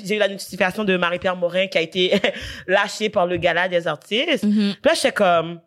j'ai 0.05 0.15
eu 0.17 0.19
la 0.19 0.29
notification 0.29 0.85
de 0.85 0.97
Marie-Pierre 0.97 1.37
Morin 1.37 1.67
qui 1.67 1.79
a 1.79 1.81
été 1.81 2.21
lâchée 2.67 3.09
par 3.11 3.27
le 3.27 3.37
gala 3.37 3.69
des 3.69 3.87
artistes 3.87 4.45
Mhm. 4.45 4.75
puis 4.81 4.89
là 4.91 4.95
j'étais 4.95 5.13
comme 5.13 5.61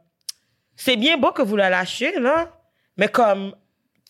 c'est 0.76 0.96
bien 0.96 1.18
beau 1.18 1.32
que 1.32 1.42
vous 1.42 1.56
la 1.56 1.70
lâchez 1.70 2.18
là 2.20 2.50
mais 2.98 3.08
comme 3.08 3.54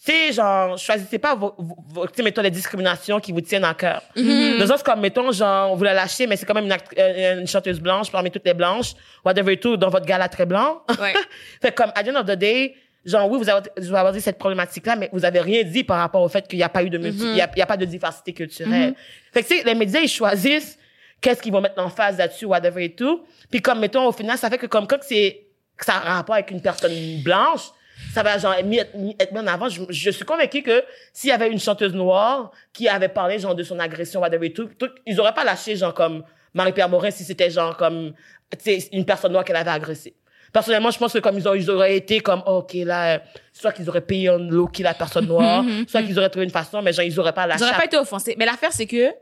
tu 0.03 0.11
sais, 0.11 0.31
genre, 0.33 0.79
choisissez 0.79 1.19
pas 1.19 1.35
vos, 1.35 1.53
vos, 1.59 2.07
mettons, 2.23 2.41
les 2.41 2.49
discriminations 2.49 3.19
qui 3.19 3.31
vous 3.31 3.41
tiennent 3.41 3.65
à 3.65 3.75
cœur. 3.75 4.01
Mhm. 4.15 4.53
Dans 4.53 4.63
le 4.63 4.65
sens 4.65 4.81
comme, 4.81 4.99
mettons, 4.99 5.31
genre, 5.31 5.75
vous 5.75 5.83
la 5.83 5.93
lâchez, 5.93 6.25
mais 6.25 6.37
c'est 6.37 6.45
quand 6.47 6.55
même 6.55 6.65
une, 6.65 6.75
euh, 6.97 7.39
une 7.39 7.47
chanteuse 7.47 7.79
blanche 7.79 8.11
parmi 8.11 8.31
toutes 8.31 8.45
les 8.45 8.55
blanches, 8.55 8.93
whatever 9.23 9.53
et 9.53 9.59
tout, 9.59 9.77
dans 9.77 9.89
votre 9.89 10.07
gala 10.07 10.27
très 10.27 10.47
blanc. 10.47 10.81
Ouais. 10.99 11.13
fait 11.61 11.71
comme, 11.75 11.91
at 11.93 12.03
the 12.03 12.09
end 12.09 12.15
of 12.15 12.25
the 12.25 12.31
day, 12.31 12.73
genre, 13.05 13.29
oui, 13.29 13.37
vous 13.37 13.47
avez, 13.47 13.69
vous 13.77 13.95
avez 13.95 14.19
cette 14.19 14.39
problématique-là, 14.39 14.95
mais 14.95 15.09
vous 15.13 15.23
avez 15.23 15.39
rien 15.39 15.61
dit 15.63 15.83
par 15.83 15.99
rapport 15.99 16.23
au 16.23 16.29
fait 16.29 16.47
qu'il 16.47 16.57
n'y 16.57 16.63
a 16.63 16.69
pas 16.69 16.81
eu 16.81 16.89
de 16.89 16.97
multi, 16.97 17.23
il 17.35 17.39
a, 17.39 17.47
il 17.55 17.59
y 17.59 17.61
a 17.61 17.67
pas 17.67 17.77
de 17.77 17.85
diversité 17.85 18.33
culturelle. 18.33 18.95
Fait 19.31 19.43
que, 19.43 19.47
tu 19.47 19.57
sais, 19.57 19.63
les 19.63 19.75
médias, 19.75 19.99
ils 19.99 20.09
choisissent 20.09 20.79
qu'est-ce 21.21 21.43
qu'ils 21.43 21.53
vont 21.53 21.61
mettre 21.61 21.79
en 21.79 21.89
phase 21.89 22.17
là-dessus, 22.17 22.45
whatever 22.45 22.83
et 22.83 22.95
tout. 22.95 23.23
Puis 23.51 23.61
comme, 23.61 23.79
mettons, 23.79 24.07
au 24.07 24.11
final, 24.11 24.35
ça 24.39 24.49
fait 24.49 24.57
que 24.57 24.65
comme, 24.65 24.87
quand 24.87 24.97
c'est, 25.01 25.45
que 25.77 25.85
ça 25.85 25.97
a 25.97 26.11
un 26.11 26.13
rapport 26.15 26.33
avec 26.33 26.49
une 26.49 26.61
personne 26.61 27.21
blanche, 27.23 27.69
ça 28.13 28.23
va 28.23 28.37
genre 28.37 28.53
être 28.53 28.65
mis, 28.65 28.79
mis- 28.95 29.15
être 29.19 29.31
mis 29.31 29.39
en 29.39 29.47
avant. 29.47 29.69
Je, 29.69 29.81
je 29.89 30.09
suis 30.11 30.25
convaincue 30.25 30.61
que 30.61 30.83
s'il 31.13 31.29
y 31.29 31.33
avait 31.33 31.49
une 31.49 31.59
chanteuse 31.59 31.93
noire 31.93 32.51
qui 32.73 32.87
avait 32.87 33.09
parlé 33.09 33.39
genre 33.39 33.55
de 33.55 33.63
son 33.63 33.79
agression, 33.79 34.21
whatever 34.21 34.51
tout, 34.53 34.69
tout 34.77 34.89
ils 35.05 35.19
auraient 35.19 35.33
pas 35.33 35.43
lâché 35.43 35.75
genre 35.75 35.93
comme 35.93 36.23
Marie-Pierre 36.53 36.89
Morin 36.89 37.11
si 37.11 37.23
c'était 37.23 37.49
genre 37.49 37.77
comme, 37.77 38.13
une 38.91 39.05
personne 39.05 39.31
noire 39.31 39.43
qu'elle 39.45 39.55
avait 39.55 39.71
agressée. 39.71 40.15
Personnellement, 40.51 40.91
je 40.91 40.97
pense 40.99 41.13
que 41.13 41.19
comme 41.19 41.37
ils, 41.37 41.47
ont, 41.47 41.53
ils 41.53 41.69
auraient 41.71 41.95
été 41.95 42.19
comme, 42.19 42.43
oh, 42.45 42.57
ok, 42.57 42.73
là, 42.83 43.21
soit 43.53 43.71
qu'ils 43.71 43.87
auraient 43.87 44.01
payé 44.01 44.27
un 44.27 44.37
low 44.37 44.67
qui 44.67 44.83
la 44.83 44.93
personne 44.93 45.25
noire, 45.25 45.63
soit 45.87 46.03
qu'ils 46.03 46.17
auraient 46.19 46.29
trouvé 46.29 46.43
une 46.43 46.51
façon, 46.51 46.81
mais 46.81 46.91
genre, 46.91 47.05
ils 47.05 47.17
auraient 47.19 47.31
pas 47.31 47.47
lâché. 47.47 47.59
J'aurais 47.63 47.77
pas 47.77 47.85
été 47.85 47.97
offensée. 47.97 48.35
Mais 48.37 48.45
l'affaire, 48.45 48.73
c'est 48.73 48.85
que, 48.85 49.13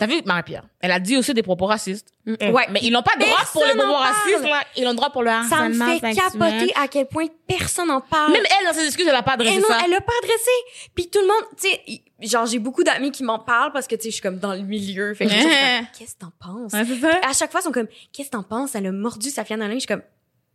t'as 0.00 0.06
vu? 0.06 0.20
Marie-Pierre? 0.24 0.64
Elle 0.80 0.90
a 0.92 0.98
dit 0.98 1.16
aussi 1.16 1.34
des 1.34 1.42
propos 1.42 1.66
racistes. 1.66 2.08
Ouais. 2.26 2.66
Mais 2.70 2.80
ils 2.82 2.90
n'ont 2.90 3.02
pas 3.02 3.14
droit 3.18 3.38
pour 3.52 3.62
les 3.64 3.74
propos 3.74 3.92
racistes, 3.92 4.42
là. 4.42 4.62
Ils 4.76 4.86
ont 4.86 4.90
le 4.90 4.96
droit 4.96 5.10
pour 5.10 5.22
le 5.22 5.28
Ça 5.28 5.36
me 5.36 5.42
harcèlement 5.80 5.86
fait 5.98 6.14
sexuel. 6.14 6.32
capoter 6.40 6.72
à 6.74 6.88
quel 6.88 7.06
point 7.06 7.26
personne 7.46 7.88
n'en 7.88 8.00
parle. 8.00 8.32
Même 8.32 8.42
elle, 8.58 8.66
dans 8.66 8.72
ses 8.72 8.86
excuses, 8.86 9.06
elle 9.06 9.14
a 9.14 9.22
pas 9.22 9.32
adressé 9.34 9.56
Et 9.56 9.60
non, 9.60 9.68
ça. 9.68 9.78
elle 9.84 9.90
l'a 9.90 10.00
pas 10.00 10.12
adressé. 10.22 10.50
Puis 10.94 11.08
tout 11.10 11.20
le 11.20 11.26
monde, 11.26 11.44
tu 11.60 11.68
sais, 11.68 12.02
genre 12.26 12.46
j'ai 12.46 12.58
beaucoup 12.58 12.82
d'amis 12.82 13.12
qui 13.12 13.22
m'en 13.22 13.38
parlent 13.38 13.72
parce 13.72 13.86
que 13.86 13.94
tu 13.94 14.02
sais, 14.02 14.08
je 14.08 14.14
suis 14.14 14.22
comme 14.22 14.38
dans 14.38 14.54
le 14.54 14.62
milieu. 14.62 15.12
Fait 15.14 15.26
que 15.26 15.30
qu'est-ce 15.98 16.14
que 16.14 16.20
t'en 16.20 16.32
penses? 16.40 16.72
Ouais, 16.72 16.84
ça. 17.00 17.20
À 17.28 17.32
chaque 17.32 17.50
fois, 17.50 17.60
ils 17.60 17.64
sont 17.64 17.72
comme, 17.72 17.88
qu'est-ce 18.12 18.28
que 18.30 18.36
t'en 18.36 18.42
penses? 18.42 18.74
Elle 18.74 18.86
a 18.86 18.92
mordu 18.92 19.30
sa 19.30 19.44
fienne 19.44 19.60
dans 19.60 19.66
la 19.66 19.70
langue. 19.72 19.80
Je 19.80 19.86
suis 19.86 19.88
comme, 19.88 20.02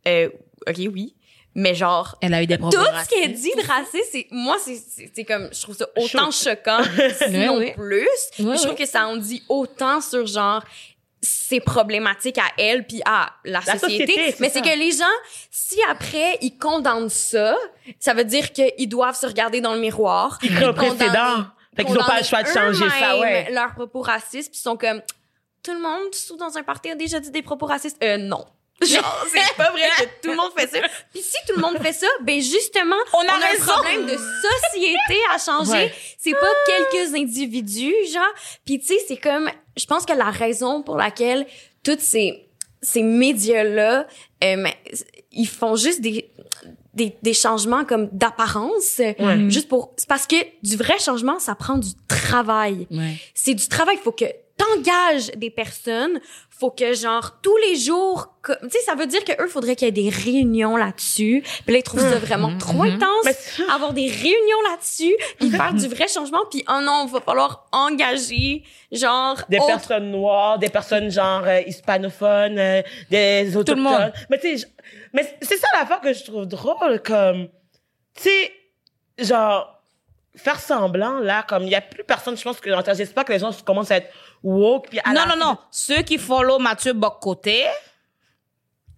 euh, 0.08 0.30
ok, 0.68 0.76
oui, 0.94 1.15
mais 1.56 1.74
genre. 1.74 2.16
Elle 2.22 2.34
a 2.34 2.44
eu 2.44 2.48
des 2.48 2.58
propos 2.58 2.76
Tout 2.78 2.84
ce 2.84 2.90
racistes. 2.92 3.12
qu'elle 3.12 3.34
dit 3.34 3.52
de 3.56 3.68
raciste, 3.68 4.10
c'est 4.12 4.28
moi, 4.32 4.58
c'est 4.64 4.76
c'est 4.76 5.12
c'est 5.16 5.24
comme 5.24 5.50
je 5.52 5.62
trouve 5.62 5.76
ça 5.76 5.88
autant 5.98 6.30
choquant, 6.32 6.82
sinon 7.26 7.58
ouais. 7.58 7.74
plus. 7.74 8.08
Je 8.38 8.62
trouve 8.64 8.76
que 8.76 8.86
ça 8.86 9.08
en 9.08 9.16
dit 9.18 9.42
autant 9.50 10.02
sur 10.02 10.26
genre 10.28 10.64
ses 11.22 11.60
problématiques 11.60 12.38
à 12.38 12.46
elle 12.60 12.86
puis 12.86 13.02
à 13.06 13.32
la, 13.46 13.60
La 13.66 13.78
société. 13.80 14.06
société, 14.06 14.32
c'est 14.32 14.40
Mais 14.42 14.50
c'est 14.50 14.62
que 14.62 14.78
les 14.78 14.92
gens, 14.92 15.06
si 15.50 15.80
après 15.90 16.38
ils 16.42 16.56
condamnent 16.58 17.10
ça, 17.10 17.56
ça 18.00 18.14
veut 18.14 18.26
dire 18.26 18.52
qu'ils 18.52 18.88
doivent 18.90 19.16
se 19.18 19.26
regarder 19.26 19.60
dans 19.60 19.74
le 19.74 19.80
miroir. 19.80 20.38
Ils 20.44 20.52
condamner- 20.56 20.74
précédent. 20.74 21.46
Fait 21.76 21.84
qu'ils 21.84 21.98
ont 21.98 22.04
pas 22.04 22.20
le 22.20 22.24
choix 22.26 22.44
de 22.44 22.48
changer 22.48 22.90
ça, 23.00 23.18
ouais. 23.18 23.50
Leurs 23.52 23.74
propos 23.74 24.02
racistes, 24.02 24.52
puis 24.52 24.60
ils 24.60 24.64
sont 24.64 24.78
comme 24.78 25.02
tout 25.64 25.74
le 25.74 25.80
monde 25.82 26.14
sous 26.14 26.38
dans 26.38 26.56
un 26.58 26.64
party 26.64 26.92
a 26.92 26.96
déjà 26.96 27.20
dit 27.20 27.32
des 27.32 27.42
propos 27.42 27.66
racistes. 27.66 27.98
Euh 28.04 28.18
non. 28.18 28.46
Genre, 28.82 29.26
c'est 29.32 29.56
pas 29.56 29.72
vrai 29.72 29.88
que 29.98 30.04
tout 30.22 30.32
le 30.32 30.36
monde 30.36 30.52
fait 30.58 30.68
ça. 30.68 30.80
Puis 31.14 31.22
si 31.22 31.36
tout 31.48 31.56
le 31.56 31.62
monde 31.62 31.78
fait 31.82 31.94
ça, 31.94 32.08
ben 32.22 32.42
justement, 32.42 32.96
On 33.14 33.20
a 33.20 33.24
un 33.34 33.66
problème 33.66 34.06
de 34.06 34.18
société 34.18 35.18
à 35.34 35.38
changer. 35.38 35.72
Ouais. 35.72 35.94
C'est 36.20 36.34
pas 36.34 36.52
quelques 36.68 37.16
individus, 37.16 37.94
genre. 38.14 38.24
Puis 38.66 38.80
tu 38.80 38.88
sais, 38.88 38.98
c'est 39.08 39.18
comme, 39.18 39.50
je 39.78 39.86
pense 39.86 40.06
que 40.06 40.14
la 40.14 40.30
raison 40.30 40.84
pour 40.84 40.98
laquelle 40.98 41.46
toutes 41.84 42.02
ces 42.02 42.42
ces 42.82 43.02
médias-là, 43.02 44.06
euh, 44.44 44.68
ils 45.32 45.48
font 45.48 45.76
juste 45.76 46.02
des 46.02 46.30
des, 46.94 47.14
des 47.24 47.34
changements 47.34 47.84
comme 47.84 48.08
d'apparence, 48.14 49.00
Ouais. 49.00 49.50
juste 49.50 49.68
pour, 49.68 49.94
c'est 49.98 50.08
parce 50.08 50.28
que 50.28 50.36
du 50.64 50.78
vrai 50.78 50.98
changement, 51.00 51.40
ça 51.40 51.54
prend 51.56 51.78
du 51.78 51.90
travail 52.08 52.88
Ouais. 52.92 53.16
c'est 53.34 53.54
du 53.54 53.68
travail. 53.68 53.98
Faut 54.04 54.12
que 54.14 54.26
t'engages 54.58 55.28
des 55.36 55.50
personnes. 55.50 56.20
Faut 56.50 56.72
que 56.72 56.94
genre 56.94 57.40
tous 57.42 57.58
les 57.68 57.76
jours, 57.76 58.34
tu 58.46 58.54
sais, 58.70 58.80
ça 58.86 58.96
veut 58.96 59.08
dire 59.08 59.24
que 59.26 59.34
eux 59.44 59.48
faudrait 59.48 59.76
qu'il 59.76 59.88
y 59.88 59.90
ait 59.90 59.92
des 59.92 60.10
réunions 60.10 60.78
là-dessus. 60.78 61.44
Puis 61.66 61.74
là 61.74 61.80
ils 61.80 61.84
trouvent 61.84 62.00
ça 62.00 62.18
vraiment 62.20 62.58
trop 62.58 62.84
intense. 62.84 63.26
Mais- 63.26 63.36
Avoir 63.74 63.92
des 63.92 64.08
réunions 64.08 64.62
là-dessus, 64.72 65.14
puis 65.40 65.50
faire 65.50 65.74
du 65.74 65.88
vrai 65.88 66.08
changement. 66.08 66.40
Puis 66.50 66.64
oh 66.70 66.80
non, 66.82 67.06
va 67.08 67.20
falloir 67.20 67.66
engager 67.74 68.64
genre 68.92 69.38
des 69.50 69.58
autre- 69.58 69.68
personnes 69.68 70.12
noires, 70.12 70.58
des 70.60 70.70
personnes 70.70 71.12
genre 71.12 71.44
euh, 71.46 71.60
hispanophones, 71.68 72.58
euh, 72.58 72.82
des 73.10 73.58
autochtones. 73.58 73.84
monde. 73.84 74.14
Mais 74.30 74.40
tu 74.40 74.58
sais, 74.58 74.68
mais 75.14 75.38
c'est 75.42 75.58
ça 75.58 75.68
l'affaire 75.78 76.00
que 76.00 76.14
je 76.14 76.24
trouve 76.24 76.46
drôle, 76.46 77.02
comme, 77.04 77.48
tu 78.16 78.24
sais, 78.30 78.52
genre, 79.20 79.72
faire 80.38 80.60
semblant, 80.60 81.20
là, 81.20 81.44
comme, 81.48 81.64
il 81.64 81.70
y 81.70 81.76
a 81.76 81.82
plus 81.82 82.04
personne, 82.04 82.36
je 82.38 82.44
pense 82.44 82.60
que, 82.60 82.70
j'espère 82.94 83.24
que 83.26 83.32
les 83.32 83.40
gens 83.40 83.52
commencent 83.66 83.92
à 83.92 83.98
être 83.98 84.10
woke, 84.46 84.90
puis 84.90 85.00
à 85.04 85.14
Non, 85.14 85.26
la- 85.26 85.36
non, 85.36 85.46
non. 85.46 85.58
Ceux 85.72 86.02
qui 86.04 86.18
follow 86.18 86.60
Mathieu 86.60 86.94
Bocoté, 86.94 87.64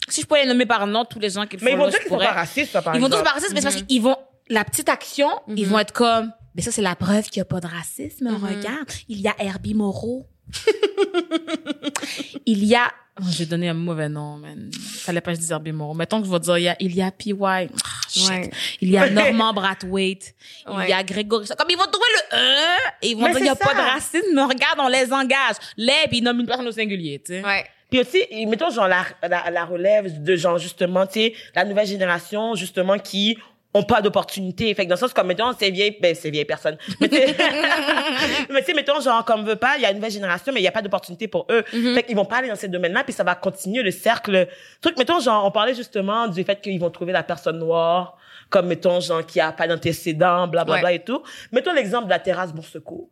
si 0.09 0.21
je 0.21 0.25
pouvais 0.27 0.43
les 0.43 0.47
nommer 0.47 0.65
par 0.65 0.85
nom, 0.87 1.05
tous 1.05 1.19
les 1.19 1.29
gens 1.31 1.45
qui 1.47 1.57
Mais 1.61 1.71
ils 1.71 1.77
vont 1.77 1.87
dire 1.89 1.99
qu'ils 1.99 2.09
sont 2.09 2.17
pas 2.17 2.31
racistes, 2.31 2.71
ça, 2.73 2.81
par 2.81 2.95
Ils 2.95 3.01
vont 3.01 3.07
dire 3.09 3.19
exemple. 3.19 3.23
que 3.23 3.27
c'est 3.27 3.33
pas 3.33 3.33
raciste, 3.39 3.53
mais 3.53 3.61
c'est 3.61 3.77
parce 3.77 3.87
qu'ils 3.87 4.01
vont, 4.01 4.15
la 4.49 4.63
petite 4.63 4.89
action, 4.89 5.29
ils 5.47 5.65
vont 5.67 5.79
être 5.79 5.93
comme, 5.93 6.31
mais 6.55 6.61
ça, 6.61 6.71
c'est 6.71 6.81
la 6.81 6.95
preuve 6.95 7.29
qu'il 7.29 7.39
n'y 7.39 7.43
a 7.43 7.45
pas 7.45 7.59
de 7.59 7.67
racisme. 7.67 8.27
Regarde, 8.27 8.89
il 9.09 9.19
y 9.21 9.27
a 9.27 9.35
Herbie 9.39 9.73
Moreau. 9.73 10.27
il 12.45 12.63
y 12.63 12.75
a, 12.75 12.91
oh, 13.19 13.25
j'ai 13.31 13.45
donné 13.45 13.69
un 13.69 13.73
mauvais 13.73 14.09
nom, 14.09 14.37
man. 14.37 14.69
Fallait 14.73 15.21
pas 15.21 15.31
que 15.31 15.35
je 15.35 15.41
dise 15.41 15.51
Herbie 15.51 15.71
Moreau. 15.71 15.93
Mettons 15.93 16.19
que 16.21 16.27
je 16.27 16.31
vais 16.31 16.39
dire, 16.39 16.57
il 16.57 16.63
y 16.63 16.69
a, 16.69 16.75
il 16.79 16.95
y 16.95 17.01
a 17.01 17.11
PY. 17.11 17.33
Ah, 17.41 17.67
shit. 18.09 18.29
Ouais. 18.29 18.51
Il 18.81 18.89
y 18.91 18.97
a 18.97 19.09
Normand 19.11 19.53
Brathwaite. 19.53 20.35
Il 20.67 20.73
Ouais. 20.75 20.89
y 20.89 20.93
a 20.93 21.03
Grégory. 21.03 21.47
Comme 21.57 21.69
ils 21.69 21.77
vont 21.77 21.85
trouver 21.85 22.07
le 22.31 22.37
E, 22.37 22.77
et 23.01 23.07
ils 23.09 23.15
vont 23.15 23.23
Mais 23.23 23.31
dire, 23.33 23.39
il 23.41 23.45
y 23.45 23.49
a 23.49 23.55
pas 23.55 23.73
de 23.73 23.79
racisme, 23.79 24.27
mais 24.33 24.41
regarde, 24.43 24.79
on 24.79 24.87
les 24.87 25.11
engage. 25.13 25.55
Les, 25.77 25.93
puis 26.07 26.17
ils 26.19 26.23
nomment 26.23 26.39
une 26.41 26.45
personne 26.47 26.67
au 26.67 26.71
singulier, 26.71 27.19
tu 27.25 27.33
sais. 27.33 27.43
Ouais. 27.43 27.65
Puis 27.89 28.01
aussi, 28.01 28.45
mettons 28.47 28.69
genre 28.69 28.87
la, 28.89 29.05
la, 29.29 29.49
la 29.49 29.63
relève 29.65 30.21
de 30.21 30.35
genre 30.35 30.57
justement, 30.57 31.07
tu 31.07 31.13
sais, 31.13 31.33
la 31.55 31.63
nouvelle 31.63 31.87
génération 31.87 32.53
justement 32.55 32.99
qui 32.99 33.37
ont 33.77 33.83
pas 33.83 34.01
d'opportunité. 34.01 34.73
Fait 34.73 34.85
que 34.85 34.89
dans 34.89 34.95
le 34.95 34.99
sens 34.99 35.13
comme 35.13 35.27
mettons 35.27 35.53
ces 35.57 35.71
vieilles 35.71 35.97
ben 36.01 36.15
ces 36.15 36.29
vieilles 36.29 36.45
personnes. 36.45 36.77
Mais 36.99 37.09
tu 37.09 37.17
sais 37.17 37.35
tu 38.65 38.73
mettons 38.73 38.99
genre 38.99 39.23
comme 39.25 39.45
veut 39.45 39.55
pas, 39.55 39.75
il 39.77 39.83
y 39.83 39.85
a 39.85 39.89
une 39.89 39.97
nouvelle 39.97 40.11
génération 40.11 40.51
mais 40.53 40.61
il 40.61 40.63
y 40.63 40.67
a 40.67 40.71
pas 40.71 40.81
d'opportunité 40.81 41.27
pour 41.27 41.47
eux. 41.49 41.63
Fait 41.63 42.03
qu'ils 42.03 42.15
vont 42.15 42.25
pas 42.25 42.37
aller 42.37 42.49
dans 42.49 42.55
ces 42.55 42.67
domaines-là 42.67 43.03
puis 43.03 43.13
ça 43.13 43.23
va 43.23 43.35
continuer 43.35 43.83
le 43.83 43.91
cercle 43.91 44.47
truc 44.81 44.97
mettons 44.97 45.19
genre 45.19 45.45
on 45.45 45.51
parlait 45.51 45.75
justement 45.75 46.27
du 46.27 46.43
fait 46.43 46.59
qu'ils 46.61 46.79
vont 46.79 46.89
trouver 46.89 47.13
la 47.13 47.23
personne 47.23 47.59
noire 47.59 48.17
comme 48.49 48.67
mettons 48.67 48.99
genre 48.99 49.25
qui 49.25 49.39
a 49.39 49.51
pas 49.51 49.67
d'antécédents 49.67 50.47
bla 50.47 50.63
bla 50.63 50.91
et 50.91 51.03
tout. 51.03 51.21
Mettons 51.51 51.73
l'exemple 51.73 52.05
de 52.05 52.11
la 52.11 52.19
terrasse 52.19 52.53
Bon 52.53 52.61
Secours. 52.61 53.09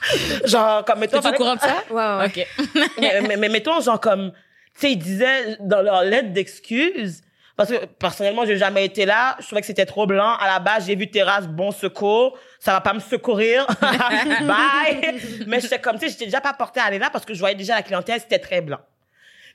genre 0.44 0.84
comme 0.84 1.00
mettons 1.00 1.20
T'es 1.20 1.28
au 1.28 1.32
courant 1.32 1.56
de 1.56 1.60
ça? 1.60 1.76
Ouais, 1.90 2.18
ouais. 2.18 2.26
Ok. 2.26 2.46
mais, 3.00 3.20
mais, 3.22 3.36
mais 3.36 3.48
mettons, 3.48 3.80
genre, 3.80 4.00
comme, 4.00 4.32
tu 4.32 4.80
sais, 4.80 4.92
ils 4.92 4.98
disaient 4.98 5.56
dans 5.60 5.82
leur 5.82 6.02
lettre 6.02 6.32
d'excuses, 6.32 7.22
parce 7.56 7.70
que 7.70 7.84
personnellement, 7.84 8.44
j'ai 8.44 8.56
jamais 8.56 8.84
été 8.84 9.06
là, 9.06 9.36
je 9.38 9.46
trouvais 9.46 9.60
que 9.60 9.66
c'était 9.66 9.86
trop 9.86 10.06
blanc. 10.06 10.36
À 10.40 10.46
la 10.46 10.58
base, 10.58 10.86
j'ai 10.86 10.96
vu 10.96 11.08
terrasse, 11.08 11.46
bon 11.46 11.70
secours, 11.70 12.36
ça 12.58 12.72
va 12.72 12.80
pas 12.80 12.92
me 12.92 13.00
secourir. 13.00 13.66
Bye! 13.80 15.44
Mais 15.46 15.60
j'étais 15.60 15.78
comme, 15.78 15.98
tu 15.98 16.06
sais, 16.06 16.12
j'étais 16.12 16.24
déjà 16.24 16.40
pas 16.40 16.52
portée 16.52 16.80
à 16.80 16.84
aller 16.84 16.98
là 16.98 17.10
parce 17.10 17.24
que 17.24 17.32
je 17.32 17.38
voyais 17.38 17.54
déjà 17.54 17.76
la 17.76 17.82
clientèle, 17.82 18.20
c'était 18.20 18.40
très 18.40 18.60
blanc. 18.60 18.80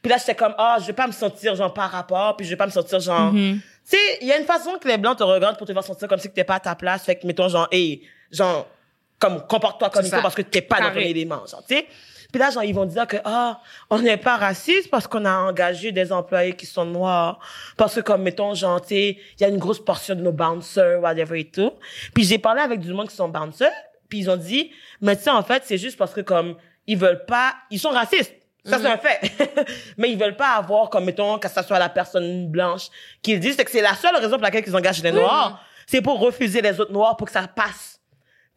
Puis 0.01 0.09
là, 0.09 0.17
j'étais 0.17 0.35
comme, 0.35 0.55
ah, 0.57 0.77
je 0.79 0.85
vais 0.87 0.93
pas 0.93 1.07
me 1.07 1.11
sentir, 1.11 1.55
genre, 1.55 1.73
par 1.73 1.91
rapport, 1.91 2.37
puis 2.37 2.45
je 2.45 2.51
vais 2.51 2.55
pas 2.57 2.67
me 2.67 2.71
sentir, 2.71 3.01
genre, 3.01 3.33
tu 3.33 3.61
sais, 3.83 3.97
il 4.21 4.27
y 4.27 4.31
a 4.31 4.37
une 4.37 4.45
façon 4.45 4.77
que 4.81 4.87
les 4.87 4.97
blancs 4.97 5.17
te 5.17 5.23
regardent 5.23 5.57
pour 5.57 5.67
te 5.67 5.73
faire 5.73 5.83
sentir 5.83 6.07
comme 6.07 6.19
si 6.19 6.29
que 6.29 6.33
t'es 6.35 6.45
pas 6.45 6.55
à 6.55 6.59
ta 6.61 6.75
place. 6.75 7.03
Fait 7.03 7.17
que, 7.17 7.27
mettons, 7.27 7.49
genre, 7.49 7.67
hey, 7.69 8.01
genre, 8.31 8.65
comme, 9.17 9.45
comporte-toi 9.45 9.89
comme 9.89 10.05
il 10.05 10.09
faut 10.09 10.15
ça. 10.15 10.21
parce 10.21 10.35
que 10.35 10.41
t'es 10.41 10.61
pas 10.61 10.77
dans 10.77 10.83
ton 10.87 10.93
Carré. 10.93 11.09
élément, 11.09 11.45
genre, 11.45 11.63
tu 11.67 11.75
sais. 11.75 11.87
Puis 12.31 12.39
là, 12.39 12.51
genre, 12.51 12.63
ils 12.63 12.75
vont 12.75 12.85
dire 12.85 13.07
que, 13.07 13.17
ah, 13.25 13.59
on 13.89 13.99
n'est 13.99 14.17
pas 14.17 14.37
raciste 14.37 14.89
parce 14.91 15.07
qu'on 15.07 15.25
a 15.25 15.35
engagé 15.35 15.91
des 15.91 16.11
employés 16.11 16.55
qui 16.55 16.65
sont 16.65 16.85
noirs. 16.85 17.39
Parce 17.75 17.95
que, 17.95 18.01
comme, 18.01 18.21
mettons, 18.21 18.53
genre, 18.53 18.81
il 18.91 19.17
y 19.39 19.43
a 19.43 19.47
une 19.47 19.57
grosse 19.57 19.83
portion 19.83 20.15
de 20.15 20.21
nos 20.21 20.31
bouncers, 20.31 20.99
whatever 21.01 21.39
et 21.39 21.49
tout. 21.49 21.71
Puis 22.13 22.23
j'ai 22.23 22.37
parlé 22.37 22.61
avec 22.61 22.79
du 22.81 22.93
monde 22.93 23.09
qui 23.09 23.15
sont 23.15 23.29
bouncers, 23.29 23.71
puis 24.09 24.19
ils 24.19 24.29
ont 24.29 24.37
dit, 24.37 24.71
mais 25.01 25.15
tu 25.15 25.23
sais, 25.23 25.31
en 25.31 25.43
fait, 25.43 25.63
c'est 25.65 25.77
juste 25.77 25.97
parce 25.97 26.13
que, 26.13 26.21
comme, 26.21 26.55
ils 26.85 26.97
veulent 26.97 27.25
pas, 27.25 27.55
ils 27.71 27.79
sont 27.79 27.89
racistes. 27.89 28.33
Ça, 28.65 28.77
c'est 28.77 28.87
un 28.87 28.97
fait. 28.97 29.31
mais 29.97 30.11
ils 30.11 30.17
veulent 30.17 30.35
pas 30.35 30.49
avoir, 30.49 30.89
comme, 30.89 31.05
mettons, 31.05 31.39
que 31.39 31.47
ça 31.47 31.63
soit 31.63 31.79
la 31.79 31.89
personne 31.89 32.47
blanche 32.49 32.89
qui 33.21 33.33
le 33.33 33.39
dit. 33.39 33.53
C'est 33.53 33.65
que 33.65 33.71
c'est 33.71 33.81
la 33.81 33.95
seule 33.95 34.15
raison 34.15 34.31
pour 34.31 34.41
laquelle 34.41 34.63
ils 34.67 34.75
engagent 34.75 35.01
les 35.01 35.11
noirs. 35.11 35.63
C'est 35.87 36.01
pour 36.01 36.19
refuser 36.19 36.61
les 36.61 36.79
autres 36.79 36.91
noirs 36.91 37.17
pour 37.17 37.25
que 37.25 37.33
ça 37.33 37.47
passe. 37.47 37.98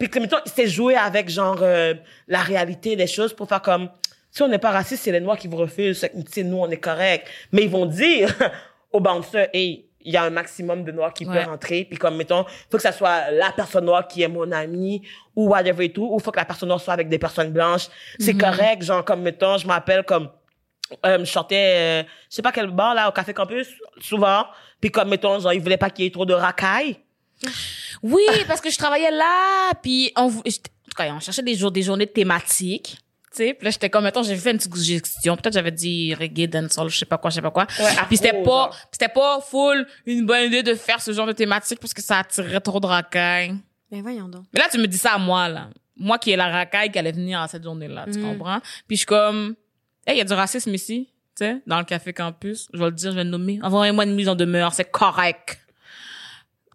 Puis 0.03 0.11
que, 0.11 0.19
mettons, 0.19 0.39
c'est 0.47 0.67
jouer 0.67 0.97
avec, 0.97 1.29
genre, 1.29 1.61
euh, 1.63 1.95
la 2.27 2.41
réalité 2.41 2.97
des 2.97 3.07
choses 3.07 3.33
pour 3.33 3.49
faire 3.49 3.63
comme, 3.63 3.89
si 4.33 4.43
on 4.43 4.49
n'est 4.49 4.59
pas 4.59 4.73
raciste, 4.73 5.05
c'est 5.05 5.13
les 5.13 5.21
noirs 5.21 5.39
qui 5.39 5.47
vous 5.47 5.59
refusent. 5.59 6.05
Tu 6.33 6.43
nous, 6.43 6.57
on 6.59 6.69
est 6.71 6.79
correct. 6.79 7.29
Mais 7.53 7.63
ils 7.63 7.71
vont 7.71 7.87
dire 7.87 8.35
aux 8.93 8.99
bouncers, 8.99 9.47
hey, 9.53 9.87
il 10.01 10.13
y 10.13 10.17
a 10.17 10.25
un 10.25 10.31
maximum 10.31 10.83
de 10.83 10.91
noirs 10.91 11.15
qui 11.15 11.25
Ouais. 11.25 11.35
peuvent 11.37 11.47
rentrer. 11.47 11.85
Puis 11.85 11.97
comme, 11.99 12.17
mettons, 12.17 12.45
faut 12.69 12.79
que 12.79 12.83
ça 12.83 12.91
soit 12.91 13.31
la 13.31 13.53
personne 13.53 13.85
noire 13.85 14.09
qui 14.09 14.23
est 14.23 14.29
mon 14.29 14.51
ami 14.51 15.03
ou 15.37 15.51
whatever 15.51 15.85
et 15.85 15.93
tout. 15.93 16.09
Ou 16.13 16.19
faut 16.19 16.33
que 16.33 16.39
la 16.41 16.45
personne 16.47 16.69
noire 16.69 16.81
soit 16.81 16.95
avec 16.95 17.09
des 17.09 17.21
personnes 17.21 17.53
blanches. 17.53 17.87
C'est 18.19 18.35
correct. 18.37 18.83
Genre, 18.83 19.05
comme, 19.05 19.23
mettons, 19.23 19.57
je 19.57 19.69
m'appelle 19.69 20.03
comme, 20.03 20.31
euh, 21.07 21.21
je 21.21 21.25
sortais, 21.27 22.03
euh, 22.03 22.03
je 22.29 22.35
sais 22.35 22.43
pas 22.43 22.51
quel 22.51 22.67
bar, 22.73 22.95
là, 22.97 23.09
au 23.09 23.13
Café 23.13 23.33
Campus, 23.33 23.69
souvent. 24.01 24.47
Puis 24.81 24.91
comme, 24.91 25.11
mettons, 25.11 25.39
genre, 25.39 25.53
ils 25.53 25.63
voulaient 25.63 25.77
pas 25.77 25.91
qu'il 25.91 26.07
y 26.07 26.09
ait 26.09 26.11
trop 26.11 26.27
de 26.27 26.35
racailles. 26.35 26.97
Oui, 28.03 28.23
parce 28.47 28.61
que 28.61 28.71
je 28.71 28.79
travaillais 28.79 29.11
là, 29.11 29.73
puis 29.83 30.13
on, 30.17 30.23
en 30.27 30.31
tout 30.31 30.43
cas, 30.97 31.13
on 31.15 31.21
cherchait 31.21 31.43
des 31.43 31.55
jours, 31.55 31.71
des 31.71 31.83
journées 31.83 32.07
thématiques. 32.07 32.99
Tu 33.31 33.39
sais, 33.39 33.55
puis 33.55 33.65
là, 33.65 33.71
j'étais 33.71 33.89
comme, 33.89 34.05
mettons, 34.05 34.23
j'ai 34.23 34.37
fait 34.37 34.51
une 34.51 34.59
petite 34.59 34.75
suggestion. 34.75 35.37
Peut-être 35.39 35.55
j'avais 35.55 35.71
dit 35.71 36.15
reggae, 36.15 36.47
dancehall, 36.49 36.91
je 36.91 36.99
sais 36.99 37.07
pas 37.07 37.17
quoi, 37.17 37.31
je 37.31 37.37
sais 37.37 37.41
pas 37.43 37.51
quoi. 37.51 37.67
Ouais, 37.81 37.87
puis 38.09 38.19
c'était 38.19 38.43
pas, 38.43 38.71
c'était 38.91 39.09
pas 39.09 39.41
full 39.41 39.87
une 40.05 40.27
bonne 40.27 40.49
idée 40.49 40.63
de 40.63 40.75
faire 40.75 41.01
ce 41.01 41.13
genre 41.13 41.27
de 41.27 41.33
thématique 41.33 41.81
parce 41.81 41.95
que 41.95 42.03
ça 42.03 42.19
attirerait 42.19 42.61
trop 42.61 42.79
de 42.79 42.87
racailles. 42.87 43.55
Ben 43.91 44.03
voyons 44.03 44.29
donc. 44.29 44.45
Mais 44.53 44.61
là, 44.61 44.67
tu 44.71 44.77
me 44.79 44.87
dis 44.87 44.99
ça 44.99 45.13
à 45.15 45.19
moi, 45.19 45.49
là. 45.49 45.69
Moi 45.97 46.19
qui 46.19 46.31
est 46.33 46.37
la 46.37 46.49
racaille 46.49 46.91
qui 46.91 46.99
allait 46.99 47.13
venir 47.13 47.41
à 47.41 47.49
cette 47.49 47.63
journée-là, 47.63 48.05
tu 48.13 48.19
Mhm. 48.19 48.33
comprends? 48.39 48.59
Puis 48.87 48.97
je 48.97 49.01
suis 49.01 49.07
comme, 49.07 49.55
hey, 50.07 50.17
il 50.17 50.19
y 50.19 50.21
a 50.21 50.25
du 50.25 50.33
racisme 50.35 50.75
ici, 50.75 51.09
tu 51.37 51.45
sais, 51.47 51.63
dans 51.67 51.79
le 51.79 51.85
café 51.85 52.13
campus. 52.13 52.69
Je 52.75 52.79
vais 52.79 52.87
le 52.87 52.93
dire, 52.93 53.13
je 53.13 53.17
vais 53.17 53.25
le 53.25 53.31
nommer. 53.31 53.61
Envoyez-moi 53.63 54.05
une 54.05 54.15
mise 54.15 54.29
en 54.29 54.35
demeure, 54.35 54.75
c'est 54.75 54.91
correct. 54.91 55.59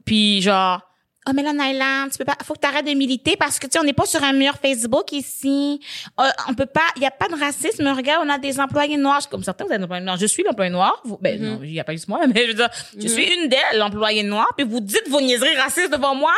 Puis 0.08 0.42
genre, 0.42 0.82
oh 1.28 1.32
mais 1.36 1.44
là, 1.44 1.52
Naila, 1.52 2.06
tu 2.10 2.18
peux 2.18 2.24
pas, 2.24 2.38
faut 2.44 2.54
que 2.54 2.60
t'arrêtes 2.60 2.86
de 2.86 2.92
militer 2.94 3.36
parce 3.36 3.60
que 3.60 3.68
tu 3.68 3.74
sais, 3.74 3.80
on 3.80 3.84
n'est 3.84 3.92
pas 3.92 4.06
sur 4.06 4.24
un 4.24 4.32
mur 4.32 4.54
Facebook 4.62 5.12
ici. 5.12 5.82
Euh, 6.18 6.24
on 6.48 6.54
peut 6.54 6.66
pas, 6.66 6.88
il 6.96 7.02
y 7.02 7.06
a 7.06 7.12
pas 7.12 7.28
de 7.28 7.38
racisme. 7.38 7.86
Regarde, 7.90 8.26
on 8.26 8.30
a 8.30 8.38
des 8.38 8.58
employés 8.60 8.96
noirs. 8.96 9.28
Comme 9.30 9.44
certains, 9.44 9.66
vous 9.66 9.74
êtes 9.74 9.84
employés 9.84 10.04
noirs. 10.06 10.18
Je 10.18 10.26
suis 10.26 10.44
l'employé 10.44 10.72
noir. 10.72 11.02
Vous- 11.04 11.18
ben 11.20 11.42
non, 11.42 11.60
il 11.62 11.74
y 11.74 11.80
a 11.82 11.84
pas 11.84 11.92
juste 11.92 12.08
moi, 12.08 12.22
mais 12.34 12.44
je 12.44 12.48
veux 12.48 12.54
dire, 12.54 12.70
je 12.98 13.08
suis 13.10 13.26
une 13.26 13.50
d'elles, 13.50 13.60
l'employé 13.78 14.24
noir. 14.24 14.48
Puis 14.56 14.66
vous 14.66 14.80
dites 14.80 15.10
vos 15.10 15.20
niaiseries 15.20 15.58
racistes 15.58 15.92
devant 15.92 16.16
moi. 16.16 16.32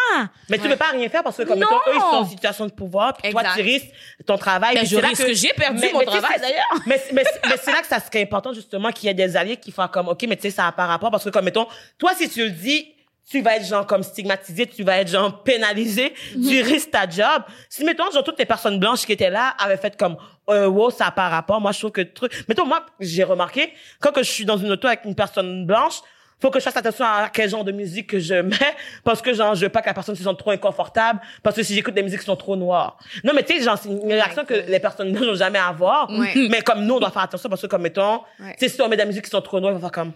Mais 0.50 0.58
tu 0.58 0.68
peux 0.68 0.76
pas 0.76 0.90
rien 0.92 1.08
faire 1.10 1.22
parce 1.24 1.38
que, 1.38 1.44
comme, 1.44 1.60
mettons, 1.60 1.76
eux, 1.76 1.94
ils 1.94 2.00
sont 2.00 2.06
en 2.08 2.26
situation 2.26 2.66
de 2.66 2.72
pouvoir, 2.72 3.14
puis 3.14 3.32
toi, 3.32 3.44
tu 3.56 3.62
risques 3.62 3.90
ton 4.26 4.38
travail. 4.38 4.74
Ben, 4.74 4.86
je 4.88 4.98
risque, 4.98 5.32
j'ai 5.34 5.54
perdu 5.54 5.86
mon 5.94 6.00
tu 6.00 6.06
travail, 6.08 6.40
d'ailleurs. 6.42 6.82
Mais, 6.88 7.00
mais, 7.14 7.24
mais 7.46 7.56
c'est 7.64 7.72
là 7.72 7.82
que 7.82 7.88
ça 7.88 8.00
serait 8.00 8.24
important, 8.24 8.54
justement, 8.54 8.92
qu'il 8.92 9.06
y 9.08 9.12
ait 9.12 9.14
des 9.14 9.38
alliés 9.38 9.58
qui 9.58 9.72
font 9.72 9.88
comme, 9.88 10.08
OK, 10.08 10.26
mais 10.28 10.36
tu 10.36 10.44
sais, 10.44 10.50
ça 10.52 10.64
n'a 10.64 10.72
pas 10.72 10.88
rapport 10.88 11.12
parce 11.12 11.24
que, 11.24 11.30
comme, 11.30 11.46
mettons, 11.46 11.68
toi, 12.00 12.12
si 12.18 12.28
tu 12.28 12.44
le 12.44 12.50
dis, 12.50 12.88
tu 13.30 13.42
vas 13.42 13.56
être, 13.58 13.66
genre, 13.66 13.86
comme 13.86 14.02
stigmatisé, 14.04 14.66
tu 14.68 14.84
vas 14.84 14.98
être, 15.00 15.08
genre, 15.10 15.44
pénalisé, 15.44 16.14
Mhm. 16.36 16.48
tu 16.50 16.62
risques 16.62 16.92
ta 16.92 17.08
job. 17.10 17.44
Si, 17.70 17.84
mettons, 17.84 18.10
genre, 18.12 18.24
toutes 18.24 18.40
les 18.40 18.46
personnes 18.46 18.80
blanches 18.80 19.06
qui 19.06 19.12
étaient 19.14 19.30
là 19.30 19.54
avaient 19.60 19.78
fait 19.78 19.96
comme, 19.98 20.18
euh, 20.50 20.68
wow, 20.68 20.90
ça 20.90 21.06
n'a 21.06 21.12
pas 21.12 21.30
rapport, 21.30 21.62
moi, 21.62 21.72
je 21.72 21.80
trouve 21.80 21.92
que 21.92 22.02
truc, 22.02 22.44
mettons, 22.48 22.66
moi, 22.66 22.86
j'ai 23.00 23.24
remarqué, 23.24 23.72
quand 24.00 24.12
que 24.12 24.24
je 24.24 24.32
suis 24.32 24.46
dans 24.46 24.58
une 24.58 24.72
auto 24.72 24.88
avec 24.88 25.06
une 25.06 25.16
personne 25.16 25.66
blanche, 25.66 26.00
faut 26.42 26.50
que 26.52 26.60
je 26.60 26.64
fasse 26.64 26.78
attention 26.78 27.04
à 27.06 27.30
quel 27.34 27.50
genre 27.50 27.66
de 27.66 27.74
musique 27.74 28.08
que 28.08 28.18
je 28.18 28.36
mets 28.36 28.56
parce 29.04 29.22
que 29.22 29.34
genre 29.34 29.56
je 29.56 29.66
veux 29.66 29.70
pas 29.70 29.82
que 29.82 29.88
la 29.88 29.94
personne 29.94 30.16
se 30.16 30.24
sente 30.24 30.40
trop 30.40 30.52
inconfortable 30.52 31.20
parce 31.44 31.54
que 31.58 31.64
si 31.64 31.76
j'écoute 31.76 31.94
des 31.94 32.02
musiques 32.02 32.22
qui 32.22 32.26
sont 32.26 32.38
trop 32.38 32.56
noires 32.56 32.98
non 33.26 33.34
mais 33.36 33.44
tu 33.44 33.58
sais 33.58 33.62
genre 33.66 33.78
c'est 33.78 33.90
une 33.90 34.08
réaction 34.10 34.46
que 34.46 34.54
les 34.54 34.80
personnes 34.80 35.12
blanches 35.12 35.26
n'ont 35.28 35.36
jamais 35.36 35.60
à 35.60 35.68
avoir 35.68 36.10
Ouais. 36.10 36.32
mais 36.50 36.62
comme 36.62 36.86
nous 36.86 36.94
on 36.96 37.00
doit 37.02 37.12
faire 37.12 37.24
attention 37.24 37.50
parce 37.50 37.62
que 37.62 37.68
comme 37.68 37.82
mettons 37.82 38.22
Ouais. 38.40 38.56
tu 38.58 38.60
sais 38.60 38.70
si 38.74 38.82
on 38.82 38.88
met 38.88 38.96
des 38.96 39.04
musiques 39.04 39.26
qui 39.26 39.30
sont 39.30 39.42
trop 39.42 39.60
noires 39.60 39.74
ils 39.74 39.82
vont 39.82 39.82
faire 39.82 39.92
comme 39.92 40.14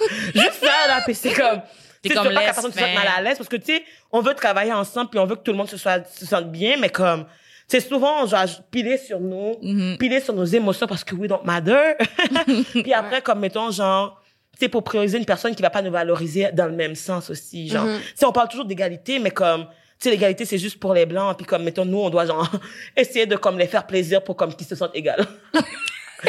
juste 0.34 0.60
ça 0.60 0.88
là 0.88 1.00
puis 1.04 1.14
c'est 1.14 1.32
comme 1.32 1.60
T'es 2.02 2.08
tu 2.08 2.14
sais, 2.16 2.20
comme 2.20 2.24
tu 2.24 2.28
veux 2.30 2.34
pas 2.34 2.40
que 2.40 2.46
la 2.46 2.52
personne 2.52 2.72
se 2.72 2.78
sente 2.80 2.94
mal 2.94 3.08
à 3.16 3.22
l'aise 3.22 3.36
parce 3.38 3.48
que 3.48 3.56
tu 3.56 3.66
sais 3.76 3.84
on 4.10 4.20
veut 4.20 4.34
travailler 4.34 4.72
ensemble 4.72 5.10
puis 5.10 5.18
on 5.20 5.26
veut 5.26 5.36
que 5.36 5.42
tout 5.42 5.52
le 5.52 5.56
monde 5.58 5.68
se 5.68 5.76
soit 5.76 6.04
se 6.08 6.26
sente 6.26 6.50
bien 6.50 6.76
mais 6.80 6.88
comme 6.88 7.26
c'est 7.68 7.80
souvent 7.80 8.26
genre 8.26 8.44
piler 8.70 8.98
sur 8.98 9.20
nous 9.20 9.56
Mhm. 9.62 9.96
piler 9.98 10.20
sur 10.20 10.34
nos 10.34 10.44
émotions 10.44 10.86
parce 10.86 11.04
que 11.04 11.14
we 11.14 11.28
don't 11.28 11.44
matter 11.44 11.92
puis 12.82 12.92
après 12.92 13.22
comme 13.22 13.38
mettons 13.40 13.70
genre 13.70 14.20
c'est 14.58 14.68
pour 14.68 14.82
prioriser 14.84 15.16
une 15.18 15.24
personne 15.24 15.54
qui 15.54 15.62
va 15.62 15.70
pas 15.70 15.80
nous 15.82 15.90
valoriser 15.92 16.50
dans 16.52 16.66
le 16.66 16.72
même 16.72 16.94
sens 16.96 17.30
aussi 17.30 17.68
genre 17.68 17.84
Mhm. 17.84 17.98
tu 18.00 18.06
sais 18.16 18.26
on 18.26 18.32
parle 18.32 18.48
toujours 18.48 18.64
d'égalité 18.66 19.18
mais 19.20 19.30
comme 19.30 19.66
tu 19.66 20.08
sais 20.08 20.10
l'égalité 20.10 20.44
c'est 20.44 20.58
juste 20.58 20.80
pour 20.80 20.92
les 20.94 21.06
blancs 21.06 21.36
puis 21.36 21.46
comme 21.46 21.62
mettons 21.62 21.84
nous 21.84 21.98
on 22.00 22.10
doit 22.10 22.26
genre 22.26 22.50
essayer 22.96 23.26
de 23.26 23.36
comme 23.36 23.58
les 23.58 23.68
faire 23.68 23.86
plaisir 23.86 24.24
pour 24.24 24.36
comme 24.36 24.52
qu'ils 24.56 24.66
se 24.66 24.74
sentent 24.74 24.94
égales 24.96 25.24
tu 25.52 25.60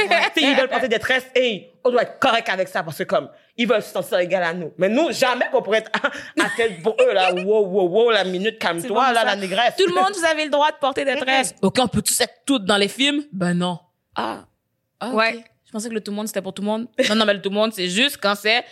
sais 0.01 0.11
ils 0.37 0.55
veulent 0.55 0.69
porter 0.69 0.87
des 0.87 0.99
tresses 0.99 1.25
et 1.35 1.71
on 1.83 1.89
doit 1.91 2.03
être 2.03 2.19
correct 2.19 2.47
avec 2.49 2.67
ça 2.67 2.83
parce 2.83 2.97
que 2.99 3.03
comme 3.03 3.27
ils 3.57 3.67
veulent 3.67 3.83
se 3.83 3.91
sentir 3.91 4.17
égal 4.19 4.43
à 4.43 4.53
nous 4.53 4.71
mais 4.77 4.89
nous 4.89 5.11
jamais 5.11 5.45
qu'on 5.51 5.61
pourrait 5.61 5.79
être 5.79 5.91
à, 6.01 6.07
à 6.45 6.49
tête 6.57 6.81
pour 6.81 6.95
eux 7.01 7.13
là 7.13 7.33
wow 7.33 7.65
wow 7.65 7.87
wow 7.87 8.11
la 8.11 8.23
minute 8.23 8.57
calme-toi 8.59 8.87
bon, 8.89 9.13
là 9.13 9.19
ça. 9.21 9.25
la 9.25 9.35
négresse 9.35 9.75
Tout 9.77 9.87
le 9.87 9.93
monde, 9.93 10.11
vous 10.15 10.25
avez 10.25 10.45
le 10.45 10.49
droit 10.49 10.71
de 10.71 10.77
porter 10.77 11.05
des 11.05 11.15
tresses. 11.15 11.53
Ok, 11.61 11.77
on 11.79 11.87
peut 11.87 12.01
tous 12.01 12.19
être 12.21 12.41
toutes 12.45 12.65
dans 12.65 12.77
les 12.77 12.87
films? 12.87 13.23
Ben 13.31 13.53
non. 13.53 13.79
Ah. 14.15 14.45
Ah. 14.99 15.11
Ouais. 15.11 15.43
Je 15.65 15.71
pensais 15.71 15.89
que 15.89 15.93
le 15.93 16.01
tout 16.01 16.11
le 16.11 16.17
monde, 16.17 16.27
c'était 16.27 16.41
pour 16.41 16.53
tout 16.53 16.61
le 16.61 16.67
monde. 16.67 16.87
Non, 17.09 17.15
non, 17.15 17.25
mais 17.25 17.33
le 17.33 17.41
tout 17.41 17.49
le 17.49 17.55
monde, 17.55 17.73
c'est 17.73 17.89
juste 17.89 18.17
quand 18.21 18.35
c'est 18.35 18.63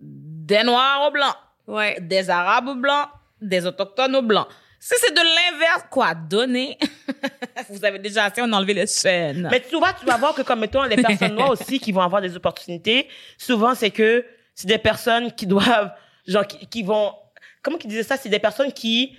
des 0.00 0.62
Noirs 0.64 1.06
aux 1.08 1.10
Blancs, 1.10 1.36
Ouais. 1.66 1.98
des 2.00 2.28
Arabes 2.30 2.68
aux 2.68 2.74
Blancs, 2.74 3.08
des 3.40 3.66
Autochtones 3.66 4.14
aux 4.16 4.22
Blancs. 4.22 4.46
Si 4.86 4.94
c'est 5.00 5.12
de 5.12 5.18
l'inverse, 5.20 5.82
quoi, 5.90 6.14
donner? 6.14 6.78
vous 7.70 7.84
avez 7.84 7.98
déjà 7.98 8.26
assez, 8.26 8.40
on 8.40 8.52
a 8.52 8.56
enlevé 8.56 8.72
les 8.72 8.86
chaînes. 8.86 9.48
Mais 9.50 9.60
souvent, 9.68 9.88
tu 9.98 10.06
vas 10.06 10.16
voir 10.16 10.32
que 10.32 10.42
comme 10.42 10.60
mettons 10.60 10.84
les 10.84 10.94
personnes 10.94 11.34
noires 11.34 11.50
aussi 11.58 11.80
qui 11.80 11.90
vont 11.90 12.02
avoir 12.02 12.22
des 12.22 12.36
opportunités, 12.36 13.08
souvent 13.36 13.74
c'est 13.74 13.90
que 13.90 14.24
c'est 14.54 14.68
des 14.68 14.78
personnes 14.78 15.32
qui 15.32 15.44
doivent 15.44 15.90
genre 16.24 16.46
qui, 16.46 16.68
qui 16.68 16.84
vont 16.84 17.12
comment 17.62 17.78
qu'ils 17.78 17.90
disaient 17.90 18.04
ça, 18.04 18.16
c'est 18.16 18.28
des 18.28 18.38
personnes 18.38 18.72
qui 18.72 19.18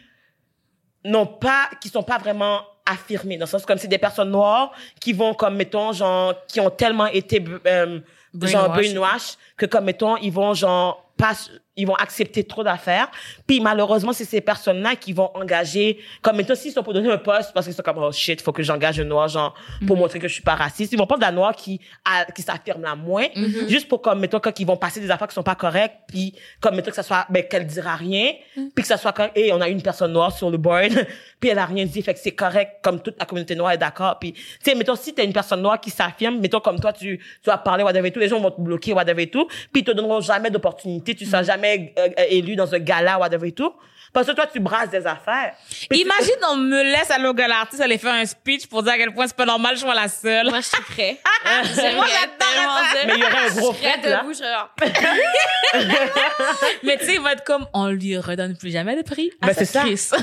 n'ont 1.04 1.28
pas 1.28 1.70
qui 1.82 1.90
sont 1.90 2.04
pas 2.04 2.18
vraiment 2.18 2.62
affirmées 2.86 3.36
dans 3.36 3.44
le 3.44 3.50
sens 3.50 3.66
comme 3.66 3.78
c'est 3.78 3.90
des 3.90 3.98
personnes 3.98 4.32
noires 4.32 4.72
qui 5.02 5.12
vont 5.12 5.34
comme 5.34 5.58
mettons 5.58 5.92
genre 5.92 6.34
qui 6.48 6.62
ont 6.62 6.70
tellement 6.70 7.08
été 7.08 7.44
euh, 7.66 8.00
genre 8.42 8.70
Brainwash. 8.70 8.94
brainwash 8.94 9.38
que 9.58 9.66
comme 9.66 9.84
mettons 9.84 10.16
ils 10.16 10.32
vont 10.32 10.54
genre 10.54 11.12
pas 11.18 11.34
ils 11.78 11.86
vont 11.86 11.96
accepter 11.96 12.44
trop 12.44 12.64
d'affaires. 12.64 13.10
Puis 13.46 13.60
malheureusement 13.60 14.12
c'est 14.12 14.26
ces 14.26 14.42
personnes 14.42 14.82
là 14.82 14.96
qui 14.96 15.14
vont 15.14 15.32
engager 15.36 16.00
comme 16.22 16.38
mettons 16.38 16.56
s'ils 16.56 16.72
sont 16.72 16.84
pour 16.84 16.94
donner 16.94 17.12
un 17.12 17.18
poste 17.18 17.54
parce 17.54 17.66
qu'ils 17.66 17.76
sont 17.76 17.84
comme 17.84 18.00
oh 18.00 18.12
shit 18.12 18.42
faut 18.42 18.52
que 18.52 18.64
j'engage 18.64 19.00
un 19.00 19.06
noir 19.06 19.28
genre 19.28 19.54
pour 19.86 19.96
montrer 19.96 20.20
que 20.20 20.28
je 20.28 20.34
suis 20.34 20.44
pas 20.44 20.56
raciste. 20.56 20.92
Ils 20.92 20.98
vont 20.98 21.06
prendre 21.06 21.22
la 21.22 21.32
noire 21.32 21.56
qui 21.56 21.80
a, 22.04 22.26
qui 22.26 22.42
s'affirme 22.42 22.82
la 22.82 22.96
moins 22.96 23.28
juste 23.68 23.88
pour 23.88 24.02
comme 24.02 24.20
mettons 24.20 24.40
quand 24.40 24.60
ils 24.60 24.66
vont 24.66 24.78
passer 24.78 25.00
des 25.00 25.12
affaires 25.12 25.28
qui 25.28 25.36
sont 25.36 25.44
pas 25.44 25.56
correctes 25.56 25.96
puis 26.08 26.34
comme 26.60 26.76
mettons 26.76 26.90
que 26.90 26.96
ça 26.96 27.04
soit 27.04 27.26
ben 27.30 27.44
qu'elle 27.44 27.68
dira 27.68 27.96
rien 27.96 28.34
puis 28.56 28.82
que 28.82 28.88
ça 28.88 28.98
soit 28.98 29.14
comme 29.14 29.30
et 29.36 29.54
on 29.54 29.62
a 29.62 29.70
une 29.70 29.82
personne 29.82 30.12
noire 30.12 30.36
sur 30.36 30.50
le 30.50 30.58
board 30.58 31.06
puis 31.40 31.50
elle 31.50 31.60
a 31.60 31.66
rien 31.66 31.86
dit 31.86 32.02
fait 32.02 32.14
que 32.14 32.20
c'est 32.20 32.32
correct 32.32 32.80
comme 32.82 33.02
toute 33.02 33.20
la 33.20 33.26
communauté 33.26 33.56
noire 33.56 33.72
est 33.72 33.78
d'accord 33.78 34.18
puis 34.20 34.34
tu 34.34 34.42
sais 34.64 34.76
mettons 34.76 34.96
si 34.96 35.14
t'es 35.14 35.24
une 35.24 35.34
personne 35.34 35.62
noire 35.62 35.80
qui 35.80 35.92
s'affirme 35.92 36.40
mettons 36.40 36.60
comme 36.60 36.80
toi 36.80 36.92
tu 36.92 37.18
tu 37.18 37.50
vas 37.50 37.58
parler 37.58 37.84
whatever 37.84 38.08
et 38.08 38.12
tout 38.12 38.20
les 38.20 38.30
gens 38.30 38.40
vont 38.40 38.52
te 38.52 38.62
bloquer 38.62 38.94
whatever 38.94 39.24
et 39.24 39.30
tout 39.30 39.48
puis 39.72 39.82
ils 39.82 39.84
te 39.84 39.92
donneront 39.92 40.22
jamais 40.22 40.50
d'opportunité 40.50 41.14
tu 41.14 41.26
seras 41.26 41.44
jamais 41.44 41.67
jamais 41.76 41.94
euh, 42.00 42.10
élu 42.30 42.56
dans 42.56 42.74
un 42.74 42.80
gala, 42.80 43.20
whatever 43.20 43.48
et 43.48 43.52
tout. 43.52 43.74
Parce 44.14 44.26
que 44.26 44.32
toi, 44.32 44.48
tu 44.48 44.60
brasses 44.60 44.90
des 44.90 45.06
affaires. 45.06 45.54
Puis 45.70 45.88
tu- 45.90 45.98
Imagine, 46.00 46.36
on 46.50 46.56
me 46.56 46.82
laisse 46.82 47.12
aller 47.12 47.28
au 47.28 47.34
gala 47.34 47.56
l'artiste 47.60 47.82
aller 47.82 47.98
faire 47.98 48.14
un 48.14 48.26
speech 48.26 48.66
pour 48.68 48.82
dire 48.82 48.94
à 48.94 48.98
quel 48.98 49.14
point 49.14 49.28
c'est 49.28 49.36
pas 49.36 49.46
normal, 49.46 49.76
je 49.76 49.86
suis 49.86 49.94
la 49.94 50.08
seule. 50.08 50.50
Moi, 50.50 50.60
je 50.62 50.66
suis 50.66 50.82
prêt. 50.84 51.18
Moi, 51.96 52.06
j'adore 52.08 52.80
ça. 52.94 53.06
Mais 53.06 53.14
il 53.16 53.20
y 53.20 53.24
aurait 53.24 53.48
un 53.50 53.54
gros 53.56 53.74
Je 53.74 53.78
serais 53.80 53.98
fret, 54.00 54.10
là. 54.10 54.18
debout, 54.22 54.34
je 54.34 54.44
Mais 56.84 56.98
tu 56.98 57.06
sais, 57.06 57.14
il 57.16 57.22
va 57.22 57.34
être 57.34 57.44
comme, 57.44 57.68
on 57.74 57.88
lui 57.90 58.18
redonne 58.18 58.56
plus 58.58 58.72
jamais 58.72 58.96
de 58.96 59.02
prix. 59.04 59.32
à 59.42 59.48
Ben, 59.48 59.54
c'est 59.54 59.66
cette 59.66 59.98
ça. 59.98 60.18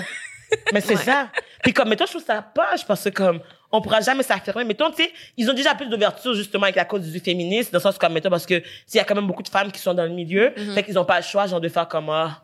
Mais 0.72 0.80
c'est 0.80 0.97
ça. 0.97 1.28
Puis 1.62 1.72
comme, 1.72 1.88
mettons, 1.88 2.07
je 2.07 2.12
trouve 2.12 2.24
ça 2.24 2.42
poche 2.42 2.84
parce 2.86 3.05
que 3.05 3.09
comme, 3.11 3.40
on 3.77 3.81
pourra 3.81 4.01
jamais 4.01 4.22
s'affirmer. 4.22 4.64
Mettons, 4.64 4.91
tu 4.91 5.03
sais, 5.03 5.11
ils 5.37 5.51
ont 5.51 5.55
déjà 5.55 5.75
plus 5.75 5.89
d'ouverture 5.89 6.33
justement 6.35 6.64
avec 6.64 6.77
la 6.77 6.85
cause 6.85 7.03
du 7.11 7.18
féminisme, 7.20 7.70
dans 7.72 7.79
le 7.79 7.83
sens 7.83 7.99
comme, 7.99 8.12
mettons, 8.12 8.31
parce 8.31 8.47
que 8.47 8.62
s'il 8.87 8.99
y 8.99 9.01
a 9.01 9.05
quand 9.05 9.14
même 9.16 9.27
beaucoup 9.27 9.43
de 9.43 9.49
femmes 9.49 9.72
qui 9.72 9.81
sont 9.81 9.95
dans 9.95 10.05
le 10.05 10.11
milieu, 10.11 10.53
Mhm. 10.57 10.75
fait 10.75 10.83
qu'ils 10.85 10.99
ont 10.99 11.05
pas 11.05 11.16
le 11.18 11.25
choix, 11.25 11.47
genre, 11.47 11.61
de 11.61 11.68
faire 11.68 11.89
comme, 11.89 12.09
ah, 12.11 12.43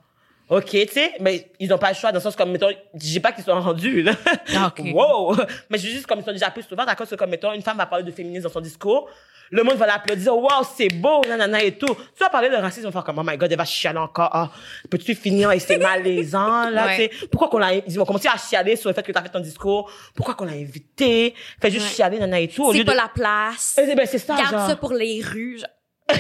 OK, 0.49 0.71
tu 0.71 0.87
sais, 0.89 1.13
mais 1.21 1.49
ils 1.61 1.73
ont 1.73 1.79
pas 1.79 1.91
le 1.91 1.95
choix 1.95 2.11
dans 2.11 2.19
le 2.19 2.23
sens 2.23 2.35
comme, 2.35 2.51
mettons, 2.51 2.71
je 2.95 2.99
dis 2.99 3.21
pas 3.21 3.31
qu'ils 3.31 3.45
sont 3.45 3.61
rendus, 3.61 4.03
là. 4.03 4.13
Ah, 4.57 4.67
ok. 4.77 4.85
wow! 4.93 5.37
Mais 5.69 5.79
je 5.79 5.87
dis 5.87 5.93
juste 5.93 6.07
comme 6.07 6.19
ils 6.19 6.25
sont 6.25 6.33
déjà 6.33 6.51
plus 6.51 6.65
ouverts, 6.73 6.89
à 6.89 6.97
cause 6.97 7.09
que, 7.09 7.15
comme, 7.15 7.31
mettons, 7.31 7.53
une 7.53 7.63
femme 7.63 7.77
va 7.77 7.87
parler 7.87 8.05
de 8.05 8.11
féminisme 8.11 8.45
dans 8.49 8.53
son 8.53 8.61
discours, 8.61 9.09
le 9.51 9.63
monde 9.65 9.75
va 9.77 9.87
l'applaudir, 9.87 10.37
wow, 10.37 10.49
c'est 10.77 10.89
beau, 10.89 11.23
nanana 11.29 11.63
et 11.63 11.73
tout. 11.77 11.87
Tu 11.95 12.21
vas 12.23 12.29
parler 12.31 12.49
de 12.51 12.57
racisme, 12.57 12.87
on 12.87 12.91
va 12.91 12.93
faire 13.01 13.05
comme, 13.05 13.19
oh 13.19 13.23
my 13.25 13.37
god, 13.37 13.51
elle 13.51 13.59
va 13.59 13.65
chialer 13.65 13.99
encore, 13.99 14.31
ah, 14.33 14.51
peux-tu 14.91 15.15
finir? 15.15 15.51
Et 15.53 15.59
c'est 15.59 15.79
malaisant, 15.79 16.71
là, 16.71 16.87
Ouais. 16.87 17.11
tu 17.11 17.19
sais. 17.19 17.27
Pourquoi 17.29 17.49
qu'on 17.49 17.59
l'a, 17.59 17.75
ils 17.75 17.99
vont 17.99 18.05
commencer 18.05 18.29
à 18.29 18.37
chialer 18.39 18.77
sur 18.77 18.89
le 18.89 18.95
fait 18.95 19.03
que 19.03 19.13
t'as 19.13 19.23
fait 19.23 19.29
ton 19.29 19.41
discours, 19.41 19.91
pourquoi 20.15 20.35
qu'on 20.35 20.45
l'a 20.45 20.53
invité, 20.53 21.35
fait 21.61 21.71
juste 21.71 21.87
Ouais. 21.89 21.93
chialer, 21.95 22.19
nanana 22.19 22.41
et 22.41 22.49
tout. 22.49 22.73
c'est 22.73 22.85
pas 22.85 22.93
de- 22.93 22.97
la 22.97 23.09
place. 23.13 23.79
Eh 23.83 23.95
ben, 23.95 24.07
c'est 24.07 24.19
ça, 24.19 24.37
Garde 24.37 24.51
genre. 24.53 24.69
ça 24.69 24.77
pour 24.77 24.93
les 24.93 25.23
rues. 25.23 25.59
genre. 25.59 25.69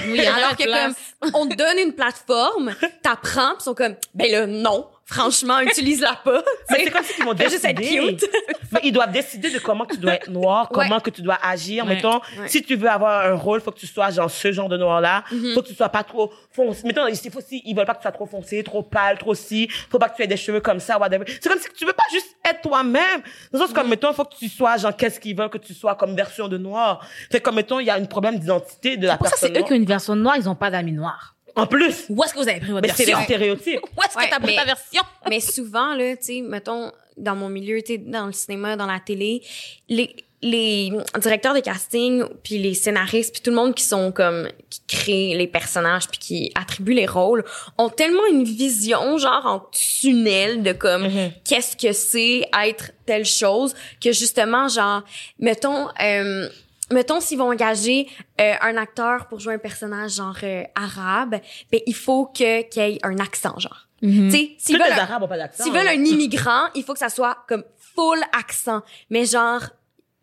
Oui, 0.07 0.20
Alors 0.24 0.57
que 0.57 0.62
place. 0.62 0.95
comme 1.20 1.31
on 1.35 1.49
te 1.49 1.57
donne 1.57 1.78
une 1.78 1.93
plateforme, 1.93 2.72
t'apprends, 3.03 3.51
pis 3.55 3.57
ils 3.61 3.64
sont 3.64 3.74
comme 3.74 3.97
ben 4.14 4.31
là 4.31 4.47
non, 4.47 4.87
franchement 5.11 5.61
utilise-la 5.71 6.17
pas. 6.25 6.43
Mais 6.71 6.85
c'est 6.85 6.91
comme 6.91 7.05
si 7.05 7.15
ils 7.19 7.25
vont 7.25 7.35
décider. 7.35 7.69
être 7.69 7.81
cute. 7.81 8.25
Mais 8.73 8.81
ils 8.85 8.93
doivent 8.93 9.11
décider 9.11 9.51
de 9.51 9.59
comment 9.59 9.85
tu 9.85 9.97
dois 9.99 10.15
être 10.15 10.31
noir, 10.31 10.69
Ouais. 10.71 10.85
comment 10.87 11.01
que 11.01 11.11
tu 11.11 11.23
dois 11.23 11.39
agir. 11.43 11.85
Ouais. 11.85 11.97
Mettons, 11.97 12.21
Ouais. 12.39 12.47
si 12.49 12.63
tu 12.63 12.77
veux 12.77 12.89
avoir 12.89 13.27
un 13.27 13.35
rôle, 13.35 13.61
faut 13.61 13.73
que 13.73 13.79
tu 13.81 13.87
sois 13.89 14.11
genre 14.11 14.31
ce 14.31 14.53
genre 14.53 14.69
de 14.69 14.77
noir-là. 14.77 15.25
Mhm. 15.33 15.55
Faut 15.55 15.63
que 15.63 15.69
tu 15.69 15.75
sois 15.75 15.89
pas 15.89 16.05
trop 16.05 16.33
foncé. 16.53 16.83
Mettons, 16.87 17.07
il 17.09 17.17
faut 17.31 17.41
si 17.41 17.63
ils 17.65 17.75
veulent 17.75 17.85
pas 17.87 17.95
que 17.95 17.99
tu 17.99 18.03
sois 18.03 18.13
trop 18.13 18.27
foncé, 18.27 18.63
trop 18.63 18.83
pâle, 18.83 19.19
trop 19.19 19.35
si. 19.35 19.69
Faut 19.91 19.99
pas 19.99 20.09
que 20.09 20.17
tu 20.17 20.23
aies 20.23 20.27
des 20.29 20.37
cheveux 20.37 20.61
comme 20.61 20.79
ça, 20.81 20.99
whatever. 20.99 21.25
C'est 21.27 21.49
comme 21.49 21.59
si 21.61 21.69
tu 21.77 21.85
veux 21.85 21.93
pas 21.93 22.05
juste 22.13 22.37
être 22.49 22.61
toi-même. 22.63 23.21
Dans 23.53 23.59
le 23.59 23.67
sens 23.67 23.73
comme, 23.75 23.89
mettons, 23.89 24.13
faut 24.13 24.25
que 24.25 24.37
tu 24.37 24.49
sois 24.49 24.77
genre, 24.77 24.95
qu'est-ce 24.97 25.19
qu'ils 25.19 25.37
veulent 25.37 25.51
que 25.51 25.59
tu 25.59 25.75
sois 25.75 25.97
comme 25.97 26.15
version 26.15 26.47
de 26.49 26.57
noir. 26.59 27.05
Fait 27.31 27.41
comme, 27.41 27.57
mettons, 27.57 27.81
il 27.81 27.87
y 27.87 27.91
a 27.91 27.95
un 27.95 28.05
problème 28.05 28.39
d'identité 28.39 28.97
de 28.97 29.07
la 29.09 29.17
Pour 29.17 29.27
ça, 29.27 29.33
personne 29.33 29.51
c'est 29.55 29.61
eux 29.61 29.65
qui 29.65 29.73
ont 29.73 29.77
une 29.77 29.85
version 29.85 30.15
noire, 30.15 30.37
ils 30.37 30.49
ont 30.49 30.55
pas 30.55 30.71
d'amis 30.71 30.93
noirs. 30.93 31.35
En 31.57 31.67
plus. 31.67 32.07
Où 32.09 32.23
est-ce 32.25 32.33
que 32.35 32.39
vous 32.39 32.49
avez 32.49 32.61
pris 32.61 32.71
votre 32.71 32.83
Mais 32.87 32.89
c'est 32.95 33.05
version? 33.05 33.19
les 33.19 33.25
stéréotypes. 33.25 33.81
Où 33.97 34.03
est-ce 34.03 34.17
que 34.17 34.31
t'as 34.31 34.39
pris 34.41 34.47
mais- 34.53 34.57
ta 34.57 34.65
version? 34.65 35.03
Mais 35.29 35.41
souvent 35.41 35.95
là, 35.95 36.17
tu 36.17 36.25
sais, 36.25 36.41
mettons 36.41 36.93
dans 37.17 37.37
mon 37.37 37.49
milieu, 37.49 37.81
tu 37.83 37.95
sais, 37.95 37.99
dans 37.99 38.27
le 38.27 38.33
cinéma, 38.33 38.77
dans 38.77 38.87
la 38.87 39.01
télé, 39.01 39.43
les 39.89 40.15
les 40.43 40.91
directeurs 41.21 41.53
de 41.53 41.61
casting 41.61 42.25
puis 42.43 42.57
les 42.57 42.73
scénaristes 42.73 43.31
puis 43.35 43.43
tout 43.43 43.51
le 43.51 43.57
monde 43.57 43.75
qui 43.75 43.85
sont 43.85 44.11
comme 44.11 44.49
qui 44.71 44.81
créent 44.89 45.35
les 45.37 45.47
personnages 45.47 46.09
puis 46.09 46.19
qui 46.19 46.53
attribuent 46.55 46.95
les 46.95 47.05
rôles 47.05 47.45
ont 47.77 47.91
tellement 47.91 48.25
une 48.31 48.45
vision 48.45 49.19
genre 49.19 49.45
en 49.45 49.61
tunnel 49.71 50.63
de 50.63 50.73
comme 50.73 51.03
Mhm. 51.09 51.33
qu'est-ce 51.45 51.77
que 51.77 51.93
c'est 51.93 52.49
être 52.65 52.91
telle 53.05 53.27
chose 53.27 53.75
que 54.03 54.13
justement 54.13 54.67
genre 54.69 55.03
mettons 55.39 55.89
euh, 56.03 56.49
mettons 56.93 57.20
s'ils 57.20 57.38
vont 57.38 57.51
engager 57.51 58.09
euh, 58.41 58.55
un 58.61 58.76
acteur 58.76 59.26
pour 59.28 59.41
jouer 59.41 59.55
un 59.55 59.59
personnage 59.59 60.12
genre 60.16 60.36
euh, 60.43 60.62
arabe 60.74 61.36
ben 61.70 61.80
il 61.86 61.95
faut 61.95 62.26
que 62.26 62.62
qu'il 62.62 62.82
y 62.82 62.86
ait 62.95 62.99
un 63.03 63.18
accent 63.18 63.59
genre 63.59 63.86
tu 64.03 64.30
sais 64.30 64.53
s'ils 64.59 64.78
veulent 64.78 64.93
un- 64.93 65.20
pas 65.28 65.36
d'accent. 65.36 65.64
s'ils 65.64 65.72
veulent 65.72 65.88
un 65.88 66.05
immigrant 66.05 66.68
il 66.74 66.82
faut 66.84 66.93
que 66.95 66.99
ça 66.99 67.11
soit 67.11 67.36
comme 67.49 67.64
full 67.95 68.18
accent 68.38 68.82
mais 69.11 69.24
genre 69.26 69.62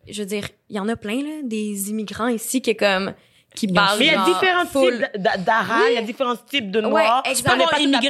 je 0.08 0.20
veux 0.22 0.26
dire 0.28 0.48
il 0.68 0.76
y 0.76 0.80
en 0.80 0.88
a 0.88 0.96
plein 0.96 1.22
là 1.22 1.40
des 1.44 1.90
immigrants 1.90 2.28
ici 2.28 2.60
qui 2.62 2.70
est 2.70 2.74
comme 2.76 3.14
qui 3.54 3.66
parlent 3.66 3.98
Mais 3.98 4.06
il 4.08 4.12
y 4.12 4.14
a 4.14 4.24
différents 4.24 4.66
full- 4.66 4.98
types 5.12 5.22
d'a- 5.22 5.36
d'Arabes, 5.38 5.82
il 5.88 5.94
y 5.94 5.98
a 5.98 6.02
différents 6.02 6.36
types 6.36 6.70
de 6.70 6.80
Ouais, 6.80 6.88
noirs. 6.90 7.22
exact. 7.24 7.50
On 7.54 7.56
n'est 7.56 7.64
Pas 7.92 8.00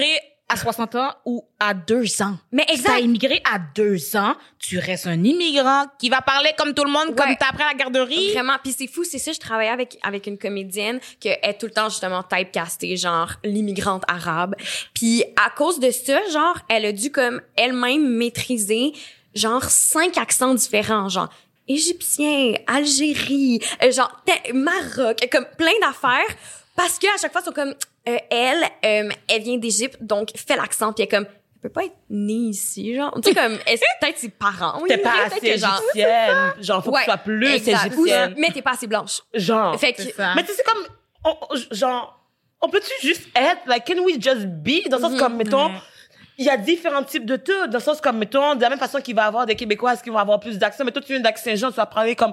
à- 0.48 0.54
immigré 0.54 0.54
à 0.54 0.56
60 0.56 0.94
ans 0.94 1.10
ou 1.24 1.44
à 1.60 1.74
2 1.74 2.22
ans. 2.22 2.36
mais 2.52 2.62
Si 2.62 2.82
t'as 2.82 2.92
exact 2.96 3.00
immigré 3.00 3.42
à 3.52 3.58
2 3.74 4.16
ans, 4.16 4.34
tu 4.58 4.78
restes 4.78 5.06
un 5.06 5.22
immigrant 5.22 5.84
qui 5.98 6.08
va 6.08 6.20
parler 6.22 6.50
comme 6.58 6.74
tout 6.74 6.84
le 6.84 6.90
monde, 6.90 7.14
comme 7.16 7.28
Ouais. 7.28 7.36
t'as 7.38 7.48
appris 7.50 7.62
à 7.64 7.68
la 7.68 7.74
garderie. 7.74 8.32
Vraiment, 8.32 8.56
puis 8.62 8.74
c'est 8.76 8.86
fou, 8.86 9.04
c'est 9.04 9.18
ça, 9.18 9.32
je 9.32 9.38
travaillais 9.38 9.70
avec 9.70 9.98
avec 10.02 10.26
une 10.26 10.38
comédienne 10.38 11.00
qui 11.20 11.28
est 11.28 11.58
tout 11.58 11.66
le 11.66 11.72
temps 11.72 11.88
justement 11.88 12.22
typecastée 12.22 12.96
genre 12.96 13.32
l'immigrante 13.44 14.04
arabe. 14.08 14.54
Puis 14.94 15.22
à 15.36 15.50
cause 15.50 15.80
de 15.80 15.90
ça, 15.90 16.18
genre 16.30 16.58
elle 16.68 16.86
a 16.86 16.92
dû 16.92 17.10
comme 17.12 17.40
elle-même 17.56 18.08
maîtriser 18.08 18.92
genre 19.34 19.64
cinq 19.64 20.16
accents 20.18 20.54
différents, 20.54 21.08
genre 21.08 21.28
égyptien, 21.70 22.54
Algérie, 22.66 23.60
euh, 23.82 23.92
genre 23.92 24.10
Maroc, 24.54 25.18
comme 25.30 25.44
plein 25.58 25.78
d'affaires 25.82 26.34
parce 26.78 26.98
que 26.98 27.06
à 27.14 27.18
chaque 27.20 27.32
fois 27.32 27.42
ils 27.42 27.44
sont 27.44 27.52
comme 27.52 27.74
euh, 28.08 28.16
elle 28.30 28.62
euh, 28.84 29.10
elle 29.28 29.42
vient 29.42 29.58
d'Égypte 29.58 29.98
donc 30.00 30.30
fait 30.36 30.56
l'accent 30.56 30.92
puis 30.94 31.02
elle 31.02 31.08
est 31.08 31.16
comme 31.16 31.26
elle 31.26 31.60
peut 31.60 31.68
pas 31.70 31.84
être 31.84 31.96
née 32.08 32.32
ici 32.50 32.94
genre 32.94 33.12
tu 33.20 33.28
sais 33.28 33.34
comme 33.34 33.52
est-ce 33.66 33.80
que 33.82 33.86
peut-être 34.00 34.18
ses 34.18 34.28
parents? 34.30 34.80
T'es 34.86 34.96
pas 34.98 35.12
assez 35.26 35.40
que 35.40 35.58
genre 35.58 35.82
égyptienne. 35.92 36.52
Genre, 36.60 36.84
faut 36.84 36.92
que 36.92 36.98
tu 37.00 37.04
sois 37.04 37.16
plus 37.18 37.52
exact. 37.52 37.94
Ou- 37.96 38.06
égyptienne. 38.06 38.34
mais 38.38 38.48
t'es 38.54 38.62
pas 38.62 38.70
assez 38.72 38.86
blanche 38.86 39.20
Genre. 39.34 39.78
fait 39.78 39.92
que. 39.92 40.02
Mais 40.36 40.42
tu 40.44 40.52
sais, 40.52 40.54
c'est 40.56 40.62
comme, 40.64 40.84
on- 41.24 41.36
on- 41.50 41.74
genre, 41.74 42.14
on 42.62 42.68
peut-tu 42.68 43.06
juste 43.06 43.28
être, 43.36 43.60
like, 43.66 43.84
can 43.84 44.00
we 44.04 44.14
just 44.20 44.46
be? 44.46 44.88
Dans 44.88 44.96
le 44.98 45.02
sens 45.02 45.12
Mhm. 45.14 45.18
comme, 45.18 45.36
mettons, 45.36 45.66
Ouais. 45.66 45.80
il 46.38 46.44
y 46.46 46.48
a 46.50 46.56
différents 46.56 47.02
types 47.04 47.26
de 47.26 47.36
tout. 47.36 47.66
Dans 47.66 47.78
le 47.78 47.82
sens 47.84 48.00
comme, 48.00 48.18
mettons, 48.18 48.54
de 48.54 48.60
la 48.62 48.68
même 48.70 48.78
façon 48.78 49.00
qu'il 49.00 49.14
va 49.16 49.22
y 49.24 49.26
avoir 49.26 49.44
des 49.46 49.54
Québécoises 49.56 50.00
qui 50.02 50.10
vont 50.10 50.18
avoir 50.18 50.38
plus 50.40 50.58
d'accent? 50.58 50.84
Mettons, 50.84 51.00
tu 51.00 51.12
viens 51.12 51.20
d'accent-Jean, 51.20 51.70
tu 51.70 51.76
vas 51.76 51.86
parler 51.86 52.14
comme, 52.16 52.32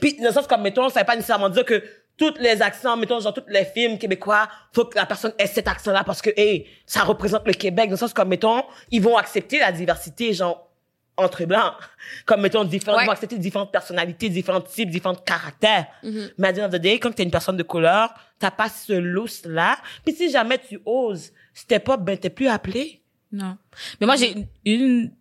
Puis, 0.00 0.14
dans 0.14 0.24
le 0.28 0.32
sens 0.32 0.46
comme, 0.46 0.62
mettons, 0.62 0.88
ça 0.88 1.00
veut 1.00 1.06
pas 1.06 1.14
nécessairement 1.16 1.50
dire 1.50 1.64
que 1.66 1.82
tous 2.16 2.34
les 2.40 2.62
accents, 2.62 2.96
mettons, 2.96 3.20
genre, 3.20 3.34
tous 3.34 3.42
les 3.48 3.64
films 3.64 3.98
québécois, 3.98 4.48
faut 4.72 4.84
que 4.84 4.96
la 4.96 5.06
personne 5.06 5.32
ait 5.38 5.46
cet 5.46 5.66
accent-là 5.68 6.04
parce 6.04 6.22
que, 6.22 6.30
hey, 6.36 6.66
ça 6.86 7.02
représente 7.02 7.46
le 7.46 7.52
Québec. 7.54 7.86
Dans 7.86 7.92
le 7.92 7.96
sens 7.98 8.12
comme, 8.12 8.28
mettons, 8.28 8.62
ils 8.90 9.02
vont 9.02 9.16
accepter 9.16 9.58
la 9.58 9.72
diversité, 9.72 10.32
genre, 10.32 10.70
entre 11.16 11.44
blancs. 11.44 11.74
Comme, 12.26 12.40
mettons, 12.40 12.64
différents, 12.64 12.96
Ouais. 12.96 13.04
ils 13.04 13.06
vont 13.06 13.12
accepter 13.12 13.38
différentes 13.38 13.70
personnalités, 13.70 14.28
différents 14.28 14.60
types, 14.60 14.90
différents 14.90 15.14
caractères. 15.14 15.86
Mhm. 16.02 16.30
Mais 16.38 16.48
à 16.48 16.52
the 16.52 16.58
end 16.58 16.64
of 16.66 16.72
the 16.72 16.76
day, 16.80 16.98
quand 16.98 17.12
t'es 17.12 17.22
une 17.22 17.30
personne 17.30 17.56
de 17.56 17.62
couleur, 17.62 18.12
t'as 18.40 18.50
pas 18.50 18.68
ce 18.68 18.92
lousse-là. 18.94 19.76
Puis 20.04 20.14
si 20.16 20.28
jamais 20.30 20.58
tu 20.58 20.80
oses 20.84 21.30
step 21.52 21.88
up, 21.88 22.00
ben 22.00 22.18
t'es 22.18 22.30
plus 22.30 22.48
appelé. 22.48 23.00
Non. 23.30 23.56
Mais 24.00 24.06
moi, 24.08 24.16
j'ai 24.16 24.32
une, 24.32 24.46
une 24.64 25.12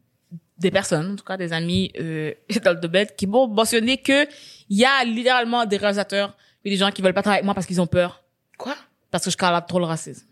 des 0.57 0.71
personnes, 0.71 1.13
en 1.13 1.15
tout 1.15 1.23
cas 1.23 1.37
des 1.37 1.53
amis 1.53 1.91
euh, 1.99 2.33
dans 2.63 2.71
le 2.71 2.79
domaine, 2.79 3.07
qui 3.15 3.27
m'ont 3.27 3.47
mentionné 3.47 3.97
que 3.97 4.25
il 4.69 4.77
y 4.77 4.85
a 4.85 5.03
littéralement 5.03 5.63
des 5.65 5.77
réalisateurs 5.77 6.35
et 6.65 6.69
des 6.69 6.77
gens 6.77 6.91
qui 6.91 7.01
veulent 7.01 7.13
pas 7.13 7.21
travailler 7.21 7.39
avec 7.39 7.45
moi 7.45 7.53
parce 7.53 7.65
qu'ils 7.67 7.81
ont 7.81 7.87
peur, 7.87 8.23
Quoi? 8.57 8.75
parce 9.11 9.25
que 9.25 9.31
je 9.31 9.37
cale 9.37 9.63
trop 9.67 9.79
le 9.79 9.85
racisme. 9.85 10.25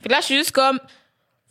Fait 0.00 0.08
que 0.08 0.12
là, 0.12 0.20
je 0.20 0.26
suis 0.26 0.36
juste 0.36 0.52
comme, 0.52 0.78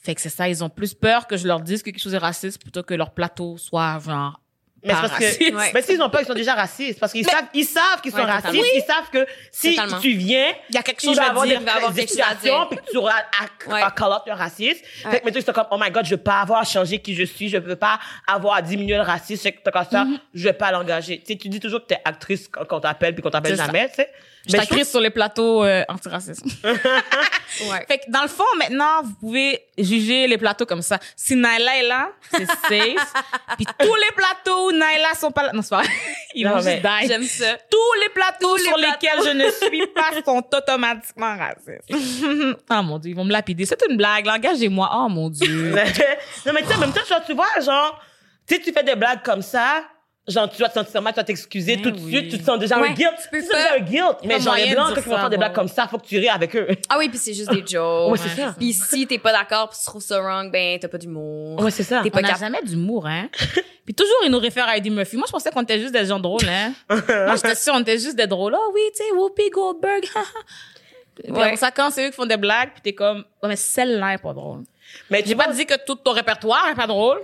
fait 0.01 0.15
que 0.15 0.21
c'est 0.21 0.29
ça, 0.29 0.49
ils 0.49 0.63
ont 0.63 0.69
plus 0.69 0.93
peur 0.93 1.27
que 1.27 1.37
je 1.37 1.47
leur 1.47 1.59
dise 1.61 1.81
que 1.83 1.89
quelque 1.91 2.01
chose 2.01 2.13
est 2.13 2.17
raciste 2.19 2.61
plutôt 2.61 2.83
que 2.83 2.93
leur 2.93 3.11
plateau 3.11 3.57
soit 3.57 3.99
genre 3.99 4.39
Mais 4.83 4.93
c'est 4.93 4.99
parce 5.01 5.19
que, 5.37 5.53
Ouais. 5.55 5.71
mais 5.73 5.81
s'ils 5.81 6.01
ont 6.01 6.09
peur, 6.09 6.21
ils 6.21 6.27
sont 6.27 6.33
déjà 6.33 6.53
racistes. 6.55 6.99
Parce 6.99 7.11
qu'ils 7.11 7.25
savent, 7.25 7.45
ils 7.53 7.65
savent 7.65 8.01
qu'ils 8.01 8.11
sont 8.11 8.17
Ouais, 8.19 8.23
racistes. 8.25 8.45
totalement. 8.53 8.67
Ils 8.75 8.83
savent 8.83 9.09
que 9.11 9.25
si 9.51 9.75
Totalement. 9.75 9.99
tu 9.99 10.11
viens, 10.11 10.53
Il 10.69 10.75
y 10.75 10.77
a 10.77 10.83
quelque 10.83 11.01
chose 11.01 11.17
va 11.17 11.29
avoir 11.29 11.45
dire. 11.45 11.59
des, 11.59 11.67
avoir 11.67 11.91
des 11.91 12.07
situations, 12.07 12.67
puis 12.69 12.77
que 12.79 12.91
tu 12.91 12.97
auras 12.97 13.13
à, 13.13 13.69
Ouais. 13.71 13.81
à 13.81 13.91
call 13.91 14.11
out 14.13 14.21
le 14.25 14.33
racisme. 14.33 14.79
Fait 15.09 15.19
que 15.19 15.25
maintenant, 15.25 15.39
ils 15.41 15.43
sont 15.43 15.51
comme, 15.53 15.67
oh 15.71 15.77
my 15.79 15.91
god, 15.91 16.05
je 16.05 16.11
veux 16.11 16.17
pas 16.17 16.39
avoir 16.41 16.61
à 16.61 16.63
changer 16.63 16.99
qui 16.99 17.13
je 17.15 17.23
suis, 17.23 17.49
je 17.49 17.57
veux 17.57 17.75
pas 17.75 17.99
avoir 18.27 18.55
à 18.55 18.61
diminuer 18.61 18.95
le 18.95 19.01
racisme, 19.01 19.41
c'est 19.43 19.51
que 19.51 19.69
comme 19.69 19.83
ça, 19.89 20.05
Mm-hmm. 20.05 20.19
je 20.33 20.43
vais 20.45 20.53
pas 20.53 20.71
l'engager. 20.71 21.19
Tu 21.19 21.33
sais, 21.33 21.37
tu 21.37 21.49
dis 21.49 21.59
toujours 21.59 21.81
que 21.81 21.87
t'es 21.87 21.99
actrice 22.05 22.47
quand 22.47 22.65
on 22.71 22.79
t'appelle 22.79 23.13
puis 23.13 23.21
qu'on 23.21 23.29
t'appelle 23.29 23.57
C'est 23.57 23.65
jamais, 23.65 23.89
tu 23.89 23.95
sais. 23.95 24.09
Je 24.47 24.53
Mais 24.55 24.59
t'écris 24.65 24.85
sur 24.85 24.99
les 25.01 25.09
plateaux 25.09 25.63
euh, 25.63 25.83
antiracisme. 25.89 26.47
ouais 26.63 27.85
Fait 27.87 27.99
que 27.99 28.09
dans 28.09 28.21
le 28.21 28.27
fond, 28.29 28.43
maintenant, 28.57 29.01
vous 29.03 29.13
pouvez 29.19 29.61
juger 29.77 30.27
les 30.27 30.37
plateaux 30.37 30.65
comme 30.65 30.81
ça. 30.81 30.97
Si 31.15 31.35
Naila 31.35 31.77
est 31.77 31.87
là, 31.87 32.09
c'est 32.31 32.45
safe. 32.67 33.13
Puis 33.57 33.65
tous 33.77 33.95
les 33.95 34.11
plateaux 34.15 34.67
où 34.69 34.71
Naila 34.71 35.13
sont 35.19 35.31
pas 35.31 35.43
là, 35.43 35.51
non 35.53 35.61
c'est 35.61 35.69
pas 35.69 35.81
vrai. 35.81 35.89
Ils 36.35 36.45
Non, 36.45 36.57
vont 36.57 36.63
mais 36.63 36.81
juste 36.81 36.83
die. 37.01 37.07
j'aime 37.07 37.23
ça 37.23 37.57
Tous 37.69 38.01
les 38.01 38.09
plateaux 38.09 38.57
sur 38.57 38.73
plateaux. 38.75 38.91
lesquels 38.91 39.19
je 39.25 39.29
ne 39.31 39.51
suis 39.51 39.87
pas 39.87 40.11
sont 40.25 40.43
automatiquement 40.53 41.35
racistes. 41.37 42.63
oh 42.71 42.81
mon 42.83 42.97
dieu, 42.99 43.11
ils 43.11 43.15
vont 43.15 43.25
me 43.25 43.31
lapider. 43.31 43.65
C'est 43.65 43.81
une 43.89 43.97
blague. 43.97 44.27
Engagez-moi. 44.27 44.89
Oh 44.93 45.09
mon 45.09 45.29
dieu. 45.29 45.71
non, 45.71 46.53
mais 46.53 46.61
tu 46.61 46.67
sais, 46.67 46.75
en 46.75 46.79
même 46.79 46.93
temps, 46.93 47.01
genre, 47.07 47.23
tu 47.25 47.33
vois, 47.33 47.47
genre, 47.63 47.99
tu 48.47 48.55
sais, 48.55 48.61
tu 48.61 48.71
fais 48.71 48.83
des 48.83 48.95
blagues 48.95 49.21
comme 49.23 49.41
ça, 49.41 49.83
genre, 50.29 50.49
tu 50.49 50.61
vas 50.61 50.69
te 50.69 50.73
sentir 50.75 51.01
mal, 51.01 51.13
tu 51.13 51.17
vas 51.19 51.23
t'excuser 51.23 51.75
Mais 51.77 51.81
tout 51.81 51.91
de 51.91 51.99
oui. 51.99 52.11
suite, 52.11 52.29
tu 52.31 52.39
te 52.39 52.43
sens 52.43 52.57
déjà 52.59 52.77
un 52.77 52.81
Ouais, 52.81 52.93
guilt. 52.93 53.09
tu 53.21 53.29
peux 53.29 53.37
Tu 53.41 53.47
te 53.47 53.51
sens 53.51 53.55
pas- 53.61 53.63
déjà 53.63 53.75
un 53.75 53.79
guilt. 53.85 54.17
Il 54.23 54.29
y 54.29 54.33
a 54.33 54.37
Mais 54.37 54.43
genre, 54.43 54.55
les 54.55 54.71
blancs, 54.73 54.89
quand 54.95 55.01
ils 55.01 55.09
vont 55.09 55.15
faire 55.17 55.29
des 55.29 55.37
blagues 55.37 55.53
comme 55.53 55.67
ça, 55.67 55.87
faut 55.87 55.97
que 55.97 56.05
tu 56.05 56.17
ris 56.17 56.29
avec 56.29 56.55
eux. 56.55 56.67
ah 56.89 56.97
oui 56.97 57.09
puis 57.09 57.17
c'est 57.17 57.33
juste 57.33 57.51
des 57.51 57.65
jokes 57.65 58.11
Ouais, 58.11 58.17
c'est 58.17 58.41
ça. 58.41 58.55
puis 58.57 58.73
si 58.73 59.05
t'es 59.07 59.17
pas 59.19 59.31
d'accord 59.31 59.69
puis 59.69 59.77
tu 59.79 59.85
trouves 59.85 60.01
ça 60.01 60.19
wrong 60.21 60.51
ben 60.51 60.79
t'as 60.79 60.87
pas 60.87 60.97
d'humour 60.97 61.59
Ouais, 61.61 61.71
c'est 61.71 61.83
ça. 61.83 62.01
T'es 62.03 62.09
pas 62.11 62.19
On 62.19 62.27
cap- 62.27 62.39
jamais 62.39 62.61
d'humour, 62.63 63.07
hein. 63.07 63.29
Puis 63.85 63.95
toujours, 63.95 64.17
ils 64.23 64.29
nous 64.29 64.37
réfèrent 64.37 64.67
à 64.67 64.77
Eddie 64.77 64.91
Murphy. 64.91 65.17
Moi, 65.17 65.25
je 65.27 65.31
pensais 65.31 65.49
qu'on 65.49 65.63
était 65.63 65.79
juste 65.79 65.93
des 65.93 66.05
gens 66.05 66.19
drôles, 66.19 66.47
hein. 66.47 66.73
Moi, 66.89 67.35
j'étais 67.35 67.55
sûre, 67.55 67.73
on 67.75 67.79
était 67.79 67.97
juste 67.97 68.15
des 68.15 68.27
drôles. 68.27 68.55
Oh 68.55 68.71
oui, 68.71 68.81
tu 68.95 69.03
sais, 69.03 69.11
Whoopi 69.13 69.49
Goldberg. 69.49 70.03
Puis 71.15 71.31
Ouais. 71.31 71.41
après 71.41 71.55
ça, 71.57 71.71
quand 71.71 71.89
c'est 71.89 72.05
eux 72.05 72.09
qui 72.11 72.15
font 72.15 72.25
des 72.27 72.37
blagues, 72.37 72.69
puis 72.73 72.81
t'es 72.81 72.93
comme, 72.93 73.25
ouais, 73.43 73.49
mais 73.49 73.55
celle-là 73.55 74.13
est 74.13 74.17
pas 74.19 74.33
drôle. 74.33 74.63
Mais 75.09 75.21
tu 75.21 75.29
J'ai 75.29 75.35
pas 75.35 75.51
dit 75.51 75.65
que 75.65 75.73
tout 75.85 75.95
ton 75.95 76.11
répertoire 76.11 76.67
est 76.71 76.75
pas 76.75 76.87
drôle. 76.87 77.19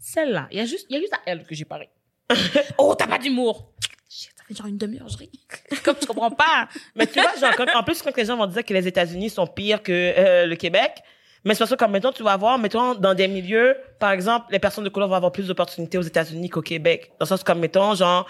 Celle-là. 0.00 0.48
Il 0.50 0.58
y 0.58 0.60
a 0.60 0.64
juste, 0.64 0.86
il 0.90 0.94
y 0.94 0.98
a 0.98 1.00
juste 1.00 1.14
à 1.14 1.18
elle 1.24 1.44
que 1.44 1.54
j'ai 1.54 1.64
parlé. 1.64 1.88
oh, 2.78 2.94
t'as 2.96 3.06
pas 3.06 3.18
d'humour. 3.18 3.72
Ça 4.08 4.42
fait 4.46 4.54
genre 4.54 4.66
une 4.66 4.78
demi-heure, 4.78 5.08
je 5.08 5.18
ris. 5.18 5.30
Comme 5.84 5.96
tu 5.96 6.06
comprends 6.06 6.30
pas. 6.30 6.68
mais 6.94 7.06
tu 7.06 7.20
vois, 7.20 7.34
genre, 7.36 7.54
en 7.74 7.82
plus, 7.82 8.02
quand 8.02 8.16
les 8.16 8.24
gens 8.24 8.36
vont 8.36 8.46
dire 8.46 8.64
que 8.64 8.72
les 8.72 8.86
États-Unis 8.86 9.30
sont 9.30 9.46
pires 9.46 9.82
que 9.82 9.92
euh, 9.92 10.46
le 10.46 10.56
Québec, 10.56 11.02
mais 11.44 11.54
c'est 11.54 11.60
parce 11.60 11.70
que, 11.70 11.76
comme, 11.76 11.92
mettons, 11.92 12.12
tu 12.12 12.22
vas 12.22 12.36
voir, 12.36 12.58
mettons, 12.58 12.94
dans 12.94 13.14
des 13.14 13.28
milieux, 13.28 13.76
par 13.98 14.10
exemple, 14.10 14.46
les 14.50 14.58
personnes 14.58 14.84
de 14.84 14.88
couleur 14.88 15.08
vont 15.08 15.14
avoir 15.14 15.32
plus 15.32 15.46
d'opportunités 15.46 15.96
aux 15.98 16.02
États-Unis 16.02 16.48
qu'au 16.48 16.62
Québec. 16.62 17.12
Dans 17.18 17.24
le 17.24 17.26
sens, 17.26 17.44
comme, 17.44 17.60
mettons, 17.60 17.94
genre, 17.94 18.26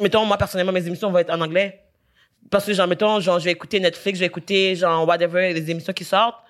mettons, 0.00 0.24
moi, 0.24 0.36
personnellement, 0.36 0.72
mes 0.72 0.86
émissions 0.86 1.10
vont 1.10 1.18
être 1.18 1.30
en 1.30 1.40
anglais. 1.40 1.82
Parce 2.50 2.66
que, 2.66 2.72
genre, 2.72 2.86
mettons, 2.86 3.20
genre, 3.20 3.38
je 3.38 3.46
vais 3.46 3.52
écouter 3.52 3.80
Netflix, 3.80 4.18
je 4.18 4.20
vais 4.20 4.26
écouter, 4.26 4.76
genre, 4.76 5.06
whatever, 5.06 5.52
les 5.52 5.70
émissions 5.70 5.92
qui 5.92 6.04
sortent. 6.04 6.43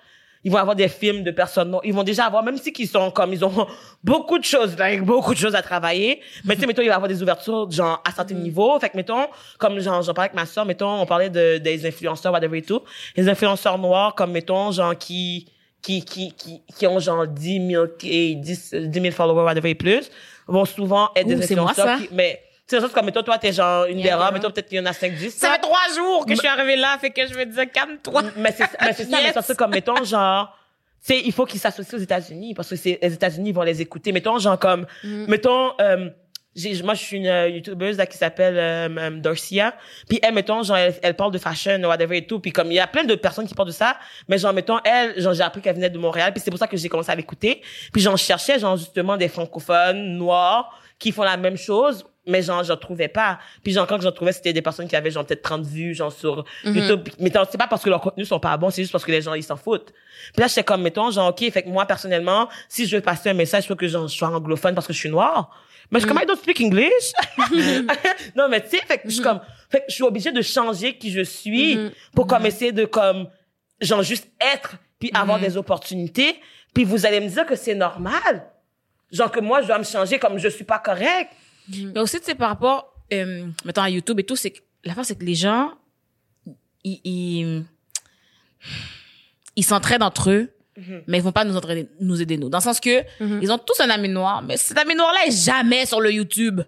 Ils 0.45 0.51
vont 0.51 0.59
avoir 0.59 0.75
des 0.75 0.87
films 0.87 1.23
de 1.23 1.31
personnes 1.31 1.71
noires. 1.71 1.81
Ils 1.83 1.93
vont 1.93 2.03
déjà 2.03 2.25
avoir, 2.25 2.43
même 2.43 2.57
si 2.57 2.71
qu'ils 2.71 2.87
sont 2.87 3.09
comme, 3.09 3.33
ils 3.33 3.43
ont 3.43 3.67
beaucoup 4.03 4.37
de 4.37 4.43
choses, 4.43 4.77
like, 4.77 5.01
beaucoup 5.03 5.33
de 5.33 5.39
choses 5.39 5.55
à 5.55 5.63
travailler. 5.63 6.21
Mais 6.45 6.53
tu 6.53 6.61
sais, 6.61 6.67
mettons, 6.67 6.83
il 6.83 6.87
va 6.87 6.95
avoir 6.95 7.09
des 7.09 7.21
ouvertures, 7.23 7.69
genre, 7.71 8.01
à 8.07 8.11
certains 8.11 8.35
niveaux. 8.35 8.79
Fait 8.79 8.89
que, 8.89 8.95
mettons, 8.95 9.25
comme, 9.57 9.79
genre, 9.79 10.03
j'en 10.03 10.13
parlais 10.13 10.29
avec 10.29 10.35
ma 10.35 10.45
soeur, 10.45 10.63
mettons, 10.65 11.01
on 11.01 11.05
parlait 11.07 11.31
de, 11.31 11.57
des 11.57 11.87
influenceurs, 11.87 12.31
whatever 12.31 12.59
et 12.59 12.61
tout. 12.61 12.81
Les 13.17 13.27
influenceurs 13.27 13.79
noirs, 13.79 14.13
comme, 14.13 14.31
mettons, 14.31 14.71
genre, 14.71 14.95
qui, 14.95 15.47
qui, 15.81 16.05
qui, 16.05 16.31
qui, 16.33 16.61
qui 16.77 16.87
ont, 16.87 16.99
genre, 16.99 17.25
10 17.25 17.67
000, 17.71 17.85
et 18.03 18.35
10, 18.35 18.75
10 18.75 19.01
000 19.01 19.13
followers, 19.15 19.45
whatever 19.45 19.71
et 19.71 19.75
plus, 19.75 20.11
vont 20.47 20.65
souvent 20.65 21.09
être 21.15 21.27
des 21.27 21.37
Ouh, 21.37 21.41
c'est 21.41 21.55
moi, 21.55 21.71
influenceurs 21.71 21.97
ça. 21.97 22.05
qui, 22.05 22.13
mais, 22.13 22.39
sais, 22.67 22.79
ça, 22.79 22.87
c'est 22.87 22.93
comme, 22.93 23.05
mettons, 23.05 23.23
toi, 23.23 23.37
t'es 23.37 23.51
genre 23.53 23.85
une 23.85 24.01
des 24.01 24.11
rares, 24.13 24.33
mettons, 24.33 24.49
peut-être 24.51 24.67
qu'il 24.67 24.77
y 24.77 24.81
en 24.81 24.85
a 24.85 24.93
5, 24.93 25.13
10. 25.13 25.29
Ça 25.31 25.51
fait 25.51 25.59
trois 25.59 25.93
jours 25.95 26.25
que 26.25 26.33
je 26.33 26.39
suis 26.39 26.47
arrivée 26.47 26.75
là, 26.75 26.97
fait 26.99 27.09
que 27.11 27.25
je 27.27 27.33
te 27.33 27.43
dire, 27.45 27.71
calme-toi. 27.71 28.23
Mais 28.37 28.51
c'est 28.51 28.65
mais 28.81 28.93
c'est 28.93 29.03
ça, 29.03 29.17
mais 29.17 29.23
Yes. 29.23 29.33
c'est 29.35 29.41
ça, 29.41 29.55
comme, 29.55 29.71
mettons, 29.71 30.03
genre, 30.03 30.57
tu 31.05 31.13
sais, 31.13 31.21
il 31.23 31.31
faut 31.31 31.45
qu'ils 31.45 31.59
s'associent 31.59 31.97
aux 31.97 32.01
États-Unis 32.01 32.53
parce 32.55 32.69
que 32.69 32.75
c'est, 32.75 32.97
les 33.01 33.13
États-Unis 33.13 33.51
vont 33.51 33.61
les 33.61 33.81
écouter. 33.81 34.11
Mettons, 34.11 34.39
genre, 34.39 34.57
comme, 34.57 34.87
mettons, 35.03 35.73
euh, 35.79 36.09
j'ai, 36.55 36.81
moi, 36.83 36.93
je 36.93 37.03
suis 37.03 37.17
une 37.17 37.27
euh, 37.27 37.49
youtubeuse 37.49 37.97
là, 37.97 38.05
qui 38.05 38.17
s'appelle 38.17 38.57
euh, 38.57 38.87
euh, 38.97 39.09
Dorcia. 39.19 39.75
Puis 40.07 40.19
elle, 40.23 40.33
mettons, 40.33 40.63
genre, 40.63 40.77
elle, 40.77 40.95
elle 41.03 41.13
parle 41.13 41.31
de 41.33 41.37
fashion, 41.37 41.79
whatever 41.83 42.15
et 42.17 42.25
tout. 42.25 42.39
Puis 42.39 42.51
comme 42.53 42.71
il 42.71 42.75
y 42.75 42.79
a 42.79 42.87
plein 42.87 43.03
de 43.03 43.13
personnes 43.15 43.45
qui 43.45 43.53
parlent 43.53 43.67
de 43.67 43.73
ça, 43.73 43.97
mais 44.29 44.37
genre, 44.37 44.53
mettons, 44.53 44.79
elle, 44.85 45.19
genre, 45.21 45.33
j'ai 45.33 45.43
appris 45.43 45.61
qu'elle 45.61 45.75
venait 45.75 45.89
de 45.89 45.97
Montréal. 45.99 46.31
Puis 46.33 46.41
c'est 46.43 46.49
pour 46.51 46.57
ça 46.59 46.65
que 46.67 46.77
j'ai 46.77 46.87
commencé 46.87 47.11
à 47.11 47.15
l'écouter. 47.15 47.61
Puis 47.91 48.01
j'en 48.01 48.15
cherchais, 48.15 48.57
genre, 48.57 48.77
justement, 48.77 49.17
des 49.17 49.27
francophones 49.27 50.17
noirs 50.17 50.79
qui 50.97 51.11
font 51.11 51.23
la 51.23 51.35
même 51.35 51.57
chose. 51.57 52.05
Mais 52.27 52.41
genre, 52.41 52.63
j'en 52.63 52.77
trouvais 52.77 53.07
pas. 53.07 53.39
Puis 53.63 53.73
genre, 53.73 53.85
quand 53.85 54.01
j'en 54.01 54.11
trouvais, 54.11 54.31
c'était 54.31 54.53
des 54.53 54.61
personnes 54.61 54.87
qui 54.87 54.95
avaient 54.95 55.11
genre 55.11 55.25
peut-être 55.25 55.43
30 55.43 55.65
vues, 55.65 55.93
genre 55.93 56.11
sur 56.11 56.45
YouTube. 56.63 57.01
Puis, 57.03 57.13
Mais 57.19 57.31
c'est 57.49 57.57
pas 57.57 57.67
parce 57.67 57.83
que 57.83 57.89
leurs 57.89 58.01
contenus 58.01 58.27
sont 58.27 58.39
pas 58.39 58.57
bons, 58.57 58.69
c'est 58.69 58.81
juste 58.81 58.91
parce 58.91 59.05
que 59.05 59.11
les 59.11 59.21
gens, 59.21 59.33
ils 59.33 59.43
s'en 59.43 59.57
foutent. 59.57 59.93
Puis 60.33 60.41
là, 60.41 60.47
j'étais 60.47 60.63
comme, 60.63 60.81
mettons, 60.81 61.11
genre, 61.11 61.29
OK, 61.29 61.49
fait 61.51 61.63
que 61.63 61.69
moi, 61.69 61.85
personnellement, 61.85 62.49
si 62.67 62.87
je 62.87 62.95
veux 62.95 63.01
passer 63.01 63.29
un 63.29 63.33
message, 63.33 63.67
faut 63.67 63.75
que 63.75 63.87
genre, 63.87 64.07
je 64.07 64.15
sois 64.15 64.29
anglophone 64.29 64.73
parce 64.73 64.87
que 64.87 64.93
je 64.93 64.99
suis 64.99 65.09
noire. 65.09 65.51
Mais 65.91 65.99
je 65.99 66.05
suis 66.05 66.13
comme, 66.13 66.21
I 66.21 66.25
don't 66.25 66.37
speak 66.37 66.61
English. 66.61 67.13
non, 68.35 68.49
mais 68.49 68.61
tu 68.61 68.71
sais, 68.71 68.85
fait 68.85 68.97
que 68.97 69.03
je 69.09 69.13
suis 69.13 69.23
comme, 69.23 69.39
fait 69.69 69.79
que 69.79 69.85
je 69.89 69.93
suis 69.93 70.03
obligée 70.03 70.31
de 70.31 70.41
changer 70.41 70.97
qui 70.97 71.11
je 71.11 71.21
suis 71.21 71.77
pour 72.13 72.27
comme 72.27 72.45
essayer 72.45 72.71
de 72.71 72.85
comme, 72.85 73.27
genre, 73.81 74.01
juste 74.01 74.27
être 74.41 74.77
puis 74.99 75.11
avoir 75.13 75.39
des 75.39 75.57
opportunités. 75.57 76.39
Puis 76.73 76.83
vous 76.83 77.05
allez 77.05 77.19
me 77.19 77.29
dire 77.29 77.45
que 77.45 77.55
c'est 77.55 77.75
normal. 77.75 78.47
Genre 79.11 79.31
que 79.31 79.39
moi, 79.39 79.61
je 79.61 79.67
dois 79.67 79.77
me 79.77 79.83
changer 79.83 80.19
comme 80.19 80.37
je 80.37 80.49
suis 80.49 80.65
pas 80.65 80.79
correct. 81.71 81.91
Mais 81.93 81.99
aussi, 82.01 82.19
tu 82.19 82.25
sais, 82.25 82.35
par 82.35 82.49
rapport, 82.49 82.93
euh, 83.13 83.47
mettons, 83.63 83.81
à 83.81 83.89
YouTube 83.89 84.19
et 84.19 84.23
tout, 84.23 84.35
c'est 84.35 84.51
que, 84.51 84.59
la 84.83 84.93
fin, 84.93 85.03
c'est 85.03 85.15
que 85.17 85.25
les 85.25 85.35
gens, 85.35 85.71
ils, 86.83 86.99
ils, 87.03 87.63
ils 89.55 89.65
s'entraident 89.65 90.03
entre 90.03 90.31
eux, 90.31 90.51
mais 91.07 91.17
ils 91.19 91.23
vont 91.23 91.31
pas 91.31 91.45
nous 91.45 91.55
entraider, 91.55 91.87
nous 92.01 92.21
aider, 92.21 92.37
nous. 92.37 92.49
Dans 92.49 92.57
le 92.57 92.63
sens 92.63 92.79
que, 92.79 93.03
ils 93.41 93.51
ont 93.51 93.57
tous 93.57 93.79
un 93.79 93.89
ami 93.89 94.09
noir, 94.09 94.41
mais 94.41 94.57
cet 94.57 94.77
ami 94.77 94.95
noir-là 94.95 95.27
est 95.27 95.45
jamais 95.45 95.85
sur 95.85 96.01
le 96.01 96.11
YouTube. 96.11 96.61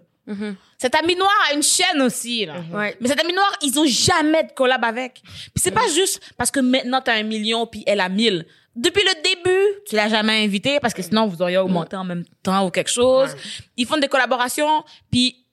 Cet 0.76 0.94
ami 0.94 1.16
noir 1.16 1.32
a 1.50 1.54
une 1.54 1.62
chaîne 1.62 2.00
aussi, 2.02 2.46
là. 2.46 2.62
Ouais. 2.72 2.96
Mais 3.00 3.08
cet 3.08 3.18
ami 3.20 3.32
noir, 3.32 3.50
ils 3.62 3.78
ont 3.78 3.86
jamais 3.86 4.44
de 4.44 4.52
collab 4.52 4.84
avec. 4.84 5.22
Puis 5.24 5.52
c'est 5.56 5.72
pas 5.72 5.88
juste 5.88 6.20
parce 6.36 6.50
que 6.50 6.60
maintenant 6.60 7.00
t'as 7.00 7.14
un 7.14 7.22
million 7.24 7.66
puis 7.66 7.82
elle 7.86 8.00
a 8.00 8.08
mille. 8.08 8.46
Depuis 8.80 9.02
le 9.02 9.22
début, 9.22 9.80
tu 9.86 9.96
l'as 9.96 10.08
jamais 10.08 10.44
invité 10.44 10.78
parce 10.80 10.94
que 10.94 11.02
sinon 11.02 11.26
vous 11.26 11.42
auriez 11.42 11.58
augmenté 11.58 11.96
en 11.96 12.04
même 12.04 12.24
temps 12.42 12.64
ou 12.66 12.70
quelque 12.70 12.90
chose. 12.90 13.34
Ils 13.76 13.86
font 13.86 13.98
des 13.98 14.08
collaborations 14.08 14.84
puis 15.10 15.44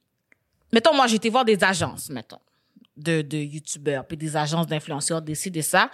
mettons 0.71 0.93
moi 0.93 1.07
j'ai 1.07 1.15
été 1.15 1.29
voir 1.29 1.43
des 1.45 1.61
agences 1.63 2.09
mettons 2.09 2.39
de 2.97 3.21
de 3.23 3.37
youtubeurs 3.37 4.05
puis 4.05 4.15
des 4.17 4.37
agences 4.37 4.67
d'influenceurs 4.67 5.21
décider 5.21 5.61
ça. 5.63 5.89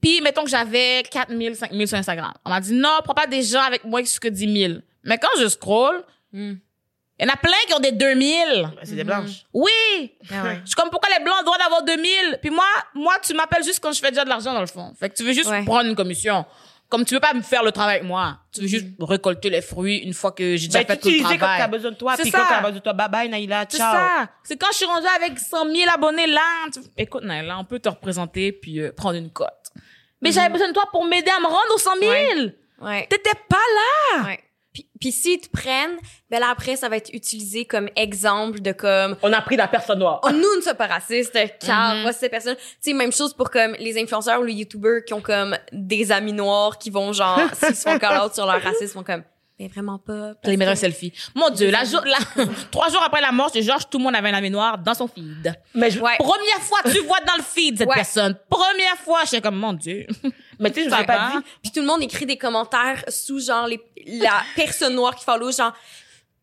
Puis 0.00 0.20
mettons 0.20 0.44
que 0.44 0.50
j'avais 0.50 1.02
4000 1.10 1.56
5000 1.56 1.88
sur 1.88 1.98
Instagram. 1.98 2.32
On 2.44 2.50
m'a 2.50 2.60
dit 2.60 2.72
non, 2.74 3.00
prends 3.02 3.14
pas 3.14 3.26
des 3.26 3.42
gens 3.42 3.62
avec 3.62 3.82
moins 3.84 4.02
que 4.02 4.28
10 4.28 4.60
000. 4.68 4.74
Mais 5.02 5.18
quand 5.18 5.28
je 5.40 5.48
scroll, 5.48 6.04
il 6.32 6.58
y 7.20 7.24
en 7.24 7.32
a 7.32 7.36
plein 7.36 7.50
qui 7.66 7.74
ont 7.74 7.80
des 7.80 7.90
2000. 7.92 8.36
Ben, 8.62 8.70
C'est 8.84 8.94
des 8.94 9.02
blanches. 9.02 9.44
Oui. 9.52 10.12
Ah 10.30 10.44
ouais. 10.44 10.60
Je 10.62 10.66
suis 10.68 10.76
comme 10.76 10.90
pourquoi 10.90 11.08
les 11.18 11.24
blancs 11.24 11.34
ont 11.34 11.40
le 11.40 11.44
droit 11.44 11.58
d'avoir 11.58 11.82
2000 11.82 12.38
puis 12.40 12.50
moi 12.50 12.64
moi 12.94 13.14
tu 13.22 13.34
m'appelles 13.34 13.64
juste 13.64 13.80
quand 13.82 13.90
je 13.92 13.98
fais 14.00 14.10
déjà 14.10 14.22
de 14.24 14.28
l'argent 14.28 14.54
dans 14.54 14.60
le 14.60 14.66
fond. 14.68 14.94
Fait 14.98 15.10
que 15.10 15.16
tu 15.16 15.24
veux 15.24 15.32
juste 15.32 15.50
Ouais. 15.50 15.64
prendre 15.64 15.88
une 15.88 15.96
commission. 15.96 16.46
Comme 16.88 17.04
tu 17.04 17.12
veux 17.14 17.20
pas 17.20 17.34
me 17.34 17.42
faire 17.42 17.62
le 17.62 17.70
travail 17.70 17.96
avec 17.96 18.08
moi. 18.08 18.38
Tu 18.52 18.62
veux 18.62 18.66
juste 18.66 18.86
récolter 19.00 19.50
les 19.50 19.60
fruits 19.60 19.98
une 19.98 20.14
fois 20.14 20.32
que 20.32 20.56
j'ai 20.56 20.68
déjà 20.68 20.78
Ben, 20.80 20.86
fait 20.86 20.96
tout 20.96 21.08
le 21.08 21.14
t'utiliser 21.16 21.34
quand 21.34 21.44
travail. 21.44 21.58
t'as 21.60 21.68
besoin 21.68 21.90
de 21.90 21.96
toi, 21.96 22.14
C'est 22.16 22.22
puis 22.22 22.30
quand 22.30 22.44
t'as 22.48 22.60
besoin 22.60 22.72
de 22.78 22.78
toi, 22.78 22.92
bye 22.94 23.08
bye, 23.10 23.28
Naïla, 23.28 23.66
C'est 23.68 23.76
ciao. 23.76 23.92
ça. 23.94 24.28
C'est 24.42 24.56
quand 24.56 24.68
je 24.72 24.76
suis 24.78 24.86
rendue 24.86 25.06
avec 25.16 25.38
100 25.38 25.66
000 25.70 25.90
abonnés 25.92 26.26
là. 26.26 26.40
tu- 26.72 26.80
Écoute, 26.96 27.24
Naila, 27.24 27.58
on 27.58 27.64
peut 27.64 27.78
te 27.78 27.88
représenter 27.90 28.52
puis 28.52 28.80
euh, 28.80 28.90
prendre 28.92 29.16
une 29.18 29.30
cote. 29.30 29.48
Mais 30.22 30.32
j'avais 30.32 30.48
besoin 30.48 30.68
de 30.68 30.72
toi 30.72 30.84
pour 30.90 31.04
m'aider 31.04 31.30
à 31.30 31.40
me 31.40 31.46
rendre 31.46 31.74
aux 31.74 31.78
100 31.78 31.90
000. 32.00 32.12
Ouais. 32.80 33.06
T'étais 33.10 33.36
pas 33.48 33.56
là. 34.16 34.24
Ouais. 34.24 34.40
Puis, 34.78 34.88
puis 35.00 35.12
s'ils 35.12 35.40
te 35.40 35.48
prennent, 35.50 35.96
ben 36.30 36.38
là 36.38 36.48
après 36.52 36.76
ça 36.76 36.88
va 36.88 36.96
être 36.96 37.10
utilisé 37.12 37.64
comme 37.64 37.88
exemple 37.96 38.60
de 38.60 38.70
comme 38.72 39.16
On 39.22 39.32
a 39.32 39.40
pris 39.40 39.56
la 39.56 39.66
personne 39.66 39.98
noire. 39.98 40.20
oh, 40.22 40.30
nous 40.30 40.56
ne 40.56 40.60
sommes 40.62 40.76
pas 40.76 40.86
racistes, 40.86 41.36
car 41.64 41.94
Mhm. 41.96 42.02
voici 42.02 42.18
ces 42.20 42.28
personnes. 42.28 42.54
Tu 42.56 42.62
sais 42.80 42.92
même 42.92 43.10
chose 43.12 43.34
pour 43.34 43.50
comme 43.50 43.74
les 43.80 44.00
influenceurs 44.00 44.40
ou 44.40 44.44
les 44.44 44.52
youtubeurs 44.52 45.04
qui 45.04 45.14
ont 45.14 45.20
comme 45.20 45.56
des 45.72 46.12
amis 46.12 46.32
noirs 46.32 46.78
qui 46.78 46.90
vont 46.90 47.12
genre 47.12 47.40
s'ils 47.54 47.74
se 47.74 47.88
font 47.88 47.98
call 47.98 48.20
out 48.24 48.34
sur 48.34 48.46
leur 48.46 48.62
racisme 48.62 48.98
vont 48.98 49.04
comme 49.04 49.24
mais 49.58 49.68
vraiment 49.68 49.98
pas. 49.98 50.34
mettre 50.46 50.70
un 50.70 50.74
que- 50.74 50.78
selfie. 50.78 51.12
Mon 51.34 51.50
Dieu, 51.50 51.70
la 51.70 51.84
jour, 51.84 52.00
la, 52.04 52.18
trois 52.70 52.88
jours 52.90 53.02
après 53.02 53.20
la 53.20 53.32
mort 53.32 53.50
de 53.50 53.60
Georges, 53.60 53.88
tout 53.90 53.98
le 53.98 54.04
monde 54.04 54.14
avait 54.16 54.28
un 54.30 54.34
ami 54.34 54.50
noir 54.50 54.78
dans 54.78 54.94
son 54.94 55.08
feed. 55.08 55.52
Mais 55.74 55.90
je, 55.90 55.98
Ouais. 56.00 56.16
Première 56.18 56.60
fois 56.62 56.78
que 56.84 56.90
tu 56.90 57.00
vois 57.00 57.20
dans 57.26 57.36
le 57.36 57.42
feed 57.42 57.78
cette 57.78 57.88
Ouais. 57.88 57.94
personne. 57.94 58.36
Première 58.48 58.96
fois, 58.98 59.20
j'étais 59.24 59.40
comme, 59.40 59.56
mon 59.56 59.72
Dieu. 59.72 60.06
mais 60.60 60.70
tu 60.70 60.76
sais, 60.76 60.84
je 60.84 60.90
vous 60.90 60.94
Ça 60.96 61.02
ai 61.02 61.06
pas 61.06 61.18
va. 61.18 61.30
dit. 61.38 61.44
Puis 61.62 61.72
tout 61.72 61.80
le 61.80 61.86
monde 61.86 62.02
écrit 62.02 62.26
des 62.26 62.36
commentaires 62.36 63.04
sous 63.08 63.40
genre 63.40 63.66
les 63.66 63.80
la 64.06 64.42
personne 64.56 64.94
noire 64.94 65.14
qui 65.14 65.24
follow 65.24 65.50
genre 65.52 65.72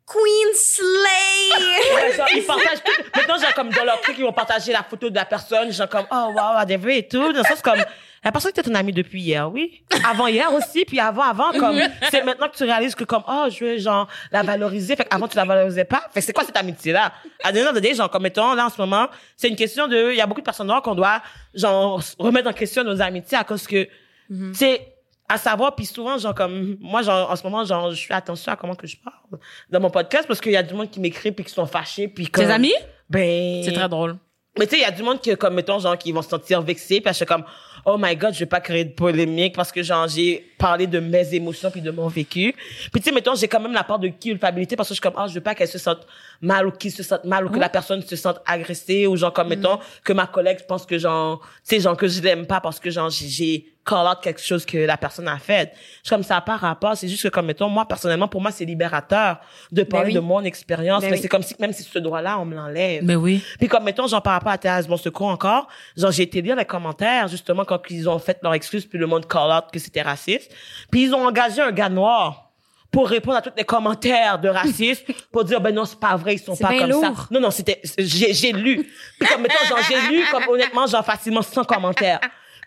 Queen 0.05 0.53
Slay. 0.53 1.49
Ouais, 1.95 2.13
genre, 2.15 2.27
ils 2.35 2.43
partagent 2.43 2.83
tout. 2.83 3.03
Maintenant, 3.15 3.37
genre, 3.39 3.53
comme 3.55 3.69
dans 3.71 3.83
leur 3.83 3.99
truc, 4.01 4.15
ils 4.19 4.23
vont 4.23 4.33
partager 4.33 4.71
la 4.71 4.83
photo 4.83 5.09
de 5.09 5.15
la 5.15 5.25
personne, 5.25 5.71
genre 5.71 5.89
comme, 5.89 6.05
oh, 6.11 6.31
wow, 6.35 6.55
whatever 6.55 6.97
et 6.97 7.07
tout. 7.07 7.31
Dans 7.33 7.39
le 7.39 7.43
sens 7.43 7.61
comme, 7.61 7.83
la 8.25 8.31
personne 8.31 8.49
était 8.49 8.63
ton 8.63 8.73
amie 8.73 8.91
depuis 8.91 9.21
hier, 9.21 9.51
oui. 9.51 9.83
Avant 10.03 10.25
hier 10.25 10.51
aussi, 10.51 10.83
puis 10.83 10.99
avant, 10.99 11.21
avant, 11.21 11.51
comme, 11.51 11.79
c'est 12.09 12.23
maintenant 12.23 12.49
que 12.49 12.57
tu 12.57 12.63
réalises 12.63 12.95
que 12.95 13.03
comme, 13.03 13.21
oh, 13.27 13.45
je 13.51 13.63
veux, 13.63 13.77
genre, 13.77 14.07
la 14.31 14.41
valoriser. 14.41 14.95
Fait 14.95 15.05
qu'avant, 15.05 15.27
tu 15.27 15.37
la 15.37 15.45
valorisais 15.45 15.85
pas. 15.85 16.07
Fait 16.11 16.21
c'est 16.21 16.33
quoi 16.33 16.43
cette 16.43 16.57
amitié-là? 16.57 17.13
À 17.43 17.51
of 17.51 17.75
the 17.75 17.81
day, 17.81 17.93
genre, 17.93 18.09
comme, 18.09 18.23
mettons, 18.23 18.55
là, 18.55 18.65
en 18.65 18.69
ce 18.71 18.81
moment, 18.81 19.07
c'est 19.37 19.47
une 19.47 19.55
question 19.55 19.87
de, 19.87 20.11
il 20.11 20.17
y 20.17 20.21
a 20.21 20.25
beaucoup 20.25 20.41
de 20.41 20.45
personnes 20.45 20.65
noires 20.65 20.81
qu'on 20.81 20.95
doit, 20.95 21.21
genre, 21.53 22.01
remettre 22.17 22.49
en 22.49 22.53
question 22.53 22.83
nos 22.83 22.99
amitiés 22.99 23.37
à 23.37 23.43
cause 23.43 23.67
que, 23.67 23.83
tu 23.83 24.53
sais, 24.53 24.81
à 25.29 25.37
savoir 25.37 25.75
puis 25.75 25.85
souvent 25.85 26.19
genre 26.19 26.35
comme 26.35 26.77
moi 26.79 27.01
genre 27.01 27.31
en 27.31 27.35
ce 27.35 27.43
moment 27.43 27.65
genre 27.65 27.91
je 27.91 28.05
fais 28.05 28.13
attention 28.13 28.51
à 28.51 28.55
comment 28.55 28.75
que 28.75 28.85
je 28.85 28.95
parle 28.97 29.41
dans 29.71 29.79
mon 29.79 29.89
podcast 29.89 30.27
parce 30.27 30.39
qu'il 30.39 30.51
y 30.51 30.55
a 30.55 30.61
du 30.61 30.75
monde 30.75 30.91
qui 30.91 30.99
m'écrit 30.99 31.31
puis 31.31 31.43
qui 31.43 31.51
sont 31.51 31.65
fâchés 31.65 32.07
puis 32.07 32.27
comme 32.27 32.45
Tes 32.45 32.51
amis? 32.51 32.73
ben 33.09 33.63
C'est 33.63 33.71
très 33.73 33.89
drôle. 33.89 34.17
Mais 34.57 34.67
tu 34.67 34.71
sais 34.71 34.81
il 34.81 34.83
y 34.83 34.85
a 34.85 34.91
du 34.91 35.03
monde 35.03 35.19
qui 35.21 35.35
comme 35.35 35.55
mettons 35.55 35.79
genre 35.79 35.97
qui 35.97 36.11
vont 36.11 36.21
se 36.21 36.29
sentir 36.29 36.61
vexés 36.61 37.01
je 37.05 37.11
suis 37.11 37.25
comme 37.25 37.43
oh 37.85 37.97
my 37.99 38.15
god 38.15 38.33
je 38.33 38.39
vais 38.39 38.45
pas 38.45 38.59
créer 38.59 38.83
de 38.83 38.93
polémique 38.93 39.55
parce 39.55 39.71
que 39.71 39.83
genre 39.83 40.07
j'ai 40.07 40.45
parlé 40.57 40.87
de 40.87 40.99
mes 40.99 41.33
émotions 41.35 41.69
puis 41.69 41.81
de 41.81 41.91
mon 41.91 42.07
vécu. 42.07 42.55
Puis 42.91 43.01
tu 43.01 43.03
sais 43.03 43.11
mettons 43.11 43.35
j'ai 43.35 43.47
quand 43.47 43.59
même 43.59 43.73
la 43.73 43.83
part 43.83 43.99
de 43.99 44.07
culpabilité 44.07 44.75
parce 44.75 44.89
que 44.89 44.95
je 44.95 44.99
suis 44.99 45.01
comme 45.01 45.13
ah 45.17 45.27
je 45.27 45.35
veux 45.35 45.41
pas 45.41 45.55
qu'elle 45.55 45.67
se 45.67 45.77
sente 45.77 46.05
mal 46.41 46.67
ou 46.67 46.71
qu'il 46.71 46.91
se 46.91 47.03
sente 47.03 47.23
mal 47.25 47.45
ou 47.45 47.49
que 47.49 47.59
la 47.59 47.69
personne 47.69 48.01
se 48.01 48.15
sente 48.15 48.39
agressée 48.45 49.07
ou 49.07 49.15
genre 49.15 49.31
comme 49.31 49.49
mettons 49.49 49.79
que 50.03 50.13
ma 50.13 50.25
collègue 50.25 50.59
pense 50.67 50.85
que 50.85 50.97
genre 50.97 51.41
tu 51.41 51.75
sais 51.75 51.79
genre 51.79 51.95
que 51.95 52.07
je 52.07 52.21
l'aime 52.21 52.47
pas 52.47 52.59
parce 52.59 52.79
que 52.79 52.89
genre 52.89 53.09
j'ai 53.09 53.74
call 53.85 54.07
out 54.07 54.17
quelque 54.21 54.41
chose 54.41 54.65
que 54.65 54.77
la 54.77 54.97
personne 54.97 55.27
a 55.27 55.37
fait. 55.37 55.73
Suis 56.03 56.09
comme 56.09 56.23
ça 56.23 56.41
pas 56.41 56.57
rapport, 56.57 56.97
c'est 56.97 57.07
juste 57.07 57.23
que 57.23 57.27
comme 57.27 57.45
mettons 57.45 57.69
moi 57.69 57.87
personnellement 57.87 58.27
pour 58.27 58.41
moi 58.41 58.51
c'est 58.51 58.65
libérateur 58.65 59.37
de 59.71 59.83
parler 59.83 60.07
oui. 60.07 60.13
de 60.13 60.19
mon 60.19 60.41
expérience 60.43 61.01
Ben 61.01 61.11
mais 61.11 61.17
oui. 61.17 61.21
c'est 61.21 61.27
comme 61.27 61.43
si 61.43 61.55
même 61.59 61.71
si 61.71 61.83
ce 61.83 61.99
droit-là 61.99 62.39
on 62.39 62.45
me 62.45 62.55
l'enlève. 62.55 63.03
Mais 63.03 63.15
oui. 63.15 63.43
Puis 63.59 63.67
comme 63.67 63.83
mettons 63.83 64.07
genre 64.07 64.23
par 64.23 64.33
rapport 64.33 64.51
à 64.51 64.57
Thérèse 64.57 64.87
Bon 64.87 64.97
Secours 64.97 65.27
encore, 65.27 65.67
genre 65.95 66.11
j'ai 66.11 66.23
été 66.23 66.41
lire 66.41 66.55
les 66.55 66.65
commentaires 66.65 67.27
justement 67.27 67.63
quand 67.63 67.79
ils 67.89 68.09
ont 68.09 68.19
fait 68.19 68.39
leur 68.41 68.53
excuse 68.53 68.85
puis 68.85 68.97
le 68.97 69.07
monde 69.07 69.27
call 69.27 69.51
out 69.51 69.65
que 69.71 69.79
c'était 69.79 70.01
raciste. 70.01 70.51
Puis 70.89 71.03
ils 71.03 71.13
ont 71.13 71.25
engagé 71.25 71.61
un 71.61 71.71
gars 71.71 71.89
noir 71.89 72.51
pour 72.91 73.09
répondre 73.09 73.37
à 73.37 73.41
tous 73.41 73.51
les 73.55 73.65
commentaires 73.65 74.39
de 74.39 74.49
racisme 74.49 75.03
pour 75.31 75.43
dire 75.43 75.61
ben 75.61 75.75
non 75.75 75.85
c'est 75.85 75.99
pas 75.99 76.15
vrai 76.15 76.35
ils 76.35 76.39
sont 76.39 76.55
C'est 76.55 76.63
pas 76.63 76.77
comme 76.77 76.91
ça. 76.91 77.13
Non 77.29 77.39
non 77.39 77.51
c'était 77.51 77.81
j'ai 77.99 78.51
lu. 78.51 78.89
Puis 79.19 79.29
comme 79.29 79.41
mettons 79.41 79.63
genre 79.67 79.79
j'ai 79.87 80.11
lu 80.11 80.23
comme 80.31 80.43
honnêtement 80.47 80.87
genre 80.87 81.05
facilement 81.05 81.43
100 81.43 81.65
commentaires. 81.65 82.19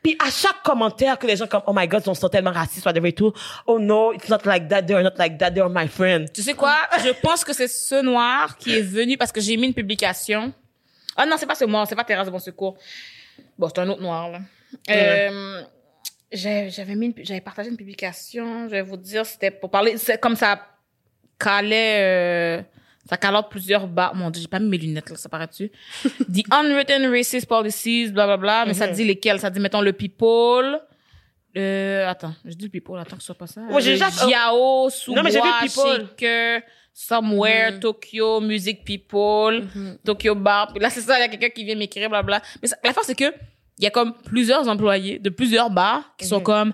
Puis 0.03 0.17
à 0.25 0.31
chaque 0.31 0.63
commentaire 0.63 1.19
que 1.19 1.27
les 1.27 1.37
gens 1.37 1.47
comme 1.47 1.63
oh 1.67 1.73
my 1.75 1.87
god, 1.89 2.03
ils 2.07 2.15
sont 2.15 2.29
tellement 2.29 2.53
racistes, 2.53 2.87
whatever 2.87 3.09
et 3.09 3.13
tout. 3.13 3.33
Oh 3.67 3.79
no, 3.79 4.13
it's 4.13 4.29
not 4.29 4.41
like 4.45 4.69
that. 4.69 4.83
They're 4.83 5.03
not 5.03 5.19
like 5.19 5.39
that. 5.39 5.51
They're 5.51 5.69
my 5.69 5.89
friend. 5.89 6.33
Tu 6.33 6.43
sais 6.43 6.55
quoi? 6.55 6.77
Je 7.05 7.11
pense 7.21 7.45
que 7.45 7.53
c'est 7.53 7.69
ce 7.69 8.03
noir 8.03 8.57
qui 8.57 8.77
est 8.77 8.83
venu 8.83 9.17
parce 9.17 9.33
que 9.33 9.41
j'ai 9.41 9.57
mis 9.57 9.67
une 9.67 9.75
publication. 9.75 10.53
Ah 11.17 11.27
non, 11.27 11.37
c'est 11.37 11.47
pas 11.47 11.57
ce 11.57 11.65
noir, 11.65 11.87
c'est 11.89 11.97
pas 11.97 12.05
Thérèse 12.05 12.27
de 12.27 12.31
Bon 12.31 12.39
Secours. 12.39 12.77
Bon, 13.59 13.69
c'est 13.69 13.81
un 13.81 13.89
autre 13.89 14.03
noir, 14.03 14.31
là. 14.31 14.39
Euh, 14.91 15.63
j'avais 16.31 16.95
mis, 16.95 17.15
j'avais 17.23 17.41
partagé 17.41 17.71
une 17.71 17.77
publication, 17.77 18.67
je 18.67 18.73
vais 18.73 18.83
vous 18.83 18.97
dire, 18.97 19.27
c'était 19.27 19.51
pour 19.51 19.71
parler, 19.71 19.97
c'est 19.97 20.21
comme 20.21 20.37
ça 20.37 20.61
calait, 21.39 22.59
euh, 22.61 22.63
ça 23.09 23.17
calait 23.17 23.39
plusieurs 23.51 23.87
bas. 23.87 24.13
Mon 24.15 24.31
dieu, 24.31 24.43
j'ai 24.43 24.49
pas 24.49 24.59
mis 24.59 24.69
mes 24.69 24.79
lunettes, 24.79 25.11
là, 25.11 25.17
ça 25.17 25.29
paraît-tu? 25.29 25.71
The 26.05 26.45
unwritten 26.53 27.11
racist 27.11 27.47
policies, 27.47 28.11
bla, 28.13 28.27
bla, 28.27 28.37
bla, 28.37 28.65
mais 28.67 28.75
ça 28.75 28.87
dit 28.89 29.05
lesquels? 29.05 29.41
Ça 29.41 29.51
dit, 29.51 29.61
mettons, 29.61 29.81
le 29.81 29.93
people, 29.93 30.81
euh, 31.57 32.07
attends, 32.09 32.35
je 32.45 32.55
dis 32.55 32.65
le 32.65 32.71
people, 32.71 32.99
attends 32.99 33.17
que 33.17 33.23
ce 33.23 33.27
soit 33.27 33.35
pas 33.39 33.47
ça. 33.47 33.61
Ouais, 33.63 33.81
j'ai 33.81 33.93
déjà- 33.93 34.11
mais 35.23 35.31
vu 35.43 35.49
people. 35.69 36.07
Shaker, 36.11 36.63
Somewhere, 36.93 37.79
Tokyo, 37.81 38.41
Music 38.41 38.85
People, 38.85 39.67
Tokyo 40.05 40.35
Bar. 40.35 40.73
Là, 40.81 40.91
c'est 40.91 41.01
ça, 41.01 41.17
il 41.19 41.21
y 41.23 41.25
a 41.25 41.29
quelqu'un 41.29 41.49
qui 41.51 41.65
vient 41.65 41.77
m'écrire, 41.77 42.11
blabla. 42.11 42.43
Mais 42.61 42.69
ça- 42.69 42.77
la 42.85 42.93
force, 42.93 43.07
c'est 43.07 43.15
que 43.15 43.33
il 43.79 43.85
y 43.85 43.87
a 43.87 43.91
comme 43.91 44.13
plusieurs 44.25 44.67
employés 44.69 45.21
de 45.21 45.31
plusieurs 45.31 45.71
bars 45.71 46.13
qui 46.19 46.27
sont 46.27 46.41
comme 46.41 46.73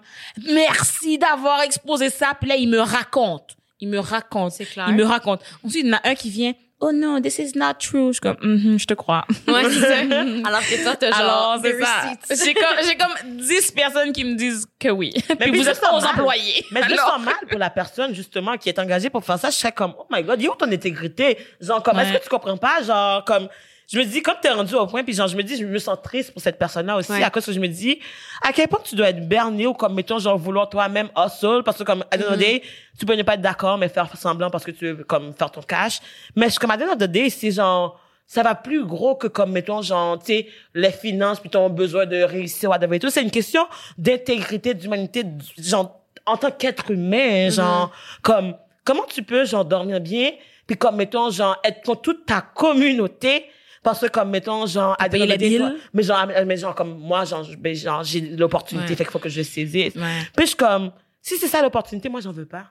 merci 0.52 1.18
d'avoir 1.18 1.60
exposé 1.60 2.08
ça. 2.08 2.32
Puis 2.40 2.48
là, 2.48 2.56
ils 2.56 2.68
me 2.68 2.78
racontent. 2.80 3.54
Ils 3.84 3.88
me 3.90 3.98
racontent. 3.98 4.50
C'est 4.50 4.64
clair. 4.64 4.86
Ils 4.88 4.94
me 4.94 5.04
racontent. 5.04 5.42
Ensuite, 5.64 5.84
il 5.84 5.88
y 5.90 5.92
en 5.92 5.96
a 5.96 6.00
un 6.08 6.14
qui 6.14 6.30
vient 6.30 6.52
oh 6.80 6.90
non, 6.92 7.20
this 7.20 7.38
is 7.38 7.52
not 7.56 7.74
true. 7.78 8.08
Je 8.08 8.12
suis 8.14 8.20
comme 8.20 8.36
Mhm, 8.42 8.78
je 8.78 8.84
te 8.86 8.94
crois. 8.94 9.24
Ouais, 9.48 9.62
c'est 9.70 9.80
ça. 9.80 9.98
Alors 10.48 10.60
que 10.60 10.82
toi, 10.84 10.96
t'as 10.96 11.10
genre 11.12 11.20
Alors, 11.20 11.58
c'est 11.62 11.80
ça. 11.80 12.44
J'ai 12.44 12.52
comme, 12.54 12.76
j'ai 12.86 12.96
comme 12.96 13.36
10 13.38 13.70
personnes 13.72 14.12
qui 14.12 14.24
me 14.24 14.34
disent 14.34 14.66
que 14.78 14.88
oui. 14.88 15.10
Puis 15.26 15.36
puis 15.36 15.50
vous 15.58 15.64
je 15.64 15.70
êtes 15.70 15.80
pas 15.80 15.94
aux 15.96 16.04
employés. 16.04 16.64
Mais 16.72 16.82
je 16.88 16.94
sens 16.96 17.20
mal 17.20 17.34
pour 17.48 17.58
la 17.58 17.70
personne, 17.70 18.14
justement, 18.14 18.56
qui 18.58 18.68
est 18.68 18.78
engagée 18.78 19.08
pour 19.08 19.24
faire 19.24 19.38
ça. 19.38 19.48
Je 19.50 19.56
serais 19.56 19.72
comme, 19.72 19.94
oh 19.98 20.06
my 20.10 20.22
god, 20.24 20.42
il 20.42 20.48
où 20.48 20.54
ton 20.56 20.70
intégrité? 20.70 21.38
Genre, 21.60 21.82
comme, 21.82 21.98
est-ce 22.00 22.12
Ouais. 22.12 22.18
que 22.18 22.24
tu 22.24 22.28
comprends 22.28 22.56
pas? 22.58 22.82
Genre, 22.82 23.24
comme, 23.24 23.48
je 23.92 23.98
me 23.98 24.04
dis, 24.04 24.22
comme 24.22 24.36
t'es 24.40 24.50
rendu 24.50 24.74
au 24.74 24.86
point, 24.86 25.04
puis 25.04 25.12
genre, 25.14 25.28
je 25.28 25.36
me 25.36 25.42
dis, 25.42 25.56
je 25.56 25.64
me 25.64 25.78
sens 25.78 25.98
triste 26.02 26.32
pour 26.32 26.40
cette 26.42 26.58
personne-là 26.58 26.96
aussi, 26.96 27.12
Ouais. 27.12 27.22
à 27.22 27.30
cause 27.30 27.44
que 27.44 27.52
je 27.52 27.60
me 27.60 27.68
dis, 27.68 27.98
à 28.42 28.52
quel 28.52 28.66
point 28.68 28.80
tu 28.82 28.94
dois 28.94 29.10
être 29.10 29.28
berné 29.28 29.66
ou 29.66 29.74
comme, 29.74 29.94
mettons, 29.94 30.18
genre, 30.18 30.38
vouloir 30.38 30.68
toi-même 30.68 31.08
hustle, 31.16 31.62
parce 31.64 31.78
que 31.78 31.82
comme, 31.84 32.04
à 32.10 32.16
of 32.16 32.34
the 32.34 32.38
day, 32.38 32.62
tu 32.98 33.04
peux 33.06 33.14
ne 33.14 33.22
pas 33.22 33.34
être 33.34 33.42
d'accord, 33.42 33.76
mais 33.78 33.88
faire 33.88 34.08
semblant 34.16 34.50
parce 34.50 34.64
que 34.64 34.70
tu 34.70 34.92
veux, 34.92 35.04
comme, 35.04 35.32
faire 35.34 35.50
ton 35.50 35.60
cash. 35.62 36.00
Mais 36.34 36.48
je 36.50 36.58
comme, 36.58 36.70
à 36.70 36.76
the 36.78 37.04
day, 37.04 37.28
c'est 37.30 37.50
genre, 37.50 38.00
ça 38.26 38.42
va 38.42 38.54
plus 38.54 38.84
gros 38.86 39.16
que 39.16 39.26
comme, 39.26 39.52
mettons, 39.52 39.82
genre, 39.82 40.18
tu 40.18 40.26
sais, 40.26 40.46
les 40.72 40.90
finances, 40.90 41.38
puis 41.40 41.50
ton 41.50 41.68
besoin 41.68 42.06
de 42.06 42.22
réussir, 42.22 42.70
whatever 42.70 42.96
et 42.96 42.98
tout. 42.98 43.10
C'est 43.10 43.22
une 43.22 43.30
question 43.30 43.66
d'intégrité, 43.98 44.72
d'humanité, 44.74 45.24
genre, 45.58 46.00
en 46.26 46.36
tant 46.38 46.50
qu'être 46.50 46.90
humain, 46.90 47.50
genre, 47.50 47.90
comme, 48.22 48.54
comment 48.84 49.04
tu 49.06 49.22
peux, 49.22 49.44
genre, 49.44 49.64
dormir 49.64 50.00
bien, 50.00 50.30
puis 50.66 50.76
comme, 50.76 50.96
mettons, 50.96 51.28
genre, 51.30 51.56
être 51.64 51.82
contre 51.82 52.00
toute 52.00 52.24
ta 52.26 52.40
communauté, 52.40 53.44
parce 53.84 54.00
que 54.00 54.06
comme, 54.06 54.30
mettons, 54.30 54.66
genre, 54.66 54.96
à 54.98 55.08
payer 55.08 55.26
les 55.26 55.36
billes. 55.38 55.62
mais 55.92 56.02
genre, 56.02 56.26
mais 56.46 56.56
genre, 56.56 56.74
comme, 56.74 56.98
moi, 56.98 57.24
genre, 57.24 57.46
ben, 57.58 57.74
genre, 57.76 58.02
j'ai 58.02 58.20
l'opportunité, 58.20 58.88
Ouais. 58.90 58.96
fait 58.96 59.04
qu'il 59.04 59.12
faut 59.12 59.18
que 59.20 59.28
je 59.28 59.42
saisisse. 59.42 59.94
Ouais. 59.94 60.02
Puis 60.34 60.46
je 60.46 60.48
suis 60.48 60.56
comme, 60.56 60.90
si 61.22 61.36
c'est 61.36 61.46
ça 61.46 61.62
l'opportunité, 61.62 62.08
moi, 62.08 62.20
j'en 62.20 62.32
veux 62.32 62.46
pas. 62.46 62.64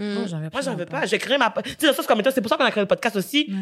Oh, 0.00 0.02
j'en 0.28 0.38
veux 0.38 0.48
Moi, 0.52 0.60
j'en 0.62 0.76
veux 0.76 0.86
pas. 0.86 1.00
pas. 1.00 1.06
J'ai 1.06 1.18
créé 1.18 1.36
ma, 1.38 1.50
tu 1.50 1.72
sais, 1.80 1.92
comme 2.06 2.20
étant, 2.20 2.30
c'est 2.32 2.40
pour 2.40 2.48
ça 2.50 2.56
qu'on 2.56 2.64
a 2.64 2.70
créé 2.70 2.82
le 2.82 2.86
podcast 2.88 3.16
aussi. 3.16 3.52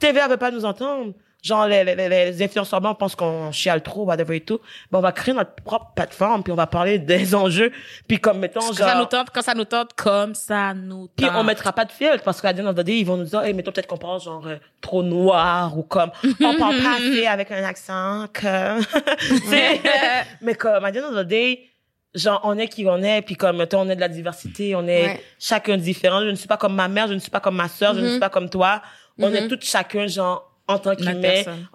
TVA 0.00 0.26
veut 0.26 0.36
pas 0.38 0.50
nous 0.50 0.64
entendre. 0.64 1.12
Genre, 1.44 1.66
les, 1.66 1.84
les, 1.84 2.08
les, 2.08 2.42
influenceurs 2.42 2.80
blancs 2.80 2.98
pensent 2.98 3.14
qu'on 3.14 3.52
chiale 3.52 3.82
trop, 3.82 4.06
whatever 4.06 4.34
et 4.36 4.40
tout. 4.40 4.60
Ben, 4.90 4.98
on 4.98 5.02
va 5.02 5.12
créer 5.12 5.34
notre 5.34 5.54
propre 5.56 5.92
plateforme, 5.94 6.42
puis 6.42 6.50
on 6.50 6.56
va 6.56 6.66
parler 6.66 6.98
des 6.98 7.34
enjeux. 7.34 7.70
Puis 8.08 8.18
comme, 8.18 8.38
mettons, 8.38 8.60
Quand 8.60 8.72
ça 8.72 8.94
nous 8.94 9.00
genre, 9.00 9.08
tente, 9.10 9.28
quand 9.30 9.42
ça 9.42 9.54
nous 9.54 9.66
tente, 9.66 9.92
comme 9.92 10.34
ça 10.34 10.72
nous 10.72 11.08
tente. 11.08 11.16
puis 11.16 11.26
on 11.34 11.44
mettra 11.44 11.72
pas 11.74 11.84
de 11.84 11.92
filtre, 11.92 12.22
parce 12.24 12.40
qu'à 12.40 12.54
the 12.54 12.80
day, 12.80 13.00
ils 13.00 13.04
vont 13.04 13.18
nous 13.18 13.24
dire, 13.24 13.42
hey, 13.42 13.52
mettons 13.52 13.72
peut-être 13.72 13.86
qu'on 13.86 13.98
parle 13.98 14.22
genre 14.22 14.46
euh, 14.46 14.56
trop 14.80 15.02
noir, 15.02 15.76
ou 15.76 15.82
comme, 15.82 16.10
on 16.24 16.54
parle 16.58 16.82
pas 16.82 16.94
assez 16.94 17.26
avec 17.26 17.50
un 17.50 17.62
accent, 17.62 18.26
sais, 18.34 19.80
mais 20.40 20.54
comme, 20.54 20.82
à 20.82 20.88
of 20.88 21.14
the 21.14 21.28
day, 21.28 21.60
genre, 22.14 22.40
on 22.44 22.56
est 22.56 22.68
qui 22.68 22.86
on 22.86 23.02
est, 23.02 23.20
puis 23.20 23.34
comme, 23.36 23.58
mettons, 23.58 23.80
on 23.80 23.90
est 23.90 23.96
de 23.96 24.00
la 24.00 24.08
diversité, 24.08 24.74
on 24.74 24.86
est 24.86 25.04
Ouais. 25.04 25.20
chacun 25.38 25.76
différent. 25.76 26.20
Je 26.20 26.30
ne 26.30 26.36
suis 26.36 26.48
pas 26.48 26.56
comme 26.56 26.74
ma 26.74 26.88
mère, 26.88 27.08
je 27.08 27.14
ne 27.14 27.18
suis 27.18 27.30
pas 27.30 27.40
comme 27.40 27.56
ma 27.56 27.68
sœur, 27.68 27.94
je 27.94 28.00
ne 28.00 28.08
suis 28.12 28.20
pas 28.20 28.30
comme 28.30 28.48
toi. 28.48 28.80
On 29.18 29.30
est 29.32 29.46
tous 29.46 29.58
chacun, 29.60 30.06
genre, 30.06 30.53
en 30.66 30.78
tant 30.78 30.94
qu'humain, 30.96 31.12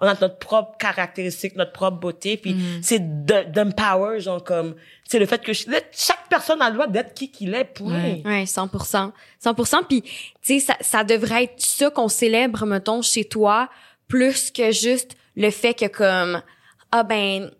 on 0.00 0.06
a 0.06 0.14
notre 0.20 0.38
propre 0.38 0.76
caractéristique, 0.78 1.54
notre 1.56 1.72
propre 1.72 1.98
beauté, 1.98 2.36
puis 2.36 2.54
c'est 2.82 3.24
de- 3.24 3.44
d'empower, 3.50 4.18
genre, 4.20 4.42
comme, 4.42 4.74
c'est 5.08 5.18
le 5.20 5.26
fait 5.26 5.40
que 5.42 5.52
ch- 5.52 5.82
chaque 5.92 6.28
personne 6.28 6.60
a 6.60 6.68
le 6.68 6.74
droit 6.74 6.86
d'être 6.88 7.14
qui 7.14 7.30
qu'il 7.30 7.54
est, 7.54 7.64
point. 7.64 7.92
Ouais. 8.02 8.22
Ouais, 8.24 8.44
100%. 8.46 9.12
100%. 9.44 9.84
Puis, 9.88 10.02
tu 10.02 10.10
sais, 10.42 10.58
ça, 10.60 10.76
ça 10.80 11.04
devrait 11.04 11.44
être 11.44 11.60
ça 11.60 11.90
qu'on 11.90 12.08
célèbre, 12.08 12.66
mettons, 12.66 13.00
chez 13.02 13.24
toi, 13.24 13.68
plus 14.08 14.50
que 14.50 14.72
juste 14.72 15.12
le 15.36 15.50
fait 15.50 15.74
que 15.74 15.86
comme, 15.86 16.42
ah 16.90 17.04
ben, 17.04 17.50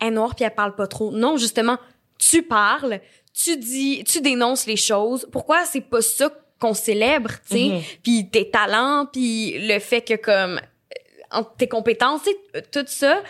elle 0.00 0.08
est 0.08 0.10
noire 0.10 0.34
puis 0.34 0.44
elle 0.44 0.54
parle 0.54 0.74
pas 0.74 0.86
trop. 0.86 1.10
Non, 1.12 1.38
justement, 1.38 1.78
tu 2.18 2.42
parles, 2.42 3.00
tu 3.32 3.56
dis, 3.56 4.04
tu 4.04 4.20
dénonces 4.20 4.66
les 4.66 4.76
choses. 4.76 5.26
Pourquoi 5.32 5.64
c'est 5.64 5.80
pas 5.80 6.02
ça 6.02 6.30
qu'on 6.62 6.74
célèbre, 6.74 7.30
tu 7.48 7.56
sais? 7.56 7.68
Mhm. 7.68 7.82
Puis 8.02 8.28
tes 8.30 8.50
talents, 8.50 9.06
puis 9.12 9.58
le 9.68 9.78
fait 9.80 10.00
que 10.00 10.14
comme, 10.14 10.60
euh, 11.34 11.42
tes 11.58 11.68
compétences, 11.68 12.22
tout 12.70 12.84
ça 12.86 13.22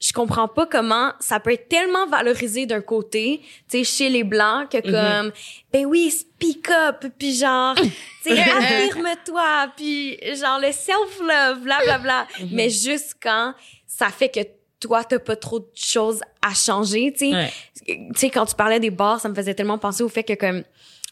je 0.00 0.12
comprends 0.12 0.46
pas 0.46 0.66
comment 0.66 1.12
ça 1.18 1.40
peut 1.40 1.52
être 1.52 1.68
tellement 1.68 2.06
valorisé 2.06 2.66
d'un 2.66 2.80
côté, 2.80 3.40
tu 3.68 3.78
sais, 3.78 3.84
chez 3.84 4.08
les 4.08 4.22
blancs, 4.22 4.70
que 4.70 4.78
comme, 4.78 5.32
ben 5.72 5.86
oui, 5.86 6.10
speak 6.10 6.70
up, 6.70 7.04
puis 7.18 7.34
genre, 7.34 7.74
tu 8.22 8.34
sais, 8.34 8.40
affirme-toi, 8.40 9.72
puis 9.76 10.18
genre 10.36 10.60
le 10.60 10.70
self-love, 10.70 11.62
bla 11.62 11.78
bla 11.84 11.98
bla. 11.98 12.28
Mais 12.52 12.70
juste 12.70 13.16
quand 13.20 13.54
ça 13.86 14.10
fait 14.10 14.28
que 14.28 14.40
toi, 14.78 15.02
t'as 15.02 15.18
pas 15.18 15.34
trop 15.34 15.58
de 15.58 15.70
choses 15.74 16.20
à 16.42 16.54
changer, 16.54 17.12
tu 17.12 17.30
sais. 17.30 17.34
Ouais. 17.34 17.52
Tu 17.84 17.96
sais, 18.14 18.30
quand 18.30 18.46
tu 18.46 18.54
parlais 18.54 18.78
des 18.78 18.90
bars, 18.90 19.18
ça 19.18 19.28
me 19.28 19.34
faisait 19.34 19.54
tellement 19.54 19.78
penser 19.78 20.04
au 20.04 20.08
fait 20.08 20.22
que 20.22 20.34
comme, 20.34 20.62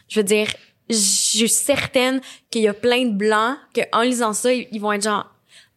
je 0.09 0.21
veux 0.21 0.25
dire, 0.25 0.47
je 0.89 0.95
suis 0.95 1.49
certaine 1.49 2.21
qu'il 2.51 2.63
y 2.63 2.69
a 2.69 2.75
plein 2.75 3.07
de 3.07 3.13
blancs 3.13 3.57
que 3.75 3.81
en 3.93 4.03
lisant 4.03 4.33
ça, 4.33 4.53
ils 4.53 4.81
vont 4.81 4.93
être 4.93 5.03
genre, 5.03 5.27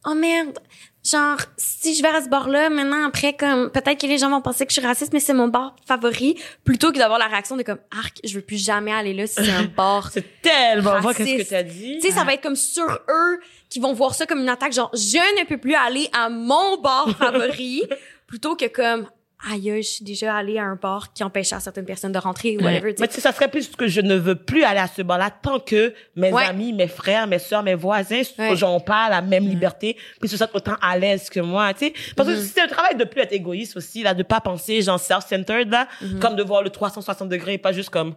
oh 0.05 0.13
merde, 0.13 0.59
genre 1.03 1.37
si 1.57 1.95
je 1.95 2.01
vais 2.01 2.09
à 2.09 2.21
ce 2.21 2.29
bar-là, 2.29 2.69
maintenant 2.69 3.07
après 3.07 3.33
comme 3.33 3.71
peut-être 3.71 3.99
que 3.99 4.07
les 4.07 4.17
gens 4.17 4.29
vont 4.29 4.41
penser 4.41 4.65
que 4.65 4.71
je 4.73 4.79
suis 4.79 4.87
raciste, 4.87 5.13
mais 5.13 5.19
c'est 5.19 5.33
mon 5.33 5.47
bar 5.47 5.75
favori, 5.87 6.35
plutôt 6.63 6.91
que 6.91 6.97
d'avoir 6.97 7.19
la 7.19 7.27
réaction 7.27 7.57
de 7.57 7.63
comme 7.63 7.79
arc, 7.97 8.19
je 8.23 8.35
veux 8.35 8.41
plus 8.41 8.63
jamais 8.63 8.91
aller 8.91 9.13
là 9.13 9.27
si 9.27 9.43
c'est 9.43 9.51
un 9.51 9.63
bar. 9.63 10.09
C'est 10.13 10.41
tellement 10.41 10.99
vrai 10.99 11.13
qu'est-ce 11.15 11.43
que 11.43 11.49
t'as 11.49 11.63
dit. 11.63 11.99
Tu 12.01 12.07
sais, 12.07 12.13
ça 12.13 12.23
va 12.23 12.33
être 12.33 12.41
comme 12.41 12.55
sur 12.55 12.85
eux 12.85 13.39
qui 13.69 13.79
vont 13.79 13.93
voir 13.93 14.13
ça 14.15 14.25
comme 14.25 14.39
une 14.39 14.49
attaque, 14.49 14.73
genre 14.73 14.91
je 14.93 15.39
ne 15.39 15.45
peux 15.45 15.57
plus 15.57 15.75
aller 15.75 16.09
à 16.13 16.29
mon 16.29 16.79
bar 16.81 17.09
favori, 17.17 17.83
plutôt 18.27 18.55
que 18.55 18.65
comme 18.65 19.07
aïe, 19.51 19.71
je 19.77 19.87
suis 19.87 20.03
déjà 20.03 20.35
allée 20.35 20.57
à 20.57 20.63
un 20.63 20.75
bar 20.75 21.13
qui 21.13 21.23
empêchait 21.23 21.55
à 21.55 21.59
certaines 21.61 21.85
personnes 21.85 22.11
de 22.11 22.17
rentrer 22.17 22.57
ou 22.57 22.61
whatever. 22.63 22.91
tu 22.93 22.97
sais. 22.97 23.01
Mais 23.01 23.07
tu 23.07 23.13
sais, 23.15 23.21
ça 23.21 23.31
serait 23.31 23.47
plus 23.47 23.67
que 23.75 23.87
je 23.87 24.01
ne 24.01 24.15
veux 24.15 24.35
plus 24.35 24.63
aller 24.63 24.79
à 24.79 24.87
ce 24.87 25.01
bar-là 25.01 25.29
tant 25.31 25.59
que 25.59 25.93
mes 26.15 26.31
Ouais. 26.31 26.43
amis, 26.45 26.73
mes 26.73 26.87
frères, 26.87 27.25
mes 27.25 27.39
soeurs, 27.39 27.63
mes 27.63 27.75
voisins, 27.75 28.21
Ouais. 28.37 28.55
j'en 28.57 28.79
pas 28.81 29.09
la 29.09 29.21
même 29.21 29.47
liberté, 29.47 29.95
puis 30.19 30.27
se 30.29 30.35
sentent 30.35 30.53
autant 30.53 30.75
à 30.81 30.97
l'aise 30.97 31.29
que 31.29 31.39
moi, 31.39 31.73
tu 31.73 31.85
sais. 31.87 31.93
Parce 32.17 32.27
que 32.27 32.35
c'est 32.35 32.61
un 32.61 32.67
travail 32.67 32.95
de 32.97 33.05
plus 33.05 33.21
être 33.21 33.31
égoïste 33.33 33.77
aussi, 33.77 34.03
là, 34.03 34.13
de 34.13 34.23
pas 34.23 34.41
penser, 34.41 34.81
genre, 34.81 34.99
self-centered, 34.99 35.69
là, 35.69 35.87
Mm-hmm. 36.01 36.19
comme 36.19 36.35
de 36.35 36.43
voir 36.43 36.61
le 36.61 36.69
360 36.69 37.29
degrés 37.29 37.53
et 37.53 37.57
pas 37.57 37.71
juste 37.71 37.89
comme, 37.91 38.15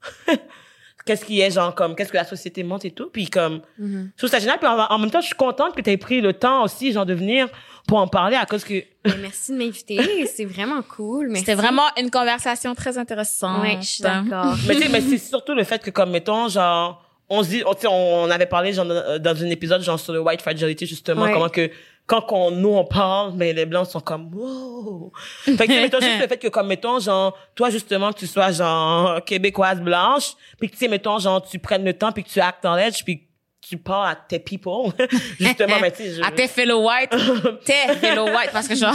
qu'est-ce 1.04 1.24
qui 1.24 1.40
est, 1.40 1.50
genre, 1.50 1.74
comme, 1.74 1.94
qu'est-ce 1.96 2.12
que 2.12 2.16
la 2.16 2.24
société 2.24 2.62
montre 2.62 2.86
et 2.86 2.90
tout, 2.92 3.10
puis 3.12 3.28
comme, 3.28 3.60
Mm-hmm. 3.80 4.10
je 4.12 4.16
trouve 4.16 4.30
ça 4.30 4.38
génial, 4.38 4.58
puis 4.58 4.68
en, 4.68 4.78
en 4.78 4.98
même 4.98 5.10
temps, 5.10 5.20
je 5.20 5.26
suis 5.26 5.34
contente 5.34 5.74
que 5.74 5.82
tu 5.82 5.90
aies 5.90 5.96
pris 5.96 6.20
le 6.20 6.32
temps 6.32 6.62
aussi, 6.64 6.92
genre, 6.92 7.06
de 7.06 7.14
venir 7.14 7.48
pour 7.86 7.98
en 7.98 8.06
parler 8.08 8.36
à 8.36 8.46
cause 8.46 8.64
que, 8.64 8.74
Mais 9.04 9.16
merci 9.20 9.52
de 9.52 9.58
m'inviter, 9.58 10.26
c'est 10.26 10.44
vraiment 10.44 10.82
cool. 10.82 11.36
C'était 11.36 11.54
vraiment 11.54 11.82
une 11.98 12.10
conversation 12.10 12.74
très 12.74 12.96
intéressante. 12.98 13.62
Ouais, 13.62 13.78
je 13.80 13.86
suis 13.86 14.02
d'accord. 14.02 14.54
Mais 14.68 14.76
tu 14.76 14.82
sais, 14.82 14.88
mais 14.88 15.00
c'est 15.00 15.18
surtout 15.18 15.54
le 15.54 15.64
fait 15.64 15.82
que, 15.82 15.90
comme, 15.90 16.10
mettons, 16.10 16.48
genre, 16.48 17.04
on 17.28 17.42
se 17.42 17.48
dit, 17.48 17.62
on, 17.66 17.74
tu 17.74 17.82
sais, 17.82 17.88
on 17.90 18.30
avait 18.30 18.46
parlé, 18.46 18.72
genre, 18.72 18.86
dans 18.86 19.18
dans 19.18 19.42
un 19.42 19.50
épisode, 19.50 19.82
genre, 19.82 19.98
sur 19.98 20.12
le 20.12 20.20
white 20.20 20.40
fragility, 20.42 20.86
justement, 20.86 21.22
Ouais. 21.24 21.32
comment 21.32 21.48
que, 21.48 21.70
quand 22.06 22.24
on, 22.30 22.50
nous, 22.50 22.68
on 22.68 22.84
parle, 22.84 23.32
mais 23.36 23.52
les 23.52 23.64
blancs 23.66 23.86
sont 23.88 24.00
comme, 24.00 24.32
wow. 24.34 25.12
Fait 25.42 25.56
que, 25.66 25.72
mettons, 25.72 26.00
juste 26.00 26.20
le 26.20 26.26
fait 26.28 26.36
que, 26.38 26.48
comme, 26.48 26.66
mettons, 26.68 26.98
genre, 27.00 27.36
toi, 27.54 27.70
justement, 27.70 28.12
que 28.12 28.18
tu 28.20 28.26
sois, 28.26 28.52
genre, 28.52 29.24
québécoise 29.24 29.80
blanche, 29.80 30.32
puis 30.58 30.68
que, 30.68 30.74
tu 30.74 30.78
sais, 30.80 30.88
mettons, 30.88 31.18
genre, 31.18 31.42
tu 31.42 31.58
prennes 31.58 31.84
le 31.84 31.94
temps, 31.94 32.12
puis 32.12 32.22
que 32.24 32.28
tu 32.28 32.40
actes 32.40 32.64
en 32.64 32.74
l'aide, 32.76 32.94
puis 33.04 33.26
tu 33.72 33.78
parles 33.78 34.10
à 34.12 34.14
tes 34.16 34.38
people. 34.38 34.92
justement, 35.40 35.78
mais 35.80 35.90
tu 35.92 36.02
sais, 36.02 36.14
je- 36.16 36.22
À 36.22 36.30
tes 36.30 36.46
fellow 36.46 36.86
white. 36.86 37.10
tes 37.64 37.94
fellow 38.00 38.26
white. 38.26 38.50
Parce 38.52 38.68
que 38.68 38.74
genre, 38.74 38.94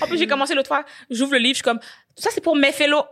en 0.00 0.06
plus, 0.08 0.18
j'ai 0.18 0.26
commencé 0.26 0.54
l'autre 0.56 0.66
fois, 0.68 0.84
j'ouvre 1.08 1.32
le 1.34 1.38
livre, 1.38 1.50
je 1.54 1.58
suis 1.58 1.62
comme, 1.62 1.78
ça 2.16 2.30
c'est 2.32 2.40
pour 2.40 2.56
mes 2.56 2.72
fellow. 2.72 3.04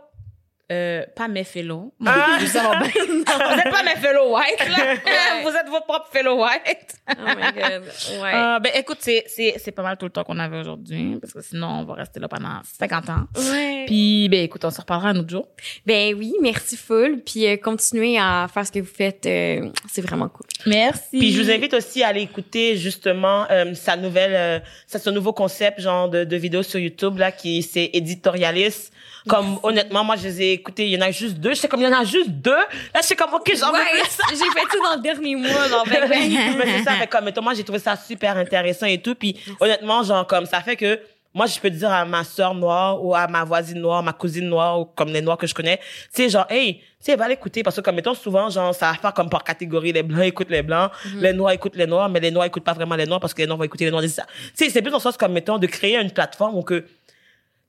Euh, 0.71 1.03
pas 1.15 1.27
mes 1.27 1.43
fellows. 1.43 1.93
Ah. 2.05 2.37
Vous 2.39 2.45
n'êtes 3.55 3.71
pas 3.71 3.83
mes 3.83 3.95
fellows 4.01 4.33
white, 4.35 4.69
là. 4.69 4.77
Ouais. 5.05 5.43
Vous 5.43 5.49
êtes 5.49 5.67
vos 5.69 5.79
propres 5.81 6.09
fellows 6.11 6.41
white. 6.43 6.95
Oh 7.09 7.21
my 7.25 7.53
god. 7.53 7.83
Ouais. 8.21 8.33
Euh, 8.33 8.59
ben, 8.59 8.71
écoute, 8.75 8.97
c'est, 9.01 9.23
c'est, 9.27 9.55
c'est 9.59 9.71
pas 9.71 9.83
mal 9.83 9.97
tout 9.97 10.05
le 10.05 10.11
temps 10.11 10.23
qu'on 10.23 10.39
avait 10.39 10.59
aujourd'hui, 10.59 11.17
parce 11.21 11.31
que 11.33 11.41
sinon, 11.41 11.67
on 11.67 11.83
va 11.85 11.93
rester 11.93 12.19
là 12.19 12.27
pendant 12.27 12.59
50 12.79 13.09
ans. 13.09 13.27
Ouais. 13.37 13.83
Puis, 13.87 14.27
ben, 14.29 14.43
écoute, 14.43 14.65
on 14.65 14.71
se 14.71 14.81
reparlera 14.81 15.09
un 15.09 15.15
autre 15.17 15.29
jour. 15.29 15.47
Ben 15.85 16.13
oui, 16.15 16.33
merci 16.41 16.75
full. 16.75 17.21
Puis 17.25 17.47
euh, 17.47 17.55
continuez 17.57 18.17
à 18.19 18.47
faire 18.53 18.65
ce 18.65 18.71
que 18.71 18.79
vous 18.79 18.85
faites. 18.93 19.25
euh, 19.25 19.69
c'est 19.89 20.01
vraiment 20.01 20.27
cool. 20.27 20.45
Merci. 20.65 21.17
Puis 21.19 21.31
je 21.31 21.41
vous 21.41 21.51
invite 21.51 21.73
aussi 21.73 22.03
à 22.03 22.07
aller 22.09 22.21
écouter 22.21 22.75
justement 22.77 23.45
euh, 23.51 23.73
sa 23.73 23.95
nouvelle, 23.95 24.35
euh, 24.35 24.59
sa- 24.87 24.99
son 24.99 25.11
nouveau 25.11 25.31
concept 25.33 25.79
genre 25.79 26.09
de, 26.09 26.23
de 26.25 26.35
vidéo 26.35 26.63
sur 26.63 26.79
YouTube 26.79 27.17
là 27.19 27.31
qui 27.31 27.61
c'est 27.63 27.89
éditorialiste. 27.93 28.91
Comme 29.27 29.59
honnêtement, 29.63 30.03
moi 30.03 30.15
je 30.15 30.23
les 30.23 30.41
ai 30.41 30.51
écoutés, 30.53 30.85
il 30.87 30.91
y 30.93 30.97
en 30.97 31.01
a 31.01 31.11
juste 31.11 31.35
deux. 31.35 31.51
Je 31.51 31.55
sais 31.55 31.67
comme 31.67 31.81
il 31.81 31.85
y 31.85 31.87
en 31.87 31.99
a 31.99 32.03
juste 32.03 32.29
deux. 32.29 32.51
Là 32.51 33.01
je 33.01 33.07
sais 33.07 33.15
comme 33.15 33.33
ok 33.33 33.51
j'en 33.59 33.71
veux 33.71 33.77
Ouais, 33.77 33.85
plus. 33.91 34.17
j'ai 34.31 34.37
fait 34.37 34.67
ça 34.71 34.77
dans 34.89 34.95
le 34.95 35.01
dernier 35.01 35.35
mois. 35.35 35.67
Genre, 35.67 35.85
ben, 35.85 36.09
ben. 36.09 36.57
Mais 36.57 36.77
c'est 36.77 36.83
ça, 36.83 36.91
fait 36.93 37.07
comme 37.07 37.25
mettons, 37.25 37.41
moi 37.41 37.53
j'ai 37.53 37.63
trouvé 37.63 37.79
ça 37.79 37.95
super 37.95 38.37
intéressant 38.37 38.85
et 38.85 38.99
tout. 38.99 39.15
Puis 39.15 39.39
honnêtement 39.59 40.03
genre 40.03 40.25
comme 40.25 40.45
ça 40.45 40.61
fait 40.61 40.75
que 40.75 40.99
moi, 41.37 41.45
je 41.45 41.59
peux 41.59 41.69
dire 41.69 41.91
à 41.91 42.03
ma 42.03 42.23
sœur 42.23 42.55
noire 42.55 43.03
ou 43.03 43.13
à 43.13 43.27
ma 43.27 43.43
voisine 43.43 43.79
noire, 43.79 44.01
ma 44.01 44.11
cousine 44.11 44.49
noire 44.49 44.79
ou 44.79 44.85
comme 44.85 45.09
les 45.09 45.21
noirs 45.21 45.37
que 45.37 45.45
je 45.45 45.53
connais, 45.53 45.77
tu 45.77 46.23
sais, 46.23 46.29
genre, 46.29 46.47
hey, 46.49 46.77
tu 46.77 46.81
sais, 46.99 47.15
va 47.15 47.27
l'écouter 47.27 47.61
parce 47.61 47.75
que 47.75 47.81
comme 47.81 47.95
mettons 47.95 48.15
souvent, 48.15 48.49
genre, 48.49 48.73
ça 48.73 48.91
va 48.91 48.97
faire 48.97 49.13
comme 49.13 49.29
par 49.29 49.43
catégorie. 49.43 49.93
Les 49.93 50.01
blancs 50.01 50.25
écoutent 50.25 50.49
les 50.49 50.63
blancs, 50.63 50.89
les 51.15 51.33
noirs 51.33 51.51
écoutent 51.53 51.75
les 51.75 51.85
noirs, 51.85 52.09
mais 52.09 52.19
les 52.19 52.31
noirs 52.31 52.47
écoutent 52.47 52.63
pas 52.63 52.73
vraiment 52.73 52.95
les 52.95 53.05
noirs 53.05 53.19
parce 53.19 53.35
que 53.35 53.41
les 53.43 53.45
noirs 53.47 53.59
vont 53.59 53.65
écouter 53.65 53.85
les 53.85 53.91
noirs. 53.91 54.01
Tu 54.01 54.09
sais, 54.09 54.23
c'est 54.71 54.81
plus 54.81 54.89
dans 54.89 54.97
le 54.97 55.01
sens 55.01 55.15
comme 55.15 55.33
mettons 55.33 55.59
de 55.59 55.67
créer 55.67 55.99
une 55.99 56.09
plateforme 56.09 56.55
où 56.55 56.63
que 56.63 56.85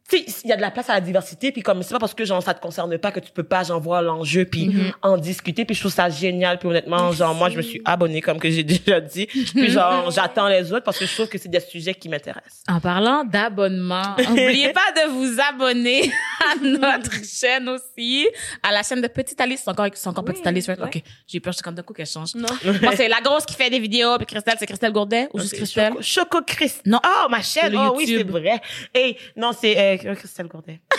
tu 0.09 0.16
sais, 0.18 0.40
il 0.44 0.50
y 0.50 0.52
a 0.52 0.56
de 0.56 0.62
la 0.62 0.70
place 0.70 0.88
à 0.88 0.94
la 0.94 1.00
diversité, 1.00 1.52
puis 1.52 1.62
comme 1.62 1.82
c'est 1.82 1.92
pas 1.92 1.98
parce 1.98 2.14
que 2.14 2.24
genre 2.24 2.42
ça 2.42 2.54
te 2.54 2.61
concerne 2.61 2.96
pas 2.98 3.12
que 3.12 3.20
tu 3.20 3.30
peux 3.30 3.42
pas 3.42 3.62
genre 3.62 3.80
voir 3.80 4.00
l'enjeu 4.02 4.44
puis 4.44 4.70
en 5.02 5.16
discuter, 5.18 5.64
puis 5.64 5.74
je 5.74 5.80
trouve 5.80 5.92
ça 5.92 6.09
génial, 6.09 6.59
puis 6.59 6.68
honnêtement 6.68 7.12
genre 7.12 7.34
moi 7.34 7.50
je 7.50 7.56
me 7.56 7.62
suis 7.62 7.82
abonnée 7.84 8.20
comme 8.20 8.38
que 8.38 8.50
j'ai 8.50 8.62
déjà 8.64 9.00
dit, 9.00 9.26
puis 9.26 9.70
genre 9.70 10.11
j'attends 10.14 10.48
les 10.48 10.72
autres 10.72 10.84
parce 10.84 10.98
que 10.98 11.06
je 11.06 11.14
trouve 11.14 11.28
que 11.28 11.38
c'est 11.38 11.48
des 11.48 11.61
sujets 11.61 11.94
qui 11.94 12.09
m'intéressent. 12.09 12.62
En 12.68 12.80
parlant 12.80 13.24
d'abonnement, 13.24 14.16
n'oubliez 14.28 14.72
pas 14.72 14.92
de 14.96 15.11
vous 15.11 15.40
abonner 15.40 16.11
à 16.52 16.59
notre 16.64 17.24
chaîne 17.24 17.68
aussi, 17.68 18.26
à 18.62 18.72
la 18.72 18.82
chaîne 18.82 19.02
de 19.02 19.09
Petite 19.09 19.40
Alice. 19.40 19.61
C'est 19.64 19.70
encore, 19.70 19.88
c'est 19.92 20.09
encore 20.09 20.24
Petite 20.24 20.46
Alice, 20.46 20.66
right? 20.66 20.80
ouais. 20.80 20.86
Ok. 20.86 21.02
J'ai 21.26 21.40
peur, 21.40 21.52
je 21.52 21.62
comme 21.62 21.74
d'un 21.74 21.82
coup 21.82 21.92
qu'elle 21.92 22.06
change? 22.06 22.34
Non. 22.34 22.48
C'est 22.96 23.09
la 23.09 23.20
grosse 23.20 23.44
qui 23.44 23.54
fait 23.54 23.70
des 23.70 23.78
vidéos, 23.78 24.16
puis 24.16 24.26
Christelle, 24.26 24.56
c'est 24.59 24.66
Christelle 24.66 24.92
Gourdet, 24.92 25.28
ou 25.32 25.40
juste 25.40 25.54
Christelle? 25.54 25.94
Choco, 26.00 26.38
Choco 26.38 26.44
Christ. 26.46 26.82
Non. 26.86 27.00
Oh, 27.04 27.28
ma 27.28 27.42
chaîne. 27.42 27.76
Oh 27.76 27.94
oui, 27.96 28.06
c'est 28.06 28.22
vrai. 28.22 28.61
Et 28.94 29.16
non, 29.36 29.50
c'est 29.59 29.76
euh, 29.78 29.97
Christelle 29.99 30.49
Gourdet. 30.49 30.80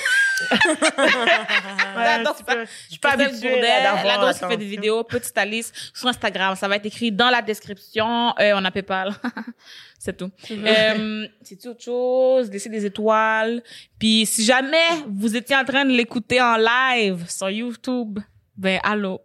Ouais, 1.97 2.24
ça. 2.24 2.34
peu. 2.45 2.66
Je 2.66 2.91
suis 2.91 3.00
pas 3.00 3.12
habituée 3.12 3.50
Gourdet, 3.50 3.84
là, 3.84 4.18
grosse 4.18 4.39
qui 4.39 4.47
fait 4.47 4.58
des 4.58 4.66
vidéos, 4.66 5.04
Petite 5.04 5.38
Alice, 5.38 5.72
sur 5.93 6.08
Instagram. 6.08 6.56
Ça 6.56 6.68
va 6.68 6.78
être 6.78 6.86
écrit 6.86 7.12
dans 7.12 7.30
la 7.30 7.41
description. 7.41 8.34
Euh, 8.39 8.54
on 8.56 8.64
a 8.64 8.72
PayPal. 8.72 9.14
c'est 10.00 10.16
tout. 10.16 10.32
euh, 10.52 11.28
c'est 11.41 11.66
autre 11.66 11.84
chose. 11.84 12.50
Laissez 12.52 12.70
des 12.70 12.86
étoiles. 12.86 13.62
Puis 14.00 14.26
si 14.26 14.45
jamais 14.45 14.88
vous 15.08 15.36
étiez 15.36 15.56
en 15.56 15.66
train 15.66 15.86
de 15.86 15.91
l'écouter 15.91 16.41
en 16.41 16.56
live 16.56 17.26
sur 17.30 17.50
YouTube, 17.50 18.20
ben 18.56 18.80
allô. 18.84 19.22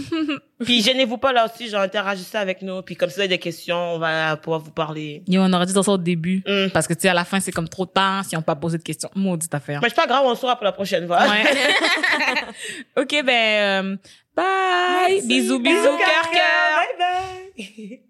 Puis 0.64 0.82
gênez-vous 0.82 1.18
pas 1.18 1.32
là 1.32 1.46
aussi, 1.46 1.68
genre 1.68 1.80
interagissez 1.80 2.36
avec 2.36 2.62
nous. 2.62 2.82
Puis 2.82 2.96
comme 2.96 3.08
si 3.08 3.16
vous 3.16 3.20
avez 3.20 3.28
des 3.28 3.38
questions, 3.38 3.94
on 3.94 3.98
va 3.98 4.36
pouvoir 4.36 4.60
vous 4.60 4.70
parler. 4.70 5.22
Yo, 5.26 5.40
on 5.42 5.52
aurait 5.52 5.66
dû 5.66 5.72
dire 5.72 5.84
ça 5.84 5.92
au 5.92 5.98
début. 5.98 6.42
Mm. 6.46 6.70
Parce 6.72 6.86
que, 6.86 6.94
tu 6.94 7.00
sais, 7.00 7.08
à 7.08 7.14
la 7.14 7.24
fin, 7.24 7.40
c'est 7.40 7.52
comme 7.52 7.68
trop 7.68 7.86
de 7.86 7.90
temps 7.90 8.22
si 8.22 8.36
on 8.36 8.42
pas 8.42 8.56
posé 8.56 8.78
de 8.78 8.82
questions. 8.82 9.10
Maudite 9.14 9.54
affaire. 9.54 9.80
Mais 9.82 9.88
c'est 9.88 9.96
pas 9.96 10.06
grave, 10.06 10.22
on 10.24 10.34
saura 10.34 10.56
pour 10.56 10.64
la 10.64 10.72
prochaine 10.72 11.06
fois. 11.06 11.22
Ouais. 11.22 11.44
ok, 13.02 13.24
ben, 13.24 13.28
euh, 13.28 13.96
bye. 14.36 15.14
Merci. 15.14 15.26
Bisous, 15.26 15.58
bisous, 15.58 15.98
cœur, 15.98 16.30
cœur. 16.30 16.80
Bye 16.98 17.58
bye. 17.58 18.00